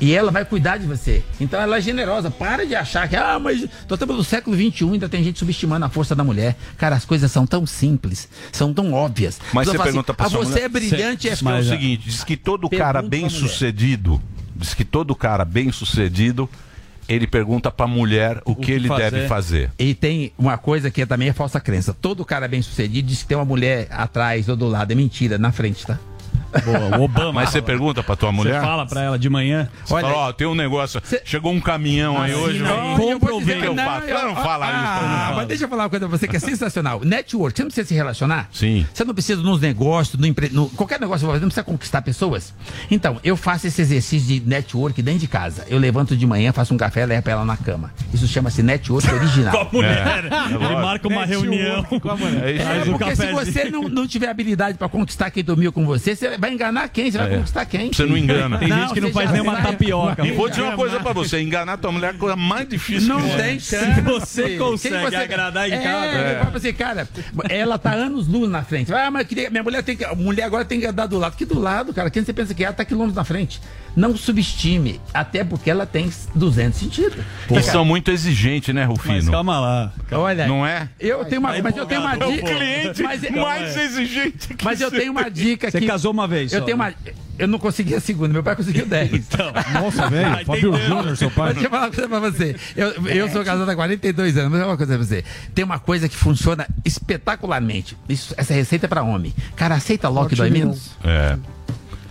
E 0.00 0.14
ela 0.14 0.30
vai 0.32 0.46
cuidar 0.46 0.78
de 0.78 0.86
você. 0.86 1.22
Então 1.38 1.60
ela 1.60 1.76
é 1.76 1.80
generosa. 1.80 2.30
Para 2.30 2.66
de 2.66 2.74
achar 2.74 3.06
que, 3.06 3.14
ah, 3.14 3.38
mas 3.38 3.60
nós 3.60 3.68
estamos 3.92 4.16
no 4.16 4.24
século 4.24 4.56
XXI, 4.56 4.84
ainda 4.94 5.08
tem 5.10 5.22
gente 5.22 5.38
subestimando 5.38 5.84
a 5.84 5.90
força 5.90 6.14
da 6.14 6.24
mulher. 6.24 6.56
Cara, 6.78 6.96
as 6.96 7.04
coisas 7.04 7.30
são 7.30 7.46
tão 7.46 7.66
simples, 7.66 8.26
são 8.50 8.72
tão 8.72 8.92
óbvias. 8.94 9.38
Mas 9.52 9.68
A 9.68 9.72
pessoa 9.72 9.72
você 9.72 9.76
fala 9.76 9.84
pergunta 9.84 10.14
pra 10.14 10.26
ah, 10.26 10.30
sua 10.30 10.38
você 10.44 10.50
mulher- 10.52 10.64
é 10.64 10.68
brilhante, 10.70 11.28
é 11.28 11.32
Diz 11.32 11.40
que 11.42 11.48
é 11.48 11.52
o 11.58 11.62
seguinte, 11.64 12.02
diz 12.08 12.24
que 12.24 12.36
todo 12.36 12.68
cara 12.70 12.94
Pergunta 13.00 13.10
bem 13.10 13.20
pra 13.28 13.30
mulher. 13.30 13.48
sucedido, 13.50 14.22
diz 14.56 14.72
que 14.74 14.84
todo 14.86 15.14
cara 15.14 15.44
bem 15.44 15.70
sucedido, 15.70 16.48
ele 17.10 17.26
pergunta 17.26 17.72
pra 17.72 17.88
mulher 17.88 18.40
o, 18.44 18.54
que, 18.54 18.70
ele 18.70 18.88
deve 18.88 19.26
fazer. 19.26 19.72
E 19.76 19.94
tem 19.94 20.32
uma 20.38 20.56
coisa 20.56 20.92
que 20.92 21.02
é 21.02 21.06
também 21.06 21.28
é 21.28 21.32
falsa 21.32 21.60
crença. 21.60 21.92
Todo 21.92 22.24
cara 22.24 22.46
bem 22.46 22.62
sucedido 22.62 23.08
diz 23.08 23.22
que 23.22 23.28
tem 23.28 23.36
uma 23.36 23.44
mulher 23.44 23.88
atrás 23.90 24.48
ou 24.48 24.54
do 24.54 24.68
lado. 24.68 24.92
É 24.92 24.94
mentira, 24.94 25.36
na 25.36 25.50
frente, 25.50 25.84
tá? 25.84 25.98
Boa, 26.64 26.98
o 26.98 27.02
Obama. 27.04 27.32
Mas 27.32 27.50
você 27.50 27.62
pergunta 27.62 28.02
pra 28.02 28.16
tua 28.16 28.32
mulher? 28.32 28.60
Você 28.60 28.66
fala 28.66 28.86
pra 28.86 29.02
ela 29.02 29.18
de 29.18 29.28
manhã. 29.28 29.68
Você 29.84 30.00
fala, 30.00 30.12
ó, 30.14 30.32
tem 30.32 30.46
um 30.46 30.54
negócio. 30.54 31.00
Chegou 31.24 31.52
um 31.52 31.60
caminhão 31.60 32.20
aí 32.20 32.34
hoje. 32.34 32.58
Não, 32.60 32.96
dizer 33.38 33.60
que 33.60 33.66
eu 33.66 33.74
não, 33.74 33.84
não 33.84 33.84
fala 33.84 34.04
isso. 34.06 34.16
Ah, 34.16 34.26
não 34.26 34.34
fala. 34.36 35.36
mas 35.36 35.48
deixa 35.48 35.64
eu 35.64 35.68
falar 35.68 35.84
uma 35.84 35.90
coisa 35.90 36.08
pra 36.08 36.18
você 36.18 36.28
que 36.28 36.36
é 36.36 36.40
sensacional. 36.40 37.00
Network, 37.04 37.56
você 37.56 37.62
não 37.62 37.68
precisa 37.68 37.88
se 37.88 37.94
relacionar? 37.94 38.48
Sim. 38.52 38.86
Você 38.92 39.04
não 39.04 39.14
precisa 39.14 39.42
nos 39.42 39.60
negócios, 39.60 40.18
no 40.20 40.26
empre... 40.26 40.48
no... 40.50 40.68
qualquer 40.70 41.00
negócio, 41.00 41.26
você 41.26 41.40
não 41.40 41.48
precisa 41.48 41.64
conquistar 41.64 42.02
pessoas. 42.02 42.52
Então, 42.90 43.18
eu 43.22 43.36
faço 43.36 43.66
esse 43.66 43.80
exercício 43.80 44.26
de 44.40 44.48
network 44.48 45.00
dentro 45.02 45.20
de 45.20 45.28
casa. 45.28 45.64
Eu 45.68 45.78
levanto 45.78 46.16
de 46.16 46.26
manhã, 46.26 46.52
faço 46.52 46.74
um 46.74 46.76
café 46.76 47.02
e 47.02 47.06
levo 47.06 47.22
pra 47.22 47.32
ela 47.32 47.44
na 47.44 47.56
cama. 47.56 47.92
Isso 48.12 48.26
chama-se 48.26 48.62
network 48.62 49.08
original. 49.12 49.66
Com 49.66 49.78
a 49.78 49.80
mulher. 49.80 50.24
É, 50.30 50.54
Ele 50.54 50.76
marca 50.76 51.08
uma 51.08 51.24
reunião. 51.24 51.86
É 52.42 52.52
isso 52.52 52.62
É, 52.62 52.82
aí. 52.82 52.90
porque 52.90 53.16
se 53.16 53.32
você 53.32 53.64
não, 53.70 53.88
não 53.88 54.06
tiver 54.06 54.28
habilidade 54.28 54.78
pra 54.78 54.88
conquistar 54.88 55.30
quem 55.30 55.42
dormiu 55.44 55.72
com 55.72 55.84
você, 55.84 56.14
você 56.14 56.36
vai 56.40 56.52
enganar 56.52 56.88
quem? 56.88 57.10
Você 57.10 57.18
vai 57.18 57.32
É. 57.32 57.36
conquistar 57.36 57.64
quem? 57.66 57.92
Você 57.92 58.06
não 58.06 58.16
engana. 58.16 58.58
Tem 58.58 58.68
gente 58.68 58.94
que 58.94 59.00
não 59.00 59.08
você 59.08 59.14
faz 59.14 59.30
nem 59.30 59.42
uma 59.42 59.60
tapioca. 59.60 60.26
E 60.26 60.32
vou 60.32 60.48
dizer 60.48 60.62
uma 60.62 60.74
coisa 60.74 60.98
pra 60.98 61.12
você: 61.12 61.40
enganar 61.40 61.76
tua 61.76 61.92
mulher 61.92 62.08
é 62.08 62.16
a 62.16 62.18
coisa 62.18 62.34
mais 62.36 62.68
difícil 62.68 63.08
Não 63.08 63.20
que 63.20 63.36
tem 63.36 63.60
chance. 63.60 64.00
você 64.00 64.42
Quem 64.44 64.58
consegue 64.58 65.16
agradar 65.16 65.68
em 65.68 65.72
é, 65.72 65.78
casa. 65.78 66.16
É. 66.16 66.50
Você, 66.52 66.72
cara, 66.72 67.08
ela 67.48 67.78
tá 67.78 67.92
anos 67.92 68.26
luz 68.26 68.50
na 68.50 68.62
frente. 68.62 68.92
Ah, 68.92 69.10
mas 69.10 69.26
queria, 69.26 69.50
minha 69.50 69.62
mulher 69.62 69.82
tem 69.82 69.96
que. 69.96 70.04
A 70.04 70.14
mulher 70.14 70.44
agora 70.44 70.64
tem 70.64 70.80
que 70.80 70.86
andar 70.86 71.06
do 71.06 71.18
lado. 71.18 71.36
Que 71.36 71.44
do 71.44 71.58
lado, 71.58 71.92
cara? 71.92 72.08
Quem 72.10 72.24
você 72.24 72.32
pensa 72.32 72.54
que 72.54 72.62
é? 72.62 72.66
Ela 72.66 72.74
tá 72.74 72.84
quilômetros 72.84 73.16
na 73.16 73.24
frente. 73.24 73.60
Não 73.96 74.16
subestime, 74.16 75.00
até 75.12 75.42
porque 75.42 75.70
ela 75.70 75.84
tem 75.86 76.10
200 76.34 76.78
sentidos. 76.78 77.24
Que 77.48 77.62
são 77.62 77.84
muito 77.84 78.10
exigentes, 78.10 78.74
né, 78.74 78.84
Rufino? 78.84 79.14
Mas 79.14 79.28
calma 79.28 79.58
lá. 79.58 79.92
Olha, 80.12 80.46
Não 80.46 80.66
é? 80.66 80.88
eu 80.98 81.24
tenho 81.24 81.40
uma, 81.40 81.58
mas 81.60 81.76
eu 81.76 81.86
tenho 81.86 82.00
uma 82.00 82.14
É 82.14 82.24
o 82.26 82.32
dica. 82.32 82.54
cliente 82.54 83.02
mas, 83.02 83.30
mais 83.30 83.76
exigente 83.76 84.54
que 84.54 84.64
mas 84.64 84.80
eu 84.80 84.90
tenho 84.90 85.10
uma 85.12 85.28
dica 85.30 85.70
Você 85.70 85.80
que 85.80 85.86
casou 85.86 86.12
uma 86.12 86.26
vez. 86.28 86.52
eu 86.52 86.60
só, 86.60 86.64
tenho 86.64 86.76
né? 86.78 86.94
uma 87.04 87.20
eu 87.40 87.48
não 87.48 87.58
consegui 87.58 87.94
a 87.94 88.00
segunda, 88.00 88.34
meu 88.34 88.42
pai 88.42 88.54
conseguiu 88.54 88.84
10. 88.84 89.14
Então, 89.14 89.50
Nossa, 89.72 90.10
velho. 90.10 90.44
Fábio 90.44 90.76
Júnior, 90.78 91.16
seu 91.16 91.30
pai. 91.30 91.46
Mas 91.46 91.54
deixa 91.54 91.66
eu 91.66 91.70
falar 91.70 91.84
uma 91.86 91.90
coisa 91.90 92.08
pra 92.08 92.20
você. 92.20 92.56
Eu, 92.76 93.06
eu 93.08 93.28
sou 93.30 93.42
casado 93.42 93.70
há 93.70 93.74
42 93.74 94.36
anos, 94.36 94.52
mas 94.52 94.60
é 94.60 94.64
uma 94.66 94.76
coisa 94.76 94.94
pra 94.94 95.02
você. 95.06 95.24
Tem 95.54 95.64
uma 95.64 95.78
coisa 95.78 96.06
que 96.06 96.14
funciona 96.16 96.68
espetacularmente. 96.84 97.96
Isso, 98.08 98.34
essa 98.36 98.52
receita 98.52 98.84
é 98.84 98.88
pra 98.88 99.02
homem. 99.02 99.34
Cara, 99.56 99.74
aceita 99.74 100.06
logo 100.10 100.28
que 100.28 100.36
dói 100.36 100.50
menos. 100.50 100.90
É. 101.02 101.38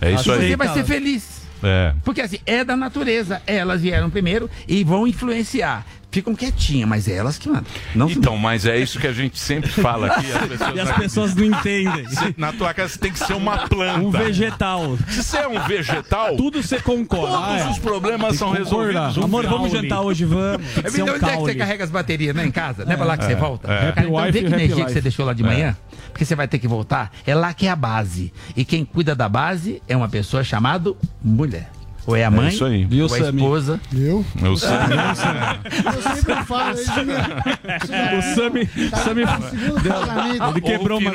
É 0.00 0.12
isso 0.14 0.24
Você 0.24 0.32
aí. 0.32 0.56
vai 0.56 0.68
ser 0.74 0.84
feliz. 0.84 1.39
É. 1.62 1.92
Porque 2.04 2.20
assim, 2.20 2.38
é 2.46 2.64
da 2.64 2.76
natureza. 2.76 3.42
Elas 3.46 3.82
vieram 3.82 4.10
primeiro 4.10 4.48
e 4.66 4.82
vão 4.84 5.06
influenciar. 5.06 5.84
Ficam 6.12 6.34
quietinhas, 6.34 6.88
mas 6.88 7.06
é 7.06 7.12
elas 7.14 7.38
que 7.38 7.48
mandam. 7.48 7.64
Não 7.94 8.08
se 8.08 8.18
Então, 8.18 8.36
mas 8.36 8.66
é 8.66 8.76
isso 8.76 8.98
que 8.98 9.06
a 9.06 9.12
gente 9.12 9.38
sempre 9.38 9.70
fala 9.70 10.08
aqui. 10.08 10.26
As 10.32 10.46
pessoas 10.48 10.74
E 10.76 10.80
as 10.80 10.92
pessoas 10.92 11.34
não 11.36 11.44
entendem. 11.44 12.04
Você- 12.10 12.34
Na 12.36 12.52
tua 12.52 12.74
casa 12.74 12.94
você 12.94 12.98
tem 12.98 13.12
que 13.12 13.18
ser 13.20 13.34
uma 13.34 13.68
planta. 13.68 14.00
Um 14.00 14.10
vegetal. 14.10 14.98
Se 15.08 15.22
você 15.22 15.36
é 15.38 15.46
um 15.48 15.60
vegetal, 15.68 16.36
Tudo 16.36 16.62
você 16.62 16.80
concorda. 16.80 17.36
todos 17.36 17.48
Ah, 17.48 17.58
é. 17.68 17.70
os 17.70 17.78
problemas 17.78 18.36
são 18.36 18.50
que 18.52 18.58
concordar. 18.58 18.88
resolvidos. 19.08 19.24
Amor, 19.24 19.46
vamos 19.46 19.70
Caule. 19.72 19.82
jantar 19.88 20.00
hoje, 20.02 20.24
vamos. 20.24 20.66
Que 20.72 20.86
É 20.86 20.90
ser 20.90 21.02
um 21.02 21.04
onde 21.14 21.24
é 21.24 21.28
que 21.30 21.36
você 21.36 21.54
carrega 21.54 21.84
as 21.84 21.90
baterias, 21.90 22.34
né? 22.34 22.44
Em 22.44 22.50
casa? 22.50 22.82
É 22.88 22.96
pra 22.96 23.04
lá 23.06 23.16
que 23.16 23.24
você 23.24 23.34
volta? 23.36 23.72
é. 23.72 23.92
Cara, 23.92 24.06
então 24.08 24.32
vê 24.32 24.32
que 24.32 24.46
energia 24.46 24.68
que 24.68 24.80
life. 24.82 24.92
você 24.92 25.00
deixou 25.00 25.24
lá 25.24 25.32
de 25.32 25.42
manhã, 25.44 25.76
porque 26.12 26.24
você 26.24 26.34
vai 26.34 26.48
ter 26.48 26.58
que 26.58 26.66
voltar. 26.66 27.12
É 27.24 27.34
lá 27.36 27.54
que 27.54 27.66
é 27.66 27.70
a 27.70 27.76
base. 27.76 28.32
E 28.56 28.64
quem 28.64 28.84
cuida 28.84 29.14
da 29.14 29.28
base 29.28 29.80
é 29.88 29.96
uma 29.96 30.08
pessoa 30.08 30.42
chamada 30.42 30.92
mulher. 31.22 31.70
Ou 32.10 32.16
é 32.16 32.24
a 32.24 32.30
mãe, 32.30 32.48
isso 32.48 32.64
aí. 32.64 32.84
Viu, 32.84 33.06
ou 33.06 33.16
é 33.16 33.20
a 33.20 33.30
esposa. 33.30 33.80
Eu? 33.94 34.24
Eu 34.42 34.56
sei. 34.56 34.68
Eu 34.70 36.14
sempre 36.16 36.44
falo 36.44 36.72
isso. 36.72 36.90
O 36.90 38.34
Sami, 38.34 38.68
Sami 39.04 39.50
Segundo 39.50 39.82
casamento. 39.82 40.44
ele 40.50 40.60
quebrou 40.60 40.98
uma 40.98 41.10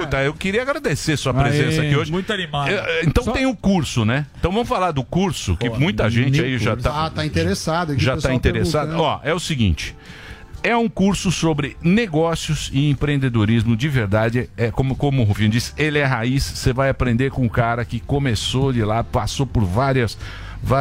Puta, 0.00 0.22
eu 0.22 0.34
queria 0.34 0.62
agradecer 0.62 1.16
sua 1.16 1.34
presença 1.34 1.82
aqui 1.82 1.94
hoje. 1.96 2.10
Muito 2.10 2.32
animado. 2.32 2.70
É, 2.70 3.02
Então 3.04 3.24
tem 3.32 3.46
o 3.46 3.54
curso, 3.54 4.04
né? 4.04 4.26
Então 4.38 4.50
vamos 4.50 4.68
falar 4.68 4.92
do 4.92 5.04
curso, 5.04 5.56
que 5.56 5.68
muita 5.68 6.08
gente 6.08 6.40
aí 6.40 6.58
já 6.58 6.76
tá, 6.76 7.06
Ah, 7.06 7.10
tá 7.10 7.26
interessado. 7.26 7.98
já 7.98 8.16
tá 8.16 8.32
interessado. 8.32 8.94
Ó, 8.98 9.20
é 9.22 9.34
o 9.34 9.40
seguinte. 9.40 9.94
É 10.64 10.76
um 10.76 10.88
curso 10.88 11.32
sobre 11.32 11.76
negócios 11.82 12.70
e 12.72 12.88
empreendedorismo 12.88 13.76
de 13.76 13.88
verdade. 13.88 14.48
É 14.56 14.70
como, 14.70 14.94
como 14.94 15.22
o 15.22 15.24
Rufino 15.24 15.48
disse, 15.48 15.72
ele 15.76 15.98
é 15.98 16.04
raiz. 16.04 16.44
Você 16.44 16.72
vai 16.72 16.88
aprender 16.88 17.30
com 17.30 17.42
um 17.42 17.48
cara 17.48 17.84
que 17.84 17.98
começou 17.98 18.72
de 18.72 18.84
lá, 18.84 19.02
passou 19.02 19.44
por 19.44 19.64
várias. 19.64 20.16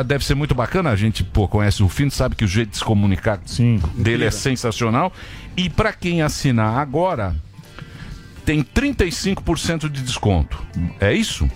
Deve 0.05 0.23
ser 0.23 0.35
muito 0.35 0.53
bacana. 0.53 0.91
A 0.91 0.95
gente 0.95 1.23
pô, 1.23 1.47
conhece 1.47 1.81
o 1.81 1.85
Rufino, 1.85 2.11
sabe 2.11 2.35
que 2.35 2.45
o 2.45 2.47
jeito 2.47 2.71
de 2.71 2.77
se 2.77 2.83
comunicar 2.83 3.39
Sim. 3.43 3.81
dele 3.95 4.25
é 4.25 4.31
sensacional. 4.31 5.11
E 5.57 5.67
para 5.67 5.91
quem 5.91 6.21
assinar 6.21 6.77
agora, 6.77 7.35
tem 8.45 8.63
35% 8.63 9.89
de 9.89 10.01
desconto. 10.03 10.63
É 10.99 11.11
isso? 11.11 11.49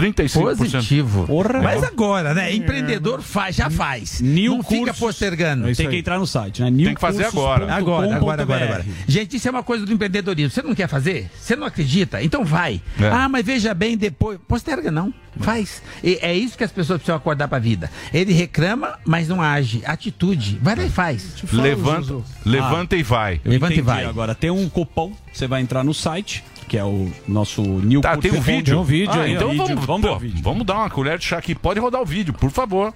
35%. 0.00 0.56
Positivo. 0.56 1.26
Porra. 1.26 1.60
Mas 1.62 1.82
agora, 1.82 2.34
né? 2.34 2.54
Empreendedor 2.54 3.22
faz, 3.22 3.56
já 3.56 3.68
faz. 3.70 4.20
New 4.20 4.56
Não 4.56 4.62
fica 4.62 4.86
cursos. 4.86 4.98
postergando. 4.98 5.68
É 5.68 5.74
Tem 5.74 5.88
que 5.88 5.96
entrar 5.96 6.18
no 6.18 6.26
site, 6.26 6.62
né? 6.62 6.84
Tem 6.84 6.94
que 6.94 7.00
fazer 7.00 7.24
agora. 7.24 7.72
Agora, 7.72 8.16
agora, 8.16 8.42
agora, 8.42 8.64
agora. 8.64 8.86
Gente, 9.06 9.36
isso 9.36 9.48
é 9.48 9.50
uma 9.50 9.62
coisa 9.62 9.84
do 9.84 9.92
empreendedorismo. 9.92 10.50
Você 10.50 10.62
não 10.62 10.74
quer 10.74 10.88
fazer? 10.88 11.30
Você 11.40 11.56
não 11.56 11.66
acredita? 11.66 12.22
Então 12.22 12.44
vai. 12.44 12.80
É. 13.00 13.08
Ah, 13.08 13.28
mas 13.28 13.44
veja 13.44 13.74
bem 13.74 13.96
depois. 13.96 14.38
Posterga, 14.48 14.90
não. 14.90 15.12
Faz. 15.38 15.82
E 16.02 16.18
é 16.20 16.34
isso 16.34 16.58
que 16.58 16.64
as 16.64 16.72
pessoas 16.72 16.98
precisam 16.98 17.16
acordar 17.16 17.46
pra 17.48 17.58
vida. 17.58 17.90
Ele 18.12 18.32
reclama, 18.32 18.98
mas 19.04 19.28
não 19.28 19.40
age. 19.40 19.82
Atitude. 19.86 20.58
Vai 20.60 20.74
lá 20.74 20.84
e 20.84 20.90
faz. 20.90 21.34
Levanta, 21.52 22.16
levanta 22.44 22.96
e 22.96 23.02
vai. 23.02 23.40
Levanta 23.44 23.74
e 23.74 23.80
vai. 23.80 24.04
Agora 24.04 24.34
tem 24.34 24.50
um 24.50 24.68
cupom, 24.68 25.12
você 25.32 25.46
vai 25.46 25.60
entrar 25.62 25.84
no 25.84 25.94
site, 25.94 26.42
que 26.70 26.78
é 26.78 26.84
o 26.84 27.10
nosso 27.26 27.62
New 27.62 28.00
Tá, 28.00 28.16
tem 28.16 28.30
um 28.30 28.40
vídeo? 28.40 28.64
Tem 28.64 28.74
um 28.76 28.84
vídeo 28.84 29.12
ah, 29.12 29.22
aí, 29.22 29.32
então 29.32 29.48
vamos, 29.48 29.68
Vídeo, 29.70 29.82
vamos 29.84 30.08
pô, 30.08 30.14
o 30.14 30.18
vídeo. 30.20 30.40
vamos 30.40 30.64
dar 30.64 30.74
uma 30.76 30.88
colher 30.88 31.18
de 31.18 31.24
chá 31.24 31.36
aqui. 31.36 31.52
Pode 31.52 31.80
rodar 31.80 32.00
o 32.00 32.04
vídeo, 32.04 32.32
por 32.32 32.48
favor. 32.52 32.94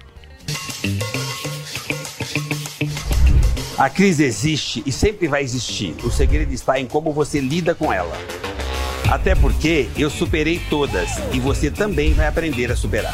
A 3.77 3.89
crise 3.89 4.23
existe 4.23 4.81
e 4.85 4.93
sempre 4.93 5.27
vai 5.27 5.43
existir. 5.43 5.93
O 6.05 6.09
segredo 6.09 6.53
está 6.53 6.79
em 6.79 6.85
como 6.85 7.11
você 7.11 7.41
lida 7.41 7.75
com 7.75 7.91
ela. 7.91 8.17
Até 9.11 9.35
porque 9.35 9.89
eu 9.97 10.09
superei 10.09 10.61
todas 10.69 11.09
e 11.33 11.39
você 11.41 11.69
também 11.69 12.13
vai 12.13 12.27
aprender 12.27 12.71
a 12.71 12.77
superar. 12.77 13.13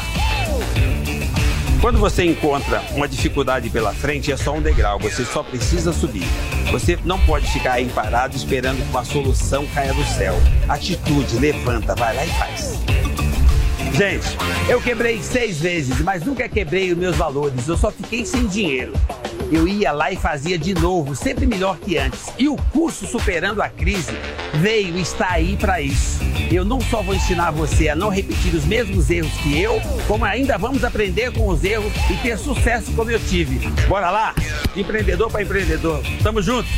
Quando 1.82 1.98
você 1.98 2.24
encontra 2.24 2.80
uma 2.92 3.08
dificuldade 3.08 3.68
pela 3.68 3.92
frente, 3.92 4.30
é 4.30 4.36
só 4.36 4.54
um 4.54 4.62
degrau, 4.62 5.00
você 5.00 5.24
só 5.24 5.42
precisa 5.42 5.92
subir. 5.92 6.28
Você 6.70 6.96
não 7.04 7.18
pode 7.18 7.50
ficar 7.52 7.72
aí 7.72 7.88
parado 7.88 8.36
esperando 8.36 8.80
que 8.80 8.88
uma 8.88 9.04
solução 9.04 9.66
caia 9.74 9.92
do 9.92 10.04
céu. 10.04 10.32
Atitude, 10.68 11.40
levanta, 11.40 11.96
vai 11.96 12.14
lá 12.14 12.24
e 12.24 12.28
faz. 12.28 12.78
Gente, 13.94 14.38
eu 14.68 14.80
quebrei 14.80 15.20
seis 15.20 15.60
vezes, 15.60 16.00
mas 16.02 16.22
nunca 16.24 16.48
quebrei 16.48 16.92
os 16.92 16.96
meus 16.96 17.16
valores. 17.16 17.66
Eu 17.66 17.76
só 17.76 17.90
fiquei 17.90 18.24
sem 18.24 18.46
dinheiro. 18.46 18.92
Eu 19.52 19.68
ia 19.68 19.92
lá 19.92 20.10
e 20.10 20.16
fazia 20.16 20.58
de 20.58 20.72
novo, 20.72 21.14
sempre 21.14 21.46
melhor 21.46 21.76
que 21.78 21.98
antes. 21.98 22.32
E 22.38 22.48
o 22.48 22.56
curso 22.56 23.06
Superando 23.06 23.60
a 23.60 23.68
Crise 23.68 24.12
veio 24.54 24.96
e 24.96 25.02
está 25.02 25.32
aí 25.32 25.58
para 25.58 25.78
isso. 25.78 26.20
Eu 26.50 26.64
não 26.64 26.80
só 26.80 27.02
vou 27.02 27.14
ensinar 27.14 27.50
você 27.50 27.90
a 27.90 27.94
não 27.94 28.08
repetir 28.08 28.54
os 28.54 28.64
mesmos 28.64 29.10
erros 29.10 29.32
que 29.42 29.60
eu, 29.60 29.78
como 30.08 30.24
ainda 30.24 30.56
vamos 30.56 30.82
aprender 30.84 31.32
com 31.32 31.48
os 31.48 31.62
erros 31.62 31.92
e 32.10 32.14
ter 32.22 32.38
sucesso 32.38 32.92
como 32.92 33.10
eu 33.10 33.20
tive. 33.20 33.68
Bora 33.88 34.10
lá? 34.10 34.34
De 34.74 34.80
empreendedor 34.80 35.30
para 35.30 35.42
empreendedor. 35.42 36.02
Tamo 36.22 36.40
junto! 36.40 36.68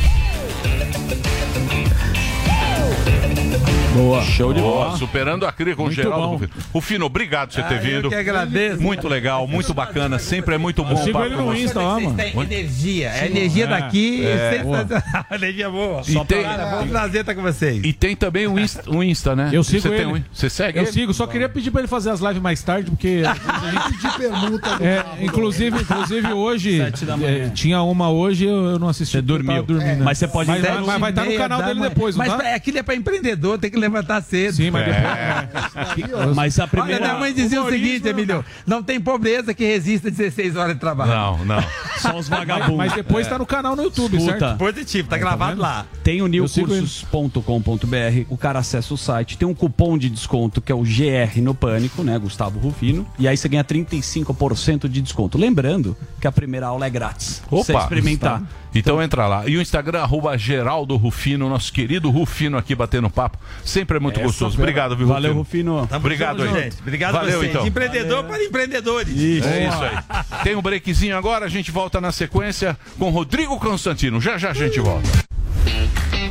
Boa. 3.95 4.21
Show 4.23 4.53
de 4.53 4.59
bola. 4.61 4.97
superando 4.97 5.45
a 5.45 5.51
crise 5.51 5.75
com 5.75 5.85
o 5.85 5.91
Geraldo 5.91 6.17
bom. 6.27 6.31
Rufino. 6.33 6.51
Rufino, 6.73 7.05
obrigado 7.05 7.49
por 7.49 7.55
você 7.55 7.63
ter 7.63 7.73
Ah, 7.75 7.77
eu 7.77 7.81
vindo. 7.81 8.09
que 8.09 8.15
agradeço. 8.15 8.81
Muito 8.81 9.07
legal, 9.07 9.47
muito 9.47 9.73
bacana. 9.73 10.19
Sempre 10.19 10.55
é 10.55 10.57
muito 10.57 10.83
bom. 10.83 10.97
sigo 10.97 11.13
papo 11.13 11.25
ele 11.25 11.35
no. 11.35 11.55
Insta 11.55 11.79
mano. 11.81 12.13
têm 12.15 12.33
energia. 12.41 13.11
A 13.11 13.25
energia 13.25 13.67
daqui 13.67 14.25
é, 14.25 14.29
É. 14.31 14.51
sensacional. 14.63 15.25
energia 15.31 15.69
boa. 15.69 16.01
E 16.07 16.25
tem, 16.25 16.43
Cara, 16.43 16.81
um 16.81 16.87
prazer 16.87 17.21
estar 17.21 17.35
com 17.35 17.41
vocês. 17.41 17.81
e 17.83 17.93
tem 17.93 18.15
também 18.15 18.47
o 18.47 18.59
Insta, 18.59 18.83
o 18.89 19.03
Insta, 19.03 19.35
né? 19.35 19.49
Eu 19.53 19.63
sigo 19.63 19.81
você 19.83 19.87
ele. 19.87 19.97
Tem 19.97 20.07
um, 20.07 20.23
você 20.33 20.49
segue 20.49 20.77
Eu 20.77 20.83
ele? 20.83 20.91
sigo, 20.91 21.13
só 21.13 21.25
queria 21.25 21.47
pedir 21.47 21.71
pra 21.71 21.79
ele 21.81 21.87
fazer 21.87 22.09
as 22.09 22.19
lives 22.19 22.41
mais 22.41 22.61
tarde, 22.61 22.91
porque. 22.91 23.21
De 24.01 24.17
permuta 24.17 24.69
É, 24.81 24.97
carro. 24.97 25.17
inclusive, 25.21 25.81
inclusive 25.81 26.33
hoje. 26.33 26.77
Sete 26.77 27.05
da 27.05 27.15
manhã. 27.17 27.45
é, 27.45 27.49
tinha 27.49 27.81
uma 27.81 28.09
hoje 28.09 28.45
eu, 28.45 28.65
eu 28.71 28.79
não 28.79 28.89
assisti. 28.89 29.13
Você 29.13 29.17
eu 29.19 29.21
dormiu. 29.21 29.63
dormindo. 29.63 30.03
Mas 30.03 30.17
você 30.17 30.27
pode 30.27 30.49
Mas, 30.49 30.61
vai- 30.61 30.79
no 30.79 30.85
mas 30.87 30.99
vai 30.99 31.09
estar 31.11 31.21
no 31.21 31.27
Meia 31.27 31.39
canal 31.39 31.63
dele 31.63 31.79
depois, 31.81 32.15
não 32.15 32.25
Mas 32.25 32.35
tá? 32.37 32.55
aquilo 32.55 32.77
é 32.79 32.83
pra 32.83 32.95
empreendedor, 32.95 33.57
tem 33.57 33.69
que 33.71 33.77
levantar 33.85 34.21
cedo. 34.21 34.55
Sim, 34.55 34.71
mas 34.71 34.85
depois. 34.85 36.35
Mas 36.35 36.59
a 36.59 36.63
Olha, 36.63 36.69
primeira. 36.69 36.99
minha 37.05 37.17
mãe 37.19 37.33
dizia 37.33 37.61
o 37.61 37.69
seguinte, 37.69 38.07
Emílio: 38.07 38.43
não 38.65 38.81
tem 38.83 38.99
pobreza 38.99 39.53
que 39.53 39.63
resista 39.65 40.09
16 40.11 40.55
horas 40.55 40.73
de 40.73 40.79
trabalho. 40.79 41.11
Não, 41.11 41.45
não. 41.45 41.63
Só 41.99 42.15
os 42.17 42.27
vagabundos. 42.27 42.75
mas 42.77 42.93
depois 42.93 43.27
tá 43.27 43.37
no 43.37 43.45
canal 43.45 43.75
no 43.75 43.83
YouTube, 43.83 44.17
Escuta. 44.17 44.39
certo? 44.39 44.57
Positivo, 44.57 45.07
tá 45.09 45.17
gravado 45.17 45.59
lá. 45.61 45.85
Tem 46.03 46.21
o 46.21 46.27
newcursos.com.br, 46.27 48.25
o 48.29 48.37
cara 48.37 48.59
acessa 48.59 48.93
o 48.93 48.97
site, 48.97 49.37
tem 49.37 49.47
um 49.47 49.53
cupom 49.53 49.97
de 49.97 50.09
desconto 50.09 50.61
que 50.61 50.71
é 50.71 50.75
o 50.75 50.81
GR 50.81 51.41
no 51.41 51.53
Pânico, 51.53 52.03
né, 52.03 52.17
Gustavo 52.19 52.59
Rufino, 52.59 53.05
e 53.17 53.27
aí 53.27 53.35
você 53.37 53.47
ganha 53.47 53.63
35% 53.63 54.87
de 54.87 55.01
desconto. 55.01 55.37
Lembrando 55.37 55.95
que 56.19 56.27
a 56.27 56.31
primeira 56.31 56.67
aula 56.67 56.85
é 56.85 56.89
grátis. 56.89 57.39
pra 57.47 57.57
Você 57.57 57.71
Opa, 57.73 57.83
experimentar. 57.83 58.43
Então 58.73 59.01
entra 59.01 59.25
lá. 59.27 59.47
E 59.47 59.55
o 59.57 59.61
Instagram, 59.61 60.01
arroba 60.01 60.37
Geraldo 60.37 60.97
Rufino, 60.97 61.47
nosso 61.47 61.71
querido 61.71 62.09
Rufino 62.09 62.57
aqui 62.57 62.75
batendo 62.75 63.09
papo. 63.09 63.37
Sempre 63.75 63.97
é 63.97 63.99
muito 63.99 64.19
É, 64.19 64.23
gostoso. 64.23 64.51
super. 64.51 64.63
Obrigado, 64.63 64.95
viu, 64.95 65.05
Valeu, 65.07 65.33
Rufino? 65.33 65.79
Rufino. 65.81 65.97
Obrigado, 65.97 66.45
junto, 66.45 66.55
aí. 66.55 66.63
gente. 66.63 66.79
Obrigado 66.79 67.11
Valeu, 67.13 67.39
vocês. 67.39 67.49
então. 67.51 67.63
De 67.63 67.67
empreendedor 67.69 68.23
para 68.23 68.41
empreendedores. 68.43 69.13
É 69.43 69.67
isso 69.67 69.83
aí. 69.83 70.43
Tem 70.43 70.55
um 70.55 70.61
breakzinho 70.61 71.17
agora, 71.17 71.45
a 71.45 71.49
gente 71.49 71.71
volta 71.71 71.99
na 71.99 72.11
sequência 72.13 72.77
com 72.97 73.09
Rodrigo 73.09 73.59
Constantino. 73.59 74.21
Já 74.21 74.37
já 74.37 74.51
a 74.51 74.53
gente 74.53 74.79
volta. 74.79 75.09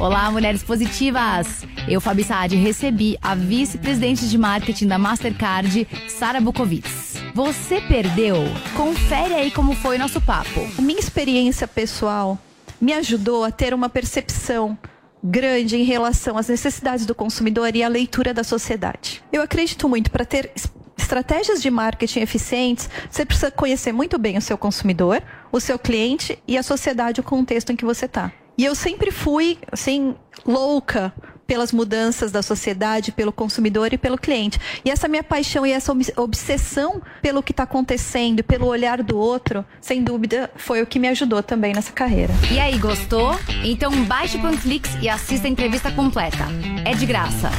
Olá, 0.01 0.31
mulheres 0.31 0.63
positivas! 0.63 1.65
Eu, 1.87 2.01
Fabi 2.01 2.25
Saad, 2.25 2.57
recebi 2.57 3.17
a 3.23 3.35
vice-presidente 3.35 4.27
de 4.29 4.39
marketing 4.39 4.87
da 4.89 4.99
Mastercard, 4.99 5.87
Sara 6.09 6.41
Bukovitz. 6.41 7.15
Você 7.35 7.81
perdeu? 7.83 8.37
Confere 8.75 9.35
aí 9.35 9.51
como 9.51 9.75
foi 9.75 9.97
o 9.97 9.99
nosso 9.99 10.21
papo. 10.21 10.67
A 10.79 10.83
minha 10.83 10.99
experiência 10.99 11.69
pessoal 11.69 12.39
me 12.81 12.93
ajudou 12.95 13.45
a 13.45 13.51
ter 13.51 13.73
uma 13.75 13.89
percepção 13.89 14.77
grande 15.25 15.77
em 15.77 15.85
relação 15.85 16.37
às 16.37 16.49
necessidades 16.49 17.07
do 17.07 17.15
consumidor 17.15 17.75
e 17.75 17.83
à 17.83 17.89
leitura 17.89 18.35
da 18.35 18.45
sociedade. 18.45 19.23
Eu 19.33 19.41
acredito 19.41 19.89
muito 19.89 20.11
para 20.11 20.25
ter 20.27 20.51
es- 20.55 20.71
estratégias 20.97 21.63
de 21.63 21.71
marketing 21.71 22.21
eficientes, 22.21 22.89
você 23.11 23.25
precisa 23.25 23.51
conhecer 23.51 23.93
muito 23.93 24.19
bem 24.19 24.37
o 24.37 24.41
seu 24.43 24.57
consumidor, 24.59 25.23
o 25.51 25.59
seu 25.61 25.79
cliente 25.79 26.39
e 26.47 26.57
a 26.59 26.63
sociedade, 26.63 27.21
o 27.21 27.25
contexto 27.25 27.71
em 27.73 27.77
que 27.77 27.85
você 27.85 28.05
está. 28.05 28.31
E 28.57 28.65
eu 28.65 28.75
sempre 28.75 29.11
fui, 29.11 29.59
assim, 29.73 30.15
louca 30.47 31.13
pelas 31.47 31.73
mudanças 31.73 32.33
da 32.33 32.43
sociedade, 32.43 33.13
pelo 33.13 33.33
consumidor 33.33 33.93
e 33.93 33.99
pelo 33.99 34.19
cliente. 34.19 34.59
E 34.85 34.91
essa 34.91 35.09
minha 35.09 35.23
paixão 35.23 35.67
e 35.67 35.73
essa 35.73 35.93
obs- 35.93 36.13
obsessão 36.17 37.03
pelo 37.23 37.43
que 37.43 37.53
está 37.53 37.63
acontecendo, 37.65 38.43
pelo 38.43 38.67
olhar 38.67 39.03
do 39.03 39.17
outro, 39.19 39.65
sem 39.81 40.03
dúvida, 40.03 40.51
foi 40.57 40.83
o 40.83 40.87
que 40.87 40.99
me 40.99 41.09
ajudou 41.09 41.43
também 41.43 41.75
nessa 41.75 41.93
carreira. 41.93 42.33
E 42.51 42.59
aí, 42.59 42.79
gostou? 42.79 43.39
Então 43.65 44.05
baixe 44.05 44.37
o 44.37 44.41
Panflix 44.41 44.91
e 45.01 45.09
assista 45.09 45.47
a 45.47 45.51
entrevista 45.51 45.91
completa. 45.91 46.45
É 46.85 46.95
de 46.95 47.07
graça. 47.07 47.51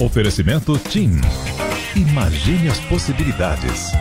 Oferecimento 0.00 0.78
TIM. 0.78 1.20
Imagine 1.96 2.68
as 2.68 2.80
possibilidades. 2.80 3.92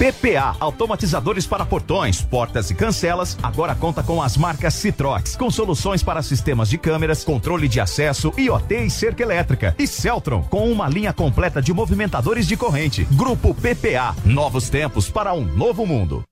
PPA, 0.00 0.56
automatizadores 0.58 1.46
para 1.46 1.66
portões, 1.66 2.22
portas 2.22 2.70
e 2.70 2.74
cancelas, 2.74 3.36
agora 3.42 3.74
conta 3.74 4.02
com 4.02 4.22
as 4.22 4.34
marcas 4.34 4.72
Citrox, 4.72 5.36
com 5.36 5.50
soluções 5.50 6.02
para 6.02 6.22
sistemas 6.22 6.70
de 6.70 6.78
câmeras, 6.78 7.22
controle 7.22 7.68
de 7.68 7.78
acesso, 7.80 8.32
IoT 8.38 8.76
e 8.76 8.90
cerca 8.90 9.22
elétrica. 9.22 9.74
E 9.78 9.86
Celtron, 9.86 10.42
com 10.44 10.72
uma 10.72 10.88
linha 10.88 11.12
completa 11.12 11.60
de 11.60 11.74
movimentadores 11.74 12.48
de 12.48 12.56
corrente. 12.56 13.04
Grupo 13.12 13.54
PPA, 13.54 14.16
novos 14.24 14.70
tempos 14.70 15.10
para 15.10 15.34
um 15.34 15.44
novo 15.44 15.84
mundo. 15.84 16.24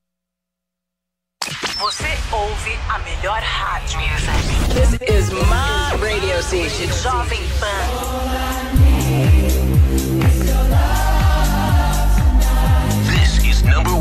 Você 1.76 2.08
ouve 2.32 2.72
a 2.88 2.98
melhor 3.00 3.42
rádio. 3.42 4.00
This 4.72 4.94
is 5.10 5.30
my 5.30 5.94
radio 6.00 6.42
station, 6.42 6.90
Jovem 7.02 7.42
Pan. 7.60 8.57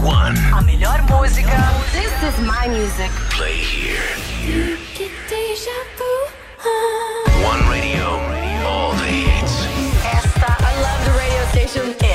One. 0.08 0.38
A 0.56 0.62
melhor 0.62 1.02
música. 1.04 1.60
This 1.92 2.14
is 2.24 2.36
my 2.40 2.68
music. 2.68 3.12
Play 3.36 3.58
here. 3.58 4.08
One 7.44 7.62
radio. 7.70 8.06
All 8.66 8.92
the 8.94 9.04
hits. 9.04 9.56
Esta, 10.16 10.52
I 10.70 10.74
love 10.82 11.00
the 11.08 11.14
radio 11.20 11.44
station. 11.52 12.07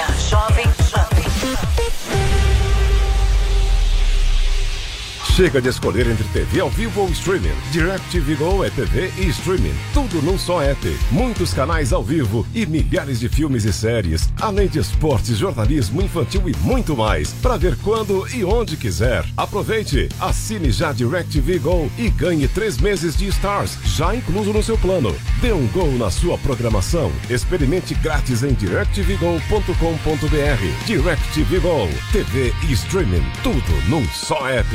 Chega 5.35 5.63
de 5.63 5.71
escolher 5.71 6.07
entre 6.09 6.25
TV 6.25 6.61
ao 6.61 6.69
vivo 6.69 7.01
ou 7.01 7.09
streaming. 7.09 7.55
DirecTV 7.71 8.35
Go 8.35 8.63
é 8.63 8.69
TV 8.69 9.11
e 9.17 9.31
streaming. 9.31 9.73
Tudo 9.95 10.21
num 10.21 10.37
só 10.37 10.63
app. 10.63 10.99
Muitos 11.11 11.55
canais 11.55 11.91
ao 11.91 12.05
vivo 12.05 12.47
e 12.55 12.67
milhares 12.67 13.19
de 13.19 13.31
filmes 13.31 13.65
e 13.65 13.73
séries, 13.73 14.29
além 14.39 14.69
de 14.69 14.79
esportes, 14.79 15.39
jornalismo 15.39 16.03
infantil 16.03 16.51
e 16.51 16.57
muito 16.59 16.95
mais. 16.95 17.33
Para 17.41 17.57
ver 17.57 17.79
quando 17.79 18.29
e 18.29 18.45
onde 18.45 18.77
quiser. 18.77 19.25
Aproveite, 19.35 20.07
assine 20.21 20.71
já 20.71 20.93
DirecTV 20.93 21.61
Go 21.61 21.91
e 21.97 22.11
ganhe 22.11 22.47
três 22.47 22.77
meses 22.77 23.17
de 23.17 23.27
Stars, 23.29 23.79
já 23.87 24.15
incluso 24.15 24.53
no 24.53 24.63
seu 24.63 24.77
plano. 24.77 25.17
Dê 25.41 25.51
um 25.51 25.67
Go 25.69 25.87
na 25.93 26.11
sua 26.11 26.37
programação. 26.37 27.11
Experimente 27.31 27.95
grátis 27.95 28.43
em 28.43 28.53
directvgo.com.br. 28.53 30.85
DirecTV 30.85 31.59
Go, 31.59 31.89
TV 32.13 32.53
e 32.69 32.73
streaming. 32.73 33.25
Tudo 33.43 33.89
num 33.89 34.05
só 34.09 34.47
app. 34.47 34.69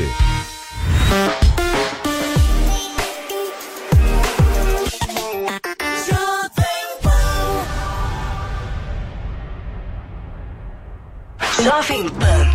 Jovem 11.68 12.08
Pan. 12.10 12.48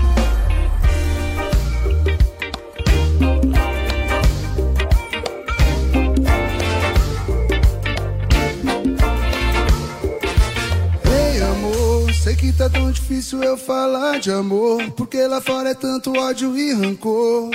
Ei, 11.04 11.42
amor, 11.42 12.14
sei 12.14 12.36
que 12.36 12.52
tá 12.52 12.70
tão 12.70 12.90
difícil 12.90 13.42
eu 13.42 13.58
falar 13.58 14.18
de 14.18 14.30
amor. 14.30 14.90
Porque 14.92 15.26
lá 15.26 15.40
fora 15.40 15.70
é 15.70 15.74
tanto 15.74 16.16
ódio 16.18 16.56
e 16.56 16.72
rancor. 16.72 17.50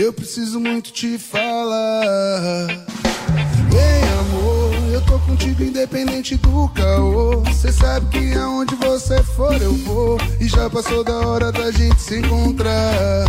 Eu 0.00 0.12
preciso 0.12 0.60
muito 0.60 0.92
te 0.92 1.18
falar. 1.18 2.68
Ei, 3.72 4.08
amor, 4.20 4.92
eu 4.92 5.04
tô 5.04 5.18
contigo 5.18 5.64
independente 5.64 6.36
do 6.36 6.68
caô. 6.68 7.42
Cê 7.52 7.72
sabe 7.72 8.06
que 8.06 8.32
aonde 8.34 8.76
você 8.76 9.20
for 9.24 9.60
eu 9.60 9.74
vou. 9.78 10.16
E 10.40 10.46
já 10.46 10.70
passou 10.70 11.02
da 11.02 11.18
hora 11.26 11.50
da 11.50 11.72
gente 11.72 12.00
se 12.00 12.18
encontrar. 12.20 13.26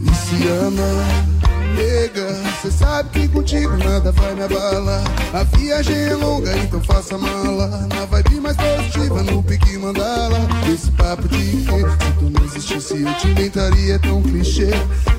E 0.00 0.14
se 0.14 0.48
ama. 0.48 1.53
Nega, 1.74 2.28
cê 2.62 2.70
sabe 2.70 3.10
que 3.10 3.28
contigo 3.28 3.76
nada 3.76 4.12
vai 4.12 4.34
me 4.34 4.42
abalar. 4.42 5.02
A 5.32 5.42
viagem 5.42 5.96
é 5.96 6.14
longa, 6.14 6.56
então 6.56 6.80
faça 6.82 7.18
mala. 7.18 7.66
Na 7.88 8.04
vibe 8.04 8.40
mais 8.40 8.56
positiva, 8.56 9.22
no 9.24 9.42
pique 9.42 9.76
mandala. 9.76 10.38
Esse 10.72 10.90
papo 10.92 11.28
de 11.28 11.36
que 11.36 11.64
se 11.64 12.12
tu 12.18 12.30
não 12.30 12.44
existisse, 12.44 13.02
eu 13.02 13.14
te 13.14 13.28
inventaria 13.28 13.98
tão 13.98 14.22
clichê. 14.22 14.70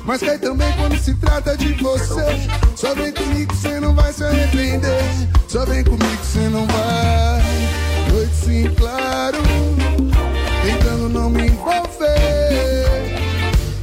Mas 0.04 0.22
cai 0.22 0.38
também 0.38 0.72
quando 0.74 0.98
se 0.98 1.14
trata 1.14 1.56
de 1.56 1.74
você. 1.74 2.48
Só 2.74 2.94
vem 2.94 3.12
comigo, 3.12 3.54
cê 3.54 3.78
não 3.78 3.94
vai 3.94 4.12
se 4.12 4.24
arrepender. 4.24 5.04
Só 5.48 5.64
vem 5.66 5.84
comigo, 5.84 6.24
cê 6.24 6.48
não 6.48 6.66
vai. 6.66 7.42
Noite 8.12 8.34
sim, 8.34 8.74
claro. 8.76 9.38
Tentando 10.62 11.08
não 11.08 11.28
me 11.28 11.48
envolver. 11.48 12.86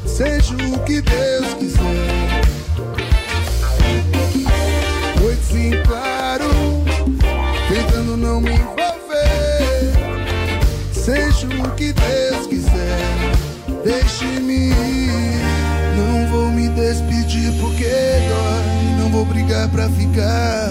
Seja 0.05 0.55
o 0.55 0.79
que 0.83 1.01
Deus 1.01 1.53
quiser. 1.59 2.12
Brigar 19.25 19.69
pra 19.69 19.89
ficar. 19.89 20.69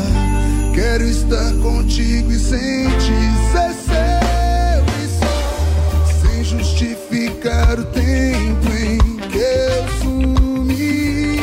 Quero 0.74 1.04
estar 1.04 1.52
contigo 1.62 2.32
e 2.32 2.38
sentir 2.38 3.32
ser 3.52 3.72
seu 3.84 4.84
e 5.02 5.08
só. 5.18 6.26
Sem 6.26 6.44
justificar 6.44 7.78
o 7.78 7.84
tempo 7.84 8.68
em 8.72 8.98
que 9.28 9.38
eu 9.38 9.88
sumi. 10.02 11.38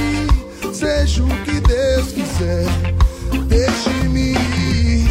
Seja 0.73 1.23
o 1.23 1.27
que 1.43 1.59
Deus 1.61 2.11
quiser, 2.11 2.65
deixe-me 3.47 4.31
ir. 4.31 5.09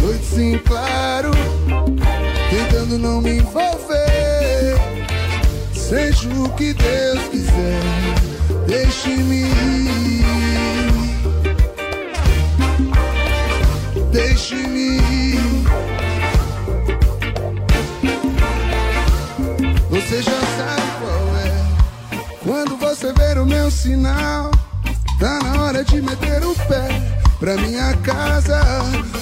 Noite 0.00 0.24
sim, 0.24 0.58
claro, 0.64 1.30
tentando 2.50 2.98
não 2.98 3.20
me 3.20 3.38
envolver. 3.38 4.76
Seja 5.72 6.28
o 6.28 6.48
que 6.50 6.74
Deus 6.74 7.20
quiser, 7.30 7.80
deixe-me 8.66 9.42
ir. 9.42 9.83
Sinal, 23.84 24.50
tá 25.18 25.38
na 25.40 25.62
hora 25.62 25.84
de 25.84 26.00
meter 26.00 26.42
o 26.42 26.54
pé 26.54 26.88
pra 27.38 27.54
minha 27.58 27.94
casa. 27.98 28.58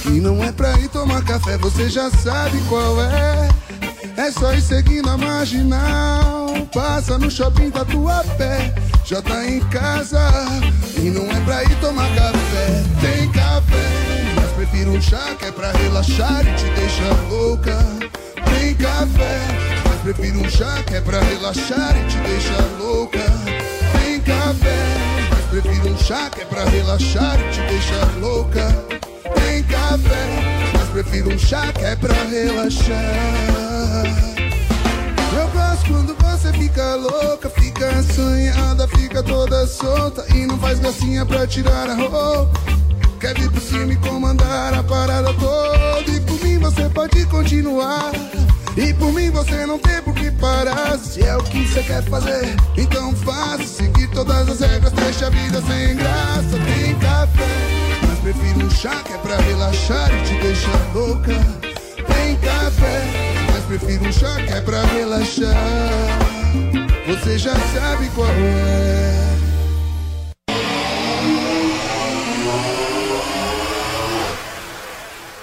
E 0.06 0.20
não 0.20 0.43
é 0.44 0.52
pra 0.52 0.78
ir 0.78 0.89
tomar 0.89 1.24
café, 1.24 1.59
você 1.59 1.90
já 1.90 2.09
sabe 2.09 2.62
qual 2.68 3.02
é. 3.02 3.48
É 4.16 4.30
só 4.30 4.55
ir 4.55 4.62
seguindo 4.62 5.10
a 5.10 5.16
marginal. 5.18 6.47
Passa 6.72 7.18
no 7.18 7.28
shopping 7.28 7.70
da 7.70 7.84
tua 7.84 8.22
pé, 8.39 8.72
já 9.05 9.20
tá 9.20 9.44
em 9.44 9.59
casa. 9.68 10.20
E 10.97 11.10
não 11.10 11.24
é 11.24 11.40
pra 11.40 11.64
ir 11.64 11.74
tomar 11.80 12.09
café, 12.14 12.84
tem 13.01 13.32
café. 13.32 14.34
Mas 14.36 14.52
prefiro 14.52 14.93
um 14.93 15.02
chá 15.02 15.34
que 15.40 15.47
é 15.47 15.51
pra 15.51 15.72
relaxar 15.72 16.47
e 16.47 16.55
te 16.55 16.70
deixar 16.78 17.16
louca. 17.28 17.76
Tem 18.60 18.76
café, 18.76 19.40
mas 19.89 20.01
prefiro 20.02 20.39
um 20.39 20.48
chá 20.48 20.84
que 20.86 20.94
é 20.94 21.01
pra 21.01 21.18
relaxar 21.18 21.97
e 21.97 22.06
te 22.06 22.16
deixar 22.18 22.64
louca. 22.78 23.61
Café, 24.53 25.31
mas 25.31 25.45
prefiro 25.47 25.89
um 25.89 25.97
chá 25.97 26.29
que 26.29 26.43
é 26.43 26.45
pra 26.45 26.65
relaxar 26.65 27.41
e 27.41 27.51
te 27.53 27.61
deixar 27.62 28.07
louca. 28.20 28.69
Tem 29.35 29.62
café, 29.62 30.27
mas 30.74 30.89
prefiro 30.91 31.33
um 31.33 31.39
chá 31.39 31.73
que 31.73 31.83
é 31.83 31.97
pra 31.97 32.12
relaxar. 32.24 32.95
Eu 35.35 35.49
gosto 35.49 35.87
quando 35.89 36.15
você 36.16 36.53
fica 36.53 36.97
louca, 36.97 37.49
fica 37.49 37.89
assanhada, 37.93 38.87
fica 38.89 39.23
toda 39.23 39.66
solta 39.66 40.23
e 40.35 40.45
não 40.45 40.59
faz 40.59 40.81
gracinha 40.81 41.24
pra 41.24 41.47
tirar 41.47 41.89
a 41.89 41.95
roupa. 41.95 42.51
Quer 43.19 43.35
vir 43.39 43.51
por 43.51 43.62
cima 43.62 43.91
e 43.91 43.97
comandar 43.97 44.74
a 44.74 44.83
parada 44.83 45.33
toda 45.33 46.11
e 46.11 46.20
por 46.20 46.39
mim 46.45 46.59
você 46.59 46.91
pode 46.91 47.24
continuar. 47.24 48.12
E 48.77 48.94
por 48.94 49.12
mim 49.12 49.31
você 49.31 49.66
não 49.66 49.78
tem 49.78 50.01
por 50.03 50.15
que 50.15 50.31
parar. 50.31 50.99
Se 50.99 51.23
é 51.23 51.36
o 51.36 51.43
que 51.43 51.66
você 51.66 51.82
quer 51.82 52.03
fazer, 52.05 52.57
então 52.77 53.15
faça. 53.16 53.65
Seguir 53.65 54.09
todas 54.09 54.49
as 54.49 54.61
regras, 54.61 54.93
deixa 54.93 55.27
a 55.27 55.31
vida 55.31 55.61
sem 55.62 55.97
graça. 55.97 56.59
Tem 56.65 56.94
café, 56.99 58.09
mas 58.09 58.19
prefiro 58.20 58.66
um 58.66 58.70
chá 58.70 59.03
Que 59.05 59.12
é 59.12 59.19
pra 59.19 59.36
relaxar 59.36 60.11
e 60.15 60.23
te 60.23 60.35
deixar 60.40 60.94
louca. 60.94 61.32
Tem 61.97 62.36
café, 62.36 63.03
mas 63.53 63.65
prefiro 63.65 64.09
um 64.09 64.12
chá 64.12 64.36
Que 64.36 64.53
é 64.55 64.61
pra 64.61 64.82
relaxar. 64.86 65.55
Você 67.07 67.39
já 67.39 67.55
sabe 67.55 68.09
qual 68.15 68.28
é 68.28 69.32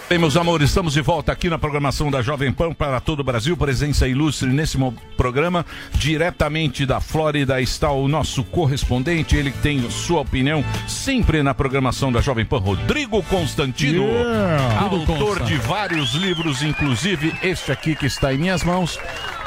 Bem, 0.10 0.18
meus 0.18 0.36
amores, 0.36 0.70
estamos 0.70 0.94
de 0.94 1.02
volta 1.02 1.32
aqui 1.32 1.52
na 1.52 1.60
programação 1.60 2.10
da 2.10 2.20
Jovem 2.24 2.52
Pan 2.52 2.74
para 2.74 3.00
todo 3.00 3.20
o 3.20 3.24
Brasil. 3.24 3.56
Presença 3.56 4.08
ilustre 4.08 4.50
nesse 4.50 4.76
programa. 5.16 5.64
Diretamente 5.94 6.84
da 6.84 7.00
Flórida 7.00 7.62
está 7.62 7.92
o 7.92 8.08
nosso 8.08 8.44
correspondente, 8.44 9.36
ele 9.36 9.52
tem 9.52 9.88
sua 9.92 10.22
opinião 10.22 10.66
sempre 10.88 11.44
na 11.44 11.54
programação 11.54 12.12
da 12.12 12.22
Jovem 12.22 12.44
Pan, 12.44 12.58
Rodrigo 12.58 13.22
Constantino. 13.22 14.02
Yeah. 14.02 14.80
Autor 14.80 15.44
de 15.44 15.58
vários 15.58 16.16
livros, 16.16 16.64
inclusive 16.64 17.32
este 17.44 17.72
aqui 17.72 17.96
que 17.96 18.08
está 18.08 18.34
em 18.34 18.40
minhas 18.40 18.64
mãos, 18.64 19.00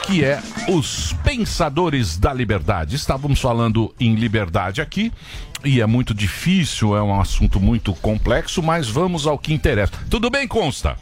que 0.06 0.24
é 0.24 0.40
Os 0.68 1.12
Pensadores 1.24 2.16
da 2.16 2.32
Liberdade. 2.32 2.94
Estávamos 2.94 3.40
falando 3.40 3.92
em 3.98 4.14
liberdade 4.14 4.80
aqui. 4.80 5.12
E 5.64 5.80
é 5.80 5.86
muito 5.86 6.12
difícil, 6.12 6.96
é 6.96 7.02
um 7.02 7.20
assunto 7.20 7.60
muito 7.60 7.94
complexo, 7.94 8.62
mas 8.62 8.88
vamos 8.88 9.26
ao 9.26 9.38
que 9.38 9.52
interessa. 9.54 9.92
Tudo 10.10 10.28
bem, 10.28 10.46
Consta? 10.48 10.96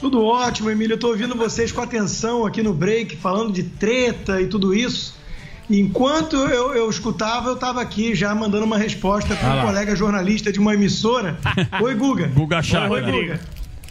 Tudo 0.00 0.24
ótimo, 0.24 0.70
Emílio. 0.70 0.94
Eu 0.94 0.98
tô 0.98 1.08
ouvindo 1.08 1.34
vocês 1.34 1.72
com 1.72 1.80
atenção 1.80 2.46
aqui 2.46 2.62
no 2.62 2.72
break, 2.72 3.16
falando 3.16 3.52
de 3.52 3.64
treta 3.64 4.40
e 4.40 4.46
tudo 4.46 4.74
isso. 4.74 5.14
Enquanto 5.68 6.36
eu, 6.36 6.74
eu 6.74 6.88
escutava, 6.88 7.48
eu 7.48 7.56
tava 7.56 7.80
aqui 7.82 8.14
já 8.14 8.32
mandando 8.34 8.64
uma 8.64 8.78
resposta 8.78 9.34
para 9.34 9.52
Ah 9.52 9.62
um 9.62 9.66
colega 9.66 9.96
jornalista 9.96 10.52
de 10.52 10.60
uma 10.60 10.74
emissora. 10.74 11.38
Oi, 11.82 11.94
Guga. 11.94 12.28
Guga 12.28 12.62
Chakra. 12.62 12.92
Oi, 12.92 13.02
Guga. 13.02 13.40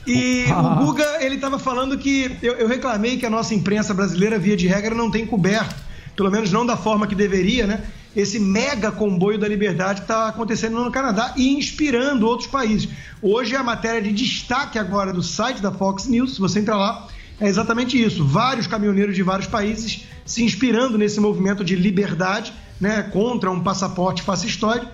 E 0.07 0.45
Ah. 0.49 0.61
o 0.81 0.85
Guga, 0.85 1.17
ele 1.19 1.37
tava 1.37 1.59
falando 1.59 1.97
que 1.97 2.37
eu, 2.41 2.53
eu 2.53 2.67
reclamei 2.67 3.17
que 3.17 3.25
a 3.25 3.29
nossa 3.29 3.53
imprensa 3.53 3.93
brasileira, 3.93 4.39
via 4.39 4.55
de 4.55 4.67
regra, 4.67 4.95
não 4.95 5.11
tem 5.11 5.25
coberto, 5.25 5.75
pelo 6.15 6.31
menos 6.31 6.51
não 6.51 6.65
da 6.65 6.77
forma 6.77 7.07
que 7.07 7.15
deveria, 7.15 7.67
né? 7.67 7.83
Esse 8.15 8.39
mega 8.39 8.91
comboio 8.91 9.37
da 9.37 9.47
liberdade 9.47 10.01
que 10.01 10.05
está 10.05 10.29
acontecendo 10.29 10.81
no 10.81 10.89
Canadá 10.89 11.33
e 11.35 11.53
inspirando 11.53 12.25
outros 12.25 12.49
países. 12.49 12.87
Hoje 13.21 13.55
a 13.55 13.63
matéria 13.63 14.01
de 14.01 14.13
destaque 14.13 14.79
agora 14.79 15.11
do 15.11 15.21
site 15.21 15.61
da 15.61 15.71
Fox 15.71 16.07
News, 16.07 16.35
se 16.35 16.39
você 16.39 16.59
entrar 16.59 16.77
lá, 16.77 17.07
é 17.39 17.47
exatamente 17.47 18.01
isso. 18.01 18.23
Vários 18.23 18.67
caminhoneiros 18.67 19.15
de 19.15 19.21
vários 19.21 19.47
países 19.47 20.05
se 20.25 20.43
inspirando 20.43 20.97
nesse 20.97 21.19
movimento 21.19 21.63
de 21.63 21.75
liberdade, 21.75 22.53
né, 22.79 23.03
contra 23.03 23.51
um 23.51 23.61
passaporte 23.61 24.21
fascistóide. 24.21 24.87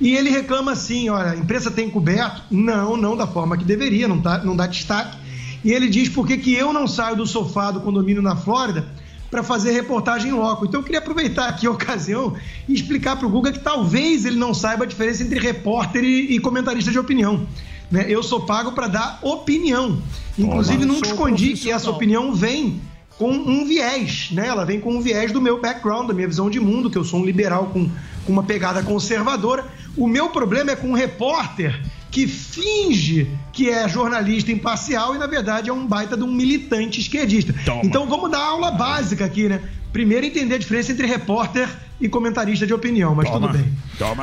E 0.00 0.14
ele 0.14 0.30
reclama 0.30 0.72
assim: 0.72 1.08
olha, 1.08 1.32
a 1.32 1.36
imprensa 1.36 1.72
tem 1.72 1.90
coberto? 1.90 2.42
Não, 2.48 2.96
não 2.96 3.16
da 3.16 3.26
forma 3.26 3.58
que 3.58 3.64
deveria, 3.64 4.06
não, 4.06 4.20
tá, 4.20 4.38
não 4.38 4.54
dá 4.54 4.68
destaque. 4.68 5.18
E 5.64 5.72
ele 5.72 5.88
diz 5.88 6.08
por 6.08 6.26
que 6.26 6.54
eu 6.54 6.72
não 6.72 6.86
saio 6.86 7.16
do 7.16 7.26
sofá 7.26 7.72
do 7.72 7.80
condomínio 7.80 8.22
na 8.22 8.36
Flórida 8.36 8.86
para 9.30 9.42
fazer 9.42 9.72
reportagem 9.72 10.30
em 10.30 10.34
loco. 10.34 10.64
Então 10.64 10.80
eu 10.80 10.84
queria 10.84 11.00
aproveitar 11.00 11.48
aqui 11.48 11.66
a 11.66 11.70
ocasião 11.70 12.34
e 12.68 12.74
explicar 12.74 13.16
para 13.16 13.26
o 13.26 13.30
Guga 13.30 13.52
que 13.52 13.58
talvez 13.58 14.24
ele 14.24 14.36
não 14.36 14.54
saiba 14.54 14.84
a 14.84 14.86
diferença 14.86 15.22
entre 15.22 15.38
repórter 15.38 16.02
e, 16.02 16.34
e 16.34 16.40
comentarista 16.40 16.90
de 16.90 16.98
opinião. 16.98 17.46
Né? 17.90 18.06
Eu 18.08 18.22
sou 18.22 18.40
pago 18.40 18.72
para 18.72 18.88
dar 18.88 19.18
opinião. 19.22 20.00
Inclusive, 20.38 20.80
Toma. 20.80 20.92
nunca 20.94 21.08
escondi 21.08 21.54
que 21.54 21.70
essa 21.70 21.90
opinião 21.90 22.34
vem 22.34 22.80
com 23.18 23.32
um 23.32 23.66
viés, 23.66 24.30
né? 24.30 24.46
Ela 24.46 24.64
vem 24.64 24.80
com 24.80 24.94
um 24.94 25.00
viés 25.00 25.32
do 25.32 25.40
meu 25.40 25.60
background, 25.60 26.06
da 26.06 26.14
minha 26.14 26.28
visão 26.28 26.48
de 26.48 26.60
mundo, 26.60 26.88
que 26.88 26.96
eu 26.96 27.04
sou 27.04 27.20
um 27.20 27.24
liberal 27.24 27.66
com, 27.66 27.90
com 28.24 28.32
uma 28.32 28.44
pegada 28.44 28.82
conservadora. 28.82 29.66
O 29.96 30.06
meu 30.06 30.30
problema 30.30 30.70
é 30.70 30.76
com 30.76 30.90
um 30.90 30.94
repórter 30.94 31.82
que 32.18 32.26
finge 32.26 33.28
que 33.52 33.70
é 33.70 33.88
jornalista 33.88 34.50
imparcial 34.50 35.14
e, 35.14 35.18
na 35.18 35.26
verdade, 35.26 35.70
é 35.70 35.72
um 35.72 35.86
baita 35.86 36.16
de 36.16 36.22
um 36.24 36.32
militante 36.32 37.00
esquerdista. 37.00 37.54
Então 37.84 38.06
vamos 38.08 38.28
dar 38.30 38.40
aula 38.40 38.72
básica 38.72 39.24
aqui, 39.24 39.48
né? 39.48 39.60
Primeiro 39.92 40.26
entender 40.26 40.56
a 40.56 40.58
diferença 40.58 40.90
entre 40.92 41.06
repórter 41.06 41.68
e 42.00 42.08
comentarista 42.08 42.66
de 42.66 42.74
opinião, 42.74 43.14
mas 43.14 43.30
tudo 43.30 43.48
bem. 43.48 43.72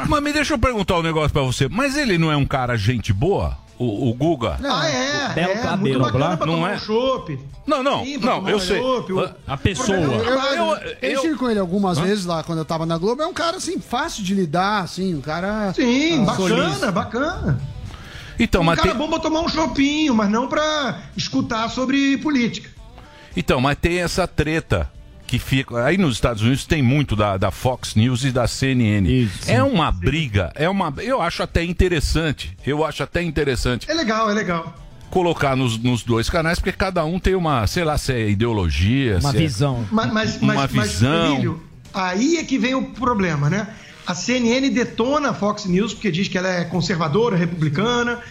Mas 0.09 0.21
me 0.23 0.33
deixa 0.33 0.53
eu 0.53 0.59
perguntar 0.59 0.97
um 0.99 1.03
negócio 1.03 1.31
pra 1.31 1.41
você. 1.41 1.69
Mas 1.69 1.95
ele 1.95 2.17
não 2.17 2.29
é 2.31 2.35
um 2.35 2.45
cara 2.45 2.75
gente 2.77 3.13
boa? 3.13 3.57
O, 3.77 4.09
o 4.09 4.13
Guga? 4.13 4.57
Ah, 4.63 4.87
é, 4.87 5.33
é, 5.41 5.75
muito 5.75 5.99
bacana 5.99 6.37
pra 6.37 6.45
não 6.47 6.53
tomar 6.55 6.71
é? 6.71 6.75
um 6.75 6.79
chopp. 6.79 7.37
Não, 7.67 7.83
não, 7.83 8.05
Sim, 8.05 8.17
não, 8.19 8.47
eu 8.47 8.55
um 8.55 8.59
sei. 8.59 8.79
chopp, 8.79 9.11
o- 9.11 9.29
A 9.45 9.57
pessoa. 9.57 9.97
Eu, 9.97 10.11
eu, 10.13 10.21
Eu- 10.21 10.77
eu 10.77 10.87
eu- 11.01 11.15
estive 11.15 11.35
com 11.35 11.49
ele 11.49 11.59
algumas 11.59 11.99
vezes 11.99 12.23
lá 12.25 12.41
quando 12.41 12.59
eu 12.59 12.63
tava 12.65 12.85
na 12.85 12.97
Globo. 12.97 13.21
É 13.21 13.27
um 13.27 13.33
cara 13.33 13.57
assim, 13.57 13.77
fácil 13.77 14.23
de 14.23 14.33
lidar, 14.33 14.83
assim, 14.83 15.13
um 15.13 15.19
cara. 15.19 15.73
Sim, 15.73 16.21
ah, 16.21 16.25
bacana, 16.25 16.47
solícito. 16.47 16.91
bacana. 16.93 17.59
Então, 18.39 18.61
um 18.61 18.65
mas 18.65 18.77
cara 18.79 18.89
tem- 18.91 18.97
bom 18.97 19.09
pra 19.09 19.19
tomar 19.19 19.41
um 19.41 19.47
chopinho, 19.49 20.13
mas 20.13 20.29
não 20.29 20.47
pra 20.47 20.99
escutar 21.15 21.69
sobre 21.69 22.17
política. 22.17 22.69
Então, 23.35 23.59
mas 23.61 23.77
tem 23.77 23.99
essa 24.01 24.27
treta 24.27 24.89
que 25.27 25.39
fica. 25.39 25.83
Aí 25.83 25.97
nos 25.97 26.15
Estados 26.15 26.41
Unidos 26.43 26.65
tem 26.65 26.81
muito 26.81 27.15
da, 27.15 27.37
da 27.37 27.51
Fox 27.51 27.95
News 27.95 28.23
e 28.23 28.31
da 28.31 28.47
CNN. 28.47 29.27
é 29.47 29.61
uma 29.63 29.91
briga, 29.91 30.51
é 30.55 30.69
uma. 30.69 30.93
Eu 30.99 31.21
acho 31.21 31.43
até 31.43 31.63
interessante. 31.63 32.55
Eu 32.65 32.85
acho 32.85 33.03
até 33.03 33.21
interessante. 33.21 33.89
É 33.89 33.93
legal, 33.93 34.29
é 34.29 34.33
legal. 34.33 34.75
Colocar 35.09 35.55
nos, 35.55 35.77
nos 35.77 36.03
dois 36.03 36.29
canais, 36.29 36.59
porque 36.59 36.71
cada 36.71 37.03
um 37.05 37.19
tem 37.19 37.35
uma, 37.35 37.65
sei 37.67 37.83
lá, 37.83 37.97
se 37.97 38.11
é 38.13 38.29
ideologia. 38.29 39.17
Uma 39.19 39.31
se 39.31 39.37
é- 39.37 39.39
visão. 39.39 39.85
Mas, 39.91 40.11
mas, 40.13 40.41
uma 40.41 40.53
mas, 40.53 40.71
mas, 40.73 40.91
visão. 40.93 41.31
Emílio, 41.33 41.63
aí 41.93 42.37
é 42.37 42.43
que 42.43 42.57
vem 42.57 42.75
o 42.75 42.83
problema, 42.91 43.49
né? 43.49 43.67
A 44.05 44.13
CNN 44.13 44.69
detona 44.69 45.29
a 45.29 45.33
Fox 45.33 45.65
News 45.65 45.93
porque 45.93 46.11
diz 46.11 46.27
que 46.27 46.37
ela 46.37 46.49
é 46.49 46.63
conservadora, 46.65 47.35
republicana, 47.35 48.21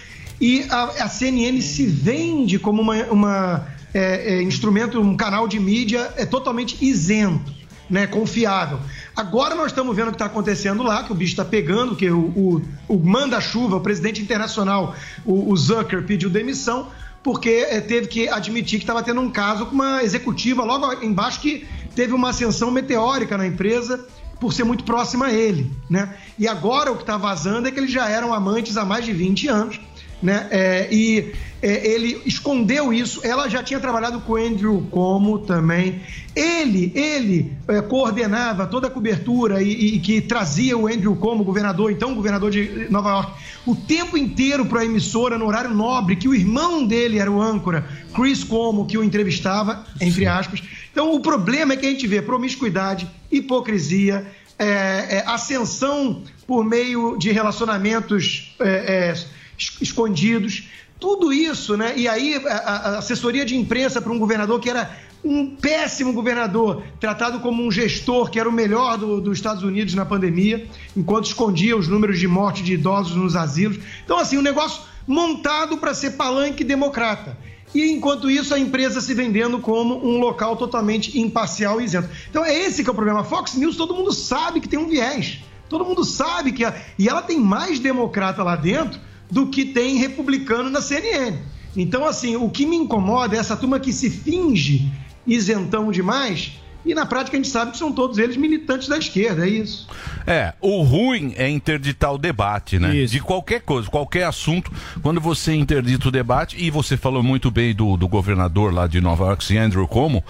e 0.41 0.65
a, 0.71 1.05
a 1.05 1.09
CNN 1.09 1.61
se 1.61 1.87
vende 1.87 2.59
como 2.59 2.83
uma, 2.83 2.97
uma, 3.07 3.67
é, 3.93 4.35
é, 4.35 4.43
instrumento, 4.43 5.01
um 5.01 5.17
canal 5.17 5.49
de 5.49 5.59
mídia 5.59 6.13
é 6.17 6.25
totalmente 6.25 6.85
isento, 6.85 7.53
né? 7.91 8.07
Confiável. 8.07 8.79
Agora 9.17 9.55
nós 9.55 9.67
estamos 9.67 9.95
vendo 9.97 10.09
o 10.09 10.11
que 10.11 10.17
está 10.17 10.27
acontecendo 10.27 10.83
lá, 10.83 11.03
que 11.03 11.13
o 11.13 11.15
bicho 11.15 11.33
está 11.33 11.45
pegando, 11.45 11.97
que 11.97 12.09
o, 12.09 12.19
o, 12.19 12.63
o 12.89 12.99
manda-chuva, 12.99 13.77
o 13.77 13.81
presidente 13.81 14.23
internacional, 14.23 14.95
o, 15.25 15.53
o 15.53 15.57
Zucker, 15.57 16.05
pediu 16.05 16.31
demissão 16.31 16.89
porque 17.23 17.67
eh, 17.71 17.81
teve 17.81 18.07
que 18.07 18.29
admitir 18.29 18.79
que 18.79 18.85
estava 18.85 19.03
tendo 19.03 19.21
um 19.21 19.31
caso 19.31 19.65
com 19.67 19.75
uma 19.75 20.05
executiva 20.05 20.63
logo 20.63 21.03
embaixo 21.03 21.41
que 21.41 21.67
teve 21.97 22.13
uma 22.13 22.29
ascensão 22.29 22.71
meteórica 22.71 23.39
na 23.39 23.47
empresa 23.47 24.07
por 24.45 24.53
ser 24.53 24.65
muito 24.65 24.85
próxima 24.85 25.29
a 25.29 25.33
ele, 25.33 25.71
né? 25.89 26.17
E 26.39 26.47
agora 26.47 26.93
o 26.93 26.97
que 26.97 27.03
está 27.03 27.17
vazando 27.17 27.67
é 27.67 27.71
que 27.71 27.81
eles 27.81 27.91
já 27.91 28.11
eram 28.11 28.35
amantes 28.35 28.77
há 28.77 28.85
mais 28.85 29.03
de 29.03 29.11
20 29.11 29.49
anos, 29.49 29.81
né? 30.23 30.47
É, 30.51 30.89
e 30.93 31.33
é, 31.63 31.89
ele 31.89 32.21
escondeu 32.27 32.93
isso. 32.93 33.23
Ela 33.25 33.49
já 33.49 33.63
tinha 33.63 33.81
trabalhado 33.81 34.21
com 34.21 34.35
o 34.35 34.37
Andrew 34.37 34.87
Como 34.91 35.39
também. 35.39 36.03
Ele, 36.37 36.93
ele 36.95 37.55
é, 37.67 37.81
coordenava 37.81 38.67
toda 38.67 38.89
a 38.89 38.91
cobertura 38.91 39.63
e, 39.63 39.95
e 39.95 39.99
que 39.99 40.21
trazia 40.21 40.77
o 40.77 40.87
Andrew 40.87 41.17
Como, 41.17 41.43
governador, 41.43 41.91
então 41.91 42.15
governador 42.15 42.51
de 42.51 42.87
Nova 42.91 43.09
York, 43.13 43.33
o 43.65 43.75
tempo 43.75 44.19
inteiro 44.19 44.67
para 44.67 44.81
a 44.81 44.85
emissora 44.85 45.39
no 45.39 45.47
horário 45.47 45.73
nobre, 45.73 46.17
que 46.17 46.29
o 46.29 46.35
irmão 46.35 46.87
dele 46.87 47.19
era 47.19 47.33
o 47.33 47.41
âncora, 47.41 47.89
Chris 48.15 48.45
Como, 48.45 48.85
que 48.85 48.99
o 48.99 49.03
entrevistava, 49.03 49.87
entre 49.99 50.27
aspas. 50.27 50.63
Então 50.95 51.13
o 51.13 51.19
problema 51.19 51.73
é 51.73 51.77
que 51.77 51.85
a 51.85 51.91
gente 51.91 52.07
vê 52.07 52.23
promiscuidade, 52.23 53.11
hipocrisia, 53.29 54.25
é, 54.57 55.17
é, 55.17 55.25
ascensão 55.27 56.23
por 56.47 56.65
meio 56.65 57.17
de 57.19 57.33
relacionamentos 57.33 58.55
é, 58.61 58.69
é, 58.69 59.15
es- 59.59 59.77
escondidos, 59.81 60.69
tudo 61.01 61.33
isso, 61.33 61.77
né? 61.77 61.95
E 61.97 62.07
aí 62.07 62.41
a, 62.47 62.53
a 62.55 62.99
assessoria 62.99 63.45
de 63.45 63.57
imprensa 63.57 64.01
para 64.01 64.13
um 64.13 64.19
governador 64.21 64.61
que 64.61 64.71
era 64.71 64.89
um 65.25 65.57
péssimo 65.57 66.13
governador, 66.13 66.85
tratado 67.01 67.41
como 67.41 67.67
um 67.67 67.73
gestor 67.73 68.31
que 68.31 68.39
era 68.39 68.49
o 68.49 68.53
melhor 68.53 68.97
do- 68.97 69.21
dos 69.21 69.37
Estados 69.37 69.65
Unidos 69.65 69.95
na 69.95 70.05
pandemia, 70.05 70.65
enquanto 70.97 71.25
escondia 71.27 71.77
os 71.77 71.89
números 71.89 72.21
de 72.21 72.29
morte 72.29 72.63
de 72.63 72.75
idosos 72.75 73.17
nos 73.17 73.35
asilos. 73.35 73.79
Então, 74.05 74.17
assim, 74.17 74.39
um 74.39 74.43
negócio 74.43 74.81
montado 75.09 75.77
para 75.79 75.93
ser 75.93 76.13
palanque 76.13 76.63
democrata. 76.63 77.37
E 77.75 77.91
enquanto 77.91 78.31
isso, 78.31 78.55
a 78.55 78.59
empresa 78.59 79.01
se 79.01 79.13
vendendo 79.15 79.59
como 79.59 80.07
um 80.07 80.19
local 80.19 80.57
totalmente 80.57 81.19
imparcial 81.19 81.81
e 81.81 81.85
isento. 81.85 82.09
Então 82.31 82.45
é 82.45 82.55
esse 82.57 82.85
que 82.85 82.89
é 82.89 82.93
o 82.93 82.95
problema. 82.95 83.21
A 83.21 83.25
Fox 83.25 83.55
News, 83.55 83.77
todo 83.77 83.95
mundo 83.95 84.13
sabe 84.13 84.61
que 84.61 84.69
tem 84.69 84.79
um 84.79 84.89
viés. 84.89 85.41
Todo 85.69 85.85
mundo 85.85 86.05
sabe 86.05 86.53
que. 86.53 86.63
E 86.99 87.09
ela 87.09 87.21
tem 87.21 87.41
mais 87.41 87.81
democrata 87.81 88.43
lá 88.45 88.55
dentro 88.55 89.01
do 89.31 89.49
que 89.49 89.65
tem 89.65 89.97
republicano 89.97 90.71
na 90.71 90.81
CNN. 90.81 91.39
Então, 91.77 92.07
assim, 92.07 92.37
o 92.37 92.49
que 92.49 92.65
me 92.65 92.77
incomoda 92.77 93.35
é 93.35 93.41
essa 93.41 93.57
turma 93.57 93.81
que 93.81 93.93
se 93.93 94.09
finge 94.09 94.93
isentão 95.27 95.91
demais 95.91 96.53
e 96.85 96.95
na 96.95 97.07
prática 97.07 97.37
a 97.37 97.41
gente 97.41 97.51
sabe 97.51 97.73
que 97.73 97.79
são 97.79 97.93
todos 97.93 98.19
eles 98.19 98.37
militantes 98.37 98.89
da 98.89 98.99
esquerda, 98.99 99.47
é 99.47 99.49
isso. 99.49 99.89
É, 100.27 100.53
o 100.61 100.83
ruim 100.83 101.35
é 101.37 101.49
interditar 101.49 102.13
o 102.13 102.19
debate, 102.19 102.79
né? 102.79 103.05
De 103.05 103.21
qualquer 103.21 103.61
coisa, 103.61 103.89
qualquer 103.89 104.25
assunto, 104.25 104.71
quando 105.03 105.21
você 105.21 105.55
interdita 105.55 106.09
o 106.09 106.11
debate, 106.11 106.57
e 106.59 106.71
você 106.71 106.97
falou 106.97 107.23
muito 107.23 107.51
bem 107.51 107.75
do, 107.75 107.97
do 107.97 108.09
governador 108.09 108.73
lá 108.73 108.87
de 108.87 109.01
Nova 109.01 109.27
York, 109.27 109.57
Andrew 109.57 109.87
Como, 109.87 110.25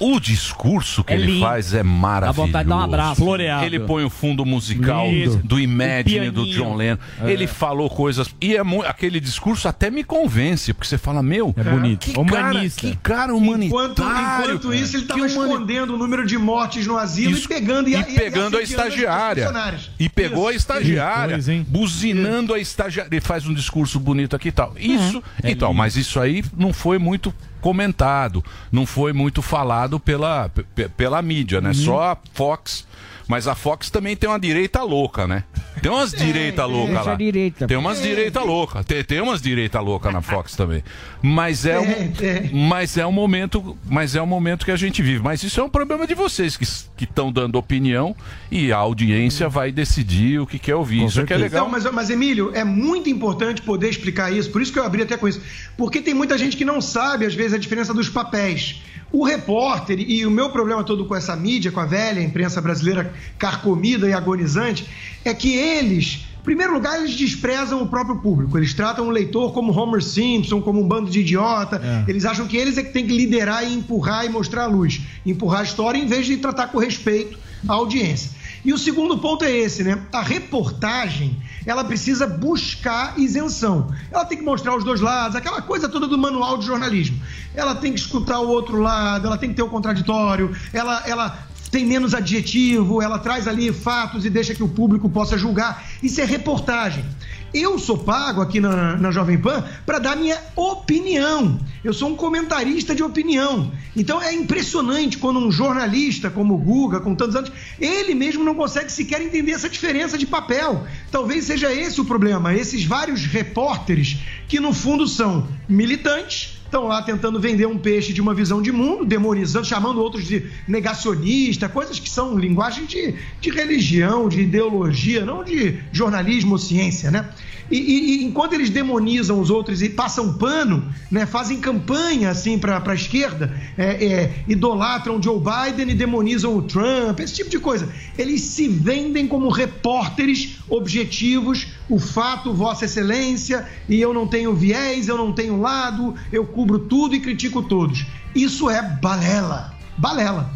o 0.00 0.18
discurso 0.20 1.02
que 1.04 1.12
É 1.12 1.16
ele 1.16 1.40
faz 1.40 1.74
é 1.74 1.82
maravilhoso. 1.82 2.36
Dá 2.38 2.44
vontade 2.46 2.64
de 2.64 2.70
dar 2.70 2.76
um 2.76 2.80
abraço. 2.82 3.16
Floreado. 3.16 3.64
Ele 3.64 3.80
põe 3.80 4.04
o 4.04 4.10
fundo 4.10 4.44
musical 4.46 5.08
Lindo. 5.10 5.40
do 5.44 5.58
Imagine, 5.60 6.30
do. 6.30 6.46
John 6.46 6.74
Lennon. 6.76 6.98
É. 7.22 7.30
Ele 7.30 7.46
falou 7.46 7.88
coisas. 7.90 8.28
E 8.40 8.56
é 8.56 8.62
mu- 8.62 8.82
aquele 8.82 9.20
discurso 9.20 9.68
até 9.68 9.90
me 9.90 10.02
convence, 10.04 10.72
porque 10.72 10.88
você 10.88 10.98
fala, 10.98 11.22
meu. 11.22 11.54
É 11.56 11.62
bonito. 11.62 12.10
Que 12.10 12.18
Humanista. 12.18 12.82
Cara, 12.82 12.94
que 12.94 13.02
cara 13.02 13.34
humanitário. 13.34 13.66
Enquanto, 13.92 14.02
enquanto 14.02 14.74
isso, 14.74 14.96
ele 14.96 15.02
estava 15.04 15.26
escondendo 15.26 15.94
o 15.94 15.98
número 15.98 16.26
de 16.26 16.38
mortes 16.38 16.86
no 16.86 16.96
asilo 16.96 17.32
Isso. 17.32 17.44
e 17.44 17.48
pegando, 17.48 17.88
E 17.88 17.96
a- 17.96 18.02
pegando 18.04 18.56
a 18.56 18.60
assediando 18.60 18.62
as 18.62 18.70
estagiária. 18.70 19.80
E 19.98 20.08
pegou 20.08 20.46
a 20.48 20.50
Isso. 20.50 20.58
estagiária, 20.60 21.26
Que 21.28 21.32
coisa, 21.34 21.52
hein? 21.54 21.66
buzinando 21.68 22.54
a 22.54 22.58
estagiária. 22.58 23.08
Ele 23.10 23.20
faz 23.20 23.46
um 23.46 23.54
discurso 23.54 23.98
bonito 23.98 24.34
aqui 24.36 24.48
e 24.48 24.52
tal. 24.52 24.74
Isso, 24.78 25.22
É 25.42 25.50
então, 25.50 25.72
mas 25.74 25.96
isso 25.96 26.18
aí 26.20 26.44
não 26.56 26.72
foi 26.72 26.98
muito 26.98 27.32
comentado, 27.60 28.44
não 28.72 28.86
foi 28.86 29.12
muito 29.12 29.42
falado 29.42 29.98
pela, 30.00 30.48
pe- 30.74 30.88
pela 30.88 31.20
mídia, 31.22 31.60
né? 31.60 31.72
Só 31.74 32.02
a 32.12 32.16
Fox. 32.32 32.86
Mas 33.28 33.46
a 33.46 33.54
Fox 33.54 33.90
também 33.90 34.16
tem 34.16 34.28
uma 34.28 34.40
direita 34.40 34.82
louca, 34.82 35.26
né? 35.26 35.44
Tem 35.82 35.92
umas 35.92 36.12
direita 36.12 36.64
louca 36.64 36.92
Essa 36.92 37.10
lá. 37.10 37.14
direita. 37.14 37.66
Tem 37.66 37.76
umas 37.76 38.02
direita 38.02 38.42
louca. 38.42 38.82
Tem, 38.82 39.04
tem 39.04 39.20
umas 39.20 39.40
direita 39.40 39.78
louca 39.80 40.10
na 40.10 40.22
Fox 40.22 40.56
também. 40.56 40.82
Mas 41.22 41.66
é, 41.66 41.78
um, 41.78 42.66
mas 42.68 42.96
é 42.96 43.06
um 43.06 43.12
momento, 43.12 43.76
mas 43.88 44.16
é 44.16 44.22
um 44.22 44.26
momento 44.26 44.64
que 44.64 44.72
a 44.72 44.76
gente 44.76 45.02
vive. 45.02 45.22
Mas 45.22 45.42
isso 45.42 45.60
é 45.60 45.62
um 45.62 45.68
problema 45.68 46.06
de 46.06 46.14
vocês 46.14 46.56
que 46.56 46.66
que 46.98 47.04
estão 47.04 47.30
dando 47.30 47.56
opinião 47.56 48.14
e 48.50 48.72
a 48.72 48.76
audiência 48.76 49.48
vai 49.48 49.70
decidir 49.70 50.40
o 50.40 50.46
que 50.46 50.58
quer 50.58 50.74
ouvir. 50.74 51.04
isso 51.04 51.24
que 51.24 51.32
é 51.32 51.36
legal. 51.36 51.64
Não, 51.64 51.70
mas, 51.70 51.84
mas, 51.92 52.10
Emílio, 52.10 52.50
é 52.52 52.64
muito 52.64 53.08
importante 53.08 53.62
poder 53.62 53.88
explicar 53.88 54.32
isso, 54.32 54.50
por 54.50 54.60
isso 54.60 54.72
que 54.72 54.78
eu 54.78 54.84
abri 54.84 55.02
até 55.02 55.16
com 55.16 55.28
isso. 55.28 55.40
Porque 55.76 56.02
tem 56.02 56.12
muita 56.12 56.36
gente 56.36 56.56
que 56.56 56.64
não 56.64 56.80
sabe, 56.80 57.24
às 57.24 57.34
vezes, 57.34 57.54
a 57.54 57.58
diferença 57.58 57.94
dos 57.94 58.08
papéis. 58.08 58.82
O 59.10 59.24
repórter, 59.24 60.00
e 60.00 60.26
o 60.26 60.30
meu 60.30 60.50
problema 60.50 60.84
todo 60.84 61.06
com 61.06 61.14
essa 61.14 61.34
mídia, 61.34 61.70
com 61.70 61.80
a 61.80 61.86
velha 61.86 62.20
imprensa 62.20 62.60
brasileira 62.60 63.14
carcomida 63.38 64.08
e 64.08 64.12
agonizante, 64.12 64.88
é 65.24 65.32
que 65.34 65.54
eles. 65.54 66.26
Em 66.40 66.44
primeiro 66.44 66.72
lugar, 66.72 66.98
eles 66.98 67.14
desprezam 67.14 67.82
o 67.82 67.88
próprio 67.88 68.16
público. 68.16 68.56
Eles 68.56 68.72
tratam 68.72 69.06
o 69.06 69.10
leitor 69.10 69.52
como 69.52 69.72
Homer 69.72 70.02
Simpson, 70.02 70.62
como 70.62 70.80
um 70.80 70.88
bando 70.88 71.10
de 71.10 71.20
idiota. 71.20 71.80
Eles 72.08 72.24
acham 72.24 72.46
que 72.46 72.56
eles 72.56 72.78
é 72.78 72.82
que 72.82 72.92
tem 72.92 73.06
que 73.06 73.14
liderar 73.14 73.64
e 73.64 73.74
empurrar 73.74 74.24
e 74.24 74.30
mostrar 74.30 74.62
a 74.62 74.66
luz. 74.66 75.00
Empurrar 75.26 75.60
a 75.60 75.64
história 75.64 75.98
em 75.98 76.06
vez 76.06 76.24
de 76.26 76.38
tratar 76.38 76.68
com 76.68 76.78
respeito 76.78 77.38
a 77.68 77.74
audiência. 77.74 78.38
E 78.64 78.72
o 78.72 78.78
segundo 78.78 79.18
ponto 79.18 79.44
é 79.44 79.50
esse, 79.50 79.84
né? 79.84 80.02
A 80.12 80.20
reportagem, 80.20 81.36
ela 81.64 81.84
precisa 81.84 82.26
buscar 82.26 83.18
isenção. 83.18 83.92
Ela 84.10 84.24
tem 84.24 84.36
que 84.36 84.44
mostrar 84.44 84.76
os 84.76 84.84
dois 84.84 85.00
lados, 85.00 85.36
aquela 85.36 85.62
coisa 85.62 85.88
toda 85.88 86.06
do 86.06 86.18
manual 86.18 86.58
de 86.58 86.66
jornalismo. 86.66 87.20
Ela 87.54 87.74
tem 87.74 87.92
que 87.92 88.00
escutar 88.00 88.40
o 88.40 88.48
outro 88.48 88.80
lado, 88.80 89.26
ela 89.26 89.38
tem 89.38 89.50
que 89.50 89.54
ter 89.54 89.62
o 89.62 89.68
contraditório, 89.68 90.54
ela, 90.72 91.02
ela 91.06 91.47
tem 91.70 91.84
menos 91.84 92.14
adjetivo, 92.14 93.02
ela 93.02 93.18
traz 93.18 93.46
ali 93.46 93.72
fatos 93.72 94.24
e 94.24 94.30
deixa 94.30 94.54
que 94.54 94.62
o 94.62 94.68
público 94.68 95.08
possa 95.08 95.36
julgar. 95.36 95.86
Isso 96.02 96.20
é 96.20 96.24
reportagem. 96.24 97.04
Eu 97.52 97.78
sou 97.78 97.96
pago 97.96 98.42
aqui 98.42 98.60
na, 98.60 98.96
na 98.96 99.10
Jovem 99.10 99.38
Pan 99.38 99.64
para 99.86 99.98
dar 99.98 100.16
minha 100.16 100.38
opinião. 100.54 101.58
Eu 101.82 101.94
sou 101.94 102.10
um 102.10 102.14
comentarista 102.14 102.94
de 102.94 103.02
opinião. 103.02 103.72
Então 103.96 104.20
é 104.20 104.34
impressionante 104.34 105.16
quando 105.16 105.38
um 105.38 105.50
jornalista 105.50 106.28
como 106.28 106.54
o 106.54 106.58
Guga, 106.58 107.00
com 107.00 107.14
tantos 107.14 107.36
anos, 107.36 107.52
ele 107.80 108.14
mesmo 108.14 108.44
não 108.44 108.54
consegue 108.54 108.92
sequer 108.92 109.22
entender 109.22 109.52
essa 109.52 109.68
diferença 109.68 110.18
de 110.18 110.26
papel. 110.26 110.86
Talvez 111.10 111.46
seja 111.46 111.72
esse 111.72 112.00
o 112.00 112.04
problema. 112.04 112.54
Esses 112.54 112.84
vários 112.84 113.24
repórteres 113.24 114.18
que 114.46 114.60
no 114.60 114.74
fundo 114.74 115.08
são 115.08 115.48
militantes, 115.66 116.57
estão 116.68 116.86
lá 116.86 117.02
tentando 117.02 117.40
vender 117.40 117.66
um 117.66 117.78
peixe 117.78 118.12
de 118.12 118.20
uma 118.20 118.34
visão 118.34 118.60
de 118.62 118.70
mundo, 118.70 119.04
demonizando, 119.04 119.66
chamando 119.66 120.00
outros 120.00 120.24
de 120.26 120.46
negacionista, 120.66 121.68
coisas 121.68 121.98
que 121.98 122.08
são 122.10 122.38
linguagem 122.38 122.84
de, 122.84 123.14
de 123.40 123.50
religião, 123.50 124.28
de 124.28 124.42
ideologia, 124.42 125.24
não 125.24 125.42
de 125.42 125.78
jornalismo 125.92 126.52
ou 126.52 126.58
ciência, 126.58 127.10
né? 127.10 127.28
E, 127.70 127.76
e- 127.76 128.22
e 128.22 128.24
enquanto 128.24 128.54
eles 128.54 128.70
demonizam 128.70 129.38
os 129.38 129.50
outros 129.50 129.82
e 129.82 129.90
passam 129.90 130.32
pano, 130.38 130.90
né, 131.10 131.26
fazem 131.26 131.60
campanha 131.60 132.30
assim 132.30 132.58
para 132.58 132.82
a 132.84 132.94
esquerda, 132.94 133.54
é, 133.76 134.04
é, 134.06 134.32
idolatram 134.48 135.22
Joe 135.22 135.38
Biden 135.38 135.90
e 135.90 135.94
demonizam 135.94 136.56
o 136.56 136.62
Trump, 136.62 137.20
esse 137.20 137.34
tipo 137.34 137.50
de 137.50 137.58
coisa. 137.58 137.86
Eles 138.16 138.40
se 138.40 138.66
vendem 138.68 139.26
como 139.28 139.50
repórteres 139.50 140.56
objetivos, 140.66 141.66
o 141.90 141.98
fato, 141.98 142.54
Vossa 142.54 142.86
Excelência, 142.86 143.66
e 143.86 144.00
eu 144.00 144.14
não 144.14 144.26
tenho 144.26 144.54
viés, 144.54 145.06
eu 145.08 145.18
não 145.18 145.30
tenho 145.32 145.60
lado, 145.60 146.14
eu 146.32 146.46
cubro 146.58 146.80
tudo 146.80 147.14
e 147.14 147.20
critico 147.20 147.62
todos. 147.62 148.04
Isso 148.34 148.68
é 148.68 148.82
balela. 148.82 149.72
Balela. 149.96 150.50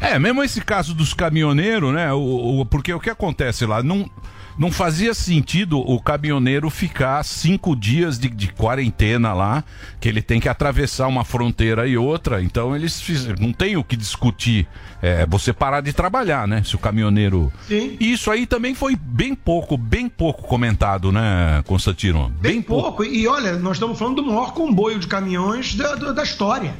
É. 0.00 0.12
É, 0.14 0.18
mesmo 0.18 0.42
esse 0.42 0.62
caso 0.62 0.94
dos 0.94 1.12
caminhoneiros, 1.12 1.92
né? 1.92 2.10
O, 2.14 2.60
o- 2.60 2.64
porque 2.66 2.90
o 2.94 2.98
que 2.98 3.10
acontece 3.10 3.66
lá? 3.66 3.82
Não, 3.82 4.08
não 4.58 4.70
fazia 4.70 5.12
sentido 5.14 5.78
o 5.78 6.00
caminhoneiro 6.00 6.70
ficar 6.70 7.22
cinco 7.24 7.74
dias 7.74 8.18
de, 8.18 8.28
de 8.28 8.48
quarentena 8.52 9.32
lá, 9.32 9.64
que 10.00 10.08
ele 10.08 10.22
tem 10.22 10.40
que 10.40 10.48
atravessar 10.48 11.06
uma 11.08 11.24
fronteira 11.24 11.86
e 11.86 11.96
outra. 11.96 12.42
Então 12.42 12.74
eles 12.74 13.00
fizeram, 13.00 13.36
não 13.40 13.52
tem 13.52 13.76
o 13.76 13.84
que 13.84 13.96
discutir. 13.96 14.66
É, 15.02 15.26
você 15.26 15.52
parar 15.52 15.80
de 15.82 15.92
trabalhar, 15.92 16.48
né? 16.48 16.62
Se 16.64 16.74
o 16.74 16.78
caminhoneiro. 16.78 17.52
Sim. 17.68 17.96
E 18.00 18.12
isso 18.12 18.30
aí 18.30 18.46
também 18.46 18.74
foi 18.74 18.96
bem 18.96 19.34
pouco, 19.34 19.76
bem 19.76 20.08
pouco 20.08 20.44
comentado, 20.48 21.12
né, 21.12 21.62
Constantino? 21.66 22.32
Bem 22.40 22.62
pouco. 22.62 23.04
E 23.04 23.26
olha, 23.28 23.56
nós 23.58 23.76
estamos 23.76 23.98
falando 23.98 24.22
do 24.22 24.28
maior 24.28 24.52
comboio 24.54 24.98
de 24.98 25.06
caminhões 25.06 25.74
da- 25.74 25.94
da 26.12 26.22
história. 26.22 26.74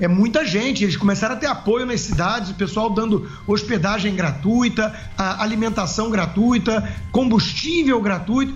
É 0.00 0.06
muita 0.06 0.44
gente. 0.44 0.84
Eles 0.84 0.96
começaram 0.96 1.34
a 1.34 1.38
ter 1.38 1.46
apoio 1.46 1.84
nas 1.84 2.00
cidades, 2.00 2.50
o 2.50 2.54
pessoal 2.54 2.90
dando 2.90 3.28
hospedagem 3.46 4.14
gratuita, 4.14 4.94
alimentação 5.16 6.10
gratuita, 6.10 6.88
combustível 7.10 8.00
gratuito. 8.00 8.54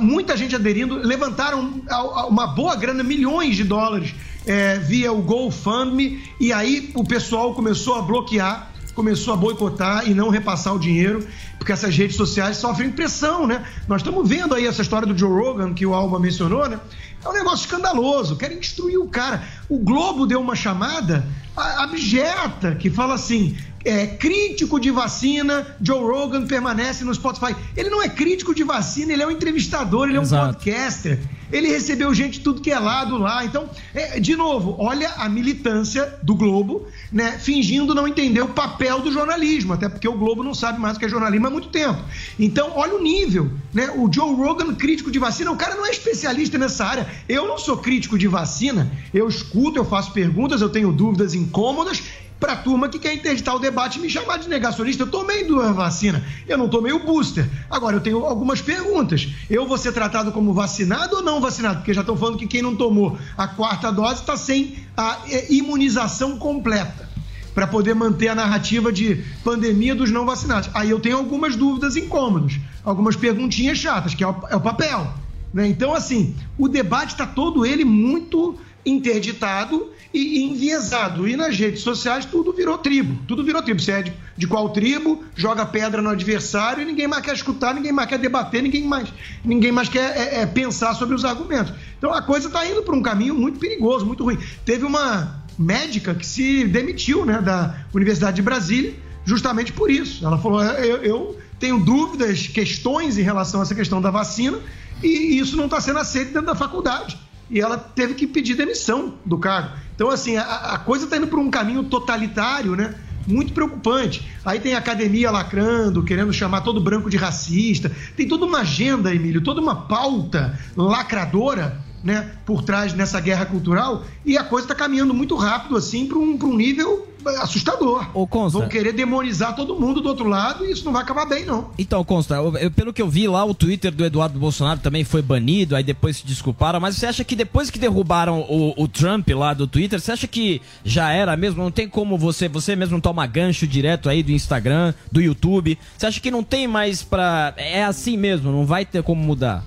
Muita 0.00 0.36
gente 0.36 0.54
aderindo. 0.54 0.96
Levantaram 0.96 1.82
uma 2.28 2.46
boa 2.46 2.76
grana, 2.76 3.02
milhões 3.02 3.56
de 3.56 3.64
dólares, 3.64 4.14
é, 4.46 4.78
via 4.78 5.12
o 5.12 5.22
GoFundMe. 5.22 6.22
E 6.40 6.52
aí 6.52 6.90
o 6.94 7.04
pessoal 7.04 7.54
começou 7.54 7.96
a 7.96 8.02
bloquear 8.02 8.72
começou 8.96 9.34
a 9.34 9.36
boicotar 9.36 10.08
e 10.08 10.14
não 10.14 10.30
repassar 10.30 10.74
o 10.74 10.78
dinheiro, 10.78 11.24
porque 11.58 11.70
essas 11.70 11.94
redes 11.94 12.16
sociais 12.16 12.56
sofrem 12.56 12.90
pressão, 12.90 13.46
né? 13.46 13.62
Nós 13.86 14.00
estamos 14.00 14.26
vendo 14.26 14.54
aí 14.54 14.66
essa 14.66 14.80
história 14.80 15.06
do 15.06 15.16
Joe 15.16 15.30
Rogan, 15.30 15.74
que 15.74 15.84
o 15.84 15.92
Alba 15.92 16.18
mencionou, 16.18 16.66
né? 16.66 16.80
É 17.26 17.28
um 17.28 17.32
negócio 17.32 17.64
escandaloso, 17.64 18.36
querem 18.36 18.60
destruir 18.60 18.98
o 18.98 19.08
cara. 19.08 19.42
O 19.68 19.78
Globo 19.78 20.26
deu 20.26 20.40
uma 20.40 20.54
chamada 20.54 21.26
abjeta, 21.56 22.76
que 22.76 22.88
fala 22.88 23.14
assim, 23.14 23.56
é, 23.84 24.06
crítico 24.06 24.78
de 24.78 24.92
vacina, 24.92 25.66
Joe 25.82 25.98
Rogan 25.98 26.46
permanece 26.46 27.04
no 27.04 27.12
Spotify. 27.12 27.56
Ele 27.76 27.90
não 27.90 28.00
é 28.00 28.08
crítico 28.08 28.54
de 28.54 28.62
vacina, 28.62 29.12
ele 29.12 29.24
é 29.24 29.26
um 29.26 29.30
entrevistador, 29.32 30.08
ele 30.08 30.18
é 30.18 30.20
um 30.20 30.28
podcaster. 30.28 31.18
Ele 31.50 31.66
recebeu 31.66 32.14
gente 32.14 32.40
tudo 32.40 32.60
que 32.60 32.70
é 32.70 32.78
lado 32.78 33.18
lá. 33.18 33.44
Então, 33.44 33.68
é, 33.92 34.20
de 34.20 34.36
novo, 34.36 34.76
olha 34.78 35.10
a 35.16 35.28
militância 35.28 36.14
do 36.22 36.36
Globo, 36.36 36.86
né, 37.10 37.38
fingindo 37.38 37.94
não 37.94 38.06
entender 38.06 38.40
o 38.40 38.48
papel 38.48 39.00
do 39.00 39.12
jornalismo, 39.12 39.72
até 39.72 39.88
porque 39.88 40.08
o 40.08 40.16
Globo 40.16 40.42
não 40.42 40.54
sabe 40.54 40.80
mais 40.80 40.96
o 40.96 41.00
que 41.00 41.06
é 41.06 41.08
jornalismo 41.08 41.46
há 41.46 41.50
muito 41.50 41.68
tempo. 41.68 41.98
Então, 42.38 42.72
olha 42.74 42.94
o 42.94 43.02
nível, 43.02 43.50
né? 43.72 43.90
O 43.94 44.12
Joe 44.12 44.34
Rogan, 44.34 44.74
crítico 44.74 45.10
de 45.10 45.18
vacina, 45.18 45.50
o 45.50 45.56
cara 45.56 45.74
não 45.74 45.86
é 45.86 45.90
especialista 45.90 46.58
nessa 46.58 46.84
área. 46.84 47.08
Eu 47.28 47.46
não 47.46 47.58
sou 47.58 47.76
crítico 47.78 48.18
de 48.18 48.26
vacina, 48.26 48.90
eu 49.12 49.28
escuto, 49.28 49.78
eu 49.78 49.84
faço 49.84 50.12
perguntas, 50.12 50.60
eu 50.60 50.68
tenho 50.68 50.92
dúvidas 50.92 51.34
incômodas 51.34 52.02
para 52.38 52.52
a 52.52 52.56
turma 52.56 52.88
que 52.88 52.98
quer 52.98 53.14
interditar 53.14 53.54
o 53.54 53.58
debate 53.58 53.98
e 53.98 54.02
me 54.02 54.10
chamar 54.10 54.38
de 54.38 54.48
negacionista. 54.48 55.02
Eu 55.02 55.10
tomei 55.10 55.44
duas 55.44 55.74
vacinas, 55.74 56.22
eu 56.46 56.58
não 56.58 56.68
tomei 56.68 56.92
o 56.92 57.04
booster. 57.04 57.48
Agora, 57.70 57.96
eu 57.96 58.00
tenho 58.00 58.24
algumas 58.24 58.60
perguntas. 58.60 59.28
Eu 59.48 59.66
vou 59.66 59.78
ser 59.78 59.92
tratado 59.92 60.32
como 60.32 60.52
vacinado 60.52 61.16
ou 61.16 61.22
não 61.22 61.40
vacinado? 61.40 61.76
Porque 61.76 61.94
já 61.94 62.02
estão 62.02 62.16
falando 62.16 62.38
que 62.38 62.46
quem 62.46 62.62
não 62.62 62.76
tomou 62.76 63.18
a 63.36 63.48
quarta 63.48 63.90
dose 63.90 64.20
está 64.20 64.36
sem 64.36 64.76
a 64.96 65.18
é, 65.28 65.52
imunização 65.52 66.38
completa 66.38 67.08
para 67.54 67.66
poder 67.66 67.94
manter 67.94 68.28
a 68.28 68.34
narrativa 68.34 68.92
de 68.92 69.24
pandemia 69.42 69.94
dos 69.94 70.10
não 70.10 70.26
vacinados. 70.26 70.68
Aí 70.74 70.90
eu 70.90 71.00
tenho 71.00 71.16
algumas 71.16 71.56
dúvidas 71.56 71.96
incômodas, 71.96 72.60
algumas 72.84 73.16
perguntinhas 73.16 73.78
chatas, 73.78 74.14
que 74.14 74.22
é 74.22 74.26
o, 74.26 74.36
é 74.50 74.56
o 74.56 74.60
papel. 74.60 75.10
Né? 75.54 75.66
Então, 75.66 75.94
assim, 75.94 76.36
o 76.58 76.68
debate 76.68 77.12
está 77.12 77.26
todo 77.26 77.64
ele 77.64 77.82
muito 77.82 78.58
interditado 78.84 79.90
e 80.16 80.44
enviesado. 80.44 81.28
E 81.28 81.36
nas 81.36 81.56
redes 81.56 81.80
sociais 81.80 82.24
tudo 82.24 82.52
virou 82.52 82.78
tribo. 82.78 83.18
Tudo 83.26 83.44
virou 83.44 83.62
tribo. 83.62 83.80
Você 83.80 83.92
é 83.92 84.02
de, 84.02 84.12
de 84.36 84.46
qual 84.46 84.68
tribo, 84.70 85.24
joga 85.34 85.66
pedra 85.66 86.00
no 86.00 86.10
adversário 86.10 86.82
e 86.82 86.86
ninguém 86.86 87.06
mais 87.06 87.22
quer 87.22 87.34
escutar, 87.34 87.74
ninguém 87.74 87.92
mais 87.92 88.08
quer 88.08 88.18
debater, 88.18 88.62
ninguém 88.62 88.84
mais, 88.84 89.12
ninguém 89.44 89.72
mais 89.72 89.88
quer 89.88 90.16
é, 90.16 90.42
é, 90.42 90.46
pensar 90.46 90.94
sobre 90.94 91.14
os 91.14 91.24
argumentos. 91.24 91.72
Então 91.98 92.12
a 92.12 92.22
coisa 92.22 92.48
está 92.48 92.66
indo 92.66 92.82
para 92.82 92.94
um 92.94 93.02
caminho 93.02 93.34
muito 93.34 93.58
perigoso, 93.58 94.06
muito 94.06 94.24
ruim. 94.24 94.38
Teve 94.64 94.84
uma 94.84 95.44
médica 95.58 96.14
que 96.14 96.26
se 96.26 96.64
demitiu 96.64 97.24
né, 97.24 97.40
da 97.40 97.74
Universidade 97.94 98.36
de 98.36 98.42
Brasília 98.42 98.94
justamente 99.24 99.72
por 99.72 99.90
isso. 99.90 100.24
Ela 100.24 100.38
falou: 100.38 100.62
eu, 100.62 101.02
eu 101.02 101.38
tenho 101.58 101.78
dúvidas, 101.78 102.46
questões 102.46 103.18
em 103.18 103.22
relação 103.22 103.60
a 103.60 103.62
essa 103.62 103.74
questão 103.74 104.00
da 104.00 104.10
vacina 104.10 104.58
e 105.02 105.38
isso 105.38 105.56
não 105.56 105.66
está 105.66 105.80
sendo 105.80 105.98
aceito 105.98 106.28
dentro 106.28 106.46
da 106.46 106.54
faculdade. 106.54 107.18
E 107.50 107.60
ela 107.60 107.76
teve 107.76 108.14
que 108.14 108.26
pedir 108.26 108.54
demissão 108.54 109.14
do 109.24 109.38
cargo. 109.38 109.76
Então, 109.96 110.10
assim, 110.10 110.36
a, 110.36 110.44
a 110.44 110.78
coisa 110.78 111.04
está 111.04 111.16
indo 111.16 111.26
por 111.26 111.40
um 111.40 111.50
caminho 111.50 111.82
totalitário, 111.84 112.76
né? 112.76 112.94
Muito 113.26 113.52
preocupante. 113.52 114.30
Aí 114.44 114.60
tem 114.60 114.74
a 114.74 114.78
academia 114.78 115.32
lacrando, 115.32 116.04
querendo 116.04 116.32
chamar 116.32 116.60
todo 116.60 116.80
branco 116.80 117.10
de 117.10 117.16
racista. 117.16 117.90
Tem 118.14 118.28
toda 118.28 118.46
uma 118.46 118.60
agenda, 118.60 119.12
Emílio, 119.12 119.42
toda 119.42 119.60
uma 119.60 119.74
pauta 119.74 120.56
lacradora 120.76 121.84
né, 122.06 122.30
por 122.46 122.62
trás 122.62 122.94
nessa 122.94 123.18
guerra 123.20 123.44
cultural 123.44 124.04
e 124.24 124.38
a 124.38 124.44
coisa 124.44 124.64
está 124.66 124.74
caminhando 124.76 125.12
muito 125.12 125.34
rápido 125.34 125.76
assim 125.76 126.06
para 126.06 126.16
um, 126.16 126.38
pra 126.38 126.46
um 126.46 126.56
nível 126.56 127.08
assustador. 127.40 128.06
Ô, 128.14 128.24
Consta. 128.24 128.60
Vão 128.60 128.68
querer 128.68 128.92
demonizar 128.92 129.56
todo 129.56 129.74
mundo 129.74 130.00
do 130.00 130.08
outro 130.08 130.28
lado 130.28 130.64
e 130.64 130.70
isso 130.70 130.84
não 130.84 130.92
vai 130.92 131.02
acabar 131.02 131.26
bem, 131.26 131.44
não. 131.44 131.70
Então, 131.76 132.04
Consta, 132.04 132.36
eu- 132.36 132.70
pelo 132.70 132.92
que 132.92 133.02
eu 133.02 133.08
vi 133.08 133.26
lá, 133.26 133.44
o 133.44 133.52
Twitter 133.52 133.92
do 133.92 134.04
Eduardo 134.04 134.38
Bolsonaro 134.38 134.78
também 134.78 135.02
foi 135.02 135.20
banido, 135.22 135.74
aí 135.74 135.82
depois 135.82 136.18
se 136.18 136.26
desculparam, 136.26 136.78
mas 136.78 136.94
você 136.96 137.06
acha 137.06 137.24
que 137.24 137.34
depois 137.34 137.68
que 137.68 137.80
derrubaram 137.80 138.42
o, 138.42 138.72
o 138.80 138.86
Trump 138.86 139.28
lá 139.30 139.52
do 139.52 139.66
Twitter, 139.66 140.00
você 140.00 140.12
acha 140.12 140.28
que 140.28 140.62
já 140.84 141.10
era 141.12 141.36
mesmo? 141.36 141.60
Não 141.64 141.70
tem 141.72 141.88
como 141.88 142.16
você, 142.16 142.48
você 142.48 142.76
mesmo 142.76 143.00
toma 143.00 143.26
gancho 143.26 143.66
direto 143.66 144.08
aí 144.08 144.22
do 144.22 144.30
Instagram, 144.30 144.94
do 145.10 145.20
YouTube? 145.20 145.76
Você 145.98 146.06
acha 146.06 146.20
que 146.20 146.30
não 146.30 146.44
tem 146.44 146.68
mais 146.68 147.02
pra. 147.02 147.52
É 147.56 147.82
assim 147.82 148.16
mesmo, 148.16 148.52
não 148.52 148.64
vai 148.64 148.84
ter 148.84 149.02
como 149.02 149.20
mudar? 149.20 149.64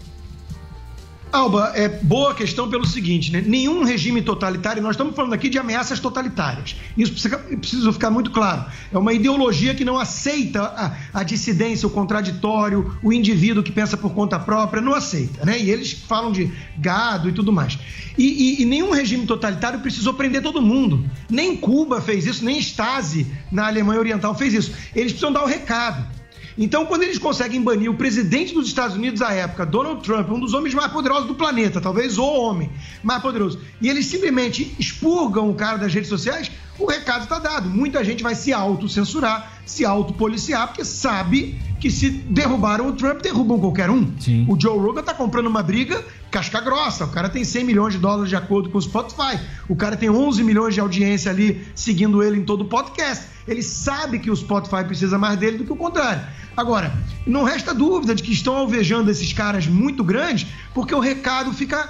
Alba, 1.32 1.74
é 1.76 1.88
boa 1.88 2.34
questão 2.34 2.68
pelo 2.70 2.88
seguinte, 2.88 3.32
né? 3.32 3.44
Nenhum 3.46 3.84
regime 3.84 4.20
totalitário, 4.20 4.82
nós 4.82 4.92
estamos 4.96 5.16
falando 5.16 5.34
aqui 5.34 5.48
de 5.48 5.60
ameaças 5.60 6.00
totalitárias. 6.00 6.76
Isso 6.98 7.12
precisa, 7.12 7.38
precisa 7.38 7.94
ficar 7.94 8.10
muito 8.10 8.32
claro. 8.32 8.66
É 8.92 8.98
uma 8.98 9.14
ideologia 9.14 9.76
que 9.76 9.86
não 9.86 10.00
aceita 10.00 10.64
a, 10.64 11.20
a 11.20 11.24
dissidência, 11.24 11.88
o 11.88 11.92
contraditório, 11.92 12.98
o 13.04 13.14
indivíduo 13.14 13.62
que 13.62 13.72
pensa 13.72 13.96
por 13.96 14.12
conta 14.16 14.40
própria, 14.40 14.82
não 14.82 14.96
aceita, 14.96 15.46
né? 15.46 15.60
E 15.60 15.70
eles 15.70 15.92
falam 15.94 16.32
de 16.32 16.52
gado 16.80 17.30
e 17.30 17.32
tudo 17.32 17.54
mais. 17.54 17.78
E, 18.18 18.24
e- 18.24 18.62
e 18.64 18.66
nenhum 18.66 18.90
regime 18.90 19.28
totalitário 19.28 19.82
precisou 19.82 20.16
prender 20.16 20.42
todo 20.42 20.60
mundo. 20.60 21.06
Nem 21.30 21.56
Cuba 21.56 22.02
fez 22.02 22.26
isso, 22.26 22.44
nem 22.44 22.58
Stasi 22.58 23.28
na 23.52 23.68
Alemanha 23.68 24.00
Oriental 24.00 24.34
fez 24.34 24.52
isso. 24.52 24.72
Eles 24.96 25.12
precisam 25.12 25.32
dar 25.32 25.44
o 25.44 25.48
recado. 25.48 26.19
Então, 26.62 26.86
quando 26.86 27.04
eles 27.04 27.18
conseguem 27.18 27.62
banir 27.62 27.90
o 27.90 27.94
presidente 27.94 28.54
dos 28.54 28.68
Estados 28.68 28.98
Unidos 28.98 29.22
à 29.22 29.32
época, 29.32 29.66
Donald 29.66 30.04
Trump, 30.04 30.30
um 30.30 30.40
dos 30.42 30.54
homens 30.54 30.74
mais 30.74 30.92
poderosos 30.92 31.26
do 31.26 31.34
planeta, 31.34 31.80
talvez 31.80 32.18
o 32.18 32.26
homem 32.26 32.70
mais 33.02 33.22
poderoso, 33.22 33.62
e 33.82 33.88
eles 33.88 34.08
simplesmente 34.08 34.76
expurgam 34.78 35.50
o 35.50 35.56
cara 35.56 35.78
das 35.78 35.94
redes 35.94 36.10
sociais, 36.10 36.52
o 36.78 36.86
recado 36.86 37.24
está 37.24 37.40
dado. 37.40 37.70
Muita 37.70 38.04
gente 38.04 38.22
vai 38.22 38.36
se 38.36 38.52
autocensurar, 38.52 39.62
se 39.66 39.86
autopoliciar, 39.86 40.68
porque 40.68 40.84
sabe 40.84 41.58
que 41.80 41.90
se 41.90 42.10
derrubaram 42.10 42.88
o 42.88 42.94
Trump, 42.94 43.22
derrubam 43.22 43.60
qualquer 43.60 43.90
um. 43.90 44.12
O 44.48 44.60
Joe 44.60 44.78
Rogan 44.78 45.04
tá 45.04 45.14
comprando 45.14 45.48
uma 45.48 45.64
briga 45.64 46.04
casca 46.30 46.60
grossa. 46.62 47.06
O 47.06 47.10
cara 47.10 47.30
tem 47.30 47.44
100 47.44 47.64
milhões 47.64 47.94
de 47.94 48.00
dólares 48.00 48.30
de 48.30 48.36
acordo 48.36 48.70
com 48.70 48.78
o 48.78 48.82
Spotify. 48.82 49.40
O 49.68 49.76
cara 49.76 49.96
tem 49.96 50.10
11 50.10 50.44
milhões 50.44 50.74
de 50.74 50.80
audiência 50.80 51.32
ali 51.32 51.68
seguindo 51.74 52.22
ele 52.24 52.38
em 52.38 52.44
todo 52.44 52.62
o 52.62 52.66
podcast. 52.66 53.26
Ele 53.48 53.64
sabe 53.64 54.20
que 54.20 54.30
o 54.30 54.36
Spotify 54.36 54.84
precisa 54.84 55.18
mais 55.18 55.38
dele 55.38 55.58
do 55.58 55.66
que 55.66 55.74
o 55.74 55.76
contrário. 55.76 56.22
Agora, 56.60 56.92
não 57.26 57.46
resta 57.46 57.74
dúvida 57.74 58.14
de 58.14 58.22
que 58.22 58.34
estão 58.34 58.54
alvejando 58.58 59.10
esses 59.10 59.32
caras 59.32 59.66
muito 59.66 60.04
grandes, 60.04 60.46
porque 60.74 60.94
o 60.94 61.00
recado 61.00 61.54
fica 61.54 61.90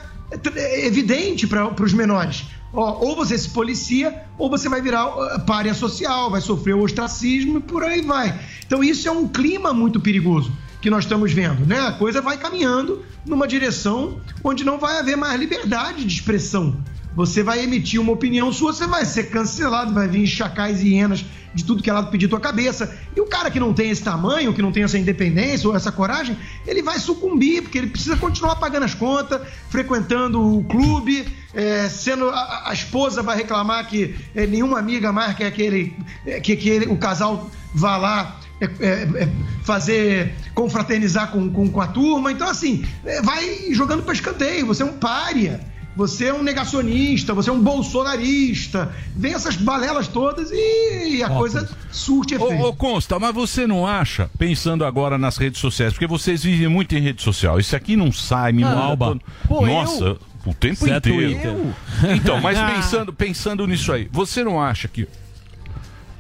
é, 0.55 0.85
evidente 0.85 1.47
para 1.47 1.83
os 1.83 1.91
menores. 1.91 2.45
Ó, 2.71 2.99
ou 3.03 3.15
você 3.15 3.35
se 3.35 3.49
policia, 3.49 4.15
ou 4.37 4.47
você 4.47 4.69
vai 4.69 4.79
virar 4.79 5.07
uh, 5.07 5.39
párea 5.39 5.73
social, 5.73 6.29
vai 6.29 6.39
sofrer 6.39 6.75
o 6.75 6.83
ostracismo 6.83 7.57
e 7.57 7.61
por 7.61 7.83
aí 7.83 8.01
vai. 8.01 8.39
Então 8.63 8.83
isso 8.83 9.07
é 9.07 9.11
um 9.11 9.27
clima 9.27 9.73
muito 9.73 9.99
perigoso 9.99 10.51
que 10.79 10.89
nós 10.91 11.05
estamos 11.05 11.33
vendo, 11.33 11.65
né? 11.65 11.79
A 11.79 11.93
coisa 11.93 12.21
vai 12.21 12.37
caminhando 12.37 13.03
numa 13.25 13.47
direção 13.47 14.21
onde 14.43 14.63
não 14.63 14.77
vai 14.77 14.99
haver 14.99 15.17
mais 15.17 15.39
liberdade 15.39 16.05
de 16.05 16.13
expressão. 16.13 16.77
Você 17.15 17.41
vai 17.41 17.63
emitir 17.63 17.99
uma 17.99 18.11
opinião 18.11 18.53
sua, 18.53 18.71
você 18.71 18.85
vai 18.85 19.03
ser 19.03 19.31
cancelado, 19.31 19.95
vai 19.95 20.07
vir 20.07 20.27
chacais 20.27 20.81
e 20.83 20.89
hienas 20.89 21.25
de 21.53 21.63
tudo 21.65 21.81
que 21.81 21.89
é 21.89 21.93
lado 21.93 22.11
pedir 22.11 22.27
tua 22.27 22.39
cabeça. 22.39 22.95
E 23.15 23.19
o 23.21 23.25
cara 23.25 23.49
que 23.49 23.59
não 23.59 23.73
tem 23.73 23.89
esse 23.89 24.03
tamanho, 24.03 24.53
que 24.53 24.61
não 24.61 24.71
tem 24.71 24.83
essa 24.83 24.97
independência 24.97 25.67
ou 25.69 25.75
essa 25.75 25.91
coragem, 25.91 26.37
ele 26.67 26.81
vai 26.81 26.99
sucumbir, 26.99 27.63
porque 27.63 27.77
ele 27.77 27.87
precisa 27.87 28.15
continuar 28.17 28.55
pagando 28.57 28.83
as 28.85 28.93
contas, 28.93 29.41
frequentando 29.69 30.41
o 30.57 30.63
clube, 30.63 31.27
é, 31.53 31.89
sendo 31.89 32.29
a, 32.29 32.69
a 32.69 32.73
esposa 32.73 33.21
vai 33.23 33.35
reclamar 33.37 33.87
que 33.87 34.15
é, 34.35 34.45
nenhuma 34.45 34.77
amiga 34.79 35.11
mais 35.11 35.35
quer 35.35 35.51
que, 35.51 35.61
ele, 35.61 35.95
é, 36.25 36.39
que, 36.39 36.55
que 36.55 36.69
ele- 36.69 36.85
o 36.87 36.97
casal 36.97 37.49
vá 37.73 37.97
lá 37.97 38.39
é, 38.61 38.65
é, 38.65 39.29
fazer 39.63 40.33
confraternizar 40.53 41.31
com, 41.31 41.49
com, 41.49 41.69
com 41.69 41.81
a 41.81 41.87
turma. 41.87 42.31
Então, 42.31 42.47
assim, 42.47 42.83
vai 43.23 43.71
jogando 43.71 44.03
para 44.03 44.13
escanteio. 44.13 44.65
Você 44.67 44.83
é 44.83 44.85
um 44.85 44.97
pária. 44.97 45.61
Você 45.99 46.27
é 46.27 46.33
um 46.33 46.41
negacionista, 46.41 47.33
você 47.33 47.49
é 47.49 47.53
um 47.53 47.59
bolsonarista. 47.61 48.89
Vem 49.13 49.33
essas 49.33 49.57
balelas 49.57 50.07
todas 50.07 50.49
e 50.49 51.21
a 51.21 51.27
coisa 51.29 51.69
surte 51.91 52.35
efeito. 52.35 52.63
Ô, 52.63 52.69
ô, 52.69 52.73
Consta, 52.73 53.19
mas 53.19 53.35
você 53.35 53.67
não 53.67 53.85
acha, 53.85 54.31
pensando 54.39 54.85
agora 54.85 55.17
nas 55.17 55.35
redes 55.35 55.59
sociais, 55.59 55.91
porque 55.91 56.07
vocês 56.07 56.41
vivem 56.41 56.69
muito 56.69 56.95
em 56.95 57.01
rede 57.01 57.21
social, 57.21 57.59
isso 57.59 57.75
aqui 57.75 57.97
não 57.97 58.13
sai, 58.13 58.53
me 58.53 58.63
Ah, 58.63 58.71
Alba. 58.79 59.07
todo- 59.07 59.21
Pô, 59.45 59.65
Nossa, 59.65 60.03
eu? 60.05 60.19
o 60.45 60.53
tempo 60.53 60.87
é 60.87 60.95
inteiro. 60.95 61.75
Então, 62.15 62.39
mas 62.39 62.57
pensando, 62.75 63.11
pensando 63.11 63.67
nisso 63.67 63.91
aí, 63.91 64.07
você 64.09 64.41
não 64.41 64.61
acha 64.61 64.87
que 64.87 65.05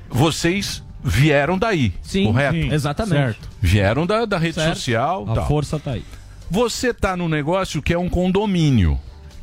vocês 0.09 0.83
vieram 1.01 1.57
daí, 1.57 1.93
correto? 2.25 2.53
sim, 2.55 2.73
exatamente. 2.73 3.15
Certo. 3.15 3.49
Vieram 3.61 4.05
da, 4.05 4.25
da 4.25 4.37
rede 4.37 4.55
Certo. 4.55 4.75
social. 4.75 5.25
A 5.29 5.35
tal. 5.35 5.47
força 5.47 5.79
tá 5.79 5.91
aí. 5.91 6.03
Você 6.51 6.93
tá 6.93 7.15
num 7.15 7.29
negócio 7.29 7.81
que 7.81 7.93
é 7.93 7.97
um 7.97 8.09
condomínio. 8.09 8.99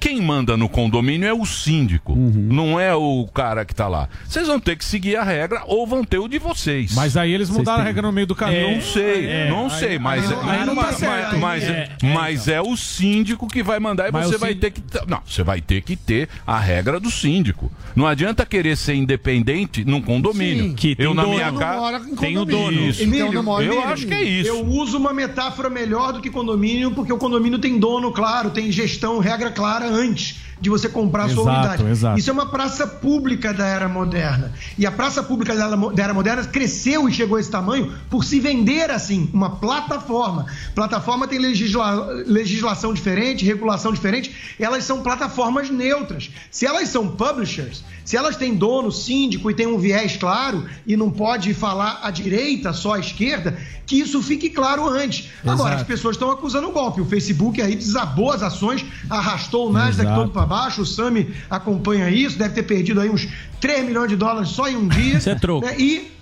Quem 0.06 0.22
manda 0.22 0.56
no 0.56 0.68
condomínio 0.68 1.26
é 1.26 1.34
o 1.34 1.44
síndico, 1.44 2.12
Uhum. 2.12 2.30
não 2.52 2.78
é 2.78 2.94
o 2.94 3.26
cara 3.34 3.64
que 3.64 3.74
tá 3.74 3.88
lá. 3.88 4.08
Vocês 4.24 4.46
vão 4.46 4.60
ter 4.60 4.76
que 4.76 4.84
seguir 4.84 5.16
a 5.16 5.24
regra 5.24 5.62
ou 5.66 5.84
vão 5.84 6.04
ter 6.04 6.18
o 6.18 6.28
de 6.28 6.38
vocês. 6.38 6.94
Mas 6.94 7.16
aí 7.16 7.32
eles 7.32 7.50
mudaram 7.50 7.80
a 7.80 7.84
regra 7.84 8.02
no 8.02 8.12
meio 8.12 8.24
do 8.28 8.34
caminho. 8.36 8.76
Não 8.76 8.80
sei, 8.80 9.26
É, 9.26 9.50
não 9.50 9.64
aí- 9.64 9.70
sei, 9.80 9.98
mas, 9.98 10.30
aí 10.30 10.36
não- 10.36 10.48
aí 10.50 10.64
não 10.66 10.74
mas, 10.76 10.86
tá 10.86 10.92
certo. 10.92 11.38
mas, 11.38 11.40
mas, 11.40 11.64
É, 11.64 11.88
mas 12.14 12.46
é 12.46 12.60
o 12.62 12.76
síndico 12.76 13.48
que 13.48 13.64
vai 13.64 13.80
mandar 13.80 14.08
e 14.08 14.12
Mas 14.12 14.28
você 14.28 14.38
vai 14.38 14.52
sín- 14.52 14.58
ter 14.60 14.70
que. 14.70 14.82
Não, 15.08 15.20
você 15.26 15.42
vai 15.42 15.60
ter 15.60 15.80
que 15.82 15.96
ter 15.96 16.28
a 16.46 16.56
regra 16.56 17.00
do 17.00 17.10
síndico. 17.10 17.72
Não 17.96 18.06
adianta 18.06 18.46
querer 18.46 18.76
ser 18.76 18.94
independente 18.94 19.84
num 19.84 20.00
condomínio. 20.00 20.66
Sim. 20.68 20.74
Que 20.74 20.94
tem 20.94 21.04
eu 21.04 21.14
na 21.14 21.22
dono. 21.22 21.34
minha 21.34 21.50
Não 21.50 21.58
casa 21.58 22.00
tenho 22.20 22.44
dono. 22.44 22.80
Isso. 22.80 23.02
Emílio, 23.02 23.32
eu 23.42 23.60
Emílio, 23.60 23.82
acho 23.88 24.06
que 24.06 24.14
é 24.14 24.22
isso. 24.22 24.50
Eu 24.50 24.64
uso 24.66 24.98
uma 24.98 25.12
metáfora 25.12 25.68
melhor 25.68 26.12
do 26.12 26.20
que 26.20 26.30
condomínio, 26.30 26.92
porque 26.92 27.12
o 27.12 27.18
condomínio 27.18 27.58
tem 27.58 27.76
dono, 27.76 28.12
claro, 28.12 28.50
tem 28.50 28.70
gestão, 28.70 29.18
regra 29.18 29.50
clara 29.50 29.95
antes 29.96 30.45
de 30.58 30.70
você 30.70 30.88
comprar 30.88 31.24
a 31.24 31.28
sua 31.28 31.42
Exato, 31.42 31.58
unidade. 31.68 31.90
exato. 31.90 32.18
Isso 32.18 32.30
é 32.30 32.32
uma 32.32 32.46
praça 32.46 32.86
pública 32.86 33.52
da 33.52 33.66
era 33.66 33.88
moderna. 33.88 34.52
E 34.78 34.86
a 34.86 34.90
praça 34.92 35.22
pública 35.22 35.54
da 35.54 36.02
era 36.02 36.14
moderna 36.14 36.44
cresceu 36.44 37.06
e 37.08 37.12
chegou 37.12 37.36
a 37.36 37.40
esse 37.40 37.50
tamanho 37.50 37.92
por 38.08 38.24
se 38.24 38.40
vender 38.40 38.90
assim, 38.90 39.28
uma 39.34 39.50
plataforma. 39.56 40.46
Plataforma 40.74 41.28
tem 41.28 41.38
legisla- 41.38 42.06
legislação 42.26 42.94
diferente, 42.94 43.44
regulação 43.44 43.92
diferente, 43.92 44.34
elas 44.58 44.84
são 44.84 45.02
plataformas 45.02 45.68
neutras. 45.68 46.30
Se 46.50 46.64
elas 46.64 46.88
são 46.88 47.06
publishers, 47.08 47.84
se 48.04 48.16
elas 48.16 48.36
têm 48.36 48.54
dono, 48.54 48.90
síndico 48.90 49.50
e 49.50 49.54
tem 49.54 49.66
um 49.66 49.78
viés 49.78 50.16
claro 50.16 50.64
e 50.86 50.96
não 50.96 51.10
pode 51.10 51.52
falar 51.52 52.00
à 52.02 52.10
direita, 52.10 52.72
só 52.72 52.94
à 52.94 52.98
esquerda, 53.00 53.58
que 53.84 53.96
isso 53.96 54.22
fique 54.22 54.48
claro 54.50 54.88
antes. 54.88 55.28
Agora, 55.42 55.70
Exato. 55.70 55.74
as 55.82 55.82
pessoas 55.86 56.16
estão 56.16 56.30
acusando 56.30 56.68
o 56.68 56.72
golpe. 56.72 57.00
O 57.00 57.04
Facebook 57.04 57.60
aí 57.60 57.74
desabou 57.76 58.32
as 58.32 58.42
ações, 58.42 58.84
arrastou 59.10 59.68
o 59.68 59.72
Nasdaq 59.72 60.12
todo 60.14 60.30
para 60.30 60.45
baixo, 60.46 60.82
o 60.82 60.86
Sami 60.86 61.34
acompanha 61.50 62.08
isso, 62.08 62.38
deve 62.38 62.54
ter 62.54 62.62
perdido 62.62 63.00
aí 63.00 63.10
uns 63.10 63.28
3 63.60 63.84
milhões 63.84 64.08
de 64.08 64.16
dólares 64.16 64.50
só 64.50 64.68
em 64.68 64.76
um 64.76 64.88
dia. 64.88 65.18
Isso 65.18 65.28
é 65.28 65.34
troco. 65.34 65.66
né? 65.66 65.74
E 65.78 66.16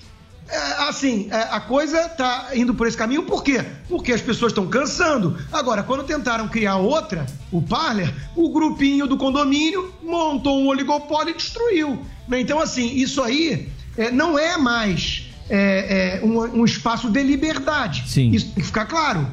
é, 0.48 0.88
assim, 0.88 1.28
é, 1.30 1.36
a 1.50 1.60
coisa 1.60 2.08
tá 2.08 2.48
indo 2.54 2.74
por 2.74 2.86
esse 2.86 2.96
caminho, 2.96 3.22
por 3.22 3.42
quê? 3.42 3.64
Porque 3.88 4.12
as 4.12 4.20
pessoas 4.20 4.52
estão 4.52 4.66
cansando. 4.66 5.36
Agora, 5.52 5.82
quando 5.82 6.04
tentaram 6.04 6.48
criar 6.48 6.76
outra, 6.76 7.26
o 7.50 7.62
Parler, 7.62 8.12
o 8.36 8.50
grupinho 8.50 9.06
do 9.06 9.16
condomínio 9.16 9.92
montou 10.02 10.60
um 10.60 10.68
oligopólio 10.68 11.30
e 11.30 11.36
destruiu. 11.36 12.04
né? 12.28 12.40
Então, 12.40 12.60
assim, 12.60 12.94
isso 12.96 13.22
aí 13.22 13.68
é, 13.96 14.10
não 14.10 14.38
é 14.38 14.58
mais 14.58 15.30
é, 15.48 16.20
é, 16.20 16.24
um, 16.24 16.60
um 16.60 16.64
espaço 16.64 17.10
de 17.10 17.22
liberdade. 17.22 18.04
Sim. 18.06 18.30
Isso 18.30 18.46
tem 18.46 18.56
que 18.56 18.62
ficar 18.62 18.84
claro. 18.84 19.26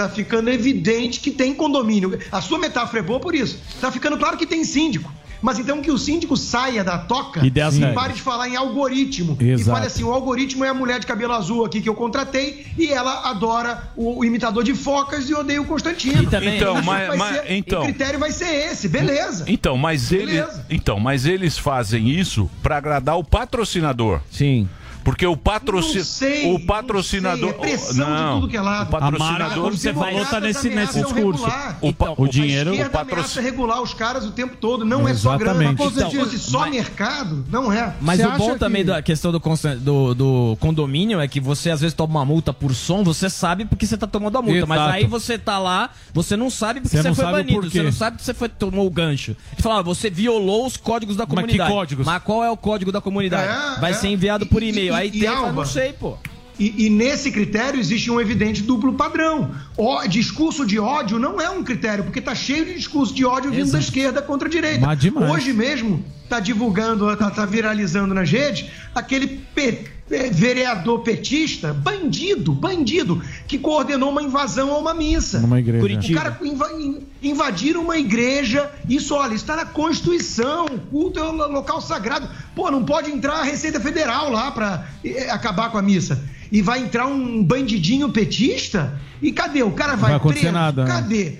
Tá 0.00 0.08
ficando 0.08 0.48
evidente 0.50 1.20
que 1.20 1.30
tem 1.30 1.54
condomínio. 1.54 2.18
A 2.32 2.40
sua 2.40 2.58
metáfora 2.58 3.00
é 3.00 3.02
boa 3.02 3.20
por 3.20 3.34
isso. 3.34 3.58
Tá 3.80 3.90
ficando 3.92 4.16
claro 4.16 4.36
que 4.36 4.46
tem 4.46 4.64
síndico. 4.64 5.12
Mas 5.42 5.58
então 5.58 5.80
que 5.80 5.90
o 5.90 5.96
síndico 5.96 6.36
saia 6.36 6.84
da 6.84 6.98
toca 6.98 7.40
E 7.40 7.44
regras. 7.44 7.94
pare 7.94 8.12
de 8.12 8.20
falar 8.20 8.46
em 8.46 8.56
algoritmo. 8.56 9.38
E 9.40 9.48
Exato. 9.52 9.70
fale 9.70 9.86
assim: 9.86 10.04
o 10.04 10.12
algoritmo 10.12 10.62
é 10.66 10.68
a 10.68 10.74
mulher 10.74 11.00
de 11.00 11.06
cabelo 11.06 11.32
azul 11.32 11.64
aqui 11.64 11.80
que 11.80 11.88
eu 11.88 11.94
contratei 11.94 12.66
e 12.76 12.88
ela 12.88 13.26
adora 13.30 13.90
o, 13.96 14.18
o 14.18 14.24
imitador 14.24 14.62
de 14.62 14.74
focas 14.74 15.30
e 15.30 15.34
odeia 15.34 15.62
o 15.62 15.64
Constantino. 15.64 16.24
E 16.24 16.26
também- 16.26 16.56
Então, 16.56 16.82
mas- 16.82 17.16
mas- 17.16 17.36
ser- 17.36 17.52
então- 17.52 17.80
o 17.80 17.84
critério 17.84 18.18
vai 18.18 18.30
ser 18.32 18.50
esse, 18.70 18.86
beleza. 18.86 19.46
Então, 19.48 19.78
mas 19.78 20.12
ele, 20.12 20.26
Beleza. 20.26 20.66
então, 20.68 21.00
mas 21.00 21.24
eles 21.24 21.56
fazem 21.56 22.10
isso 22.10 22.50
para 22.62 22.76
agradar 22.76 23.16
o 23.18 23.24
patrocinador. 23.24 24.20
Sim. 24.30 24.68
Porque 25.04 25.26
o 25.26 25.36
patrocínio, 25.36 25.98
Não 25.98 26.04
sei, 26.04 26.54
o 26.54 26.60
patrocinador, 26.66 27.40
não 27.40 27.48
sei, 27.48 27.56
é 27.56 27.60
pressão 27.60 27.94
de 28.34 28.40
tudo 28.40 28.48
que 28.48 28.56
é 28.56 28.60
lado. 28.60 28.88
o 28.88 28.90
patrocinador, 28.90 29.64
como 29.64 29.76
você 29.76 29.94
falou, 29.94 30.24
tá 30.26 30.40
nesse- 30.40 30.68
nesse 30.70 31.02
discurso. 31.02 31.44
O, 31.80 31.92
pa- 31.92 32.10
O 32.16 32.24
o 32.24 32.28
dinheiro, 32.28 32.70
A 32.70 32.86
o 32.86 32.90
patrocínio. 32.90 33.50
regular 33.50 33.82
os 33.82 33.94
caras 33.94 34.24
o 34.24 34.30
tempo 34.32 34.56
todo, 34.56 34.84
não 34.84 35.08
é 35.08 35.14
só 35.14 35.36
grana. 35.36 35.62
Exatamente. 35.64 35.94
Se 35.94 35.98
Então, 36.00 36.10
fosse 36.24 36.38
só 36.38 36.68
mercado, 36.68 37.44
não 37.50 37.72
é. 37.72 37.94
Mas 38.00 38.20
Você 38.20 38.26
o 38.26 38.32
bom 38.36 38.58
também 38.58 38.82
que- 38.82 38.90
da 38.90 39.02
questão 39.02 39.32
do, 39.32 39.40
do, 39.80 40.14
do 40.14 40.56
condomínio 40.60 41.20
é 41.20 41.26
que 41.28 41.40
você 41.40 41.70
às 41.70 41.80
vezes 41.80 41.94
toma 41.94 42.18
uma 42.20 42.24
multa 42.24 42.52
por 42.52 42.74
som, 42.74 43.02
você 43.02 43.28
sabe 43.30 43.64
porque 43.64 43.86
você 43.86 43.96
tá 43.96 44.06
tomando 44.06 44.36
a 44.38 44.42
multa. 44.42 44.66
Mas 44.66 44.78
Exato. 44.80 44.94
aí 44.94 45.04
você 45.06 45.38
tá 45.38 45.58
lá, 45.58 45.90
você 46.12 46.36
não 46.36 46.50
sabe 46.50 46.80
porque 46.80 46.96
Você 46.96 47.02
você, 47.02 47.08
não 47.08 47.14
foi 47.14 47.24
banido, 47.24 47.70
você 47.70 47.82
não 47.82 47.92
sabe 47.92 48.16
porque 48.16 48.24
você 48.24 48.34
foi, 48.34 48.48
tomou 48.48 48.86
o 48.86 48.90
gancho. 48.90 49.30
Ele 49.52 49.62
fala, 49.62 49.78
ah, 49.80 49.82
você 49.82 50.10
violou 50.10 50.66
os 50.66 50.76
códigos 50.76 51.16
da 51.16 51.24
Mas 51.24 51.30
que 51.30 51.34
comunidade. 51.36 51.70
códigos? 51.72 52.06
Mas 52.06 52.22
qual 52.22 52.44
é 52.44 52.50
o 52.50 52.56
código 52.56 52.92
da 52.92 53.00
comunidade? 53.00 53.76
É, 53.76 53.80
Vai 53.80 53.90
é. 53.92 53.94
ser 53.94 54.08
enviado 54.08 54.46
por 54.46 54.62
e-mail. 54.62 54.89
E- 54.90 54.94
aí 54.94 55.08
e 55.08 55.20
tem, 55.20 55.28
Alba? 55.28 55.52
não 55.52 55.64
sei, 55.64 55.92
pô. 55.92 56.16
E, 56.58 56.86
e 56.86 56.90
nesse 56.90 57.32
critério 57.32 57.80
existe 57.80 58.10
um 58.10 58.20
evidente 58.20 58.62
duplo 58.62 58.92
padrão. 58.92 59.50
O 59.78 60.06
discurso 60.06 60.66
de 60.66 60.78
ódio 60.78 61.18
não 61.18 61.40
é 61.40 61.48
um 61.48 61.64
critério, 61.64 62.04
porque 62.04 62.20
tá 62.20 62.34
cheio 62.34 62.66
de 62.66 62.74
discurso 62.74 63.14
de 63.14 63.24
ódio 63.24 63.50
vindo 63.50 63.72
da 63.72 63.78
esquerda 63.78 64.20
contra 64.20 64.46
a 64.46 64.50
direita. 64.50 64.86
Hoje 65.32 65.54
mesmo 65.54 66.04
tá 66.28 66.38
divulgando, 66.38 67.16
tá, 67.16 67.30
tá 67.30 67.46
viralizando 67.46 68.12
nas 68.14 68.30
redes 68.30 68.66
aquele 68.94 69.40
eh, 69.56 69.84
vereador 70.32 71.00
petista, 71.02 71.72
bandido, 71.72 72.52
bandido, 72.52 73.22
que 73.46 73.58
coordenou 73.58 74.10
uma 74.10 74.22
invasão 74.22 74.72
a 74.72 74.78
uma 74.78 74.92
missa. 74.92 75.38
Numa 75.40 75.58
igreja. 75.60 76.12
O 76.12 76.14
cara 76.16 76.38
inva- 76.42 76.72
in- 76.72 77.06
invadiram 77.22 77.82
uma 77.82 77.96
igreja. 77.96 78.70
Isso, 78.88 79.14
olha, 79.14 79.34
está 79.34 79.54
na 79.56 79.64
Constituição. 79.64 80.66
O 80.66 80.78
culto 80.80 81.20
é 81.20 81.22
um 81.24 81.32
lo- 81.36 81.48
local 81.52 81.80
sagrado. 81.80 82.28
Pô, 82.54 82.70
não 82.70 82.84
pode 82.84 83.10
entrar 83.10 83.34
a 83.34 83.42
Receita 83.44 83.78
Federal 83.80 84.30
lá 84.30 84.50
para 84.50 84.84
acabar 85.30 85.70
com 85.70 85.78
a 85.78 85.82
missa. 85.82 86.22
E 86.50 86.60
vai 86.60 86.80
entrar 86.82 87.06
um 87.06 87.44
bandidinho 87.44 88.08
petista? 88.10 88.98
E 89.22 89.30
cadê? 89.30 89.62
O 89.62 89.70
cara 89.70 89.94
vai, 89.94 90.10
vai 90.10 90.14
acontecer 90.14 90.40
preso? 90.40 90.54
nada, 90.54 90.84
né? 90.84 90.90
Cadê? 90.90 91.34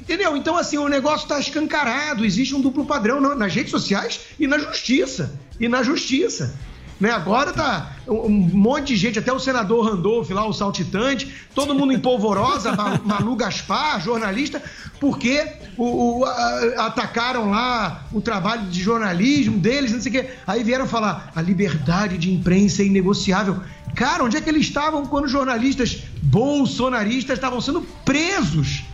Entendeu? 0.00 0.36
Então, 0.36 0.56
assim, 0.56 0.78
o 0.78 0.88
negócio 0.88 1.24
está 1.24 1.38
escancarado. 1.38 2.24
Existe 2.24 2.54
um 2.54 2.60
duplo 2.60 2.86
padrão 2.86 3.20
na- 3.20 3.34
nas 3.34 3.52
redes 3.54 3.70
sociais 3.72 4.20
e 4.38 4.46
na 4.46 4.58
justiça. 4.58 5.38
E 5.60 5.68
na 5.68 5.82
justiça. 5.82 6.54
Né? 6.98 7.10
Agora 7.10 7.52
tá 7.52 7.92
um 8.08 8.30
monte 8.30 8.88
de 8.88 8.96
gente, 8.96 9.18
até 9.18 9.32
o 9.32 9.38
senador 9.38 9.84
Randolph 9.86 10.30
lá, 10.30 10.46
o 10.46 10.52
saltitante, 10.52 11.30
todo 11.54 11.74
mundo 11.74 11.92
em 11.92 11.98
polvorosa, 11.98 12.74
Ma- 12.74 12.98
Malu 13.04 13.36
Gaspar, 13.36 14.00
jornalista, 14.00 14.62
porque 14.98 15.46
o, 15.76 16.20
o- 16.20 16.24
a- 16.24 16.86
atacaram 16.86 17.50
lá 17.50 18.06
o 18.12 18.20
trabalho 18.22 18.62
de 18.70 18.82
jornalismo 18.82 19.58
deles, 19.58 19.92
não 19.92 20.00
sei 20.00 20.10
o 20.10 20.14
quê. 20.14 20.30
Aí 20.46 20.64
vieram 20.64 20.86
falar, 20.86 21.30
a 21.36 21.42
liberdade 21.42 22.16
de 22.16 22.32
imprensa 22.32 22.80
é 22.82 22.86
inegociável. 22.86 23.60
Cara, 23.94 24.24
onde 24.24 24.36
é 24.36 24.40
que 24.40 24.48
eles 24.48 24.62
estavam 24.66 25.04
quando 25.06 25.28
jornalistas 25.28 26.02
bolsonaristas 26.22 27.36
estavam 27.36 27.60
sendo 27.60 27.82
presos? 28.04 28.84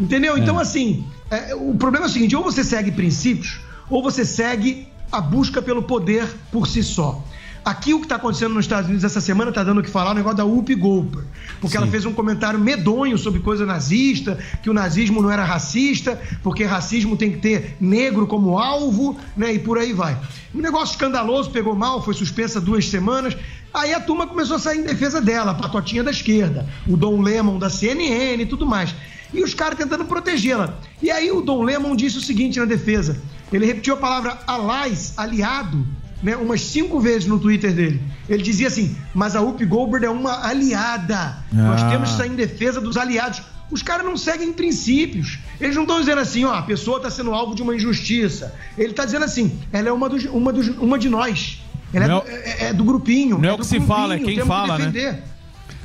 Entendeu? 0.00 0.36
Então, 0.38 0.58
assim, 0.58 1.04
é, 1.30 1.54
o 1.54 1.74
problema 1.74 2.06
é 2.06 2.08
o 2.08 2.12
seguinte: 2.12 2.34
ou 2.34 2.42
você 2.42 2.64
segue 2.64 2.90
princípios, 2.90 3.60
ou 3.90 4.02
você 4.02 4.24
segue 4.24 4.88
a 5.10 5.20
busca 5.20 5.60
pelo 5.60 5.82
poder 5.82 6.26
por 6.50 6.66
si 6.66 6.82
só. 6.82 7.22
Aqui 7.64 7.94
o 7.94 7.98
que 7.98 8.06
está 8.06 8.16
acontecendo 8.16 8.54
nos 8.54 8.64
Estados 8.64 8.86
Unidos 8.86 9.04
essa 9.04 9.20
semana 9.20 9.50
está 9.50 9.62
dando 9.62 9.78
o 9.78 9.82
que 9.82 9.90
falar 9.90 10.10
o 10.10 10.14
negócio 10.14 10.36
da 10.36 10.44
Whoopi 10.44 10.74
Goldberg. 10.74 11.28
Porque 11.60 11.76
ela 11.76 11.86
fez 11.86 12.04
um 12.04 12.12
comentário 12.12 12.58
medonho 12.58 13.16
sobre 13.16 13.40
coisa 13.40 13.64
nazista, 13.64 14.36
que 14.62 14.68
o 14.68 14.74
nazismo 14.74 15.22
não 15.22 15.30
era 15.30 15.44
racista, 15.44 16.20
porque 16.42 16.64
racismo 16.64 17.16
tem 17.16 17.30
que 17.30 17.38
ter 17.38 17.76
negro 17.80 18.26
como 18.26 18.58
alvo, 18.58 19.16
né? 19.36 19.54
E 19.54 19.60
por 19.60 19.78
aí 19.78 19.92
vai. 19.92 20.18
Um 20.52 20.60
negócio 20.60 20.94
escandaloso, 20.94 21.50
pegou 21.50 21.76
mal, 21.76 22.02
foi 22.02 22.14
suspensa 22.14 22.60
duas 22.60 22.88
semanas. 22.88 23.36
Aí 23.72 23.94
a 23.94 24.00
turma 24.00 24.26
começou 24.26 24.56
a 24.56 24.58
sair 24.58 24.80
em 24.80 24.84
defesa 24.84 25.20
dela, 25.20 25.52
a 25.52 25.54
patotinha 25.54 26.02
da 26.02 26.10
esquerda, 26.10 26.68
o 26.86 26.96
Don 26.96 27.20
Lemon 27.20 27.58
da 27.58 27.70
CNN 27.70 28.42
e 28.42 28.46
tudo 28.46 28.66
mais. 28.66 28.92
E 29.32 29.42
os 29.42 29.54
caras 29.54 29.78
tentando 29.78 30.04
protegê-la. 30.04 30.78
E 31.00 31.10
aí 31.12 31.30
o 31.30 31.40
Don 31.40 31.62
Lemon 31.62 31.94
disse 31.94 32.18
o 32.18 32.20
seguinte 32.20 32.58
na 32.58 32.66
defesa: 32.66 33.16
ele 33.52 33.66
repetiu 33.66 33.94
a 33.94 33.98
palavra 33.98 34.38
allies, 34.46 35.16
aliado, 35.16 35.86
né, 36.22 36.36
umas 36.36 36.60
cinco 36.60 37.00
vezes 37.00 37.26
no 37.26 37.38
Twitter 37.38 37.72
dele. 37.72 38.00
Ele 38.28 38.42
dizia 38.42 38.68
assim: 38.68 38.96
mas 39.14 39.34
a 39.36 39.40
Whoopi 39.40 39.64
Goldberg 39.64 40.06
é 40.06 40.10
uma 40.10 40.46
aliada. 40.46 41.38
Nós 41.52 41.82
Ah. 41.82 41.90
temos 41.90 42.10
que 42.10 42.16
sair 42.16 42.30
em 42.30 42.34
defesa 42.36 42.80
dos 42.80 42.96
aliados. 42.96 43.42
Os 43.70 43.82
caras 43.82 44.04
não 44.04 44.16
seguem 44.16 44.52
princípios. 44.52 45.38
Eles 45.60 45.74
não 45.74 45.82
estão 45.84 45.98
dizendo 45.98 46.20
assim, 46.20 46.44
ó, 46.44 46.52
a 46.54 46.62
pessoa 46.62 46.98
está 46.98 47.10
sendo 47.10 47.32
alvo 47.32 47.54
de 47.54 47.62
uma 47.62 47.74
injustiça. 47.74 48.54
Ele 48.76 48.90
está 48.90 49.04
dizendo 49.04 49.24
assim, 49.24 49.58
ela 49.72 49.88
é 49.88 49.92
uma, 49.92 50.08
dos- 50.10 50.24
uma, 50.26 50.52
dos- 50.52 50.68
uma 50.68 50.98
de 50.98 51.08
nós. 51.08 51.58
Ela 51.94 52.04
é, 52.04 52.08
Não 52.08 52.20
do, 52.20 52.28
é- 52.28 52.64
é 52.66 52.72
do 52.72 52.84
grupinho. 52.84 53.38
não 53.38 53.48
é 53.48 53.52
o 53.52 53.56
do 53.56 53.62
que 53.62 53.68
se 53.68 53.80
fala, 53.80 54.14
é 54.14 54.18
quem 54.18 54.26
temos 54.36 54.42
que 54.42 54.48
fala, 54.48 54.78
né? 54.78 55.22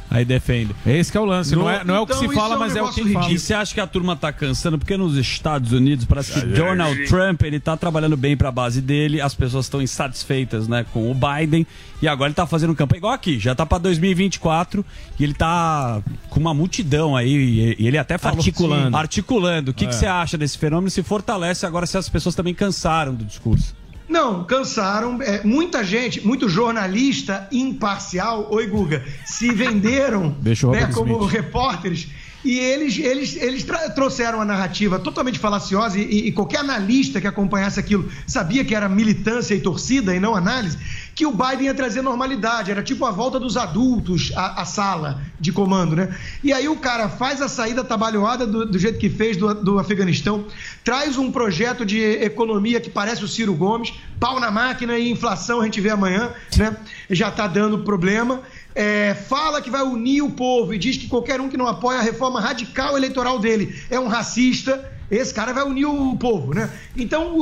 Aí 0.10 0.24
defende. 0.24 0.74
Esse 0.86 1.12
que 1.12 1.18
é 1.18 1.22
o 1.22 1.26
lance, 1.26 1.54
não, 1.54 1.70
é, 1.70 1.84
não 1.84 1.96
é 1.96 2.00
o 2.00 2.06
que 2.06 2.14
então 2.14 2.30
se 2.30 2.34
fala, 2.36 2.54
é 2.54 2.58
um 2.58 2.60
mas 2.60 2.76
é 2.76 2.82
o 2.82 2.92
que 2.94 3.12
fala. 3.12 3.30
E 3.30 3.38
você 3.38 3.54
acha 3.54 3.74
que 3.74 3.80
a 3.82 3.86
turma 3.88 4.16
tá 4.16 4.32
cansando? 4.32 4.78
Porque 4.78 4.96
nos 4.96 5.18
Estados 5.18 5.74
Unidos 5.74 6.06
parece 6.06 6.32
que 6.32 6.46
Donald 6.48 7.06
Trump 7.08 7.44
ele 7.44 7.60
tá 7.60 7.76
trabalhando 7.76 8.16
bem 8.16 8.38
pra 8.38 8.50
base 8.50 8.82
dele, 8.82 9.20
as 9.20 9.36
pessoas 9.36 9.66
estão 9.66 9.82
insatisfeitas 9.82 10.68
né, 10.68 10.86
com 10.94 11.12
o 11.12 11.14
Biden 11.14 11.68
e 12.02 12.08
agora 12.08 12.30
ele 12.30 12.36
tá 12.36 12.48
fazendo 12.48 12.74
campanha 12.74 13.00
igual 13.00 13.12
aqui, 13.14 13.38
já 13.38 13.54
tá 13.54 13.66
pra 13.66 13.78
2024 13.80 14.86
e 15.20 15.24
ele 15.24 15.34
tá 15.34 16.02
com 16.30 16.40
uma 16.40 16.54
multidão 16.54 17.16
aí 17.16 17.30
e, 17.34 17.76
e 17.84 17.88
ele 17.88 17.98
até 17.98 18.18
falou 18.18 18.38
Articulando. 18.38 18.90
Sim, 18.92 18.96
articulando. 18.96 19.72
O 19.72 19.74
que, 19.74 19.86
É. 19.86 19.88
que 19.90 19.96
você 19.96 20.06
acha 20.06 20.38
desse 20.38 20.58
fenômeno? 20.58 20.90
Se 20.90 21.04
fortalece 21.04 21.66
agora 21.66 21.86
se 21.86 21.98
as 21.98 22.08
pessoas 22.08 22.34
também 22.34 22.54
cansaram 22.54 23.14
do 23.14 23.26
discurso? 23.26 23.76
Não, 24.08 24.44
cansaram. 24.46 25.22
É, 25.22 25.44
muita 25.44 25.84
gente, 25.84 26.26
muito 26.26 26.48
jornalista 26.48 27.48
imparcial, 27.52 28.48
oi 28.50 28.68
Guga, 28.68 29.04
se 29.26 29.52
venderam 29.54 30.36
né, 30.42 30.90
como 30.94 31.18
Smith. 31.26 31.32
repórteres. 31.32 32.08
E 32.44 32.60
eles, 32.60 32.98
eles, 33.00 33.36
eles 33.36 33.66
trouxeram 33.96 34.40
a 34.40 34.46
narrativa 34.46 35.00
totalmente 35.00 35.40
falaciosa 35.40 36.00
e, 36.00 36.28
e 36.28 36.32
qualquer 36.32 36.60
analista 36.60 37.20
que 37.20 37.28
acompanhasse 37.28 37.80
aquilo 37.80 38.10
sabia 38.26 38.64
que 38.64 38.76
era 38.76 38.88
militância 38.88 39.56
e 39.56 39.60
torcida 39.60 40.16
e 40.16 40.20
não 40.20 40.36
análise, 40.36 40.78
que 41.16 41.26
o 41.26 41.32
Biden 41.32 41.66
ia 41.66 41.74
trazer 41.74 42.02
normalidade, 42.04 42.70
era 42.70 42.84
tipo 42.84 43.04
a 43.06 43.12
volta 43.12 43.40
dos 43.40 43.58
adultos 43.58 44.32
à, 44.36 44.62
à 44.62 44.66
sala 44.66 45.22
de 45.40 45.52
comando, 45.52 45.96
né? 45.96 46.16
E 46.44 46.54
aí 46.54 46.70
o 46.70 46.76
cara 46.76 47.10
faz 47.10 47.42
a 47.42 47.48
saída 47.48 47.84
trabalhada 47.84 48.46
do, 48.46 48.66
do 48.66 48.78
jeito 48.78 49.00
que 49.00 49.10
fez 49.10 49.36
do, 49.36 49.54
do 49.56 49.80
Afeganistão, 49.80 50.46
traz 50.84 51.18
um 51.18 51.32
projeto 51.32 51.86
de 51.86 52.00
economia 52.00 52.80
que 52.80 52.90
parece 52.90 53.24
o 53.24 53.28
Ciro 53.28 53.54
Gomes, 53.56 53.94
pau 54.20 54.40
na 54.40 54.52
máquina 54.52 54.98
e 54.98 55.10
inflação 55.10 55.62
a 55.62 55.66
gente 55.66 55.82
vê 55.82 55.90
amanhã, 55.90 56.32
né? 56.56 56.78
Já 57.10 57.32
tá 57.32 57.48
dando 57.48 57.80
problema. 57.80 58.42
É, 58.80 59.16
fala 59.16 59.60
que 59.60 59.72
vai 59.72 59.82
unir 59.82 60.22
o 60.22 60.30
povo 60.30 60.72
e 60.72 60.78
diz 60.78 60.98
que 60.98 61.08
qualquer 61.08 61.42
um 61.42 61.50
que 61.50 61.58
não 61.58 61.66
apoia 61.68 61.98
a 61.98 62.02
reforma 62.04 62.40
radical 62.40 62.96
eleitoral 62.96 63.40
dele 63.40 63.76
é 63.90 64.00
um 64.00 64.08
racista. 64.08 64.88
Esse 65.10 65.34
cara 65.34 65.52
vai 65.52 65.64
unir 65.64 65.86
o 65.86 66.16
povo, 66.18 66.54
né? 66.54 66.70
Então, 66.96 67.36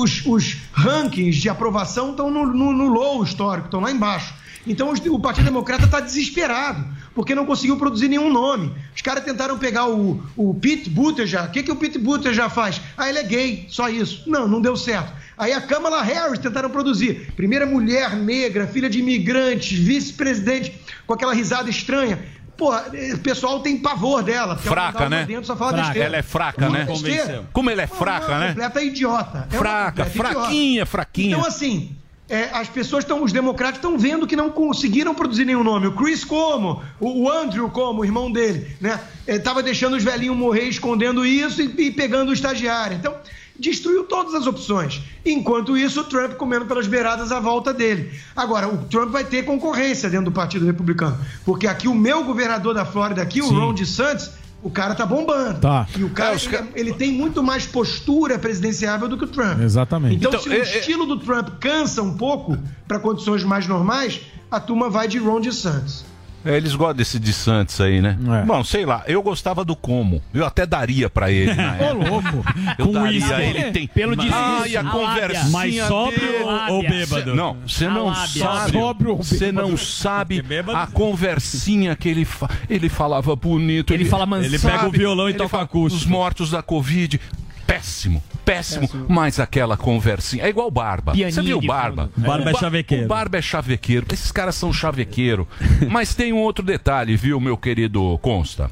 os, 0.00 0.24
os 0.24 0.56
rankings 0.72 1.38
de 1.42 1.48
aprovação 1.50 2.12
estão 2.12 2.30
no, 2.30 2.46
no- 2.46 2.72
no 2.72 2.86
low 2.88 3.22
histórico, 3.22 3.66
estão 3.66 3.80
lá 3.80 3.90
embaixo. 3.90 4.32
Então, 4.66 4.90
os- 4.90 5.00
o 5.04 5.18
Partido 5.20 5.44
Democrata 5.44 5.84
está 5.84 6.00
desesperado, 6.00 6.82
porque 7.14 7.34
não 7.34 7.44
conseguiu 7.44 7.76
produzir 7.76 8.08
nenhum 8.08 8.32
nome. 8.32 8.72
Os 8.96 9.02
caras 9.02 9.24
tentaram 9.24 9.58
pegar 9.58 9.88
o, 9.90 10.22
o 10.36 10.54
Pete 10.54 10.88
Buttigieg. 10.88 11.48
O 11.48 11.50
que, 11.50 11.62
que 11.64 11.72
o 11.72 11.76
Pete 11.76 11.98
Buttigieg 11.98 12.48
faz? 12.50 12.80
Ah, 12.96 13.10
ele 13.10 13.18
é 13.18 13.24
gay, 13.24 13.66
só 13.68 13.90
isso. 13.90 14.22
Não, 14.26 14.48
não 14.48 14.60
deu 14.60 14.74
certo. 14.76 15.12
Aí 15.38 15.52
a 15.52 15.60
Kamala 15.60 16.02
Harris 16.02 16.38
tentaram 16.38 16.68
produzir. 16.68 17.32
Primeira 17.36 17.64
mulher 17.64 18.16
negra, 18.16 18.66
filha 18.66 18.90
de 18.90 18.98
imigrantes, 18.98 19.78
vice-presidente, 19.78 20.74
com 21.06 21.14
aquela 21.14 21.32
risada 21.32 21.70
estranha. 21.70 22.18
Pô, 22.56 22.74
o 22.74 23.18
pessoal 23.22 23.60
tem 23.60 23.78
pavor 23.78 24.20
dela. 24.24 24.56
Fraca, 24.56 25.08
né? 25.08 25.24
dentro, 25.24 25.44
só 25.46 25.56
fala 25.56 25.70
Fraca. 25.70 25.84
besteira. 25.86 26.06
Ela 26.08 26.16
é 26.16 26.22
fraca, 26.22 26.68
né? 26.68 26.84
besteira. 26.84 27.44
Como 27.52 27.70
ela 27.70 27.82
é 27.82 27.86
Não, 27.86 27.96
fraca, 27.96 28.32
não, 28.32 28.40
né? 28.40 28.48
Completa 28.48 28.82
idiota. 28.82 29.48
É 29.52 29.56
Fraca, 29.56 30.04
completa 30.04 30.10
idiota. 30.10 30.40
fraquinha, 30.40 30.86
fraquinha. 30.86 31.36
Então, 31.36 31.46
assim, 31.46 31.96
é, 32.28 32.50
as 32.52 32.68
pessoas 32.68 33.04
estão, 33.04 33.22
os 33.22 33.30
democratas 33.32 33.76
estão 33.76 33.96
vendo 33.96 34.26
que 34.26 34.34
não 34.34 34.50
conseguiram 34.50 35.14
produzir 35.14 35.44
nenhum 35.44 35.62
nome. 35.62 35.86
O 35.86 35.92
Chris 35.92 36.24
Como, 36.24 36.82
o, 36.98 37.22
o 37.22 37.30
Andrew 37.30 37.70
Como, 37.70 38.00
o 38.00 38.04
irmão 38.04 38.30
dele, 38.30 38.76
né? 38.80 38.98
Estava 39.24 39.62
deixando 39.62 39.96
os 39.96 40.02
velhinhos 40.02 40.36
morrer 40.36 40.64
escondendo 40.64 41.24
isso 41.24 41.62
e, 41.62 41.72
e 41.78 41.90
pegando 41.92 42.30
o 42.30 42.32
estagiário. 42.34 42.96
Então, 42.96 43.14
destruiu 43.58 44.04
todas 44.04 44.34
as 44.34 44.46
opções. 44.46 45.02
Enquanto 45.26 45.76
isso, 45.76 46.00
o 46.00 46.04
Trump 46.04 46.32
comendo 46.34 46.64
pelas 46.66 46.86
beiradas 46.86 47.32
a 47.32 47.40
volta 47.40 47.74
dele. 47.74 48.10
Agora, 48.36 48.68
o 48.68 48.78
Trump 48.84 49.10
vai 49.10 49.24
ter 49.24 49.44
concorrência 49.44 50.08
dentro 50.08 50.26
do 50.26 50.32
Partido 50.32 50.64
Republicano. 50.64 51.18
Porque 51.44 51.66
aqui 51.66 51.88
o 51.88 51.94
meu 51.94 52.22
governador 52.24 52.72
da 52.74 52.84
Flórida, 52.84 53.20
aqui, 53.22 53.42
o 53.42 53.48
Ron 53.48 53.74
DeSantis, 53.74 54.30
O 54.60 54.70
cara 54.70 54.92
tá 54.92 55.06
bombando. 55.06 55.60
Tá. 55.60 55.86
E 55.96 56.02
o 56.02 56.10
cara, 56.10 56.34
ele, 56.34 56.56
é- 56.56 56.66
ele 56.74 56.92
tem 56.92 57.12
muito 57.12 57.44
mais 57.44 57.64
postura 57.64 58.36
presidenciável 58.40 59.06
do 59.06 59.16
que 59.16 59.22
o 59.22 59.28
Trump. 59.28 59.60
Exatamente. 59.60 60.16
Então, 60.16 60.30
Então, 60.30 60.42
se 60.42 60.48
o 60.48 60.52
é- 60.52 60.56
é- 60.58 60.78
estilo 60.80 61.06
do 61.06 61.16
Trump 61.20 61.48
cansa 61.60 62.02
um 62.02 62.16
pouco 62.16 62.58
para 62.88 62.98
condições 62.98 63.44
mais 63.44 63.68
normais, 63.68 64.20
a 64.50 64.58
turma 64.58 64.90
vai 64.90 65.06
de 65.06 65.16
Ron 65.16 65.40
DeSantis. 65.40 66.04
É, 66.48 66.56
eles 66.56 66.74
gostam 66.74 66.96
desse 66.96 67.18
de 67.18 67.32
Santos 67.32 67.78
aí, 67.80 68.00
né? 68.00 68.16
É. 68.42 68.46
Bom, 68.46 68.64
sei 68.64 68.86
lá, 68.86 69.02
eu 69.06 69.22
gostava 69.22 69.64
do 69.64 69.76
como. 69.76 70.22
Eu 70.32 70.46
até 70.46 70.64
daria 70.64 71.10
pra 71.10 71.30
ele 71.30 71.52
Ô, 71.90 71.92
louco. 71.92 72.44
Eu 72.78 72.86
Com 72.86 72.92
daria, 72.92 73.10
uísque. 73.10 73.32
ele 73.34 73.70
tem... 73.70 73.86
Pelo 73.86 74.16
Ai, 74.20 74.76
a 74.76 74.82
discurso. 74.82 75.06
conversinha 75.06 75.50
Mais 75.50 75.74
sóbrio 75.86 76.46
ou- 76.70 76.82
bêbado? 76.82 77.34
Não, 77.34 77.56
você 77.66 77.84
A 77.84 77.90
não 77.90 78.14
sabe. 78.14 78.72
Sóbrio 78.72 79.10
ou 79.12 79.22
Você 79.22 79.52
não 79.52 79.76
sabe 79.76 80.42
a 80.74 80.86
conversinha 80.86 81.94
que 81.94 82.08
ele 82.08 82.24
fa... 82.24 82.48
ele 82.70 82.88
falava 82.88 83.36
bonito. 83.36 83.92
Ele 83.92 84.04
fala 84.06 84.24
mansinho. 84.24 84.54
Ele 84.54 84.58
pega 84.58 84.86
o 84.86 84.90
violão 84.90 85.26
e 85.28 85.32
Ele 85.32 85.38
toca 85.38 85.50
fala 85.50 85.62
acústico. 85.64 86.02
Os 86.02 86.06
mortos 86.06 86.50
da 86.50 86.62
Covid. 86.62 87.20
Péssimo, 87.66 88.22
péssimo, 88.48 88.88
mas 89.08 89.38
aquela 89.38 89.76
conversinha. 89.76 90.44
É 90.44 90.48
igual 90.48 90.70
Barba. 90.70 91.12
Pianinho 91.12 91.34
Você 91.34 91.42
viu 91.42 91.60
Barba? 91.60 92.10
fundo. 92.14 92.26
Barba 92.26 92.50
é 92.50 92.54
chavequeiro. 92.54 93.04
O 93.04 93.08
Barba 93.08 93.38
é 93.38 93.42
chavequeiro. 93.42 94.06
Esses 94.12 94.32
caras 94.32 94.54
são 94.54 94.72
chavequeiro. 94.72 95.46
mas 95.90 96.14
tem 96.14 96.32
um 96.32 96.38
outro 96.38 96.64
detalhe, 96.64 97.16
viu, 97.16 97.38
meu 97.40 97.56
querido 97.56 98.18
Consta? 98.22 98.70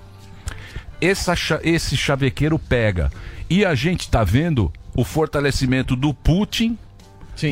Essa 1.01 1.35
esse 1.63 1.97
chavequeiro 1.97 2.59
pega. 2.59 3.11
E 3.51 3.65
a 3.65 3.75
gente 3.75 4.11
tá 4.11 4.25
vendo 4.25 4.73
o 4.95 5.05
fortalecimento 5.05 5.95
do 5.95 6.15
Putin, 6.15 6.79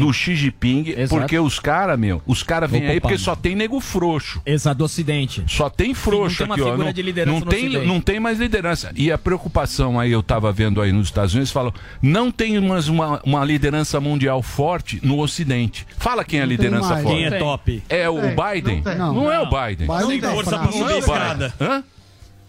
do 0.00 0.12
Xi 0.12 0.34
Jinping, 0.34 0.88
Exato. 0.96 1.20
porque 1.20 1.38
os 1.38 1.58
caras, 1.58 1.98
meu, 1.98 2.22
os 2.26 2.42
caras 2.42 2.70
vêm 2.70 2.86
aí 2.86 3.00
porque 3.00 3.18
só 3.18 3.34
tem 3.36 3.54
nego 3.54 3.80
frouxo. 3.80 4.40
Exato, 4.46 4.78
do 4.78 4.84
Ocidente. 4.84 5.44
Só 5.46 5.68
tem 5.68 5.94
frouxo 5.94 6.42
Sim, 6.44 6.48
não 6.48 6.54
tem 6.54 6.54
uma 6.54 6.54
aqui, 6.54 6.62
ó. 6.62 6.70
figura 6.72 6.86
Não, 6.86 6.92
de 6.92 7.02
liderança 7.02 7.40
não 7.40 7.46
tem, 7.46 7.66
Ocidente. 7.68 7.86
não 7.86 8.00
tem 8.00 8.20
mais 8.20 8.38
liderança. 8.38 8.92
E 8.96 9.10
a 9.12 9.18
preocupação 9.18 9.98
aí, 10.00 10.10
eu 10.12 10.22
tava 10.22 10.50
vendo 10.52 10.80
aí 10.80 10.92
nos 10.92 11.06
Estados 11.08 11.34
Unidos, 11.34 11.50
falam, 11.50 11.72
não 12.02 12.30
tem 12.30 12.60
mais 12.60 12.88
uma, 12.88 13.20
uma 13.24 13.44
liderança 13.44 14.00
mundial 14.00 14.42
forte 14.42 15.00
no 15.02 15.18
Ocidente. 15.20 15.86
Fala 15.98 16.24
quem 16.24 16.40
é 16.40 16.42
a 16.42 16.46
liderança 16.46 16.88
mais. 16.90 17.02
forte. 17.02 17.16
Quem 17.16 17.24
é 17.26 17.30
top? 17.38 17.82
É 17.88 18.08
o 18.08 18.20
Biden? 18.20 18.82
não. 18.84 18.94
Não, 18.96 19.14
Não. 19.24 19.32
é 19.32 19.40
o 19.40 19.46
Biden. 19.46 19.86
Biden 19.86 20.00
Não 20.00 20.08
tem 20.08 20.20
força 20.20 20.58
pra 20.58 20.72
subir 20.72 20.92
é 20.92 20.98
escada. 20.98 21.54
Biden. 21.58 21.68
Hã? 21.74 21.84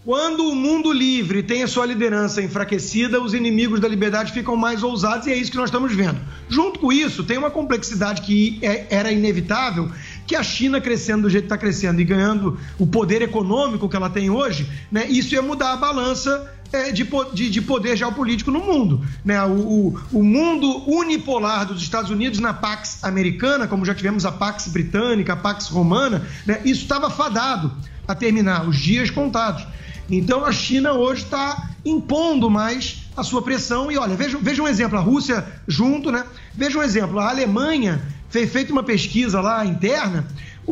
Quando 0.06 0.48
o 0.48 0.54
mundo 0.54 0.92
livre 0.92 1.42
tem 1.42 1.64
a 1.64 1.66
sua 1.66 1.84
liderança 1.84 2.40
enfraquecida, 2.40 3.20
os 3.20 3.34
inimigos 3.34 3.80
da 3.80 3.88
liberdade 3.88 4.30
ficam 4.30 4.54
mais 4.54 4.84
ousados 4.84 5.26
e 5.26 5.32
é 5.32 5.36
isso 5.36 5.50
que 5.50 5.56
nós 5.56 5.66
estamos 5.68 5.92
vendo. 5.92 6.20
Junto 6.48 6.78
com 6.78 6.92
isso, 6.92 7.24
tem 7.24 7.36
uma 7.36 7.50
complexidade 7.50 8.22
que 8.22 8.56
é- 8.62 8.86
era 8.88 9.10
inevitável, 9.10 9.90
que 10.24 10.36
a 10.36 10.44
China 10.44 10.80
crescendo 10.80 11.22
do 11.22 11.28
jeito 11.30 11.42
que 11.42 11.46
está 11.46 11.58
crescendo 11.58 12.00
e 12.00 12.04
ganhando 12.04 12.56
o 12.78 12.86
poder 12.86 13.20
econômico 13.20 13.88
que 13.88 13.96
ela 13.96 14.08
tem 14.08 14.30
hoje, 14.30 14.70
né, 14.92 15.06
isso 15.08 15.34
ia 15.34 15.42
mudar 15.42 15.72
a 15.72 15.76
balança 15.76 16.52
é, 16.72 16.90
de, 16.92 17.04
de- 17.32 17.48
de 17.50 17.60
poder 17.62 17.96
geopolítico 17.96 18.50
no 18.50 18.58
mundo. 18.60 19.00
Né? 19.24 19.40
O, 19.44 19.50
o- 19.50 20.00
o 20.12 20.22
mundo 20.22 20.82
unipolar 20.88 21.64
dos 21.66 21.80
Estados 21.82 22.10
Unidos 22.12 22.38
na 22.40 22.52
Pax 22.52 23.02
americana, 23.04 23.66
como 23.68 23.84
já 23.84 23.94
tivemos 23.94 24.24
a 24.26 24.30
Pax 24.32 24.66
britânica, 24.68 25.32
a 25.32 25.36
Pax 25.36 25.68
romana, 25.68 26.24
né, 26.44 26.60
isso 26.64 26.82
estava 26.82 27.08
fadado 27.10 27.72
a 28.06 28.14
terminar, 28.16 28.68
os 28.68 28.76
dias 28.76 29.10
contados. 29.10 29.64
Então 30.10 30.44
a 30.44 30.52
China 30.52 30.92
hoje 30.92 31.22
está 31.24 31.70
impondo 31.84 32.48
mais 32.50 33.02
a 33.16 33.22
sua 33.22 33.42
pressão. 33.42 33.90
E 33.90 33.96
olha, 33.98 34.14
veja, 34.14 34.38
veja 34.40 34.62
um 34.62 34.68
exemplo, 34.68 34.96
a 34.98 35.00
Rússia 35.00 35.44
junto, 35.66 36.10
né? 36.12 36.24
Veja 36.54 36.78
um 36.78 36.82
exemplo, 36.82 37.18
a 37.18 37.28
Alemanha 37.28 38.00
fez 38.28 38.50
feito 38.52 38.72
uma 38.72 38.82
pesquisa 38.82 39.40
lá 39.40 39.64
interna. 39.64 40.26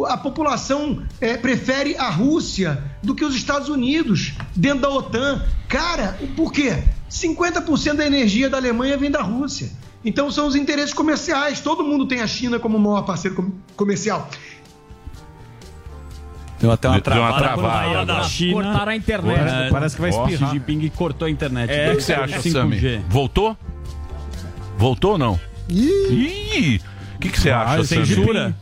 A 0.09 0.17
população 0.17 1.03
eh, 1.21 1.37
prefere 1.37 1.97
a 1.97 2.11
Rússia 2.11 2.83
do 3.03 3.15
que 3.15 3.25
os 3.25 3.35
Estados 3.37 3.69
Unidos 3.69 4.33
dentro 4.55 4.81
da 4.81 4.89
OTAN. 4.91 5.41
Cara, 5.69 6.19
por 6.37 6.53
quê? 6.53 6.83
50% 7.09 7.95
da 7.95 8.07
energia 8.07 8.51
da 8.51 8.57
Alemanha 8.57 8.97
vem 8.99 9.11
da 9.11 9.23
Rússia. 9.23 9.71
Então 10.05 10.31
são 10.31 10.47
os 10.49 10.57
interesses 10.57 10.93
comerciais. 10.93 11.61
Todo 11.61 11.85
mundo 11.85 12.07
tem 12.07 12.21
a 12.21 12.27
China 12.27 12.59
como 12.59 12.79
maior 12.79 13.03
parceiro 13.03 13.37
com- 13.37 13.53
comercial. 13.77 14.29
Deu 16.61 16.71
até 16.71 16.89
uma 16.89 17.01
Deu 17.01 17.13
uma 17.15 17.33
travada. 17.33 17.41
travada 17.43 18.07
da. 18.07 18.23
China. 18.25 18.63
Cortaram 18.63 18.93
a 18.93 18.97
internet. 18.97 19.41
É, 19.41 19.71
Parece 19.71 19.95
que 19.97 20.01
vai 20.01 20.11
espirrar. 20.11 20.51
Xi 20.51 20.55
Jinping 20.57 20.89
cortou 20.91 21.27
a 21.27 21.31
internet. 21.31 21.71
O 21.93 21.97
que 21.97 22.03
você 22.03 22.13
acha, 22.15 22.41
Sami? 22.43 22.81
Voltou? 23.09 23.57
Voltou 24.79 25.13
ou 25.13 25.19
não? 25.19 25.41
Ih! 25.69 26.81
O 27.17 27.19
que 27.21 27.29
que 27.29 27.41
você 27.41 27.51
Ah, 27.51 27.63
acha, 27.63 27.85
Sami? 27.85 28.07
censura? 28.07 28.55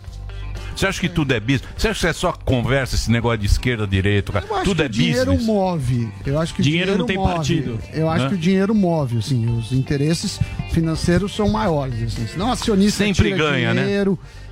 Você 0.74 0.86
acha 0.86 1.01
que 1.01 1.09
tudo 1.09 1.32
é 1.35 1.39
business? 1.39 1.62
Você 1.77 1.89
acha 1.89 2.01
que 2.01 2.06
é 2.06 2.12
só 2.14 2.32
conversa 2.32 2.94
esse 2.94 3.10
negócio 3.10 3.36
de 3.39 3.47
esquerda, 3.47 3.86
direita? 3.86 4.32
cara? 4.32 4.47
Eu 4.48 4.55
acho 4.56 4.64
Tudo 4.64 4.77
que 4.77 4.82
é 4.82 4.86
o 4.86 4.89
dinheiro 4.89 5.31
business? 5.32 5.47
move. 5.47 6.09
Eu 6.24 6.40
acho 6.40 6.55
que 6.55 6.62
Dinheiro 6.62 6.85
dinheiro 6.93 6.98
não 6.98 7.06
tem 7.06 7.16
move. 7.19 7.32
partido, 7.35 7.78
Eu 7.93 8.09
acho 8.09 8.24
né? 8.24 8.28
que 8.31 8.35
o 8.35 8.39
dinheiro 8.39 8.74
move, 8.74 9.19
assim, 9.19 9.47
os 9.59 9.70
interesses 9.70 10.40
financeiros 10.73 11.36
são 11.36 11.48
maiores, 11.51 12.02
assim. 12.02 12.27
Senão 12.27 12.51
acionista 12.51 13.05
Sempre 13.05 13.24
tira 13.32 13.36
ganha, 13.36 13.74
né? 13.74 13.82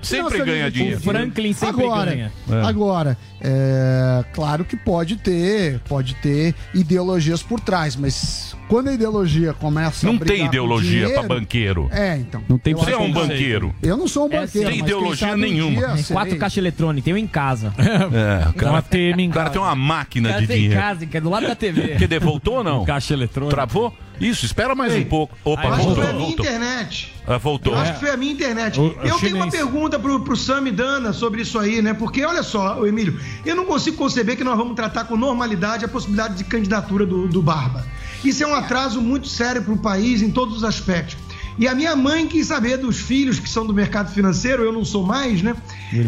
Dinheiro, 0.01 0.29
Sempre 0.31 0.43
o 0.43 0.47
ganha 0.47 0.71
dinheiro. 0.71 0.99
O 0.99 1.01
Franklin 1.03 1.53
sempre 1.53 1.85
agora, 1.85 2.11
ganha. 2.11 2.33
É. 2.51 2.63
Agora, 2.67 3.19
é, 3.41 4.25
claro 4.33 4.65
que 4.65 4.77
pode 4.77 5.17
ter, 5.17 5.81
pode 5.89 6.15
ter 6.17 6.55
ideologias 6.75 7.43
por 7.43 7.61
trás, 7.61 7.97
mas 7.97 8.55
quando 8.69 8.89
a 8.89 8.93
ideologia 8.93 9.53
começa 9.53 10.07
a 10.07 10.11
Não 10.13 10.19
brigar 10.19 10.37
tem 10.37 10.47
ideologia 10.47 10.91
dinheiro- 11.07 11.13
pra 11.15 11.23
banqueiro. 11.37 11.89
É, 11.93 12.17
então. 12.17 12.43
Não 12.49 12.59
tem 12.59 12.75
Você 12.75 12.93
é 12.93 12.97
um 12.97 13.07
que 13.07 13.13
banqueiro. 13.13 13.75
Eu 13.83 13.97
não 13.97 14.07
sou 14.09 14.25
um 14.25 14.33
É, 14.33 14.41
banqueiro. 14.41 14.69
tem 14.69 14.79
mas 14.79 14.89
quem 14.89 14.97
ideologia 14.97 15.29
um 15.33 15.37
nenhuma. 15.37 15.77
dia 15.87 15.89
Tem 15.95 16.05
quatro 16.05 16.37
caixas 16.39 16.59
eletrônicos, 16.59 17.05
tem 17.05 17.15
um 17.15 17.17
em 17.19 17.27
casa. 17.27 17.73
É, 17.79 18.49
o 18.49 18.53
cara, 18.55 18.73
Uma 18.73 18.83
TM 18.83 19.23
em 19.25 19.29
o 19.29 19.33
cara 19.33 19.45
casa. 19.45 19.53
tem 19.53 19.63
uma 19.63 19.75
máquina 19.75 20.33
de 20.41 20.47
tem 20.47 20.57
em 20.57 20.61
dinheiro. 20.63 20.81
casa, 20.81 21.07
que 21.07 21.17
é 21.17 21.21
do 21.21 21.31
lado 21.31 21.47
da 21.47 21.55
TV. 21.55 21.89
Quer 21.97 22.07
dizer, 22.09 22.21
voltou 22.21 22.57
ou 22.59 22.65
não? 22.65 22.85
Caixa 22.85 23.13
eletrônica. 23.15 23.55
Travou? 23.55 23.95
Isso, 24.21 24.45
espera 24.45 24.75
mais 24.75 24.95
um 24.95 25.05
pouco. 25.05 25.35
Opa, 25.43 25.63
que 25.63 25.69
voltou, 25.79 25.95
foi 25.95 26.05
a 26.05 26.13
minha 26.13 26.27
voltou. 26.27 26.45
internet. 26.45 27.13
Ah, 27.27 27.39
voltou. 27.39 27.73
Eu 27.73 27.79
acho 27.79 27.93
que 27.95 28.01
foi 28.01 28.11
a 28.11 28.17
minha 28.19 28.33
internet. 28.33 28.79
O- 28.79 28.85
eu 29.03 29.19
tenho 29.19 29.37
uma 29.37 29.47
chinês. 29.47 29.55
Pergunta 29.91 29.99
pro, 29.99 30.21
pro 30.21 30.37
Sam 30.37 30.69
e 30.69 30.71
Dana 30.71 31.13
sobre 31.13 31.43
isso 31.43 31.59
aí, 31.59 31.83
né? 31.83 31.93
Porque, 31.93 32.25
olha 32.25 32.43
só, 32.43 32.87
Emílio, 32.87 33.19
eu 33.45 33.57
não 33.57 33.65
consigo 33.65 33.97
conceber 33.97 34.37
que 34.37 34.45
nós 34.45 34.57
vamos 34.57 34.75
tratar 34.75 35.05
com 35.05 35.17
normalidade 35.17 35.85
a 35.85 35.89
possibilidade 35.89 36.37
de 36.37 36.45
candidatura 36.45 37.05
do, 37.05 37.27
do 37.27 37.43
Barba. 37.43 37.85
Isso 38.25 38.45
é 38.45 38.47
um 38.47 38.55
atraso 38.55 39.01
muito 39.01 39.27
sério 39.27 39.63
para 39.63 39.73
o 39.73 39.79
país 39.79 40.23
em 40.23 40.31
todos 40.31 40.59
os 40.59 40.65
aspectos. 40.65 41.17
E 41.59 41.67
a 41.67 41.75
minha 41.75 41.97
mãe 41.97 42.27
quis 42.27 42.47
saber 42.47 42.77
dos 42.77 43.01
filhos 43.01 43.39
que 43.39 43.49
são 43.49 43.67
do 43.67 43.75
mercado 43.75 44.13
financeiro, 44.13 44.63
eu 44.63 44.73
não 44.73 44.85
sou 44.85 45.05
mais, 45.05 45.43
né? 45.43 45.57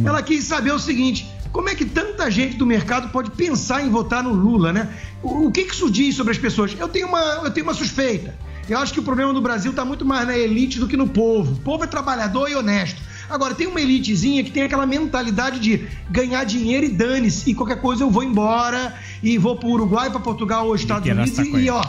Ela 0.04 0.22
quis 0.22 0.44
saber 0.44 0.72
o 0.72 0.78
seguinte: 0.78 1.26
como 1.50 1.68
é 1.68 1.74
que 1.74 1.84
tanta 1.84 2.30
gente 2.30 2.56
do 2.56 2.64
mercado 2.64 3.10
pode 3.10 3.30
pensar 3.30 3.84
em 3.84 3.90
votar 3.90 4.22
no 4.22 4.32
Lula, 4.32 4.72
né? 4.72 4.88
O, 5.22 5.46
o 5.46 5.52
que, 5.52 5.64
que 5.64 5.74
isso 5.74 5.90
diz 5.90 6.14
sobre 6.14 6.32
as 6.32 6.38
pessoas? 6.38 6.76
Eu 6.78 6.88
tenho 6.88 7.08
uma, 7.08 7.20
eu 7.44 7.50
tenho 7.50 7.66
uma 7.66 7.74
suspeita. 7.74 8.34
Eu 8.68 8.78
acho 8.78 8.92
que 8.92 9.00
o 9.00 9.02
problema 9.02 9.32
do 9.32 9.40
Brasil 9.40 9.72
está 9.72 9.84
muito 9.84 10.04
mais 10.04 10.26
na 10.26 10.38
elite 10.38 10.78
do 10.78 10.86
que 10.86 10.96
no 10.96 11.08
povo. 11.08 11.52
O 11.54 11.60
povo 11.60 11.82
é 11.82 11.86
trabalhador 11.86 12.48
e 12.48 12.54
honesto. 12.54 13.00
Agora, 13.32 13.54
tem 13.54 13.66
uma 13.66 13.80
elitezinha 13.80 14.44
que 14.44 14.50
tem 14.50 14.62
aquela 14.62 14.86
mentalidade 14.86 15.58
de 15.58 15.86
ganhar 16.10 16.44
dinheiro 16.44 16.84
e 16.84 16.88
dane-se. 16.90 17.50
E 17.50 17.54
qualquer 17.54 17.80
coisa 17.80 18.04
eu 18.04 18.10
vou 18.10 18.22
embora 18.22 18.94
e 19.22 19.38
vou 19.38 19.56
para 19.56 19.68
o 19.68 19.72
Uruguai, 19.72 20.10
para 20.10 20.20
Portugal 20.20 20.66
ou 20.66 20.74
Estados 20.74 21.06
Unidos 21.22 21.38
e, 21.38 21.64
e 21.64 21.70
ó, 21.70 21.82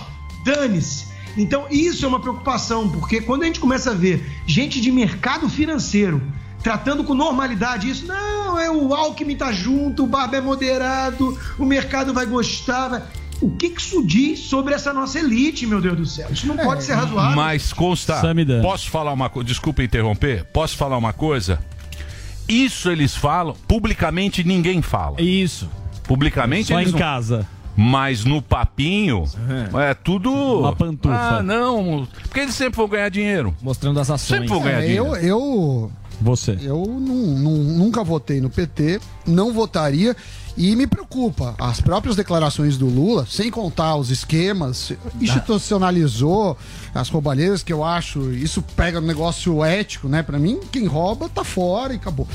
dane-se. 0.46 1.08
Então, 1.36 1.66
isso 1.70 2.06
é 2.06 2.08
uma 2.08 2.20
preocupação, 2.20 2.88
porque 2.90 3.20
quando 3.20 3.44
a 3.44 3.46
gente 3.46 3.60
começa 3.60 3.92
a 3.92 3.94
ver 3.94 4.24
gente 4.46 4.80
de 4.80 4.92
mercado 4.92 5.50
financeiro 5.50 6.22
tratando 6.62 7.04
com 7.04 7.14
normalidade 7.14 7.90
isso, 7.90 8.06
não, 8.06 8.58
é 8.58 8.72
o 8.72 8.94
Alckmin 8.94 9.36
tá 9.36 9.52
junto, 9.52 10.04
o 10.04 10.08
Barba 10.08 10.38
é 10.38 10.42
moderado, 10.42 11.38
o 11.60 11.66
mercado 11.66 12.14
vai 12.14 12.26
gostar. 12.26 12.88
vai- 12.88 13.04
O 13.42 13.50
que, 13.52 13.70
que 13.70 13.82
isso 13.82 14.06
diz 14.06 14.40
sobre 14.40 14.74
essa 14.74 14.94
nossa 14.94 15.20
elite, 15.20 15.66
meu 15.68 15.82
Deus 15.82 15.98
do 15.98 16.06
céu? 16.06 16.28
Isso 16.32 16.48
não 16.48 16.56
pode 16.58 16.84
ser 16.84 16.94
razoável. 16.94 17.36
Mas 17.36 17.74
consta, 17.74 18.22
Samidana. 18.22 18.62
posso 18.62 18.90
falar 18.90 19.12
uma 19.12 19.30
coisa? 19.30 19.48
Desculpa 19.48 19.84
interromper. 19.84 20.46
Posso 20.46 20.78
falar 20.78 20.98
uma 20.98 21.12
coisa? 21.14 21.60
Isso 22.48 22.90
eles 22.92 23.16
falam, 23.16 23.56
publicamente 23.68 24.44
ninguém 24.44 24.82
fala. 24.82 25.22
Isso. 25.22 25.70
Publicamente 26.04 26.68
Só 26.70 26.76
eles 26.80 26.90
em 26.90 26.92
não- 26.94 27.00
casa. 27.00 27.48
Mas 27.76 28.24
no 28.24 28.40
papinho 28.40 29.24
é 29.82 29.94
tudo. 29.96 30.32
Uma 30.32 30.76
pantufa. 30.76 31.16
Ah, 31.16 31.42
não. 31.44 32.08
Porque 32.24 32.42
eles 32.42 32.54
sempre 32.54 32.78
vão 32.78 32.88
ganhar 32.88 33.10
dinheiro. 33.10 33.56
Mostrando 33.64 34.00
as 34.00 34.12
ações. 34.12 34.42
Sempre 34.42 34.48
vão 34.50 34.62
ganhar 34.62 34.80
É, 34.84 34.86
dinheiro. 34.86 35.06
eu, 35.08 35.16
eu, 35.16 35.92
Você. 36.22 36.56
eu 36.62 36.86
nu- 36.86 37.36
nu- 37.40 37.64
nunca 37.80 38.04
votei 38.04 38.40
no 38.40 38.50
PT, 38.50 39.00
não 39.26 39.52
votaria. 39.52 40.16
E 40.56 40.76
me 40.76 40.86
preocupa, 40.86 41.56
as 41.60 41.82
próprias 41.82 42.16
declarações 42.16 42.78
do 42.78 42.86
Lula, 42.88 43.26
sem 43.28 43.50
contar 43.50 43.96
os 43.96 44.12
esquemas, 44.12 44.92
institucionalizou 45.20 46.58
as 46.94 47.10
roubalheiras, 47.10 47.64
que 47.64 47.74
eu 47.74 47.84
acho, 47.84 48.32
isso 48.34 48.62
pega 48.76 49.02
no 49.02 49.08
negócio 49.08 49.64
ético, 49.64 50.08
né? 50.08 50.22
Pra 50.22 50.38
mim, 50.38 50.60
quem 50.72 50.86
rouba 50.86 51.28
tá 51.28 51.44
fora 51.44 51.94
e 51.94 51.96
acabou. 51.96 52.28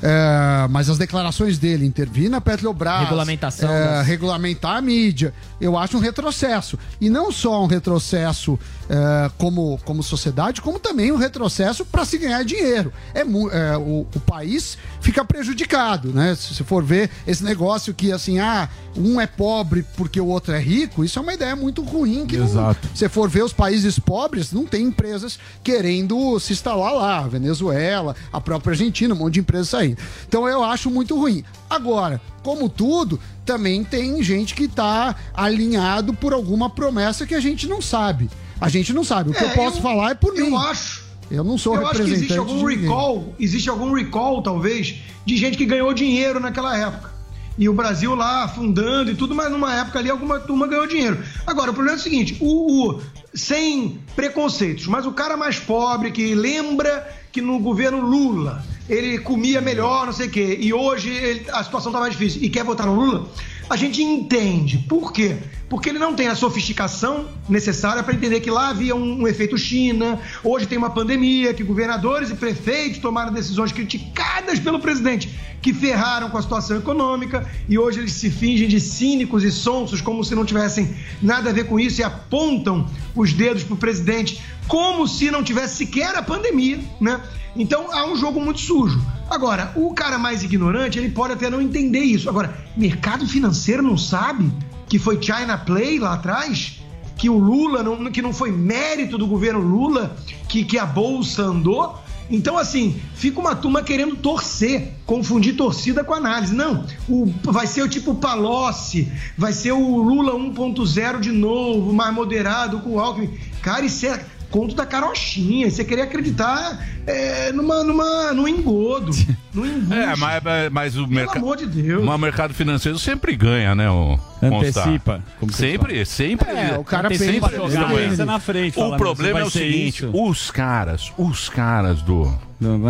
É, 0.00 0.68
mas 0.70 0.88
as 0.88 0.96
declarações 0.96 1.58
dele, 1.58 1.84
intervir 1.84 2.30
na 2.30 2.40
Petrobras, 2.40 3.00
Regulamentação 3.00 3.68
é, 3.68 3.84
das- 3.98 4.06
regulamentar 4.06 4.76
a 4.76 4.80
mídia, 4.80 5.34
eu 5.60 5.76
acho 5.76 5.96
um 5.96 6.00
retrocesso. 6.00 6.78
E 7.00 7.10
não 7.10 7.32
só 7.32 7.64
um 7.64 7.66
retrocesso 7.66 8.56
é, 8.88 9.30
como, 9.36 9.78
como 9.84 10.02
sociedade, 10.02 10.60
como 10.60 10.78
também 10.78 11.12
um 11.12 11.16
retrocesso 11.16 11.84
para 11.84 12.04
se 12.04 12.18
ganhar 12.18 12.42
dinheiro. 12.44 12.92
É, 13.14 13.20
é, 13.20 13.76
o, 13.76 14.06
o 14.14 14.20
país 14.20 14.78
fica 15.00 15.24
prejudicado, 15.24 16.12
né? 16.12 16.34
Se 16.34 16.54
você 16.54 16.64
for 16.64 16.82
ver 16.82 17.10
esse 17.26 17.44
negócio 17.44 17.92
que 17.92 18.10
assim, 18.12 18.38
ah, 18.38 18.68
um 18.96 19.20
é 19.20 19.26
pobre 19.26 19.84
porque 19.96 20.20
o 20.20 20.26
outro 20.26 20.54
é 20.54 20.58
rico, 20.58 21.04
isso 21.04 21.18
é 21.18 21.22
uma 21.22 21.34
ideia 21.34 21.54
muito 21.54 21.82
ruim. 21.82 22.26
Que 22.26 22.36
Exato. 22.36 22.88
se 22.88 22.98
você 22.98 23.08
for 23.08 23.28
ver 23.28 23.44
os 23.44 23.52
países 23.52 23.98
pobres, 23.98 24.52
não 24.52 24.64
tem 24.64 24.86
empresas 24.86 25.38
querendo 25.62 26.38
se 26.40 26.52
instalar 26.52 26.92
lá. 26.94 27.22
Venezuela, 27.28 28.16
a 28.32 28.40
própria 28.40 28.72
Argentina, 28.72 29.14
um 29.14 29.18
monte 29.18 29.34
de 29.34 29.40
empresas 29.40 29.68
saindo. 29.68 29.98
Então 30.26 30.48
eu 30.48 30.64
acho 30.64 30.90
muito 30.90 31.16
ruim. 31.16 31.44
Agora, 31.68 32.20
como 32.42 32.68
tudo, 32.68 33.18
também 33.44 33.82
tem 33.84 34.22
gente 34.22 34.54
que 34.54 34.64
está 34.64 35.14
alinhado 35.34 36.12
por 36.14 36.32
alguma 36.32 36.68
promessa 36.70 37.26
que 37.26 37.34
a 37.34 37.40
gente 37.40 37.66
não 37.66 37.80
sabe. 37.82 38.28
A 38.60 38.68
gente 38.68 38.92
não 38.92 39.04
sabe. 39.04 39.30
O 39.30 39.32
que 39.34 39.44
É, 39.44 39.50
eu 39.50 39.54
posso 39.54 39.78
eu- 39.78 39.82
falar 39.82 40.10
é 40.10 40.14
por 40.14 40.32
mim. 40.34 40.48
Eu 40.48 40.58
acho. 40.58 41.06
Eu 41.30 41.44
não 41.44 41.58
sou 41.58 41.74
eu 41.76 41.82
acho 41.82 41.90
que 41.90 41.96
representante 41.98 42.24
existe 42.24 42.38
algum 42.38 42.58
de 42.58 42.64
ninguém. 42.64 42.88
recall, 42.88 43.34
existe 43.38 43.68
algum 43.68 43.92
recall, 43.92 44.42
talvez, 44.42 44.94
de 45.26 45.36
gente 45.36 45.58
que 45.58 45.66
ganhou 45.66 45.92
dinheiro 45.92 46.40
naquela 46.40 46.76
época. 46.76 47.10
E 47.58 47.68
o 47.68 47.74
Brasil 47.74 48.14
lá 48.14 48.44
afundando 48.44 49.10
e 49.10 49.14
tudo, 49.16 49.34
mas 49.34 49.50
numa 49.50 49.74
época 49.74 49.98
ali 49.98 50.08
alguma 50.08 50.38
turma 50.40 50.66
ganhou 50.66 50.86
dinheiro. 50.86 51.18
Agora, 51.46 51.70
o 51.70 51.74
problema 51.74 51.98
é 51.98 52.00
o 52.00 52.02
seguinte: 52.02 52.36
o, 52.40 52.88
o- 52.92 53.00
sem 53.34 53.98
preconceitos, 54.16 54.86
mas 54.86 55.04
o 55.06 55.12
cara 55.12 55.36
mais 55.36 55.58
pobre 55.58 56.10
que 56.12 56.34
lembra 56.34 57.06
que 57.30 57.42
no 57.42 57.58
governo 57.58 58.00
Lula 58.00 58.64
ele 58.88 59.18
comia 59.18 59.60
melhor, 59.60 60.06
não 60.06 60.12
sei 60.12 60.28
o 60.28 60.30
quê, 60.30 60.58
e 60.60 60.72
hoje 60.72 61.10
ele- 61.10 61.44
a 61.52 61.62
situação 61.62 61.92
tá 61.92 62.00
mais 62.00 62.12
difícil 62.12 62.42
e 62.42 62.48
quer 62.48 62.64
votar 62.64 62.86
no 62.86 62.94
Lula, 62.94 63.28
a 63.68 63.76
gente 63.76 64.02
entende. 64.02 64.78
Por 64.88 65.12
quê? 65.12 65.36
Porque 65.68 65.90
ele 65.90 65.98
não 65.98 66.14
tem 66.14 66.28
a 66.28 66.34
sofisticação 66.34 67.26
necessária 67.46 68.02
para 68.02 68.14
entender 68.14 68.40
que 68.40 68.50
lá 68.50 68.70
havia 68.70 68.96
um, 68.96 69.22
um 69.22 69.28
efeito 69.28 69.58
China, 69.58 70.18
hoje 70.42 70.66
tem 70.66 70.78
uma 70.78 70.88
pandemia, 70.88 71.52
que 71.52 71.62
governadores 71.62 72.30
e 72.30 72.34
prefeitos 72.34 72.98
tomaram 72.98 73.30
decisões 73.30 73.70
criticadas 73.70 74.58
pelo 74.58 74.78
presidente, 74.80 75.28
que 75.60 75.74
ferraram 75.74 76.30
com 76.30 76.38
a 76.38 76.42
situação 76.42 76.78
econômica, 76.78 77.46
e 77.68 77.78
hoje 77.78 77.98
eles 77.98 78.12
se 78.12 78.30
fingem 78.30 78.66
de 78.66 78.80
cínicos 78.80 79.44
e 79.44 79.50
sonsos, 79.50 80.00
como 80.00 80.24
se 80.24 80.34
não 80.34 80.46
tivessem 80.46 80.94
nada 81.20 81.50
a 81.50 81.52
ver 81.52 81.64
com 81.64 81.78
isso, 81.78 82.00
e 82.00 82.04
apontam 82.04 82.86
os 83.14 83.34
dedos 83.34 83.62
pro 83.62 83.76
presidente, 83.76 84.40
como 84.66 85.06
se 85.06 85.30
não 85.30 85.42
tivesse 85.42 85.76
sequer 85.84 86.16
a 86.16 86.22
pandemia, 86.22 86.80
né? 86.98 87.20
Então 87.56 87.92
há 87.92 88.06
um 88.06 88.16
jogo 88.16 88.40
muito 88.40 88.60
sujo. 88.60 89.00
Agora, 89.28 89.72
o 89.76 89.92
cara 89.92 90.18
mais 90.18 90.42
ignorante, 90.42 90.98
ele 90.98 91.10
pode 91.10 91.34
até 91.34 91.50
não 91.50 91.60
entender 91.60 92.00
isso. 92.00 92.28
Agora, 92.28 92.56
mercado 92.76 93.26
financeiro 93.26 93.82
não 93.82 93.98
sabe 93.98 94.50
que 94.88 94.98
foi 94.98 95.20
China 95.20 95.58
Play 95.58 95.98
lá 95.98 96.14
atrás? 96.14 96.80
Que 97.16 97.28
o 97.28 97.36
Lula, 97.36 97.82
não, 97.82 98.10
que 98.10 98.22
não 98.22 98.32
foi 98.32 98.50
mérito 98.50 99.18
do 99.18 99.26
governo 99.26 99.60
Lula 99.60 100.16
que, 100.48 100.64
que 100.64 100.78
a 100.78 100.86
bolsa 100.86 101.42
andou? 101.42 101.98
Então, 102.30 102.58
assim, 102.58 103.00
fica 103.14 103.40
uma 103.40 103.56
turma 103.56 103.82
querendo 103.82 104.14
torcer, 104.16 104.94
confundir 105.06 105.56
torcida 105.56 106.04
com 106.04 106.12
análise. 106.12 106.54
Não, 106.54 106.84
o, 107.08 107.26
vai 107.42 107.66
ser 107.66 107.82
o 107.82 107.88
tipo 107.88 108.14
Palocci, 108.14 109.10
vai 109.36 109.52
ser 109.52 109.72
o 109.72 109.96
Lula 109.96 110.34
1.0 110.34 111.20
de 111.20 111.32
novo, 111.32 111.92
mais 111.92 112.14
moderado 112.14 112.80
com 112.80 112.90
o 112.90 113.00
Alckmin. 113.00 113.30
Cara, 113.62 113.84
isso 113.84 114.06
é 114.06 114.22
conto 114.50 114.74
da 114.74 114.86
carochinha. 114.86 115.70
Você 115.70 115.84
queria 115.84 116.04
acreditar 116.04 116.86
é, 117.06 117.52
numa, 117.52 117.82
numa, 117.84 118.32
num 118.32 118.46
engodo, 118.48 119.12
num 119.54 119.66
embuste. 119.66 119.94
É, 119.94 120.16
mas, 120.16 120.42
mas 120.70 120.96
o 120.96 121.06
mercado. 121.06 121.38
amor 121.38 121.56
de 121.56 121.66
Deus. 121.66 122.04
Mas 122.04 122.14
o 122.14 122.18
mercado 122.18 122.54
financeiro 122.54 122.98
sempre 122.98 123.36
ganha, 123.36 123.74
né? 123.74 123.90
O 123.90 124.18
Antecipa, 124.42 125.22
Sempre, 125.50 126.04
sempre. 126.06 126.48
É, 126.50 126.76
o 126.78 126.84
cara 126.84 127.08
sempre 127.14 127.50
pensa- 127.50 127.86
pensa 127.88 128.24
na 128.24 128.38
frente, 128.38 128.78
O 128.78 128.88
"Meu, 128.90 128.96
problema 128.96 129.40
é 129.40 129.44
o 129.44 129.50
seguinte: 129.50 130.04
isso." 130.04 130.10
os 130.14 130.50
caras, 130.50 131.12
os 131.18 131.48
caras 131.48 132.02
do. 132.02 132.32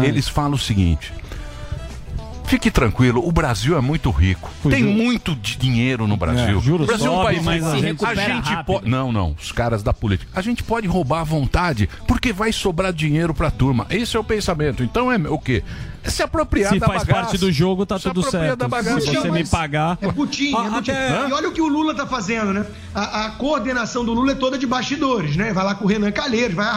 Eles 0.02 0.28
falam 0.28 0.52
o 0.55 0.59
seguinte. 0.59 1.12
Fique 2.49 2.70
tranquilo, 2.70 3.27
o 3.27 3.31
Brasil 3.31 3.77
é 3.77 3.81
muito 3.81 4.11
rico. 4.11 4.51
Tem 4.70 4.83
muito 4.83 5.37
de 5.37 5.55
dinheiro 5.57 6.07
no 6.07 6.16
Brasil. 6.16 6.59
É, 6.59 6.61
juros 6.62 6.87
o 6.87 6.87
Brasil 6.87 7.07
é 7.07 7.11
um 7.11 7.15
sobe, 7.15 7.27
país 7.27 7.45
mas 7.45 7.65
a 7.65 7.73
a 7.73 7.79
gente 7.79 8.01
gente, 8.16 8.49
rápido. 8.49 8.65
pode. 8.65 8.89
Não, 8.89 9.12
não, 9.12 9.37
os 9.39 9.53
caras 9.53 9.83
da 9.83 9.93
política. 9.93 10.31
A 10.35 10.41
gente 10.41 10.62
pode 10.62 10.87
roubar 10.87 11.20
à 11.20 11.25
vontade, 11.25 11.89
porque 12.07 12.33
vai 12.33 12.51
sobrar 12.51 12.91
dinheiro 12.91 13.35
pra 13.35 13.51
turma. 13.51 13.87
Esse 13.91 14.16
é 14.16 14.20
o 14.20 14.25
pensamento. 14.25 14.83
Então 14.83 15.12
é 15.12 15.16
o 15.29 15.39
quê? 15.39 15.62
Se 16.09 16.22
apropriar 16.22 16.72
Se 16.72 16.78
da 16.78 16.86
faz 16.86 17.02
bagaça. 17.05 17.20
parte 17.22 17.39
do 17.39 17.51
jogo, 17.52 17.85
tá 17.86 17.98
Se 17.98 18.05
tudo 18.05 18.22
certo. 18.30 18.56
da 18.56 18.68
bagaça. 18.68 19.01
Se 19.01 19.14
você 19.14 19.30
me 19.30 19.44
pagar. 19.47 19.98
É 20.01 20.10
putinho, 20.12 20.56
Ah, 20.56 20.66
é 20.66 20.70
putinho. 20.70 20.97
até- 20.97 21.28
E 21.28 21.32
olha 21.32 21.48
o 21.48 21.52
que 21.52 21.60
o 21.60 21.68
Lula 21.68 21.94
tá 21.94 22.06
fazendo, 22.06 22.52
né? 22.52 22.64
A, 22.94 23.26
a 23.26 23.30
coordenação 23.32 24.05
do 24.05 24.12
Lula 24.12 24.32
é 24.32 24.35
toda 24.35 24.59
de 24.59 24.66
bastidores, 24.66 25.36
né? 25.36 25.52
Vai 25.52 25.64
lá 25.64 25.74
com 25.74 25.85
o 25.85 25.89
Renan 25.89 26.10
Calheiros, 26.10 26.55
vai, 26.56 26.68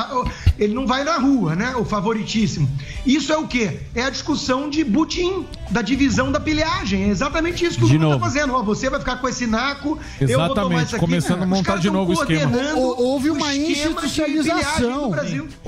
ele 0.59 0.73
não 0.73 0.85
vai 0.85 1.03
na 1.03 1.17
rua, 1.17 1.55
né? 1.55 1.75
O 1.75 1.85
favoritíssimo. 1.85 2.69
Isso 3.05 3.31
é 3.33 3.37
o 3.37 3.47
quê? 3.47 3.79
É 3.95 4.03
a 4.03 4.09
discussão 4.09 4.69
de 4.69 4.83
butim, 4.83 5.45
da 5.69 5.81
divisão 5.81 6.31
da 6.31 6.39
pilhagem. 6.39 7.03
É 7.05 7.07
exatamente 7.07 7.65
isso 7.65 7.77
que 7.77 7.85
o 7.85 7.87
De 7.87 7.97
Lula 7.97 8.09
novo. 8.15 8.19
tá 8.19 8.25
fazendo. 8.31 8.53
Ó, 8.53 8.61
você 8.61 8.89
vai 8.89 8.99
ficar 8.99 9.15
com 9.17 9.27
esse 9.27 9.47
naco, 9.47 9.97
eu 10.19 10.27
vou 10.27 10.37
tomar 10.49 10.53
Exatamente, 10.53 10.85
isso 10.87 10.95
aqui. 10.95 11.05
começando 11.05 11.43
a 11.43 11.45
montar 11.45 11.77
de 11.77 11.89
novo 11.89 12.11
o 12.11 12.13
esquema. 12.13 12.51
Houve 12.75 13.29
uma 13.29 13.53
esquema 13.55 14.01
de 14.01 14.09
pilhagem 14.11 14.41
institucionalização. 14.51 15.11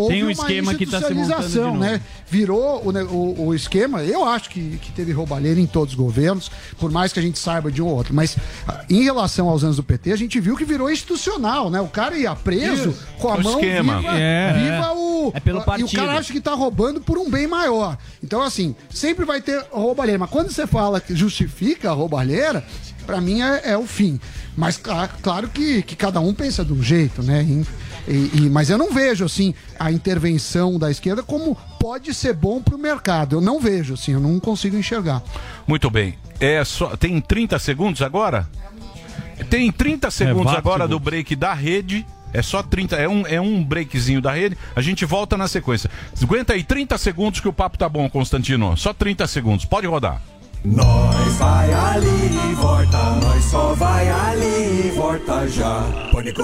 Tem 0.07 0.23
um 0.23 0.29
esquema 0.29 0.73
que 0.75 0.85
tá 0.85 1.01
se 1.01 1.13
montando 1.13 1.49
de 1.49 1.59
novo. 1.59 1.77
né? 1.77 2.01
Virou 2.29 2.81
o, 2.85 3.47
o- 3.49 3.52
o 3.53 3.55
esquema. 3.55 4.03
Eu 4.03 4.25
acho 4.25 4.49
que, 4.49 4.77
que 4.81 4.91
teve 4.91 5.11
roubalheira 5.11 5.59
em 5.59 5.65
todos 5.67 5.93
os 5.93 5.97
governos, 5.99 6.51
por 6.79 6.91
mais 6.91 7.13
que 7.13 7.19
a 7.19 7.21
gente 7.21 7.39
saiba 7.39 7.71
de 7.71 7.81
um 7.81 7.85
ou 7.87 7.95
outro. 7.95 8.13
Mas 8.13 8.35
ah, 8.67 8.83
em 8.89 9.03
relação 9.03 9.47
aos 9.49 9.63
anos 9.63 9.77
do 9.77 9.83
PT, 9.83 10.11
a 10.11 10.15
gente 10.15 10.39
viu 10.39 10.55
que 10.57 10.65
virou 10.65 10.89
institucional, 10.91 11.69
né? 11.69 11.79
O 11.81 11.87
cara 11.87 12.17
ia 12.17 12.35
preso 12.35 12.89
Isso. 12.89 13.03
com 13.19 13.29
a 13.29 13.35
O 13.35 13.43
mão 13.43 13.53
esquema. 13.59 13.99
viva, 13.99 14.13
É. 14.17 14.53
viva 14.53 14.93
o. 14.93 15.31
É 15.33 15.39
pelo 15.39 15.59
E 15.59 15.61
o 15.61 15.65
partido. 15.65 15.91
cara 15.95 16.17
acha 16.17 16.33
que 16.33 16.41
tá 16.41 16.53
roubando 16.53 16.99
por 16.99 17.17
um 17.17 17.29
bem 17.29 17.47
maior. 17.47 17.97
Então, 18.23 18.41
assim, 18.41 18.75
sempre 18.89 19.25
vai 19.25 19.41
ter 19.41 19.63
roubalheira. 19.71 20.19
Mas 20.19 20.29
quando 20.29 20.51
você 20.51 20.67
fala 20.67 20.99
que 20.99 21.15
justifica 21.15 21.89
a 21.89 21.93
roubalheira, 21.93 22.63
pra 23.05 23.21
mim 23.21 23.41
é, 23.41 23.61
é 23.71 23.77
o 23.77 23.85
fim. 23.85 24.19
Mas 24.55 24.77
cla- 24.77 25.07
claro 25.21 25.47
que, 25.49 25.81
que 25.81 25.95
cada 25.95 26.19
um 26.19 26.33
pensa 26.33 26.63
de 26.63 26.73
um 26.73 26.81
jeito, 26.83 27.23
né? 27.23 27.41
E- 28.07 28.31
e- 28.33 28.49
mas 28.49 28.69
eu 28.69 28.77
não 28.77 28.91
vejo, 28.91 29.23
assim, 29.25 29.53
a 29.79 29.91
intervenção 29.91 30.77
da 30.77 30.91
esquerda 30.91 31.23
como 31.23 31.57
pode 31.79 32.13
ser 32.13 32.33
bom 32.33 32.61
pro 32.61 32.77
mercado. 32.77 33.37
Eu 33.37 33.41
não 33.41 33.59
vejo, 33.59 33.93
assim, 33.93 34.13
eu 34.13 34.19
não 34.19 34.39
consigo 34.39 34.75
enxergar. 34.77 35.21
Muito 35.67 35.89
bem. 35.89 36.15
É 36.39 36.63
só, 36.65 36.95
tem 36.97 37.19
30 37.21 37.57
segundos 37.59 38.01
agora? 38.01 38.47
Tem 39.49 39.71
30 39.71 40.11
segundos 40.11 40.45
vapt, 40.45 40.57
agora 40.57 40.87
do 40.87 40.95
Guto. 40.99 41.05
break 41.09 41.35
da 41.35 41.53
rede. 41.53 42.05
É 42.33 42.41
só 42.41 42.63
30, 42.63 42.95
é 42.95 43.07
um, 43.07 43.25
é 43.27 43.39
um 43.39 43.63
breakzinho 43.63 44.19
da 44.21 44.31
rede. 44.33 44.57
A 44.75 44.81
gente 44.81 45.05
volta 45.05 45.37
na 45.37 45.47
sequência. 45.47 45.89
Aguenta 46.21 46.53
aí 46.53 46.63
30 46.63 46.97
segundos 46.97 47.39
que 47.39 47.47
o 47.47 47.53
papo 47.53 47.77
tá 47.77 47.87
bom, 47.87 48.09
Constantino. 48.09 48.75
Só 48.75 48.91
30 48.93 49.27
segundos. 49.27 49.65
Pode 49.65 49.85
rodar. 49.87 50.19
Nós 50.65 51.33
vai 51.35 51.73
ali 51.73 52.07
e 52.51 52.53
volta, 52.55 52.97
nós 53.21 53.43
só 53.45 53.73
vai 53.75 54.09
ali 54.09 54.87
e 54.87 54.91
volta 54.95 55.47
já. 55.47 55.83
Pânico. 56.11 56.43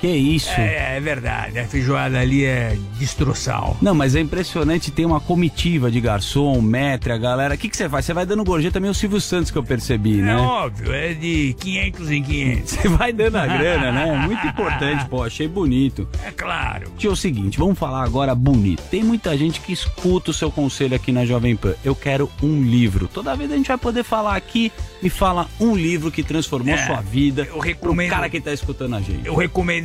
Que 0.00 0.08
isso? 0.08 0.50
É, 0.50 0.96
é 0.96 1.00
verdade, 1.00 1.58
a 1.58 1.64
feijoada 1.66 2.18
ali 2.20 2.44
é 2.44 2.76
destroçal. 2.98 3.76
Não, 3.80 3.94
mas 3.94 4.14
é 4.14 4.20
impressionante, 4.20 4.90
tem 4.90 5.06
uma 5.06 5.20
comitiva 5.20 5.90
de 5.90 6.00
garçom, 6.00 6.60
metre, 6.60 7.12
a 7.12 7.16
galera. 7.16 7.54
O 7.54 7.58
que, 7.58 7.68
que 7.68 7.76
você 7.76 7.88
faz? 7.88 8.04
Você 8.04 8.12
vai 8.12 8.26
dando 8.26 8.44
gorjeta 8.44 8.74
também 8.74 8.90
o 8.90 8.94
Silvio 8.94 9.20
Santos 9.20 9.50
que 9.50 9.56
eu 9.56 9.62
percebi, 9.62 10.18
É 10.20 10.22
né? 10.22 10.36
óbvio, 10.36 10.92
é 10.92 11.14
de 11.14 11.54
500 11.58 12.10
em 12.10 12.22
500. 12.22 12.70
Você 12.72 12.88
vai 12.88 13.12
dando 13.12 13.36
a 13.36 13.46
grana, 13.46 13.90
né? 13.92 14.18
Muito 14.26 14.46
importante, 14.46 15.06
pô, 15.08 15.22
achei 15.22 15.48
bonito. 15.48 16.06
É 16.24 16.30
claro. 16.30 16.90
Tio, 16.98 17.10
é 17.10 17.12
o 17.12 17.16
seguinte, 17.16 17.58
vamos 17.58 17.78
falar 17.78 18.02
agora 18.04 18.34
bonito. 18.34 18.82
Tem 18.90 19.02
muita 19.02 19.36
gente 19.36 19.60
que 19.60 19.72
escuta 19.72 20.30
o 20.30 20.34
seu 20.34 20.50
conselho 20.50 20.94
aqui 20.94 21.10
na 21.12 21.24
Jovem 21.24 21.56
Pan. 21.56 21.74
Eu 21.84 21.94
quero 21.94 22.30
um 22.42 22.62
livro. 22.62 23.08
Toda 23.08 23.34
vez 23.34 23.50
a 23.50 23.56
gente 23.56 23.68
vai 23.68 23.78
poder 23.78 24.02
falar 24.04 24.36
aqui, 24.36 24.70
me 25.02 25.08
fala 25.08 25.46
um 25.58 25.74
livro 25.74 26.10
que 26.10 26.22
transformou 26.22 26.74
É, 26.74 26.86
sua 26.86 27.00
vida. 27.00 27.48
eu 27.50 27.58
recomendo- 27.58 28.08
Pro 28.08 28.16
cara 28.16 28.28
que 28.28 28.40
tá 28.40 28.52
escutando 28.52 28.94
a 28.96 29.00
gente. 29.00 29.24
Eu 29.26 29.34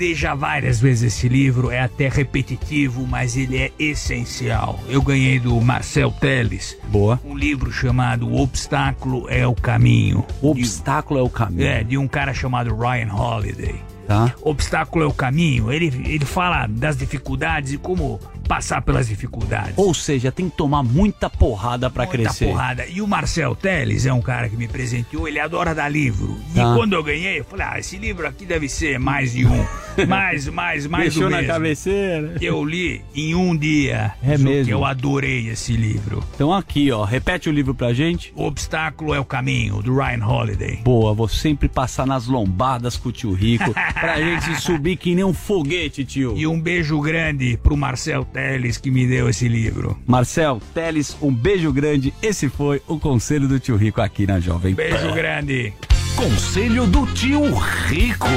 recomendei 0.01 0.15
já 0.15 0.33
várias 0.33 0.81
vezes 0.81 1.13
esse 1.13 1.29
livro, 1.29 1.69
é 1.69 1.79
até 1.79 2.09
repetitivo, 2.09 3.05
mas 3.05 3.37
ele 3.37 3.57
é 3.57 3.71
essencial. 3.77 4.79
Eu 4.89 5.01
ganhei 5.01 5.39
do 5.39 5.59
Marcel 5.61 6.11
Teles. 6.11 6.77
Boa. 6.87 7.19
Um 7.23 7.37
livro 7.37 7.71
chamado 7.71 8.27
O 8.27 8.41
Obstáculo 8.41 9.29
é 9.29 9.45
o 9.45 9.53
Caminho. 9.53 10.25
O 10.41 10.49
Obstáculo 10.49 11.19
é 11.19 11.23
o 11.23 11.29
Caminho. 11.29 11.67
É, 11.67 11.83
de 11.83 11.97
um 11.97 12.07
cara 12.07 12.33
chamado 12.33 12.75
Ryan 12.75 13.13
Holiday. 13.13 13.90
Tá. 14.11 14.33
Obstáculo 14.41 15.05
é 15.05 15.07
o 15.07 15.13
caminho. 15.13 15.71
Ele, 15.71 15.85
ele 16.05 16.25
fala 16.25 16.67
das 16.67 16.97
dificuldades 16.97 17.71
e 17.73 17.77
como 17.77 18.19
passar 18.47 18.81
pelas 18.81 19.07
dificuldades. 19.07 19.73
Ou 19.77 19.93
seja, 19.93 20.31
tem 20.31 20.49
que 20.49 20.57
tomar 20.57 20.83
muita 20.83 21.29
porrada 21.29 21.89
pra 21.89 22.03
Muita 22.05 22.23
crescer. 22.23 22.47
porrada. 22.47 22.85
E 22.85 23.01
o 23.01 23.07
Marcel 23.07 23.55
Teles 23.55 24.05
é 24.05 24.11
um 24.11 24.21
cara 24.21 24.49
que 24.49 24.57
me 24.57 24.67
presenteou, 24.67 25.27
ele 25.27 25.39
adora 25.39 25.73
dar 25.73 25.87
livro. 25.87 26.37
E 26.51 26.55
Tá. 26.55 26.73
quando 26.75 26.91
eu 26.93 27.01
ganhei, 27.03 27.39
eu 27.39 27.45
falei, 27.45 27.65
ah, 27.69 27.79
esse 27.79 27.97
livro 27.97 28.27
aqui 28.27 28.45
deve 28.45 28.67
ser 28.67 28.99
mais 28.99 29.31
de 29.31 29.45
um. 29.45 29.65
mais, 30.07 30.47
mais, 30.47 30.85
mais 30.87 31.03
Deixou 31.05 31.23
do 31.23 31.29
na 31.29 31.37
mesmo. 31.37 31.53
cabeceira. 31.53 32.35
Eu 32.41 32.63
li 32.65 33.01
em 33.15 33.33
um 33.35 33.55
dia. 33.55 34.13
É 34.21 34.37
mesmo? 34.37 34.71
Eu 34.71 34.83
adorei 34.83 35.47
esse 35.47 35.73
livro. 35.73 36.21
Então 36.35 36.53
aqui, 36.53 36.91
ó, 36.91 37.03
repete 37.05 37.47
o 37.47 37.51
livro 37.53 37.73
pra 37.73 37.93
gente. 37.93 38.33
O 38.35 38.43
Obstáculo 38.45 39.13
é 39.13 39.19
o 39.19 39.25
Caminho, 39.25 39.81
do 39.81 39.95
Ryan 39.95 40.25
Holiday. 40.25 40.77
Boa, 40.83 41.13
vou 41.13 41.27
sempre 41.29 41.69
passar 41.69 42.05
nas 42.05 42.27
lombadas 42.27 42.97
com 42.97 43.07
o 43.09 43.11
tio 43.11 43.31
Rico 43.33 43.73
pra 44.01 44.19
gente 44.19 44.59
subir 44.59 44.97
que 44.97 45.13
nem 45.13 45.23
um 45.23 45.33
foguete, 45.33 46.03
tio. 46.03 46.33
E 46.35 46.47
um 46.47 46.59
beijo 46.59 46.99
grande 46.99 47.57
pro 47.61 47.77
Marcel 47.77 48.25
Teles 48.25 48.77
que 48.77 48.89
me 48.89 49.05
deu 49.07 49.29
esse 49.29 49.47
livro. 49.47 49.97
Marcel, 50.07 50.59
Teles, 50.73 51.15
um 51.21 51.31
beijo 51.31 51.71
grande. 51.71 52.11
Esse 52.21 52.49
foi 52.49 52.81
o 52.87 52.99
conselho 52.99 53.47
do 53.47 53.59
tio 53.59 53.75
Rico 53.75 54.01
aqui 54.01 54.25
na 54.25 54.39
Jovem 54.39 54.73
Pan. 54.73 54.81
Beijo 54.81 55.13
grande. 55.13 55.73
Conselho 56.15 56.87
do 56.87 57.05
tio 57.13 57.53
Rico. 57.87 58.27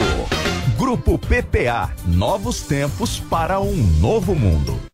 Grupo 0.76 1.18
PPA. 1.18 1.94
Novos 2.06 2.62
tempos 2.62 3.18
para 3.18 3.58
um 3.60 3.74
novo 4.00 4.34
mundo. 4.34 4.93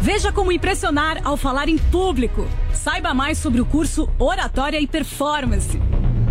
Veja 0.00 0.32
como 0.32 0.50
impressionar 0.50 1.20
ao 1.24 1.36
falar 1.36 1.68
em 1.68 1.76
público. 1.76 2.48
Saiba 2.72 3.12
mais 3.12 3.36
sobre 3.38 3.60
o 3.60 3.66
curso 3.66 4.08
Oratória 4.18 4.80
e 4.80 4.86
Performance. 4.86 5.78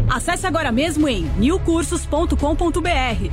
Acesse 0.10 0.48
agora 0.48 0.72
mesmo 0.72 1.08
em 1.08 1.26
newcursos.com.br. 1.38 3.32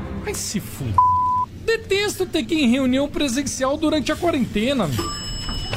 Ai, 0.25 0.33
se 0.33 0.59
fuder. 0.59 0.95
Detesto 1.65 2.25
ter 2.25 2.43
que 2.43 2.55
ir 2.55 2.63
em 2.63 2.69
reunião 2.71 3.07
presencial 3.07 3.77
durante 3.77 4.11
a 4.11 4.15
quarentena, 4.15 4.87
meu. 4.87 5.05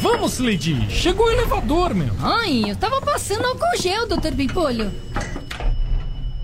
Vamos, 0.00 0.38
Lady. 0.38 0.90
Chegou 0.90 1.26
o 1.26 1.30
elevador, 1.30 1.94
meu. 1.94 2.12
Ai, 2.20 2.64
eu 2.68 2.76
tava 2.76 3.00
passando 3.00 3.44
álcool 3.46 3.76
gel, 3.80 4.06
doutor 4.06 4.32
Pimpolho. 4.32 4.92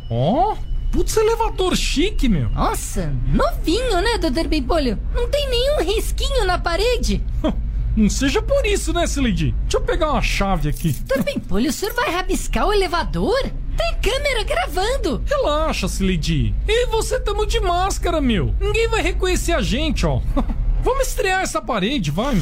Ó, 0.09 0.56
putz, 0.90 1.16
elevador 1.16 1.77
chique, 1.77 2.28
meu. 2.28 2.48
Nossa, 2.51 3.12
novinho, 3.32 4.01
né, 4.02 4.18
doutor 4.18 4.48
Pimpolho? 4.48 4.98
Não 5.14 5.28
tem 5.28 5.48
nenhum 5.48 5.82
risquinho 5.82 6.44
na 6.44 6.59
parede. 6.59 7.22
Não 7.97 8.09
seja 8.09 8.40
por 8.40 8.64
isso, 8.64 8.93
né, 8.93 9.05
Lady? 9.16 9.55
Deixa 9.62 9.77
eu 9.77 9.81
pegar 9.81 10.12
uma 10.12 10.22
chave 10.22 10.68
aqui. 10.68 10.93
Doutor 10.93 11.24
Pimpolho, 11.24 11.70
o 11.70 11.72
senhor 11.72 11.94
vai 11.94 12.10
rabiscar 12.10 12.66
o 12.66 12.72
elevador? 12.72 13.51
Tem 13.81 13.94
câmera 14.12 14.44
gravando. 14.44 15.24
Relaxa, 15.27 15.86
Lady. 16.01 16.55
E 16.69 16.86
você 16.89 17.19
tamo 17.19 17.47
de 17.47 17.59
máscara, 17.61 18.20
meu. 18.20 18.55
Ninguém 18.61 18.86
vai 18.89 19.01
reconhecer 19.01 19.52
a 19.52 19.62
gente, 19.62 20.05
ó. 20.05 20.20
Vamos 20.85 21.09
estrear 21.09 21.40
essa 21.40 21.62
parede, 21.62 22.11
vai. 22.11 22.39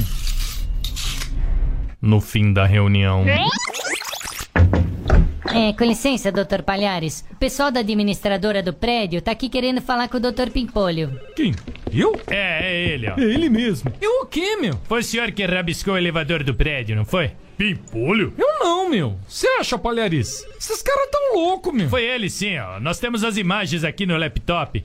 No 2.03 2.21
fim 2.21 2.53
da 2.53 2.67
reunião. 2.67 3.25
É, 5.55 5.73
com 5.73 5.85
licença, 5.85 6.31
doutor 6.31 6.63
Palhares. 6.63 7.25
O 7.33 7.37
pessoal 7.37 7.71
da 7.71 7.81
administradora 7.81 8.63
do 8.63 8.73
prédio 8.73 9.23
tá 9.23 9.33
aqui 9.33 9.49
querendo 9.49 9.81
falar 9.81 10.09
com 10.09 10.17
o 10.17 10.21
doutor 10.21 10.51
Pimpolho. 10.51 11.19
Quem? 11.35 11.55
Eu? 11.93 12.19
É, 12.27 12.61
é 12.63 12.89
ele, 12.89 13.09
ó. 13.09 13.15
É 13.19 13.23
ele 13.23 13.49
mesmo. 13.49 13.93
Eu 14.01 14.23
o 14.23 14.27
quê, 14.27 14.57
meu? 14.57 14.79
Foi 14.85 15.01
o 15.01 15.05
senhor 15.05 15.31
que 15.33 15.45
rabiscou 15.45 15.95
o 15.95 15.99
elevador 15.99 16.43
do 16.43 16.55
prédio, 16.55 16.97
não 16.97 17.05
foi? 17.05 17.33
Pimpolho? 17.57 18.33
Eu 18.39 18.59
não, 18.61 18.89
meu. 18.89 19.19
Você 19.27 19.47
acha, 19.59 19.79
Palhares? 19.79 20.45
Esses 20.59 20.83
caras 20.83 21.09
tão 21.11 21.35
loucos, 21.35 21.73
meu. 21.73 21.89
Foi 21.89 22.05
ele 22.05 22.31
sim, 22.31 22.59
ó. 22.59 22.79
Nós 22.79 22.99
temos 22.99 23.25
as 23.25 23.37
imagens 23.37 23.85
aqui 23.85 24.07
no 24.07 24.17
laptop. 24.17 24.85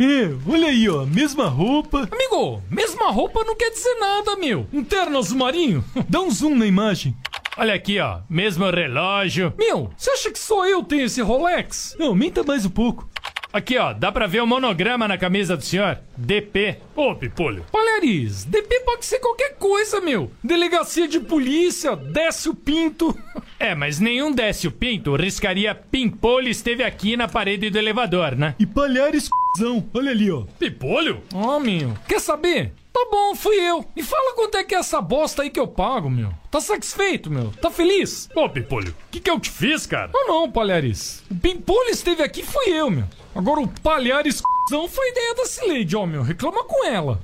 É, 0.00 0.30
olha 0.48 0.68
aí, 0.68 0.88
ó, 0.88 1.04
mesma 1.04 1.48
roupa. 1.48 2.08
Amigo, 2.12 2.62
mesma 2.70 3.10
roupa 3.10 3.42
não 3.42 3.56
quer 3.56 3.70
dizer 3.70 3.94
nada, 3.98 4.36
meu. 4.36 4.64
Um 4.72 4.84
terno 4.84 5.18
azul 5.18 5.36
marinho? 5.36 5.84
Dá 6.08 6.20
um 6.20 6.30
zoom 6.30 6.54
na 6.54 6.66
imagem. 6.66 7.16
Olha 7.60 7.74
aqui, 7.74 7.98
ó. 7.98 8.20
Mesmo 8.30 8.70
relógio. 8.70 9.52
Meu, 9.58 9.90
você 9.96 10.10
acha 10.12 10.30
que 10.30 10.38
só 10.38 10.64
eu 10.64 10.84
tenho 10.84 11.06
esse 11.06 11.20
Rolex? 11.20 11.96
Não, 11.98 12.08
aumenta 12.08 12.44
mais 12.44 12.64
um 12.64 12.70
pouco. 12.70 13.08
Aqui, 13.52 13.76
ó. 13.76 13.92
Dá 13.92 14.12
pra 14.12 14.28
ver 14.28 14.40
o 14.40 14.46
monograma 14.46 15.08
na 15.08 15.18
camisa 15.18 15.56
do 15.56 15.64
senhor. 15.64 15.98
DP. 16.16 16.76
Ô, 16.94 17.16
Pipolho. 17.16 17.64
Palhares, 17.72 18.44
DP 18.44 18.80
pode 18.84 19.04
ser 19.04 19.18
qualquer 19.18 19.56
coisa, 19.56 20.00
meu. 20.00 20.30
Delegacia 20.44 21.08
de 21.08 21.18
polícia, 21.18 21.96
desce 21.96 22.48
o 22.48 22.54
pinto. 22.54 23.12
É, 23.60 23.74
mas 23.74 23.98
nenhum 23.98 24.30
desce 24.30 24.68
o 24.68 24.70
pinto 24.70 25.16
riscaria 25.16 25.74
Pimpolho 25.74 26.48
esteve 26.48 26.84
aqui 26.84 27.16
na 27.16 27.26
parede 27.26 27.68
do 27.70 27.76
elevador, 27.76 28.36
né? 28.36 28.54
E 28.56 28.64
Palhares, 28.64 29.24
c***zão. 29.58 29.84
Olha 29.92 30.12
ali, 30.12 30.30
ó. 30.30 30.44
Pipolho? 30.60 31.20
Ó, 31.34 31.58
meu. 31.58 31.92
Quer 32.06 32.20
saber? 32.20 32.72
Tá 32.98 33.06
bom, 33.12 33.32
fui 33.32 33.54
eu. 33.54 33.84
E 33.94 34.02
fala 34.02 34.34
quanto 34.34 34.56
é 34.56 34.64
que 34.64 34.74
é 34.74 34.78
essa 34.78 35.00
bosta 35.00 35.42
aí 35.42 35.50
que 35.50 35.60
eu 35.60 35.68
pago, 35.68 36.10
meu. 36.10 36.32
Tá 36.50 36.60
satisfeito, 36.60 37.30
meu? 37.30 37.52
Tá 37.62 37.70
feliz? 37.70 38.28
Ô, 38.34 38.48
Pimpolho, 38.48 38.90
o 38.90 39.10
que, 39.12 39.20
que 39.20 39.30
eu 39.30 39.38
te 39.38 39.48
fiz, 39.48 39.86
cara? 39.86 40.10
Não, 40.12 40.26
não, 40.26 40.50
Palhares. 40.50 41.22
O 41.30 41.34
Pimpolho 41.36 41.90
esteve 41.90 42.24
aqui, 42.24 42.42
fui 42.42 42.70
eu, 42.72 42.90
meu. 42.90 43.04
Agora 43.36 43.60
o 43.60 43.68
Palhares 43.68 44.38
c***zão 44.38 44.88
foi 44.88 45.10
ideia 45.10 45.34
da 45.36 45.46
Cileide, 45.46 45.94
ó, 45.96 46.06
meu. 46.06 46.22
Reclama 46.22 46.64
com 46.64 46.84
ela. 46.84 47.20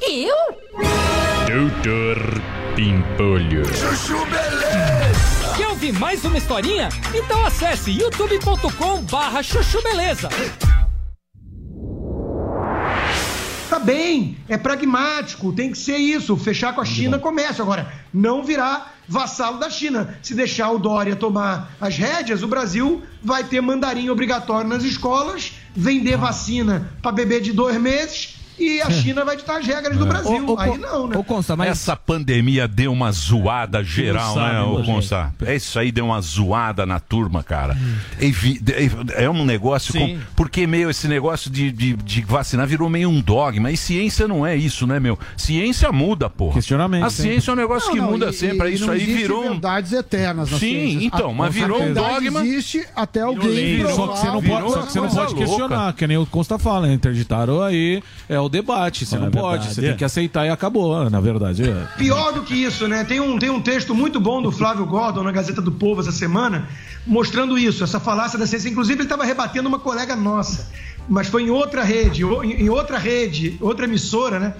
Eu? 0.00 0.36
Doutor 1.46 2.16
Pimpolho. 2.74 3.66
Chuchu 3.66 4.24
Beleza. 4.24 5.54
Quer 5.58 5.68
ouvir 5.68 5.92
mais 5.92 6.24
uma 6.24 6.38
historinha? 6.38 6.88
Então 7.14 7.44
acesse 7.44 7.90
youtube.com 7.90 9.02
barra 9.02 9.42
chuchu 9.42 9.82
beleza. 9.82 10.30
Tá 13.72 13.78
bem, 13.78 14.36
é 14.50 14.58
pragmático, 14.58 15.50
tem 15.50 15.70
que 15.70 15.78
ser 15.78 15.96
isso. 15.96 16.36
Fechar 16.36 16.74
com 16.74 16.82
a 16.82 16.84
China, 16.84 17.18
comércio. 17.18 17.62
Agora, 17.62 17.90
não 18.12 18.44
virar 18.44 18.98
vassalo 19.08 19.58
da 19.58 19.70
China. 19.70 20.14
Se 20.22 20.34
deixar 20.34 20.70
o 20.72 20.78
Dória 20.78 21.16
tomar 21.16 21.74
as 21.80 21.96
rédeas, 21.96 22.42
o 22.42 22.46
Brasil 22.46 23.02
vai 23.22 23.44
ter 23.44 23.62
mandarim 23.62 24.10
obrigatório 24.10 24.68
nas 24.68 24.84
escolas, 24.84 25.52
vender 25.74 26.18
vacina 26.18 26.92
para 27.00 27.12
bebê 27.12 27.40
de 27.40 27.50
dois 27.50 27.80
meses 27.80 28.31
e 28.62 28.80
a 28.82 28.90
China 28.90 29.24
vai 29.24 29.36
ditar 29.36 29.58
as 29.60 29.66
regras 29.66 29.96
do 29.96 30.06
Brasil. 30.06 30.46
Ô, 30.46 30.54
ô, 30.54 30.58
Aí 30.58 30.78
não, 30.78 31.06
né? 31.08 31.16
Essa 31.68 31.96
pandemia 31.96 32.66
deu 32.68 32.92
uma 32.92 33.10
zoada 33.12 33.82
geral, 33.82 34.34
sabe, 34.34 34.54
né, 34.54 34.62
ô. 34.62 34.82
Consa? 34.84 35.32
É 35.44 35.56
isso 35.56 35.78
aí, 35.78 35.90
deu 35.92 36.06
uma 36.06 36.20
zoada 36.20 36.84
na 36.86 36.98
turma, 37.00 37.42
cara. 37.42 37.76
Evi- 38.20 38.60
É 39.16 39.28
um 39.28 39.44
negócio. 39.44 39.92
Com- 39.94 40.18
Porque, 40.36 40.66
meio, 40.66 40.90
esse 40.90 41.08
negócio 41.08 41.50
de, 41.50 41.70
de, 41.72 41.94
de 41.96 42.20
vacinar 42.22 42.66
virou 42.66 42.88
meio 42.88 43.08
um 43.08 43.20
dogma. 43.20 43.70
E 43.70 43.76
ciência 43.76 44.26
não 44.28 44.46
é 44.46 44.56
isso, 44.56 44.86
né, 44.86 44.98
meu? 45.00 45.18
Ciência 45.36 45.90
muda, 45.92 46.28
porra. 46.30 46.54
Questionamento. 46.54 47.04
A 47.04 47.10
ciência 47.10 47.50
é 47.50 47.54
um 47.54 47.56
negócio 47.56 47.88
Não, 47.88 47.94
que 47.94 48.00
não, 48.00 48.10
muda 48.10 48.30
e- 48.30 48.32
sempre. 48.32 48.70
e 48.70 48.74
Isso 48.74 48.86
não 48.86 48.92
aí 48.94 49.04
virou 49.04 49.42
verdades 49.42 49.92
eternas 49.92 50.50
na 50.50 50.58
Sim, 50.58 50.66
ciência. 50.68 51.06
então, 51.06 51.30
A- 51.30 51.34
mas 51.34 51.54
virou 51.54 51.82
um 51.82 51.92
dogma. 51.92 52.44
existe 52.46 52.84
até 52.94 53.20
alguém 53.22 53.82
Só 53.94 54.06
que 54.08 54.18
você 54.18 54.26
não 54.26 54.42
pode, 54.42 54.70
só 54.72 54.82
que 54.82 54.92
você 54.92 55.00
não 55.00 55.06
coisa 55.08 55.20
pode 55.22 55.34
louca. 55.34 55.46
questionar, 55.46 55.92
que 55.94 56.06
nem 56.06 56.16
o 56.16 56.26
Consta 56.26 56.58
fala, 56.58 56.86
né? 56.86 56.94
interditaram 56.94 57.62
aí, 57.62 58.02
é 58.28 58.38
o 58.38 58.48
debate, 58.52 59.04
você 59.06 59.16
É 59.16 59.18
não 59.18 59.30
pode, 59.30 59.58
verdade, 59.64 59.74
você 59.74 59.80
é. 59.80 59.88
tem 59.88 59.96
que 59.96 60.04
aceitar 60.04 60.46
e 60.46 60.50
acabou, 60.50 61.08
na 61.10 61.20
verdade. 61.20 61.68
É. 61.68 61.88
Pior 61.96 62.32
do 62.32 62.42
que 62.42 62.54
isso, 62.54 62.86
né? 62.86 63.02
Tem 63.02 63.18
um, 63.18 63.38
tem 63.38 63.50
um 63.50 63.60
texto 63.60 63.94
muito 63.94 64.20
bom 64.20 64.40
do 64.42 64.52
Flávio 64.52 64.84
Gordon 64.86 65.22
na 65.22 65.32
Gazeta 65.32 65.60
do 65.62 65.72
Povo 65.72 66.00
essa 66.02 66.12
semana, 66.12 66.68
mostrando 67.06 67.58
isso, 67.58 67.82
essa 67.82 67.98
falácia 67.98 68.38
da 68.38 68.46
ciência. 68.46 68.68
Inclusive, 68.68 68.98
ele 68.98 69.04
estava 69.04 69.24
rebatendo 69.24 69.68
uma 69.68 69.78
colega 69.78 70.14
nossa, 70.14 70.70
mas 71.08 71.26
foi 71.28 71.44
em 71.44 71.50
outra 71.50 71.82
rede, 71.82 72.22
em 72.22 72.68
outra 72.68 72.98
rede, 72.98 73.56
outra 73.60 73.86
emissora, 73.86 74.38
né? 74.38 74.54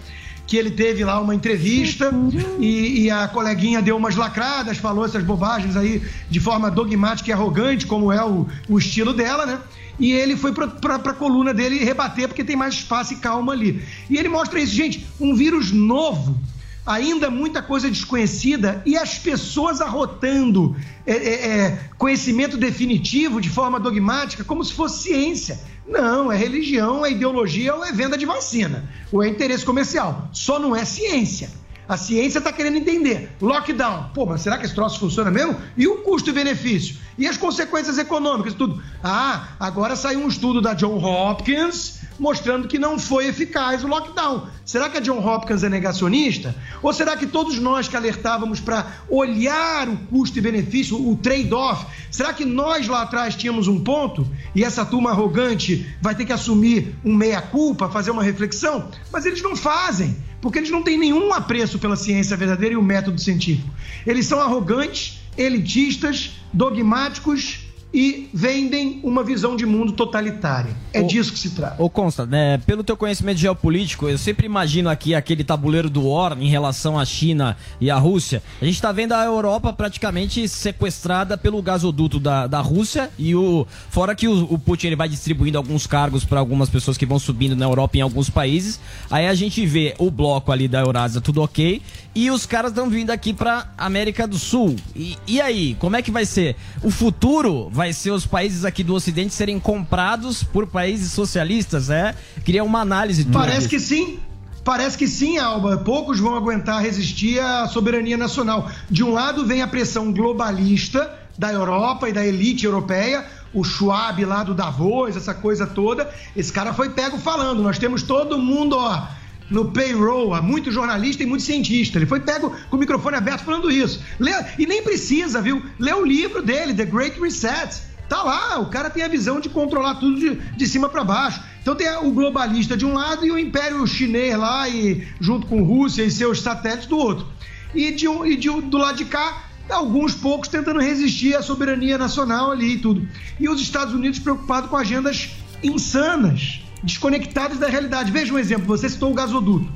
Que 0.46 0.56
ele 0.56 0.70
teve 0.70 1.04
lá 1.04 1.20
uma 1.20 1.34
entrevista 1.34 2.10
e, 2.58 3.02
e 3.04 3.10
a 3.10 3.28
coleguinha 3.28 3.80
deu 3.80 3.96
umas 3.96 4.16
lacradas, 4.16 4.76
falou 4.78 5.04
essas 5.04 5.22
bobagens 5.22 5.76
aí 5.76 6.02
de 6.28 6.40
forma 6.40 6.70
dogmática 6.70 7.30
e 7.30 7.32
arrogante, 7.32 7.86
como 7.86 8.10
é 8.12 8.24
o, 8.24 8.46
o 8.68 8.78
estilo 8.78 9.12
dela, 9.12 9.46
né? 9.46 9.58
E 10.02 10.10
ele 10.10 10.36
foi 10.36 10.50
pra, 10.50 10.66
pra 10.98 11.12
coluna 11.12 11.54
dele 11.54 11.78
rebater, 11.84 12.26
porque 12.26 12.42
tem 12.42 12.56
mais 12.56 12.74
espaço 12.74 13.12
e 13.12 13.18
calma 13.18 13.52
ali. 13.52 13.84
E 14.10 14.18
ele 14.18 14.28
mostra 14.28 14.58
isso, 14.58 14.74
gente, 14.74 15.06
um 15.20 15.32
vírus 15.32 15.70
novo, 15.70 16.36
ainda 16.84 17.30
muita 17.30 17.62
coisa 17.62 17.88
desconhecida 17.88 18.82
e 18.84 18.96
as 18.96 19.16
pessoas 19.16 19.80
arrotando 19.80 20.74
é, 21.06 21.12
é, 21.12 21.48
é, 21.48 21.80
conhecimento 21.96 22.56
definitivo 22.56 23.40
de 23.40 23.48
forma 23.48 23.78
dogmática 23.78 24.42
como 24.42 24.64
se 24.64 24.72
fosse 24.72 25.04
ciência. 25.04 25.60
Não, 25.86 26.32
é 26.32 26.36
religião, 26.36 27.06
é 27.06 27.12
ideologia 27.12 27.72
ou 27.72 27.84
é 27.84 27.92
venda 27.92 28.18
de 28.18 28.26
vacina, 28.26 28.90
ou 29.12 29.22
é 29.22 29.28
interesse 29.28 29.64
comercial. 29.64 30.28
Só 30.32 30.58
não 30.58 30.74
é 30.74 30.84
ciência. 30.84 31.48
A 31.88 31.96
ciência 31.96 32.38
está 32.38 32.52
querendo 32.52 32.76
entender. 32.76 33.30
Lockdown. 33.40 34.10
Pô, 34.14 34.24
mas 34.26 34.40
será 34.40 34.56
que 34.58 34.64
esse 34.64 34.74
troço 34.74 34.98
funciona 34.98 35.30
mesmo? 35.30 35.56
E 35.76 35.86
o 35.86 35.98
custo 35.98 36.30
e 36.30 36.32
benefício? 36.32 36.96
E 37.18 37.26
as 37.26 37.36
consequências 37.36 37.98
econômicas? 37.98 38.54
Tudo. 38.54 38.82
Ah, 39.02 39.48
agora 39.58 39.96
saiu 39.96 40.20
um 40.20 40.28
estudo 40.28 40.60
da 40.60 40.74
John 40.74 40.96
Hopkins 40.96 42.02
mostrando 42.18 42.68
que 42.68 42.78
não 42.78 42.98
foi 42.98 43.26
eficaz 43.26 43.82
o 43.82 43.88
lockdown. 43.88 44.46
Será 44.64 44.88
que 44.88 44.98
a 44.98 45.00
John 45.00 45.18
Hopkins 45.18 45.64
é 45.64 45.68
negacionista? 45.68 46.54
Ou 46.80 46.92
será 46.92 47.16
que 47.16 47.26
todos 47.26 47.58
nós 47.58 47.88
que 47.88 47.96
alertávamos 47.96 48.60
para 48.60 48.86
olhar 49.08 49.88
o 49.88 49.96
custo 49.96 50.38
e 50.38 50.40
benefício, 50.40 50.96
o 50.96 51.16
trade-off, 51.16 51.84
será 52.10 52.32
que 52.32 52.44
nós 52.44 52.86
lá 52.86 53.02
atrás 53.02 53.34
tínhamos 53.34 53.66
um 53.66 53.82
ponto 53.82 54.26
e 54.54 54.62
essa 54.62 54.84
turma 54.84 55.10
arrogante 55.10 55.84
vai 56.00 56.14
ter 56.14 56.24
que 56.24 56.32
assumir 56.32 56.94
um 57.04 57.14
meia-culpa, 57.14 57.88
fazer 57.88 58.12
uma 58.12 58.22
reflexão? 58.22 58.88
Mas 59.12 59.26
eles 59.26 59.42
não 59.42 59.56
fazem, 59.56 60.16
porque 60.42 60.58
eles 60.58 60.70
não 60.70 60.82
têm 60.82 60.98
nenhum 60.98 61.32
apreço 61.32 61.78
pela 61.78 61.96
ciência 61.96 62.36
verdadeira 62.36 62.74
e 62.74 62.76
o 62.76 62.82
método 62.82 63.18
científico. 63.18 63.70
Eles 64.04 64.26
são 64.26 64.40
arrogantes, 64.40 65.20
elitistas, 65.38 66.32
dogmáticos 66.52 67.60
e 67.92 68.28
vendem 68.32 69.00
uma 69.02 69.22
visão 69.22 69.54
de 69.54 69.66
mundo 69.66 69.92
totalitária. 69.92 70.74
É 70.92 71.02
disso 71.02 71.32
que 71.32 71.38
se 71.38 71.50
trata. 71.50 71.82
Ô 71.82 71.90
Consta, 71.90 72.24
né, 72.24 72.58
pelo 72.58 72.82
teu 72.82 72.96
conhecimento 72.96 73.38
geopolítico, 73.38 74.08
eu 74.08 74.16
sempre 74.16 74.46
imagino 74.46 74.88
aqui 74.88 75.14
aquele 75.14 75.44
tabuleiro 75.44 75.90
do 75.90 76.08
War 76.08 76.36
em 76.40 76.48
relação 76.48 76.98
à 76.98 77.04
China 77.04 77.56
e 77.80 77.90
à 77.90 77.98
Rússia. 77.98 78.42
A 78.60 78.64
gente 78.64 78.80
tá 78.80 78.92
vendo 78.92 79.12
a 79.12 79.24
Europa 79.24 79.72
praticamente 79.72 80.48
sequestrada 80.48 81.36
pelo 81.36 81.60
gasoduto 81.60 82.18
da, 82.18 82.46
da 82.46 82.60
Rússia 82.60 83.10
e 83.18 83.34
o 83.34 83.66
fora 83.90 84.14
que 84.14 84.26
o, 84.26 84.44
o 84.52 84.58
Putin 84.58 84.88
ele 84.88 84.96
vai 84.96 85.08
distribuindo 85.08 85.58
alguns 85.58 85.86
cargos 85.86 86.24
para 86.24 86.40
algumas 86.40 86.70
pessoas 86.70 86.96
que 86.96 87.04
vão 87.04 87.18
subindo 87.18 87.54
na 87.54 87.66
Europa 87.66 87.98
em 87.98 88.00
alguns 88.00 88.30
países. 88.30 88.80
Aí 89.10 89.26
a 89.26 89.34
gente 89.34 89.64
vê 89.66 89.94
o 89.98 90.10
bloco 90.10 90.50
ali 90.50 90.66
da 90.66 90.80
Eurásia 90.80 91.20
tudo 91.20 91.42
ok 91.42 91.82
e 92.14 92.30
os 92.30 92.44
caras 92.46 92.70
estão 92.70 92.88
vindo 92.88 93.10
aqui 93.10 93.32
pra 93.32 93.68
América 93.76 94.26
do 94.26 94.38
Sul. 94.38 94.76
E, 94.94 95.16
e 95.26 95.40
aí, 95.40 95.74
como 95.78 95.96
é 95.96 96.02
que 96.02 96.10
vai 96.10 96.26
ser? 96.26 96.56
O 96.82 96.90
futuro 96.90 97.70
vai 97.70 97.92
ser 97.92 98.10
os 98.10 98.26
países 98.26 98.64
aqui 98.64 98.84
do 98.84 98.94
Ocidente 98.94 99.32
serem 99.32 99.58
comprados 99.58 100.44
por 100.44 100.66
países 100.66 101.12
socialistas, 101.12 101.90
é? 101.90 102.14
Queria 102.44 102.62
uma 102.64 102.80
análise 102.80 103.24
Parece 103.24 103.68
que 103.68 103.80
sim. 103.80 104.18
Parece 104.64 104.96
que 104.96 105.08
sim, 105.08 105.38
Alba. 105.38 105.78
Poucos 105.78 106.20
vão 106.20 106.36
aguentar 106.36 106.80
resistir 106.80 107.40
à 107.40 107.66
soberania 107.66 108.16
nacional. 108.16 108.70
De 108.88 109.02
um 109.02 109.10
lado 109.10 109.44
vem 109.44 109.62
a 109.62 109.66
pressão 109.66 110.12
globalista 110.12 111.18
da 111.36 111.52
Europa 111.52 112.08
e 112.08 112.12
da 112.12 112.24
elite 112.24 112.66
europeia, 112.66 113.24
o 113.52 113.64
Schwab 113.64 114.24
lá 114.24 114.44
do 114.44 114.54
Davos, 114.54 115.16
essa 115.16 115.34
coisa 115.34 115.66
toda. 115.66 116.12
Esse 116.36 116.52
cara 116.52 116.72
foi 116.72 116.90
pego 116.90 117.18
falando. 117.18 117.62
Nós 117.62 117.78
temos 117.78 118.02
todo 118.02 118.38
mundo, 118.38 118.76
ó, 118.78 119.06
no 119.52 119.70
payroll, 119.70 120.34
há 120.34 120.42
muito 120.42 120.70
jornalista 120.72 121.22
e 121.22 121.26
muito 121.26 121.42
cientista. 121.44 121.98
Ele 121.98 122.06
foi 122.06 122.20
pego 122.20 122.50
com 122.70 122.76
o 122.76 122.80
microfone 122.80 123.16
aberto 123.16 123.44
falando 123.44 123.70
isso. 123.70 124.02
Lê- 124.18 124.32
e 124.58 124.66
nem 124.66 124.82
precisa, 124.82 125.40
viu? 125.40 125.62
Lê 125.78 125.92
o 125.92 126.04
livro 126.04 126.42
dele, 126.42 126.74
The 126.74 126.86
Great 126.86 127.20
Reset. 127.20 127.82
Tá 128.08 128.22
lá, 128.22 128.58
o 128.58 128.66
cara 128.66 128.90
tem 128.90 129.02
a 129.02 129.08
visão 129.08 129.40
de 129.40 129.48
controlar 129.48 129.94
tudo 129.94 130.18
de, 130.18 130.34
de 130.34 130.66
cima 130.66 130.88
para 130.88 131.02
baixo. 131.02 131.42
Então 131.62 131.74
tem 131.74 131.88
o 131.96 132.10
globalista 132.10 132.76
de 132.76 132.84
um 132.84 132.92
lado 132.92 133.24
e 133.24 133.30
o 133.30 133.38
império 133.38 133.86
chinês 133.86 134.36
lá, 134.36 134.68
e, 134.68 135.06
junto 135.20 135.46
com 135.46 135.62
Rússia 135.62 136.02
e 136.02 136.10
seus 136.10 136.40
satélites 136.42 136.86
do 136.86 136.98
outro. 136.98 137.26
E, 137.74 137.90
de 137.92 138.06
e 138.06 138.36
de 138.36 138.50
do 138.50 138.76
lado 138.76 138.96
de 138.96 139.06
cá, 139.06 139.44
alguns 139.70 140.14
poucos 140.14 140.48
tentando 140.48 140.78
resistir 140.80 141.34
à 141.34 141.42
soberania 141.42 141.96
nacional 141.96 142.50
ali 142.50 142.74
e 142.74 142.78
tudo. 142.78 143.08
E 143.40 143.48
os 143.48 143.60
Estados 143.62 143.94
Unidos 143.94 144.18
preocupados 144.18 144.68
com 144.68 144.76
agendas 144.76 145.30
insanas, 145.62 146.60
desconectadas 146.82 147.58
da 147.58 147.68
realidade. 147.68 148.10
Veja 148.10 148.32
um 148.32 148.38
exemplo, 148.38 148.66
você 148.66 148.88
citou 148.88 149.10
o 149.10 149.14
gasoduto. 149.14 149.70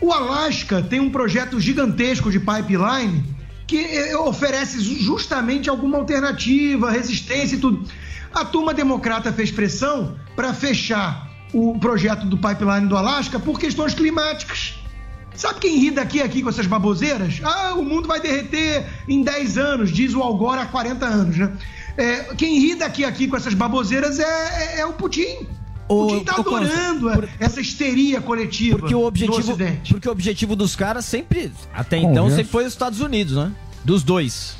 O 0.00 0.12
Alasca 0.12 0.82
tem 0.82 0.98
um 1.00 1.10
projeto 1.10 1.60
gigantesco 1.60 2.30
de 2.30 2.38
pipeline 2.40 3.24
que 3.66 3.78
eh, 3.78 4.16
oferece 4.16 4.80
ju- 4.80 4.96
justamente 4.98 5.68
alguma 5.68 5.98
alternativa, 5.98 6.90
resistência 6.90 7.56
e 7.56 7.58
tudo. 7.58 7.86
A 8.32 8.44
turma 8.44 8.72
democrata 8.72 9.32
fez 9.32 9.50
pressão 9.50 10.16
para 10.34 10.54
fechar 10.54 11.28
o 11.52 11.78
projeto 11.78 12.26
do 12.26 12.38
pipeline 12.38 12.86
do 12.88 12.96
Alasca 12.96 13.38
por 13.38 13.58
questões 13.58 13.92
climáticas. 13.92 14.74
Sabe 15.34 15.60
quem 15.60 15.78
ri 15.78 15.90
daqui 15.90 16.20
aqui 16.20 16.42
com 16.42 16.48
essas 16.48 16.66
baboseiras? 16.66 17.40
Ah, 17.42 17.74
o 17.74 17.82
mundo 17.82 18.06
vai 18.08 18.20
derreter 18.20 18.84
em 19.08 19.22
10 19.22 19.58
anos, 19.58 19.90
diz 19.92 20.14
o 20.14 20.22
Al 20.22 20.36
Gore 20.36 20.60
há 20.60 20.66
40 20.66 21.06
anos, 21.06 21.36
né? 21.36 21.52
É, 21.96 22.34
quem 22.36 22.58
ri 22.58 22.74
daqui 22.74 23.04
aqui 23.04 23.26
com 23.28 23.36
essas 23.36 23.54
baboseiras 23.54 24.18
é, 24.18 24.24
é- 24.24 24.80
é 24.80 24.86
o 24.86 24.92
Putin. 24.92 25.46
O 25.90 26.06
Putin 26.06 26.24
tá 26.24 26.36
adorando 26.36 27.28
essa 27.40 27.60
histeria 27.60 28.20
coletiva 28.20 28.78
Porque 28.78 28.94
o 28.94 29.04
objetivo, 29.04 29.38
Ocidente. 29.38 29.92
porque 29.92 30.08
o 30.08 30.12
objetivo 30.12 30.54
dos 30.54 30.76
caras 30.76 31.04
sempre, 31.04 31.50
até 31.74 31.96
Conversa. 31.96 32.12
então, 32.12 32.30
sempre 32.30 32.44
foi 32.44 32.64
os 32.64 32.72
Estados 32.72 33.00
Unidos, 33.00 33.34
né? 33.34 33.50
Dos 33.84 34.04
dois. 34.04 34.56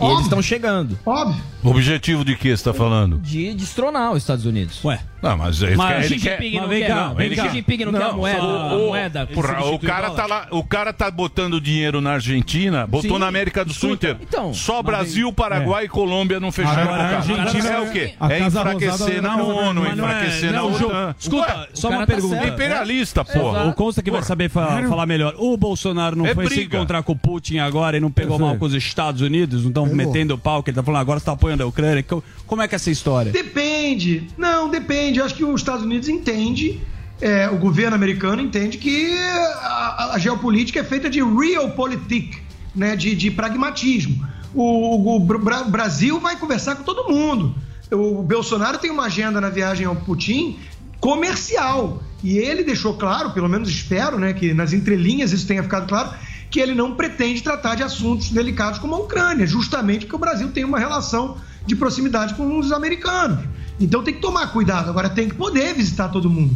E 0.00 0.04
eles 0.04 0.22
estão 0.24 0.40
chegando. 0.42 0.98
Óbvio. 1.04 1.42
Objetivo 1.62 2.24
de 2.24 2.34
que 2.36 2.54
você 2.56 2.64
tá 2.64 2.72
falando? 2.74 3.18
De 3.18 3.52
destronar 3.54 4.12
os 4.12 4.18
Estados 4.22 4.44
Unidos. 4.46 4.82
Ué, 4.84 5.00
Não, 5.30 5.36
mas 5.36 5.62
ele 5.62 5.76
Mas 5.76 5.88
quer. 5.88 5.96
o 5.96 5.98
Ele 6.04 6.08
Xi 6.08 6.20
quer 6.20 6.42
Jinping 6.42 6.54
não 6.56 6.62
não, 6.62 6.68
quer, 6.68 6.74
vem 6.78 6.86
cá, 6.88 6.94
não. 7.08 7.14
vem 7.14 7.32
O 7.32 7.36
cá. 7.36 7.42
Xi 7.42 7.48
Jinping 7.56 7.84
não 7.84 7.92
quer 7.92 8.02
a 8.02 8.12
moeda, 8.12 8.40
a 8.42 8.74
o- 8.74 8.86
moeda 8.88 9.26
porra, 9.26 9.64
o 9.70 9.78
cara 9.78 10.10
o 10.10 10.14
tá 10.14 10.26
lá, 10.26 10.46
o 10.50 10.64
cara 10.64 10.92
tá 10.92 11.10
botando 11.10 11.60
dinheiro 11.60 12.00
na 12.00 12.12
Argentina, 12.12 12.86
botou 12.86 13.12
Sim. 13.12 13.18
na 13.18 13.26
América 13.26 13.64
do 13.64 13.72
Sul 13.72 13.92
inteiro. 13.94 14.18
então, 14.22 14.52
Só 14.54 14.76
mas 14.76 14.84
Brasil, 14.86 15.26
vem- 15.26 15.34
Paraguai 15.34 15.84
e 15.84 15.88
Colômbia 15.88 16.38
não 16.40 16.50
fecharam 16.52 16.82
Agora, 16.82 16.96
o 16.96 17.00
a 17.00 17.08
cara. 17.08 17.16
Argentina 17.16 17.68
é 17.68 17.80
o 17.80 17.90
quê? 17.92 18.14
É 18.20 18.38
Casa 18.38 18.60
enfraquecer 18.60 19.22
na 19.22 19.36
ONU, 19.36 19.82
Vermelha. 19.82 20.02
enfraquecer 20.02 20.52
na 20.52 20.58
Não, 20.62 20.78
Ju, 20.78 20.86
OTAN. 20.86 21.14
Escuta, 21.18 21.68
só 21.74 21.88
o 21.88 21.90
uma 21.90 22.00
tá 22.00 22.06
pergunta. 22.06 22.46
Imperialista, 22.46 23.20
É, 23.28 23.38
porra. 23.38 23.64
O 23.66 23.74
Consta 23.74 24.02
que 24.02 24.10
vai 24.10 24.22
saber 24.22 24.48
fa- 24.48 24.82
falar 24.88 25.06
melhor. 25.06 25.34
O 25.38 25.56
Bolsonaro 25.56 26.16
não 26.16 26.26
É 26.26 26.34
foi 26.34 26.48
se 26.48 26.62
encontrar 26.62 27.02
com 27.02 27.12
o 27.12 27.16
Putin 27.16 27.58
agora 27.58 27.96
e 27.96 28.00
não 28.00 28.10
pegou 28.10 28.38
mal 28.38 28.56
com 28.56 28.64
os 28.64 28.74
Estados 28.74 29.20
Unidos? 29.20 29.62
Não 29.62 29.68
estão 29.70 29.86
metendo 29.86 30.34
o 30.34 30.38
pau, 30.38 30.62
que 30.62 30.70
ele 30.70 30.76
tá 30.76 30.82
falando 30.82 31.00
agora 31.00 31.18
você 31.18 31.26
tá 31.26 31.32
apoiando 31.32 31.62
a 31.62 31.66
Ucrânia. 31.66 32.02
Co- 32.02 32.22
Como 32.46 32.62
é 32.62 32.68
que 32.68 32.74
é 32.74 32.76
essa 32.76 32.90
história? 32.90 33.32
Depende. 33.32 34.28
Não, 34.38 34.68
depende. 34.70 35.15
Eu 35.18 35.24
acho 35.24 35.34
que 35.34 35.44
os 35.44 35.60
Estados 35.60 35.84
Unidos 35.84 36.08
entende, 36.08 36.80
é, 37.20 37.48
o 37.48 37.56
governo 37.56 37.94
americano 37.94 38.42
entende 38.42 38.78
que 38.78 39.16
a, 39.62 40.10
a 40.14 40.18
geopolítica 40.18 40.80
é 40.80 40.84
feita 40.84 41.08
de 41.08 41.22
realpolitik, 41.22 42.38
né, 42.74 42.94
de, 42.96 43.14
de 43.14 43.30
pragmatismo. 43.30 44.26
O, 44.54 45.16
o 45.16 45.20
Bra- 45.20 45.64
Brasil 45.64 46.18
vai 46.20 46.36
conversar 46.36 46.76
com 46.76 46.82
todo 46.82 47.10
mundo. 47.10 47.54
O 47.90 48.22
Bolsonaro 48.22 48.78
tem 48.78 48.90
uma 48.90 49.04
agenda 49.04 49.40
na 49.40 49.48
viagem 49.50 49.86
ao 49.86 49.96
Putin 49.96 50.58
comercial. 51.00 52.02
E 52.22 52.38
ele 52.38 52.64
deixou 52.64 52.94
claro, 52.94 53.30
pelo 53.30 53.48
menos 53.48 53.68
espero, 53.68 54.18
né, 54.18 54.32
que 54.32 54.52
nas 54.52 54.72
entrelinhas 54.72 55.32
isso 55.32 55.46
tenha 55.46 55.62
ficado 55.62 55.86
claro, 55.86 56.10
que 56.50 56.60
ele 56.60 56.74
não 56.74 56.94
pretende 56.94 57.42
tratar 57.42 57.74
de 57.74 57.82
assuntos 57.82 58.30
delicados 58.30 58.78
como 58.78 58.94
a 58.94 58.98
Ucrânia, 58.98 59.46
justamente 59.46 60.06
porque 60.06 60.16
o 60.16 60.18
Brasil 60.18 60.48
tem 60.52 60.64
uma 60.64 60.78
relação 60.78 61.36
de 61.66 61.76
proximidade 61.76 62.34
com 62.34 62.58
os 62.58 62.72
americanos. 62.72 63.40
Então 63.78 64.02
tem 64.02 64.14
que 64.14 64.20
tomar 64.20 64.46
cuidado. 64.52 64.88
Agora 64.88 65.08
tem 65.10 65.28
que 65.28 65.34
poder 65.34 65.74
visitar 65.74 66.08
todo 66.08 66.30
mundo. 66.30 66.54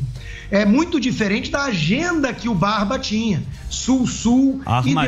É 0.50 0.64
muito 0.64 0.98
diferente 0.98 1.50
da 1.50 1.64
agenda 1.64 2.32
que 2.32 2.48
o 2.48 2.54
Barba 2.54 2.98
tinha. 2.98 3.42
Sul-Sul, 3.68 4.60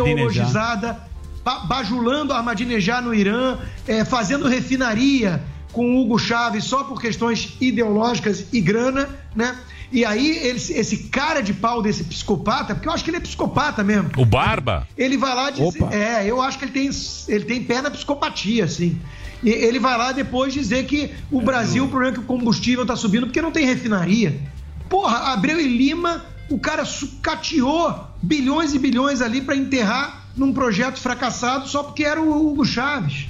ideologizada, 0.07 1.01
ba- 1.45 1.61
bajulando 1.61 2.33
Ahmadinejad 2.33 3.03
no 3.05 3.15
Irã, 3.15 3.59
é, 3.87 4.05
fazendo 4.05 4.47
refinaria 4.47 5.43
com 5.73 5.97
Hugo 6.01 6.19
Chávez 6.19 6.65
só 6.65 6.85
por 6.85 7.01
questões 7.01 7.57
ideológicas 7.61 8.47
e 8.53 8.61
grana, 8.61 9.09
né? 9.35 9.57
E 9.93 10.07
aí 10.07 10.39
esse, 10.49 10.73
esse 10.73 10.97
cara 11.05 11.43
de 11.43 11.53
pau 11.53 11.83
desse 11.83 12.03
psicopata, 12.05 12.75
porque 12.75 12.89
eu 12.89 12.93
acho 12.93 13.05
que 13.05 13.11
ele 13.11 13.19
é 13.19 13.21
psicopata 13.21 13.85
mesmo. 13.85 14.11
O 14.17 14.25
Barba? 14.25 14.89
Ele 14.97 15.19
vai 15.19 15.35
lá 15.35 15.51
dizer. 15.51 15.83
Opa. 15.85 15.95
É, 15.95 16.27
eu 16.27 16.41
acho 16.41 16.59
que 16.59 16.65
ele 16.65 16.73
tem, 16.73 16.91
ele 17.29 17.45
tem 17.45 17.63
pé 17.63 17.83
na 17.83 17.91
psicopatia, 17.91 18.65
assim. 18.65 18.99
E 19.43 19.51
ele 19.51 19.79
vai 19.79 19.99
lá 19.99 20.13
depois 20.13 20.55
dizer 20.55 20.87
que 20.87 21.11
o 21.31 21.43
Brasil, 21.43 21.85
o 21.85 21.89
problema 21.89 22.13
é 22.13 22.15
que 22.15 22.21
o 22.21 22.27
combustível 22.27 22.87
tá 22.87 22.97
subindo 22.97 23.27
porque 23.27 23.43
não 23.43 23.51
tem 23.51 23.67
refinaria. 23.67 24.41
Porra, 24.89 25.33
Abreu 25.33 25.61
e 25.61 25.67
Lima, 25.67 26.25
o 26.49 26.59
cara 26.59 26.85
sucateou 26.85 28.09
bilhões 28.23 28.73
e 28.73 28.79
bilhões 28.79 29.21
ali 29.21 29.43
para 29.43 29.57
enterrar 29.57 30.27
num 30.37 30.53
projeto 30.55 30.99
fracassado 30.99 31.69
só 31.69 31.83
porque 31.83 32.05
era 32.05 32.21
o 32.21 32.49
Hugo 32.49 32.65
Chaves. 32.65 33.27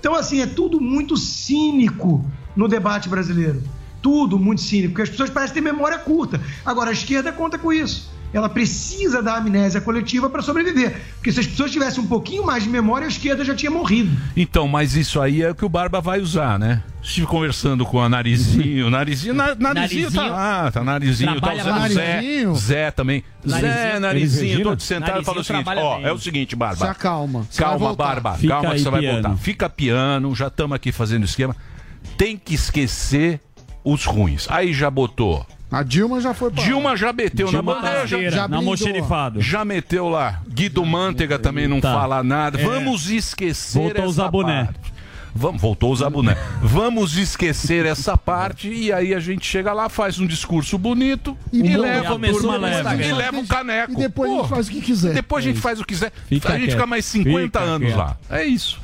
Então, 0.00 0.14
assim, 0.14 0.40
é 0.40 0.46
tudo 0.46 0.80
muito 0.80 1.16
cínico 1.16 2.24
no 2.56 2.66
debate 2.66 3.08
brasileiro. 3.08 3.62
Tudo 4.04 4.38
muito 4.38 4.60
cínico, 4.60 4.90
porque 4.90 5.02
as 5.04 5.08
pessoas 5.08 5.30
parecem 5.30 5.54
ter 5.54 5.60
memória 5.62 5.96
curta. 5.98 6.38
Agora, 6.62 6.90
a 6.90 6.92
esquerda 6.92 7.32
conta 7.32 7.56
com 7.58 7.72
isso. 7.72 8.12
Ela 8.34 8.50
precisa 8.50 9.22
da 9.22 9.36
amnésia 9.36 9.80
coletiva 9.80 10.28
para 10.28 10.42
sobreviver. 10.42 11.00
Porque 11.14 11.32
se 11.32 11.40
as 11.40 11.46
pessoas 11.46 11.70
tivessem 11.70 12.04
um 12.04 12.06
pouquinho 12.06 12.44
mais 12.44 12.64
de 12.64 12.68
memória, 12.68 13.06
a 13.06 13.08
esquerda 13.08 13.42
já 13.44 13.54
tinha 13.54 13.70
morrido. 13.70 14.14
Então, 14.36 14.68
mas 14.68 14.94
isso 14.94 15.22
aí 15.22 15.40
é 15.40 15.52
o 15.52 15.54
que 15.54 15.64
o 15.64 15.70
Barba 15.70 16.02
vai 16.02 16.20
usar, 16.20 16.58
né? 16.58 16.82
Estive 17.02 17.26
conversando 17.26 17.86
com 17.86 17.98
a 17.98 18.08
Narizinho. 18.10 18.90
Narizinho, 18.90 19.32
na, 19.32 19.54
Narizinho 19.54 20.10
tá 20.10 20.16
Narizinho. 20.20 20.32
lá, 20.32 20.70
tá 20.70 20.84
Narizinho. 20.84 21.40
Tá 21.40 21.54
usando 21.54 21.70
mais. 21.78 21.92
Zé, 21.94 22.14
Narizinho. 22.14 22.54
Zé 22.56 22.90
também. 22.90 23.24
Zé, 23.48 23.60
Narizinho. 23.62 24.00
Narizinho, 24.00 24.52
Elis 24.52 24.62
todo 24.64 24.80
sentado 24.82 25.08
e 25.08 25.12
Narizinho 25.12 25.24
falou 25.24 25.40
o 25.40 25.44
seguinte: 25.44 25.78
ó, 25.78 25.96
bem. 25.96 26.04
é 26.04 26.12
o 26.12 26.18
seguinte, 26.18 26.56
Barba. 26.56 26.76
Se 26.84 26.90
acalma. 26.90 27.46
Você 27.48 27.62
vai 27.62 27.70
Calma. 27.70 27.94
Barba. 27.94 28.34
Fica 28.34 28.52
calma 28.54 28.74
que 28.74 28.80
você 28.80 28.90
vai 28.90 29.00
piano. 29.00 29.22
voltar. 29.22 29.36
Fica 29.42 29.70
piano, 29.70 30.34
já 30.34 30.48
estamos 30.48 30.74
aqui 30.74 30.92
fazendo 30.92 31.24
esquema. 31.24 31.56
Tem 32.18 32.36
que 32.36 32.54
esquecer 32.54 33.40
os 33.84 34.04
ruins. 34.04 34.46
Aí 34.50 34.72
já 34.72 34.90
botou. 34.90 35.46
A 35.70 35.82
Dilma 35.82 36.20
já 36.20 36.32
foi 36.32 36.50
pra... 36.52 36.62
Dilma 36.62 36.96
já 36.96 37.12
meteu 37.12 37.48
Dilma 37.48 37.74
na 37.74 37.80
tá 37.80 37.86
bandeja. 37.88 38.16
rasteira, 38.16 38.48
na 38.48 38.62
mocherifado. 38.62 39.40
Já 39.40 39.64
meteu 39.64 40.08
lá. 40.08 40.40
Guido 40.48 40.84
Mantega 40.84 41.38
também 41.38 41.66
não 41.66 41.80
Tá. 41.80 41.92
fala 41.92 42.22
nada. 42.22 42.60
É. 42.60 42.64
Vamos 42.64 43.10
esquecer 43.10 43.80
Voltou 43.80 44.04
a 44.04 44.08
essa 44.08 44.28
boné. 44.28 44.64
parte. 44.66 44.94
Vamos, 45.36 45.60
voltou 45.60 45.88
a 45.90 45.92
usar 45.92 46.10
boné. 46.10 46.36
Vamos 46.62 47.16
esquecer 47.16 47.84
essa 47.86 48.16
parte 48.16 48.68
e 48.72 48.92
aí 48.92 49.12
a 49.12 49.18
gente 49.18 49.44
chega 49.44 49.72
lá, 49.72 49.88
faz 49.88 50.20
um 50.20 50.26
discurso 50.28 50.78
bonito 50.78 51.36
e, 51.52 51.58
E 51.58 51.76
leva 51.76 52.06
a 52.06 52.12
começou 52.12 52.40
turma 52.42 52.56
leve, 52.56 52.76
leva, 52.76 52.94
né? 52.94 53.08
e 53.08 53.12
leva 53.12 53.38
o 53.40 53.46
caneco. 53.48 53.92
E 53.94 53.96
depois 53.96 54.30
a 54.30 54.34
gente 54.36 54.48
faz 54.48 54.68
o 54.68 54.70
que 54.70 54.80
quiser. 54.80 55.12
Depois 55.14 55.44
a 55.44 55.48
gente 55.48 55.60
faz 55.60 55.80
o 55.80 55.84
que 55.84 55.92
quiser. 55.92 56.12
Fica 56.28 56.50
a 56.50 56.52
gente 56.52 56.60
quieto. 56.66 56.74
fica 56.76 56.86
mais 56.86 57.04
50 57.04 57.58
Fica 57.58 57.60
anos 57.60 57.88
quieto. 57.88 57.98
lá. 57.98 58.16
É 58.30 58.44
isso. 58.44 58.80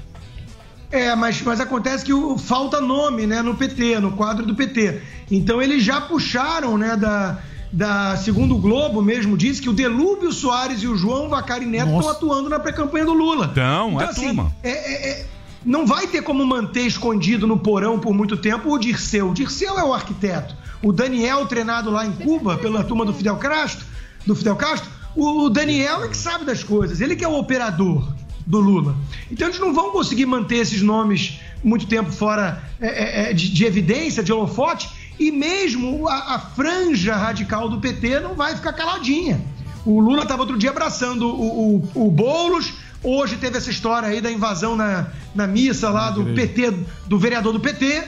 É, 0.91 1.15
mas, 1.15 1.41
mas 1.43 1.61
acontece 1.61 2.05
que 2.05 2.13
o, 2.13 2.37
falta 2.37 2.81
nome, 2.81 3.27
né, 3.27 3.43
no 3.43 3.55
PT, 3.55 4.01
no 4.01 4.13
quadro 4.13 4.45
do 4.45 4.55
PT. 4.55 5.01
Então 5.31 5.63
eles 5.63 5.85
já 5.85 6.01
puxaram, 6.01 6.77
né, 6.77 6.97
da, 6.97 7.39
da 7.73 8.17
segundo 8.17 8.57
o 8.57 8.59
Globo 8.59 9.01
mesmo 9.01 9.37
diz 9.37 9.61
que 9.61 9.69
o 9.69 9.73
Delúbio 9.73 10.33
Soares 10.33 10.83
e 10.83 10.89
o 10.89 10.97
João 10.97 11.29
Vacari 11.29 11.65
Neto 11.67 11.93
estão 11.93 12.09
atuando 12.09 12.49
na 12.49 12.59
pré-campanha 12.59 13.05
do 13.05 13.13
Lula. 13.13 13.49
Então, 13.53 14.01
é 14.01 14.07
turma. 14.09 14.53
é- 14.65 14.71
é- 14.71 15.11
é- 15.11 15.27
não 15.65 15.87
vai 15.87 16.07
ter 16.07 16.23
como 16.23 16.45
manter 16.45 16.87
escondido 16.87 17.47
no 17.47 17.59
porão 17.59 17.99
por 17.99 18.15
muito 18.15 18.37
tempo 18.37 18.73
o 18.73 18.79
Dirceu. 18.79 19.31
O 19.31 19.35
Dirceu 19.35 19.79
é 19.79 19.85
o 19.85 19.93
arquiteto. 19.93 20.57
O 20.83 20.91
Daniel, 20.91 21.47
treinado 21.47 21.91
lá 21.91 22.07
em 22.07 22.13
Cuba 22.13 22.57
pela 22.57 22.83
turma 22.83 23.05
do 23.05 23.13
Fidel 23.13 23.37
Castro, 23.37 23.85
do 24.27 24.35
Fidel 24.35 24.57
Castro, 24.57 24.91
o 25.15 25.45
o 25.45 25.51
Daniel 25.51 26.03
é 26.03 26.09
que 26.09 26.17
sabe 26.17 26.45
das 26.47 26.65
coisas. 26.65 27.01
Ele 27.01 27.15
que 27.15 27.25
é 27.25 27.29
o 27.29 27.37
operador 27.39 28.11
do 28.51 28.59
Lula. 28.61 28.97
Então 29.31 29.47
eles 29.49 29.61
não 29.61 29.73
vão 29.73 29.91
conseguir 29.93 30.27
manter 30.27 30.57
esses 30.57 30.83
nomes 30.83 31.41
muito 31.63 31.87
tempo 31.87 32.11
fora 32.11 32.63
é, 32.81 32.89
é, 32.89 33.31
é, 33.31 33.33
de, 33.33 33.49
de 33.49 33.65
evidência, 33.65 34.23
de 34.23 34.33
holofote, 34.33 34.89
e 35.19 35.31
mesmo 35.31 36.09
a, 36.09 36.35
a 36.35 36.39
franja 36.39 37.15
radical 37.15 37.69
do 37.69 37.79
PT 37.81 38.21
não 38.21 38.35
vai 38.35 38.57
ficar 38.57 38.73
caladinha. 38.73 39.41
O 39.85 40.01
Lula 40.01 40.23
estava 40.23 40.43
outro 40.43 40.59
dia 40.59 40.71
abraçando 40.71 41.27
o, 41.29 41.77
o, 41.95 42.07
o 42.07 42.11
Boulos, 42.11 42.73
hoje 43.03 43.37
teve 43.37 43.57
essa 43.57 43.71
história 43.71 44.09
aí 44.09 44.21
da 44.21 44.31
invasão 44.33 44.75
na, 44.77 45.07
na 45.35 45.47
missa 45.47 45.89
lá 45.91 46.11
do 46.11 46.23
PT, 46.35 46.75
do 47.07 47.19
vereador 47.19 47.53
do 47.53 47.61
PT. 47.61 48.03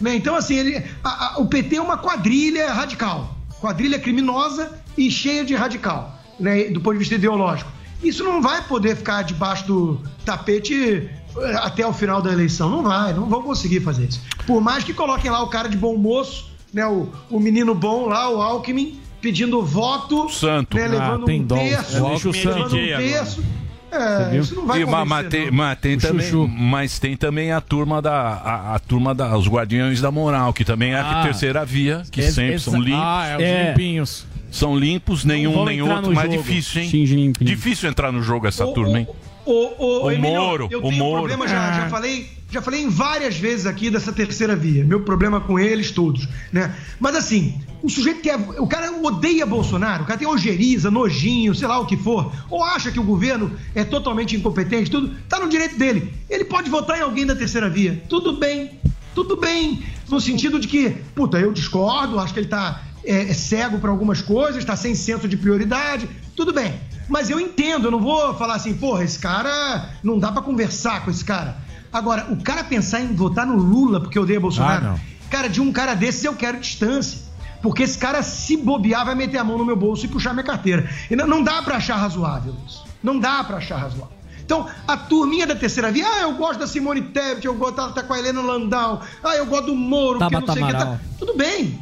Né? 0.00 0.14
Então, 0.14 0.34
assim, 0.36 0.54
ele, 0.56 0.76
a- 1.02 1.34
a- 1.34 1.38
o 1.40 1.46
PT 1.46 1.76
é 1.76 1.82
uma 1.82 1.96
quadrilha 1.98 2.72
radical, 2.72 3.36
quadrilha 3.60 3.98
criminosa 3.98 4.78
e 4.96 5.10
cheia 5.10 5.44
de 5.44 5.54
radical, 5.54 6.18
né? 6.38 6.64
do 6.64 6.80
ponto 6.80 6.92
de 6.94 6.98
vista 7.00 7.14
ideológico. 7.16 7.70
Isso 8.02 8.22
não 8.24 8.40
vai 8.40 8.62
poder 8.62 8.96
ficar 8.96 9.22
debaixo 9.22 9.66
do 9.66 10.00
tapete 10.24 11.08
eh, 11.36 11.54
até 11.56 11.86
o 11.86 11.92
final 11.92 12.22
da 12.22 12.32
eleição. 12.32 12.70
Não 12.70 12.82
vai, 12.82 13.12
não 13.12 13.26
vão 13.26 13.42
conseguir 13.42 13.80
fazer 13.80 14.06
isso. 14.06 14.22
Por 14.46 14.60
mais 14.60 14.84
que 14.84 14.92
coloquem 14.94 15.30
lá 15.30 15.42
o 15.42 15.48
cara 15.48 15.68
de 15.68 15.76
bom 15.76 15.96
moço, 15.96 16.50
né? 16.72 16.86
O, 16.86 17.08
o 17.30 17.40
menino 17.40 17.74
bom 17.74 18.06
lá, 18.06 18.30
o 18.30 18.40
Alckmin, 18.40 18.98
pedindo 19.20 19.62
voto. 19.64 20.28
Santo. 20.28 20.76
Né? 20.76 20.86
Levando 20.88 21.22
Ah, 21.22 21.26
tem 21.26 21.40
um 21.40 21.44
dó. 21.44 21.56
terço. 21.56 21.96
É, 21.96 22.00
o 22.00 22.30
levando 22.30 22.66
um 22.66 22.68
terço. 22.96 23.44
É, 23.90 24.36
isso 24.36 24.54
não 24.54 24.66
vai 24.66 24.82
E, 24.82 24.84
ma- 24.84 25.02
mas, 25.06 25.28
tem, 25.28 25.46
não. 25.46 25.52
mas 25.54 25.78
tem 25.80 25.96
também, 25.98 26.26
chuchu. 26.26 26.46
mas 26.46 26.98
tem 26.98 27.16
também 27.16 27.52
a 27.52 27.60
turma 27.60 28.02
da 28.02 28.12
a, 28.12 28.74
a 28.74 28.78
turma 28.78 29.14
da 29.14 29.34
os 29.34 29.48
guardiões 29.48 29.98
da 30.02 30.10
moral, 30.10 30.52
que 30.52 30.62
também 30.62 30.92
é 30.92 31.00
a 31.00 31.20
Ah. 31.20 31.22
terceira 31.22 31.64
via, 31.64 32.02
que 32.12 32.20
Esse- 32.20 32.34
sempre 32.34 32.54
esse- 32.56 32.64
são 32.70 32.78
limpos. 32.78 33.00
Ah, 33.02 33.26
é, 33.28 33.36
os 33.36 33.68
limpinhos. 33.68 34.26
São 34.50 34.76
limpos, 34.76 35.24
nenhum 35.24 35.68
entrar 35.70 35.96
outro, 35.96 36.14
mas 36.14 36.30
jogo. 36.30 36.42
difícil, 36.42 36.82
hein? 36.82 37.32
Difícil 37.40 37.88
entrar 37.88 38.10
no 38.12 38.22
jogo 38.22 38.46
essa 38.46 38.66
turma, 38.66 39.00
hein? 39.00 39.06
O, 39.44 39.52
o, 39.52 40.04
O 40.04 40.10
Emílio, 40.10 40.30
Moro, 40.36 40.68
eu 40.70 40.78
o 40.78 40.82
tenho 40.82 40.94
um 40.94 40.96
Moro. 40.98 41.18
problema, 41.20 41.48
já, 41.48 41.68
Ah. 41.70 41.72
já 41.80 41.88
falei, 41.88 42.30
já 42.50 42.60
falei 42.60 42.82
em 42.82 42.88
várias 42.88 43.36
vezes 43.38 43.64
aqui 43.66 43.88
dessa 43.90 44.12
terceira 44.12 44.54
via. 44.54 44.84
Meu 44.84 45.00
problema 45.00 45.40
com 45.40 45.58
eles 45.58 45.90
todos, 45.90 46.28
né? 46.52 46.74
Mas 47.00 47.16
assim, 47.16 47.58
o 47.82 47.88
sujeito 47.88 48.20
que 48.20 48.28
é, 48.28 48.36
o 48.36 48.66
cara 48.66 48.90
odeia 49.02 49.46
Bolsonaro, 49.46 50.02
o 50.02 50.06
cara 50.06 50.18
tem 50.18 50.28
ojeriza, 50.28 50.90
nojinho, 50.90 51.54
sei 51.54 51.66
lá 51.66 51.78
o 51.78 51.86
que 51.86 51.96
for, 51.96 52.30
ou 52.50 52.62
acha 52.62 52.90
que 52.90 53.00
o 53.00 53.02
governo 53.04 53.50
é 53.74 53.84
totalmente 53.84 54.36
incompetente, 54.36 54.90
tudo, 54.90 55.14
tá 55.28 55.38
no 55.38 55.48
direito 55.48 55.78
dele. 55.78 56.12
Ele 56.28 56.44
pode 56.44 56.68
votar 56.68 56.98
em 56.98 57.02
alguém 57.02 57.24
da 57.24 57.34
terceira 57.34 57.70
via. 57.70 58.02
Tudo 58.08 58.34
bem. 58.34 58.72
Tudo 59.14 59.36
bem, 59.36 59.82
no 60.08 60.20
sentido 60.20 60.60
de 60.60 60.68
que, 60.68 60.90
puta, 61.12 61.40
eu 61.40 61.52
discordo, 61.52 62.20
acho 62.20 62.32
que 62.32 62.38
ele 62.38 62.46
tá 62.46 62.82
é, 63.04 63.30
é 63.30 63.32
cego 63.34 63.78
para 63.78 63.90
algumas 63.90 64.20
coisas, 64.22 64.64
tá 64.64 64.76
sem 64.76 64.94
senso 64.94 65.28
de 65.28 65.36
prioridade, 65.36 66.08
tudo 66.36 66.52
bem. 66.52 66.74
Mas 67.08 67.30
eu 67.30 67.40
entendo, 67.40 67.86
eu 67.86 67.90
não 67.90 68.00
vou 68.00 68.34
falar 68.34 68.54
assim, 68.54 68.74
porra, 68.74 69.02
esse 69.04 69.18
cara 69.18 69.90
não 70.02 70.18
dá 70.18 70.30
pra 70.30 70.42
conversar 70.42 71.04
com 71.04 71.10
esse 71.10 71.24
cara. 71.24 71.56
Agora, 71.92 72.26
o 72.30 72.42
cara 72.42 72.62
pensar 72.64 73.00
em 73.00 73.14
votar 73.14 73.46
no 73.46 73.56
Lula 73.56 74.00
porque 74.00 74.18
odeia 74.18 74.38
Bolsonaro, 74.38 74.86
Ah, 74.86 74.90
não. 74.90 75.00
cara, 75.30 75.48
de 75.48 75.60
um 75.60 75.72
cara 75.72 75.94
desses 75.94 76.22
eu 76.24 76.34
quero 76.34 76.58
distância. 76.60 77.26
Porque 77.62 77.82
esse 77.82 77.98
cara, 77.98 78.22
se 78.22 78.56
bobear, 78.56 79.04
vai 79.04 79.14
meter 79.14 79.38
a 79.38 79.42
mão 79.44 79.58
no 79.58 79.64
meu 79.64 79.74
bolso 79.74 80.04
e 80.04 80.08
puxar 80.08 80.32
minha 80.32 80.44
carteira. 80.44 80.88
E 81.10 81.16
não, 81.16 81.26
não 81.26 81.42
dá 81.42 81.60
pra 81.62 81.76
achar 81.76 81.96
razoável 81.96 82.54
isso. 82.66 82.84
Não 83.02 83.18
dá 83.18 83.42
pra 83.42 83.56
achar 83.56 83.78
razoável. 83.78 84.16
Então, 84.44 84.66
a 84.86 84.96
turminha 84.96 85.46
da 85.46 85.56
terceira 85.56 85.90
via, 85.90 86.06
ah, 86.06 86.20
eu 86.22 86.34
gosto 86.34 86.60
da 86.60 86.66
Simone 86.66 87.02
Tebet, 87.02 87.46
eu 87.46 87.54
gosto 87.54 87.74
tá, 87.74 87.88
tá 87.88 88.02
com 88.02 88.14
a 88.14 88.18
Helena 88.18 88.40
Landau, 88.40 89.02
ah, 89.22 89.36
eu 89.36 89.44
gosto 89.44 89.66
do 89.66 89.74
Moro, 89.74 90.18
que 90.18 90.24
não 90.24 90.30
Tabata 90.30 90.52
sei 90.52 90.62
o 90.62 90.66
que. 90.66 90.72
Tá... 90.72 90.98
Tudo 91.18 91.36
bem. 91.36 91.78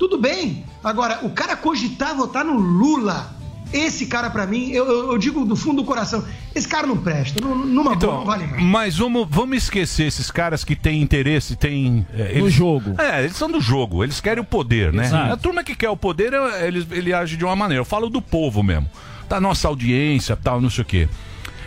Tudo 0.00 0.18
bem. 0.18 0.64
Agora, 0.82 1.20
o 1.22 1.30
cara 1.30 1.54
cogitar 1.54 2.16
votar 2.16 2.44
no 2.44 2.54
Lula. 2.54 3.36
Esse 3.72 4.06
cara, 4.06 4.28
pra 4.30 4.48
mim, 4.48 4.70
eu, 4.70 4.84
eu- 4.84 5.12
eu 5.12 5.18
digo 5.18 5.44
do 5.44 5.54
fundo 5.54 5.82
do 5.82 5.84
coração, 5.86 6.24
esse 6.56 6.66
cara 6.66 6.88
não 6.88 6.96
presta. 6.96 7.40
nu- 7.40 7.54
Numa 7.54 7.94
boa, 7.94 8.14
não 8.14 8.24
vale 8.24 8.44
mais. 8.48 8.62
Mas 8.64 8.96
vamos, 8.96 9.28
vamos 9.30 9.58
esquecer 9.58 10.06
esses 10.08 10.28
caras 10.28 10.64
que 10.64 10.74
têm 10.74 11.00
interesse, 11.00 11.54
têm. 11.54 12.04
é, 12.12 12.32
eles, 12.36 12.52
jogo. 12.52 13.00
É, 13.00 13.20
eles 13.22 13.36
são 13.36 13.48
do 13.48 13.60
jogo, 13.60 14.02
eles 14.02 14.20
querem 14.20 14.42
o 14.42 14.44
poder, 14.44 14.92
né? 14.92 15.04
Exato. 15.04 15.32
A 15.34 15.36
turma 15.36 15.62
que 15.62 15.76
quer 15.76 15.88
o 15.90 15.96
poder, 15.96 16.32
é- 16.32 16.66
ele, 16.66 16.84
ele 16.90 17.12
age 17.14 17.36
de 17.36 17.44
uma 17.44 17.54
maneira. 17.54 17.80
Eu 17.82 17.84
falo 17.84 18.10
do 18.10 18.20
povo 18.20 18.60
mesmo. 18.60 18.90
Da 19.28 19.40
nossa 19.40 19.68
audiência, 19.68 20.34
tal, 20.34 20.60
não 20.60 20.68
sei 20.70 20.82
o 20.82 20.84
quê. 20.84 21.08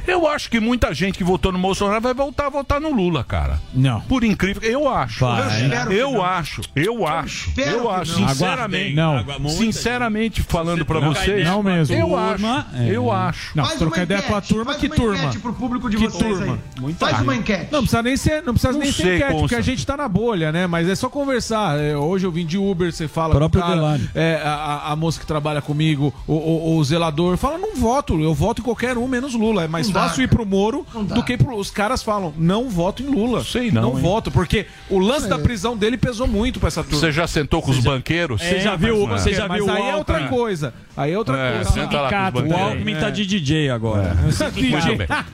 Eu 0.06 0.28
acho 0.28 0.50
que 0.50 0.60
muita 0.60 0.94
gente 0.94 1.18
que 1.18 1.24
votou 1.24 1.52
no 1.52 1.60
Bolsonaro 1.60 2.02
vai 2.02 2.14
voltar 2.14 2.48
a 2.48 2.50
votar 2.50 2.80
no 2.82 2.92
Lula, 2.92 3.24
cara. 3.24 3.60
Não. 3.74 4.02
Por 4.02 4.24
incrível 4.24 4.62
que 4.62 4.68
eu 4.68 4.90
acho. 4.90 5.20
Vai. 5.26 5.42
Eu 5.42 5.64
espero 5.66 5.92
Eu, 5.94 6.08
que 6.10 6.14
não. 6.16 6.26
acho, 6.26 6.62
eu 6.76 7.08
acho, 7.08 7.50
espero 7.50 7.72
eu 7.78 7.82
que 7.84 7.88
acho, 7.90 8.20
não. 8.20 8.28
sinceramente. 8.30 8.94
Não. 8.96 9.26
Sinceramente 9.50 10.44
falando 10.44 10.86
pra 10.86 11.00
Não, 11.00 11.14
vocês, 11.14 11.46
não 11.48 11.64
mesmo. 11.64 11.96
Eu 11.96 12.08
Turma, 12.08 12.68
acho, 12.74 12.76
é. 12.84 12.90
eu 12.96 13.12
acho. 13.12 13.52
Não, 13.58 13.64
trocar 13.78 13.98
uma 13.98 14.04
ideia 14.04 14.22
com 14.22 14.34
a 14.36 14.38
enquete, 14.38 14.54
turma, 14.54 14.76
que 14.76 14.90
turma? 14.90 15.34
pro 15.42 15.54
público 15.54 15.90
de 15.90 15.98
Que 15.98 16.04
vocês 16.08 16.38
turma? 16.38 16.60
aí. 16.86 16.94
Faz 16.94 17.22
uma 17.22 17.36
enquete. 17.36 17.68
Não 17.72 17.80
precisa 17.80 18.02
nem 18.04 18.18
ser, 18.18 18.44
não 18.44 18.54
precisa 18.54 18.74
Não 18.74 18.80
nem 18.80 18.92
ser 18.92 19.04
sei, 19.04 19.16
enquete, 19.16 19.32
Consta. 19.32 19.42
porque 19.42 19.56
a 19.56 19.62
gente 19.62 19.86
tá 19.86 19.96
na 19.98 20.08
bolha, 20.08 20.52
né? 20.52 20.68
Mas 20.68 20.88
é 20.90 20.96
só 20.96 21.10
conversar. 21.10 21.80
É, 21.80 21.96
hoje 21.96 22.26
eu 22.26 22.32
vim 22.32 22.46
de 22.46 22.58
Uber, 22.58 22.92
você 22.92 23.08
fala 23.08 23.34
Próprio 23.36 23.62
cara, 23.62 24.00
é, 24.14 24.42
a, 24.44 24.92
a- 24.92 24.96
moça 24.96 25.20
que 25.20 25.26
trabalha 25.26 25.62
comigo, 25.62 26.14
o, 26.28 26.34
o- 26.34 26.78
o 26.78 26.84
zelador, 26.84 27.36
fala, 27.38 27.58
não 27.58 27.76
voto, 27.76 28.20
eu 28.20 28.34
voto 28.34 28.62
em 28.62 28.64
qualquer 28.66 28.98
um, 28.98 29.08
menos 29.08 29.34
Lula. 29.34 29.64
É 29.64 29.68
mais 29.68 29.93
fácil 29.94 30.24
ir 30.24 30.28
pro 30.28 30.46
Moro 30.46 30.86
do 31.14 31.24
que 31.24 31.38
pro... 31.38 31.56
Os 31.56 31.70
caras 31.72 32.02
falam, 32.04 32.34
não 32.38 32.70
voto 32.70 33.02
em 33.04 33.08
Lula. 33.08 33.44
Sei 33.44 33.72
não, 33.72 33.82
Não 33.84 33.96
hein? 33.96 34.02
voto, 34.02 34.32
porque 34.32 34.66
o 34.90 34.98
lance 35.00 35.28
da 35.28 35.38
prisão 35.40 35.78
dele 35.78 35.98
pesou 35.98 36.28
muito 36.28 36.60
pra 36.60 36.68
essa 36.68 36.84
turma. 36.84 37.00
Você 37.00 37.12
já 37.12 37.28
sentou 37.28 37.62
com 37.62 37.72
os 37.72 37.80
banqueiros? 37.80 38.42
É, 38.42 38.46
mas- 38.46 39.22
você 39.22 39.30
é, 39.30 39.34
já 39.34 39.48
mas 39.48 39.64
viu 39.64 39.72
aí 39.74 39.82
o 39.82 39.86
é 39.90 39.96
outra 39.96 40.28
coisa. 40.28 40.74
Aí 40.96 41.12
é 41.12 41.18
outra 41.18 41.38
É, 41.38 41.56
coisa. 41.56 41.72
senta 41.72 42.02
lá 42.02 42.32
com 42.32 42.40
os 42.40 42.52
O. 42.52 42.54
Alckmin 42.56 42.96
tá 42.96 43.10
de 43.10 43.26
DJ 43.26 43.70
agora. 43.70 44.14
Muito 44.16 44.98
bem. 44.98 45.08
Tá 45.08 45.26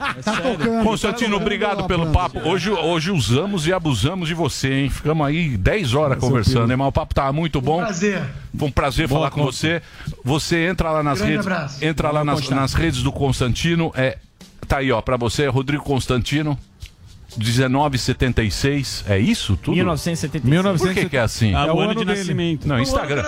tocando. 0.41 0.83
Constantino, 0.83 1.35
tá 1.35 1.41
obrigado 1.41 1.83
pelo 1.85 2.07
papo. 2.11 2.39
Hoje, 2.47 2.69
hoje 2.71 3.11
usamos 3.11 3.67
e 3.67 3.73
abusamos 3.73 4.27
de 4.27 4.33
você, 4.33 4.71
hein? 4.73 4.89
Ficamos 4.89 5.25
aí 5.27 5.57
10 5.57 5.93
horas 5.93 6.17
conversando, 6.17 6.71
hein? 6.71 6.77
Mas 6.77 6.87
o 6.87 6.91
papo 6.91 7.13
tava 7.13 7.33
muito 7.33 7.59
bom. 7.61 7.77
Prazer. 7.79 8.21
Foi 8.57 8.67
um 8.67 8.71
prazer 8.71 9.07
Boa, 9.07 9.19
falar 9.19 9.31
com 9.31 9.43
você. 9.43 9.81
Você 10.23 10.65
entra 10.67 10.91
lá 10.91 11.03
nas 11.03 11.19
Grande 11.19 11.33
redes. 11.33 11.47
abraço. 11.47 11.85
Entra 11.85 12.11
lá 12.11 12.23
nas, 12.23 12.49
nas 12.49 12.73
redes 12.73 13.03
do 13.03 13.11
Constantino. 13.11 13.91
É, 13.95 14.17
tá 14.69 14.77
aí, 14.77 14.91
ó, 14.91 15.01
pra 15.01 15.17
você, 15.17 15.47
Rodrigo 15.47 15.83
Constantino. 15.83 16.57
1976. 17.37 19.05
É 19.07 19.19
isso 19.19 19.55
tudo? 19.55 19.75
1976. 19.75 20.81
Por 20.81 20.93
que, 21.03 21.09
que 21.09 21.17
é 21.17 21.19
assim? 21.21 21.53
Ah, 21.53 21.65
É 21.67 21.71
o 21.71 21.75
o 21.75 21.79
ano 21.79 21.91
ano 21.91 21.99
de 21.99 22.05
dele. 22.05 22.17
nascimento. 22.19 22.67
Não, 22.67 22.79
Instagram. 22.79 23.23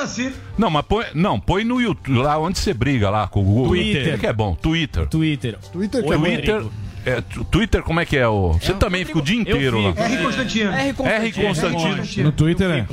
Não, 0.58 0.70
mas 0.70 0.86
põe, 0.86 1.06
não, 1.14 1.40
põe 1.40 1.64
no 1.64 1.80
YouTube, 1.80 2.18
lá 2.18 2.38
onde 2.40 2.58
você 2.58 2.74
briga 2.74 3.10
lá 3.10 3.28
com 3.28 3.42
o 3.42 3.44
Google. 3.44 3.68
Twitter. 3.70 4.20
Que 4.20 4.28
é 4.28 4.34
bom, 4.34 4.56
Twitter. 4.56 5.08
Twitter. 5.08 5.58
Twitter 5.72 6.04
que 6.04 6.12
é 6.14 6.18
bom. 6.18 6.24
Twitter, 6.24 6.64
é, 7.06 7.22
tu- 7.22 7.44
Twitter, 7.46 7.84
como 7.84 8.00
é 8.00 8.06
que 8.06 8.18
é? 8.18 8.28
O... 8.28 8.54
Você 8.54 8.74
também 8.74 9.06
fica 9.06 9.20
o 9.20 9.22
dia 9.22 9.40
inteiro 9.40 9.80
lá. 9.82 9.94
R. 9.96 10.18
Constantino. 10.24 10.72
R. 10.72 10.96
R. 11.04 11.32
Constantino. 11.34 12.24
No 12.26 12.32
Twitter 12.32 12.70
é. 12.72 12.86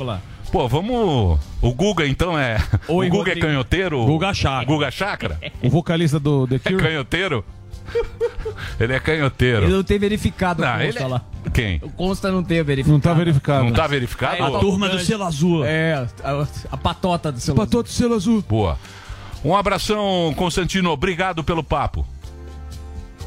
Pô, 0.51 0.67
vamos. 0.67 1.39
O 1.61 1.73
Guga, 1.73 2.07
então, 2.07 2.37
é. 2.37 2.57
Oi, 2.87 3.07
o 3.07 3.09
Guga 3.09 3.31
é 3.31 3.33
Rodrigo. 3.33 3.47
canhoteiro? 3.47 4.05
Guga 4.05 4.33
Chakra. 4.33 4.65
Guga 4.65 4.91
Chakra? 4.91 5.39
O 5.61 5.69
vocalista 5.69 6.19
do 6.19 6.47
The 6.47 6.55
É 6.55 6.59
Cure. 6.59 6.77
canhoteiro? 6.83 7.45
ele 8.79 8.93
é 8.93 8.99
canhoteiro. 8.99 9.65
Ele 9.65 9.73
não 9.73 9.83
tem 9.83 9.97
verificado 9.99 10.61
Não, 10.61 10.77
o 10.77 10.81
ele 10.81 10.87
Consta 10.87 11.03
é- 11.03 11.07
lá. 11.07 11.21
Quem? 11.53 11.79
O 11.83 11.89
Consta 11.89 12.31
não 12.31 12.43
tem 12.43 12.61
verificado. 12.63 12.93
Não 12.93 12.99
tá 12.99 13.13
verificado. 13.13 13.63
Não 13.65 13.71
tá 13.71 13.87
verificado? 13.87 14.35
É, 14.37 14.41
A 14.41 14.59
turma 14.59 14.89
do 14.89 14.99
selo 14.99 15.23
azul. 15.23 15.65
É, 15.65 16.05
a, 16.23 16.47
a 16.71 16.77
patota 16.77 17.31
do 17.31 17.39
celular. 17.39 17.65
Patou 17.65 17.83
do 17.83 17.89
selo 17.89 18.15
azul. 18.15 18.43
Boa. 18.47 18.77
Um 19.43 19.55
abração, 19.55 20.33
Constantino. 20.35 20.89
Obrigado 20.91 21.43
pelo 21.43 21.63
papo. 21.63 22.05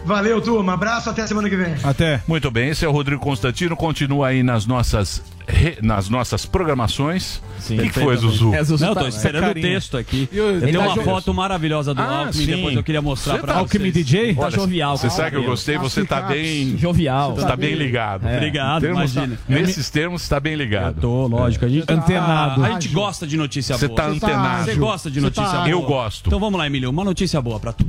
Valeu, 0.05 0.41
turma. 0.41 0.75
Abraço, 0.75 1.09
até 1.11 1.27
semana 1.27 1.49
que 1.49 1.57
vem. 1.57 1.75
Até. 1.83 2.21
Muito 2.27 2.51
bem, 2.51 2.71
esse 2.71 2.85
é 2.85 2.89
o 2.89 2.93
Rodrigo 2.93 3.23
Constantino. 3.23 3.77
Continua 3.77 4.29
aí 4.29 4.43
nas 4.43 4.67
nossas, 4.67 5.23
re- 5.47 5.79
nas 5.81 6.09
nossas 6.09 6.45
programações. 6.45 7.41
Sim, 7.61 7.79
o 7.79 7.83
que, 7.83 7.91
que 7.91 8.01
foi, 8.01 8.17
Zuzu? 8.17 8.53
É, 8.53 8.65
Zuzu 8.65 8.85
Não, 8.85 8.95
tá- 8.95 9.03
tô 9.03 9.07
esperando 9.07 9.45
o 9.45 9.47
carinha. 9.49 9.69
texto 9.75 9.97
aqui. 9.97 10.29
E 10.33 10.41
o- 10.41 10.43
Eu 10.55 10.61
tenho 10.61 10.79
tá 10.81 10.87
uma 10.87 10.95
jo- 10.97 11.03
foto 11.03 11.33
maravilhosa 11.33 11.95
do 11.95 12.03
Ah, 12.03 12.19
Alckmin, 12.27 12.45
sim. 12.45 12.47
depois 12.57 12.75
eu 12.77 12.83
queria 12.83 13.01
mostrar 13.01 13.35
Você 13.35 13.39
pra 13.41 13.47
tá- 13.55 13.61
vocês. 13.61 13.63
Alckmin 13.75 13.91
DJ? 13.93 14.35
Tá 14.35 14.51
jovial. 14.51 14.97
Você 14.97 15.09
sabe 15.09 15.31
que 15.31 15.37
eu 15.37 15.45
gostei, 15.45 15.79
você 15.79 16.05
tá 16.05 16.21
bem. 16.23 16.77
Jovial. 16.77 17.37
Você 17.37 17.47
tá 17.47 17.55
bem 17.57 17.75
ligado. 17.75 18.27
Obrigado, 18.27 18.81
Termos- 18.83 19.15
imagina. 19.15 19.39
Nesses 19.49 19.89
termos, 19.89 20.23
você 20.23 20.29
tá 20.31 20.41
bem 20.41 20.57
ligado. 20.57 21.01
Tô, 21.01 21.29
lógico. 21.29 21.65
A 21.65 21.69
gente, 21.69 21.85
Antenado. 21.89 22.65
a 22.65 22.71
gente 22.73 22.89
gosta 22.89 23.25
de 23.25 23.37
notícia 23.37 23.79
Você 23.79 23.87
boa. 23.87 23.97
tá 23.97 24.07
antenado. 24.09 24.65
Você 24.65 24.75
gosta 24.75 25.09
de 25.09 25.21
Você 25.21 25.25
notícia 25.27 25.45
tá- 25.45 25.57
boa? 25.59 25.69
Eu 25.69 25.83
gosto. 25.83 26.27
Então 26.27 26.41
vamos 26.41 26.59
lá, 26.59 26.67
Emílio. 26.67 26.91
Uma 26.91 27.05
notícia 27.05 27.41
boa 27.41 27.61
pra 27.61 27.73
tu. 27.73 27.87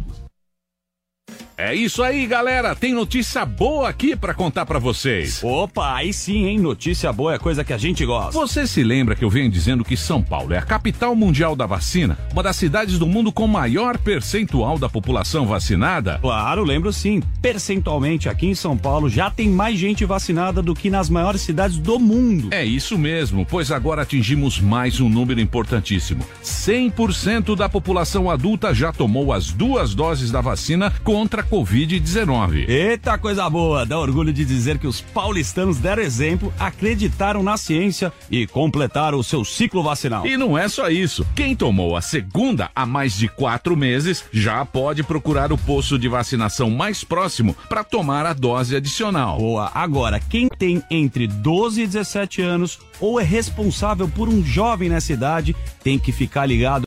É 1.56 1.74
isso 1.76 2.02
aí, 2.02 2.26
galera. 2.26 2.76
Tem 2.76 2.94
notícia 2.94 3.46
boa 3.46 3.88
aqui 3.88 4.16
pra 4.16 4.34
contar 4.34 4.66
pra 4.66 4.80
vocês. 4.80 5.44
Opa, 5.44 5.94
aí 5.94 6.12
sim, 6.12 6.46
hein? 6.46 6.58
Notícia 6.58 7.14
boa 7.14 7.36
é 7.36 7.38
coisa 7.38 7.64
que 7.64 7.72
a 7.72 7.78
gente 7.78 8.04
gosta. 8.06 8.32
Você 8.32 8.66
se 8.66 8.84
lembra 8.84 9.16
que 9.16 9.24
eu 9.24 9.30
venho 9.30 9.52
dizendo 9.52 9.84
que 9.84 9.96
São 9.96 10.24
Paulo 10.24 10.54
é 10.54 10.58
a 10.58 10.64
capital 10.64 11.16
mundial 11.16 11.56
da 11.56 11.68
vacina? 11.68 12.18
Uma 12.32 12.42
das 12.42 12.56
cidades 12.56 12.98
do 12.98 13.06
mundo 13.06 13.32
com 13.32 13.46
maior 13.46 14.00
percentual 14.00 14.80
da 14.80 14.90
população 14.90 15.46
vacinada? 15.46 16.18
Claro, 16.20 16.64
lembro 16.64 16.92
sim. 16.92 17.22
Percentualmente, 17.40 18.28
aqui 18.28 18.48
em 18.48 18.56
São 18.56 18.76
Paulo 18.76 19.08
já 19.08 19.30
tem 19.30 19.48
mais 19.48 19.78
gente 19.78 20.06
vacinada 20.06 20.60
do 20.60 20.74
que 20.74 20.90
nas 20.90 21.08
maiores 21.08 21.42
cidades 21.42 21.78
do 21.78 22.00
mundo. 22.00 22.50
É 22.52 22.66
isso 22.66 22.98
mesmo, 22.98 23.46
pois 23.46 23.72
agora 23.72 24.02
atingimos 24.02 24.60
mais 24.60 25.00
um 25.00 25.08
número 25.08 25.40
importantíssimo. 25.40 26.26
100% 26.44 27.56
da 27.56 27.70
população 27.70 28.30
adulta 28.30 28.74
já 28.74 28.92
tomou 28.92 29.32
as 29.32 29.52
duas 29.52 29.94
doses 29.94 30.32
da 30.32 30.42
vacina 30.42 30.92
contra 31.04 31.43
a 31.44 31.46
Covid-19. 31.46 32.70
Eita 32.70 33.18
coisa 33.18 33.50
boa! 33.50 33.86
Dá 33.86 34.00
orgulho 34.00 34.32
de 34.32 34.46
dizer 34.46 34.78
que 34.78 34.88
os 34.88 35.02
paulistanos 35.02 35.78
deram 35.78 36.02
exemplo, 36.02 36.54
acreditaram 36.58 37.44
na 37.44 37.58
ciência 37.58 38.14
e 38.32 38.48
completaram 38.48 39.18
o 39.18 39.24
seu 39.24 39.44
ciclo 39.44 39.84
vacinal. 39.84 40.26
E 40.26 40.38
não 40.38 40.58
é 40.58 40.68
só 40.68 40.90
isso. 40.90 41.26
Quem 41.36 41.56
tomou 41.56 41.98
a 41.98 42.02
segunda 42.02 42.70
há 42.74 42.86
mais 42.86 43.18
de 43.18 43.28
quatro 43.28 43.76
meses 43.76 44.24
já 44.32 44.66
pode 44.66 45.04
procurar 45.04 45.52
o 45.52 45.58
posto 45.58 46.00
de 46.00 46.08
vacinação 46.08 46.70
mais 46.70 47.04
próximo 47.04 47.56
para 47.68 47.84
tomar 47.84 48.26
a 48.26 48.34
dose 48.34 48.76
adicional. 48.76 49.38
Boa. 49.38 49.72
Agora, 49.74 50.20
quem 50.20 50.48
tem 50.48 50.82
entre 50.90 51.28
12 51.28 51.82
e 51.82 51.88
17 51.88 52.42
anos 52.42 52.80
ou 53.00 53.20
é 53.20 53.24
responsável 53.24 54.08
por 54.08 54.30
um 54.30 54.44
jovem 54.44 54.88
nessa 54.88 55.12
idade 55.12 55.56
tem 55.84 56.00
que 56.00 56.12
ficar 56.12 56.46
ligado 56.46 56.82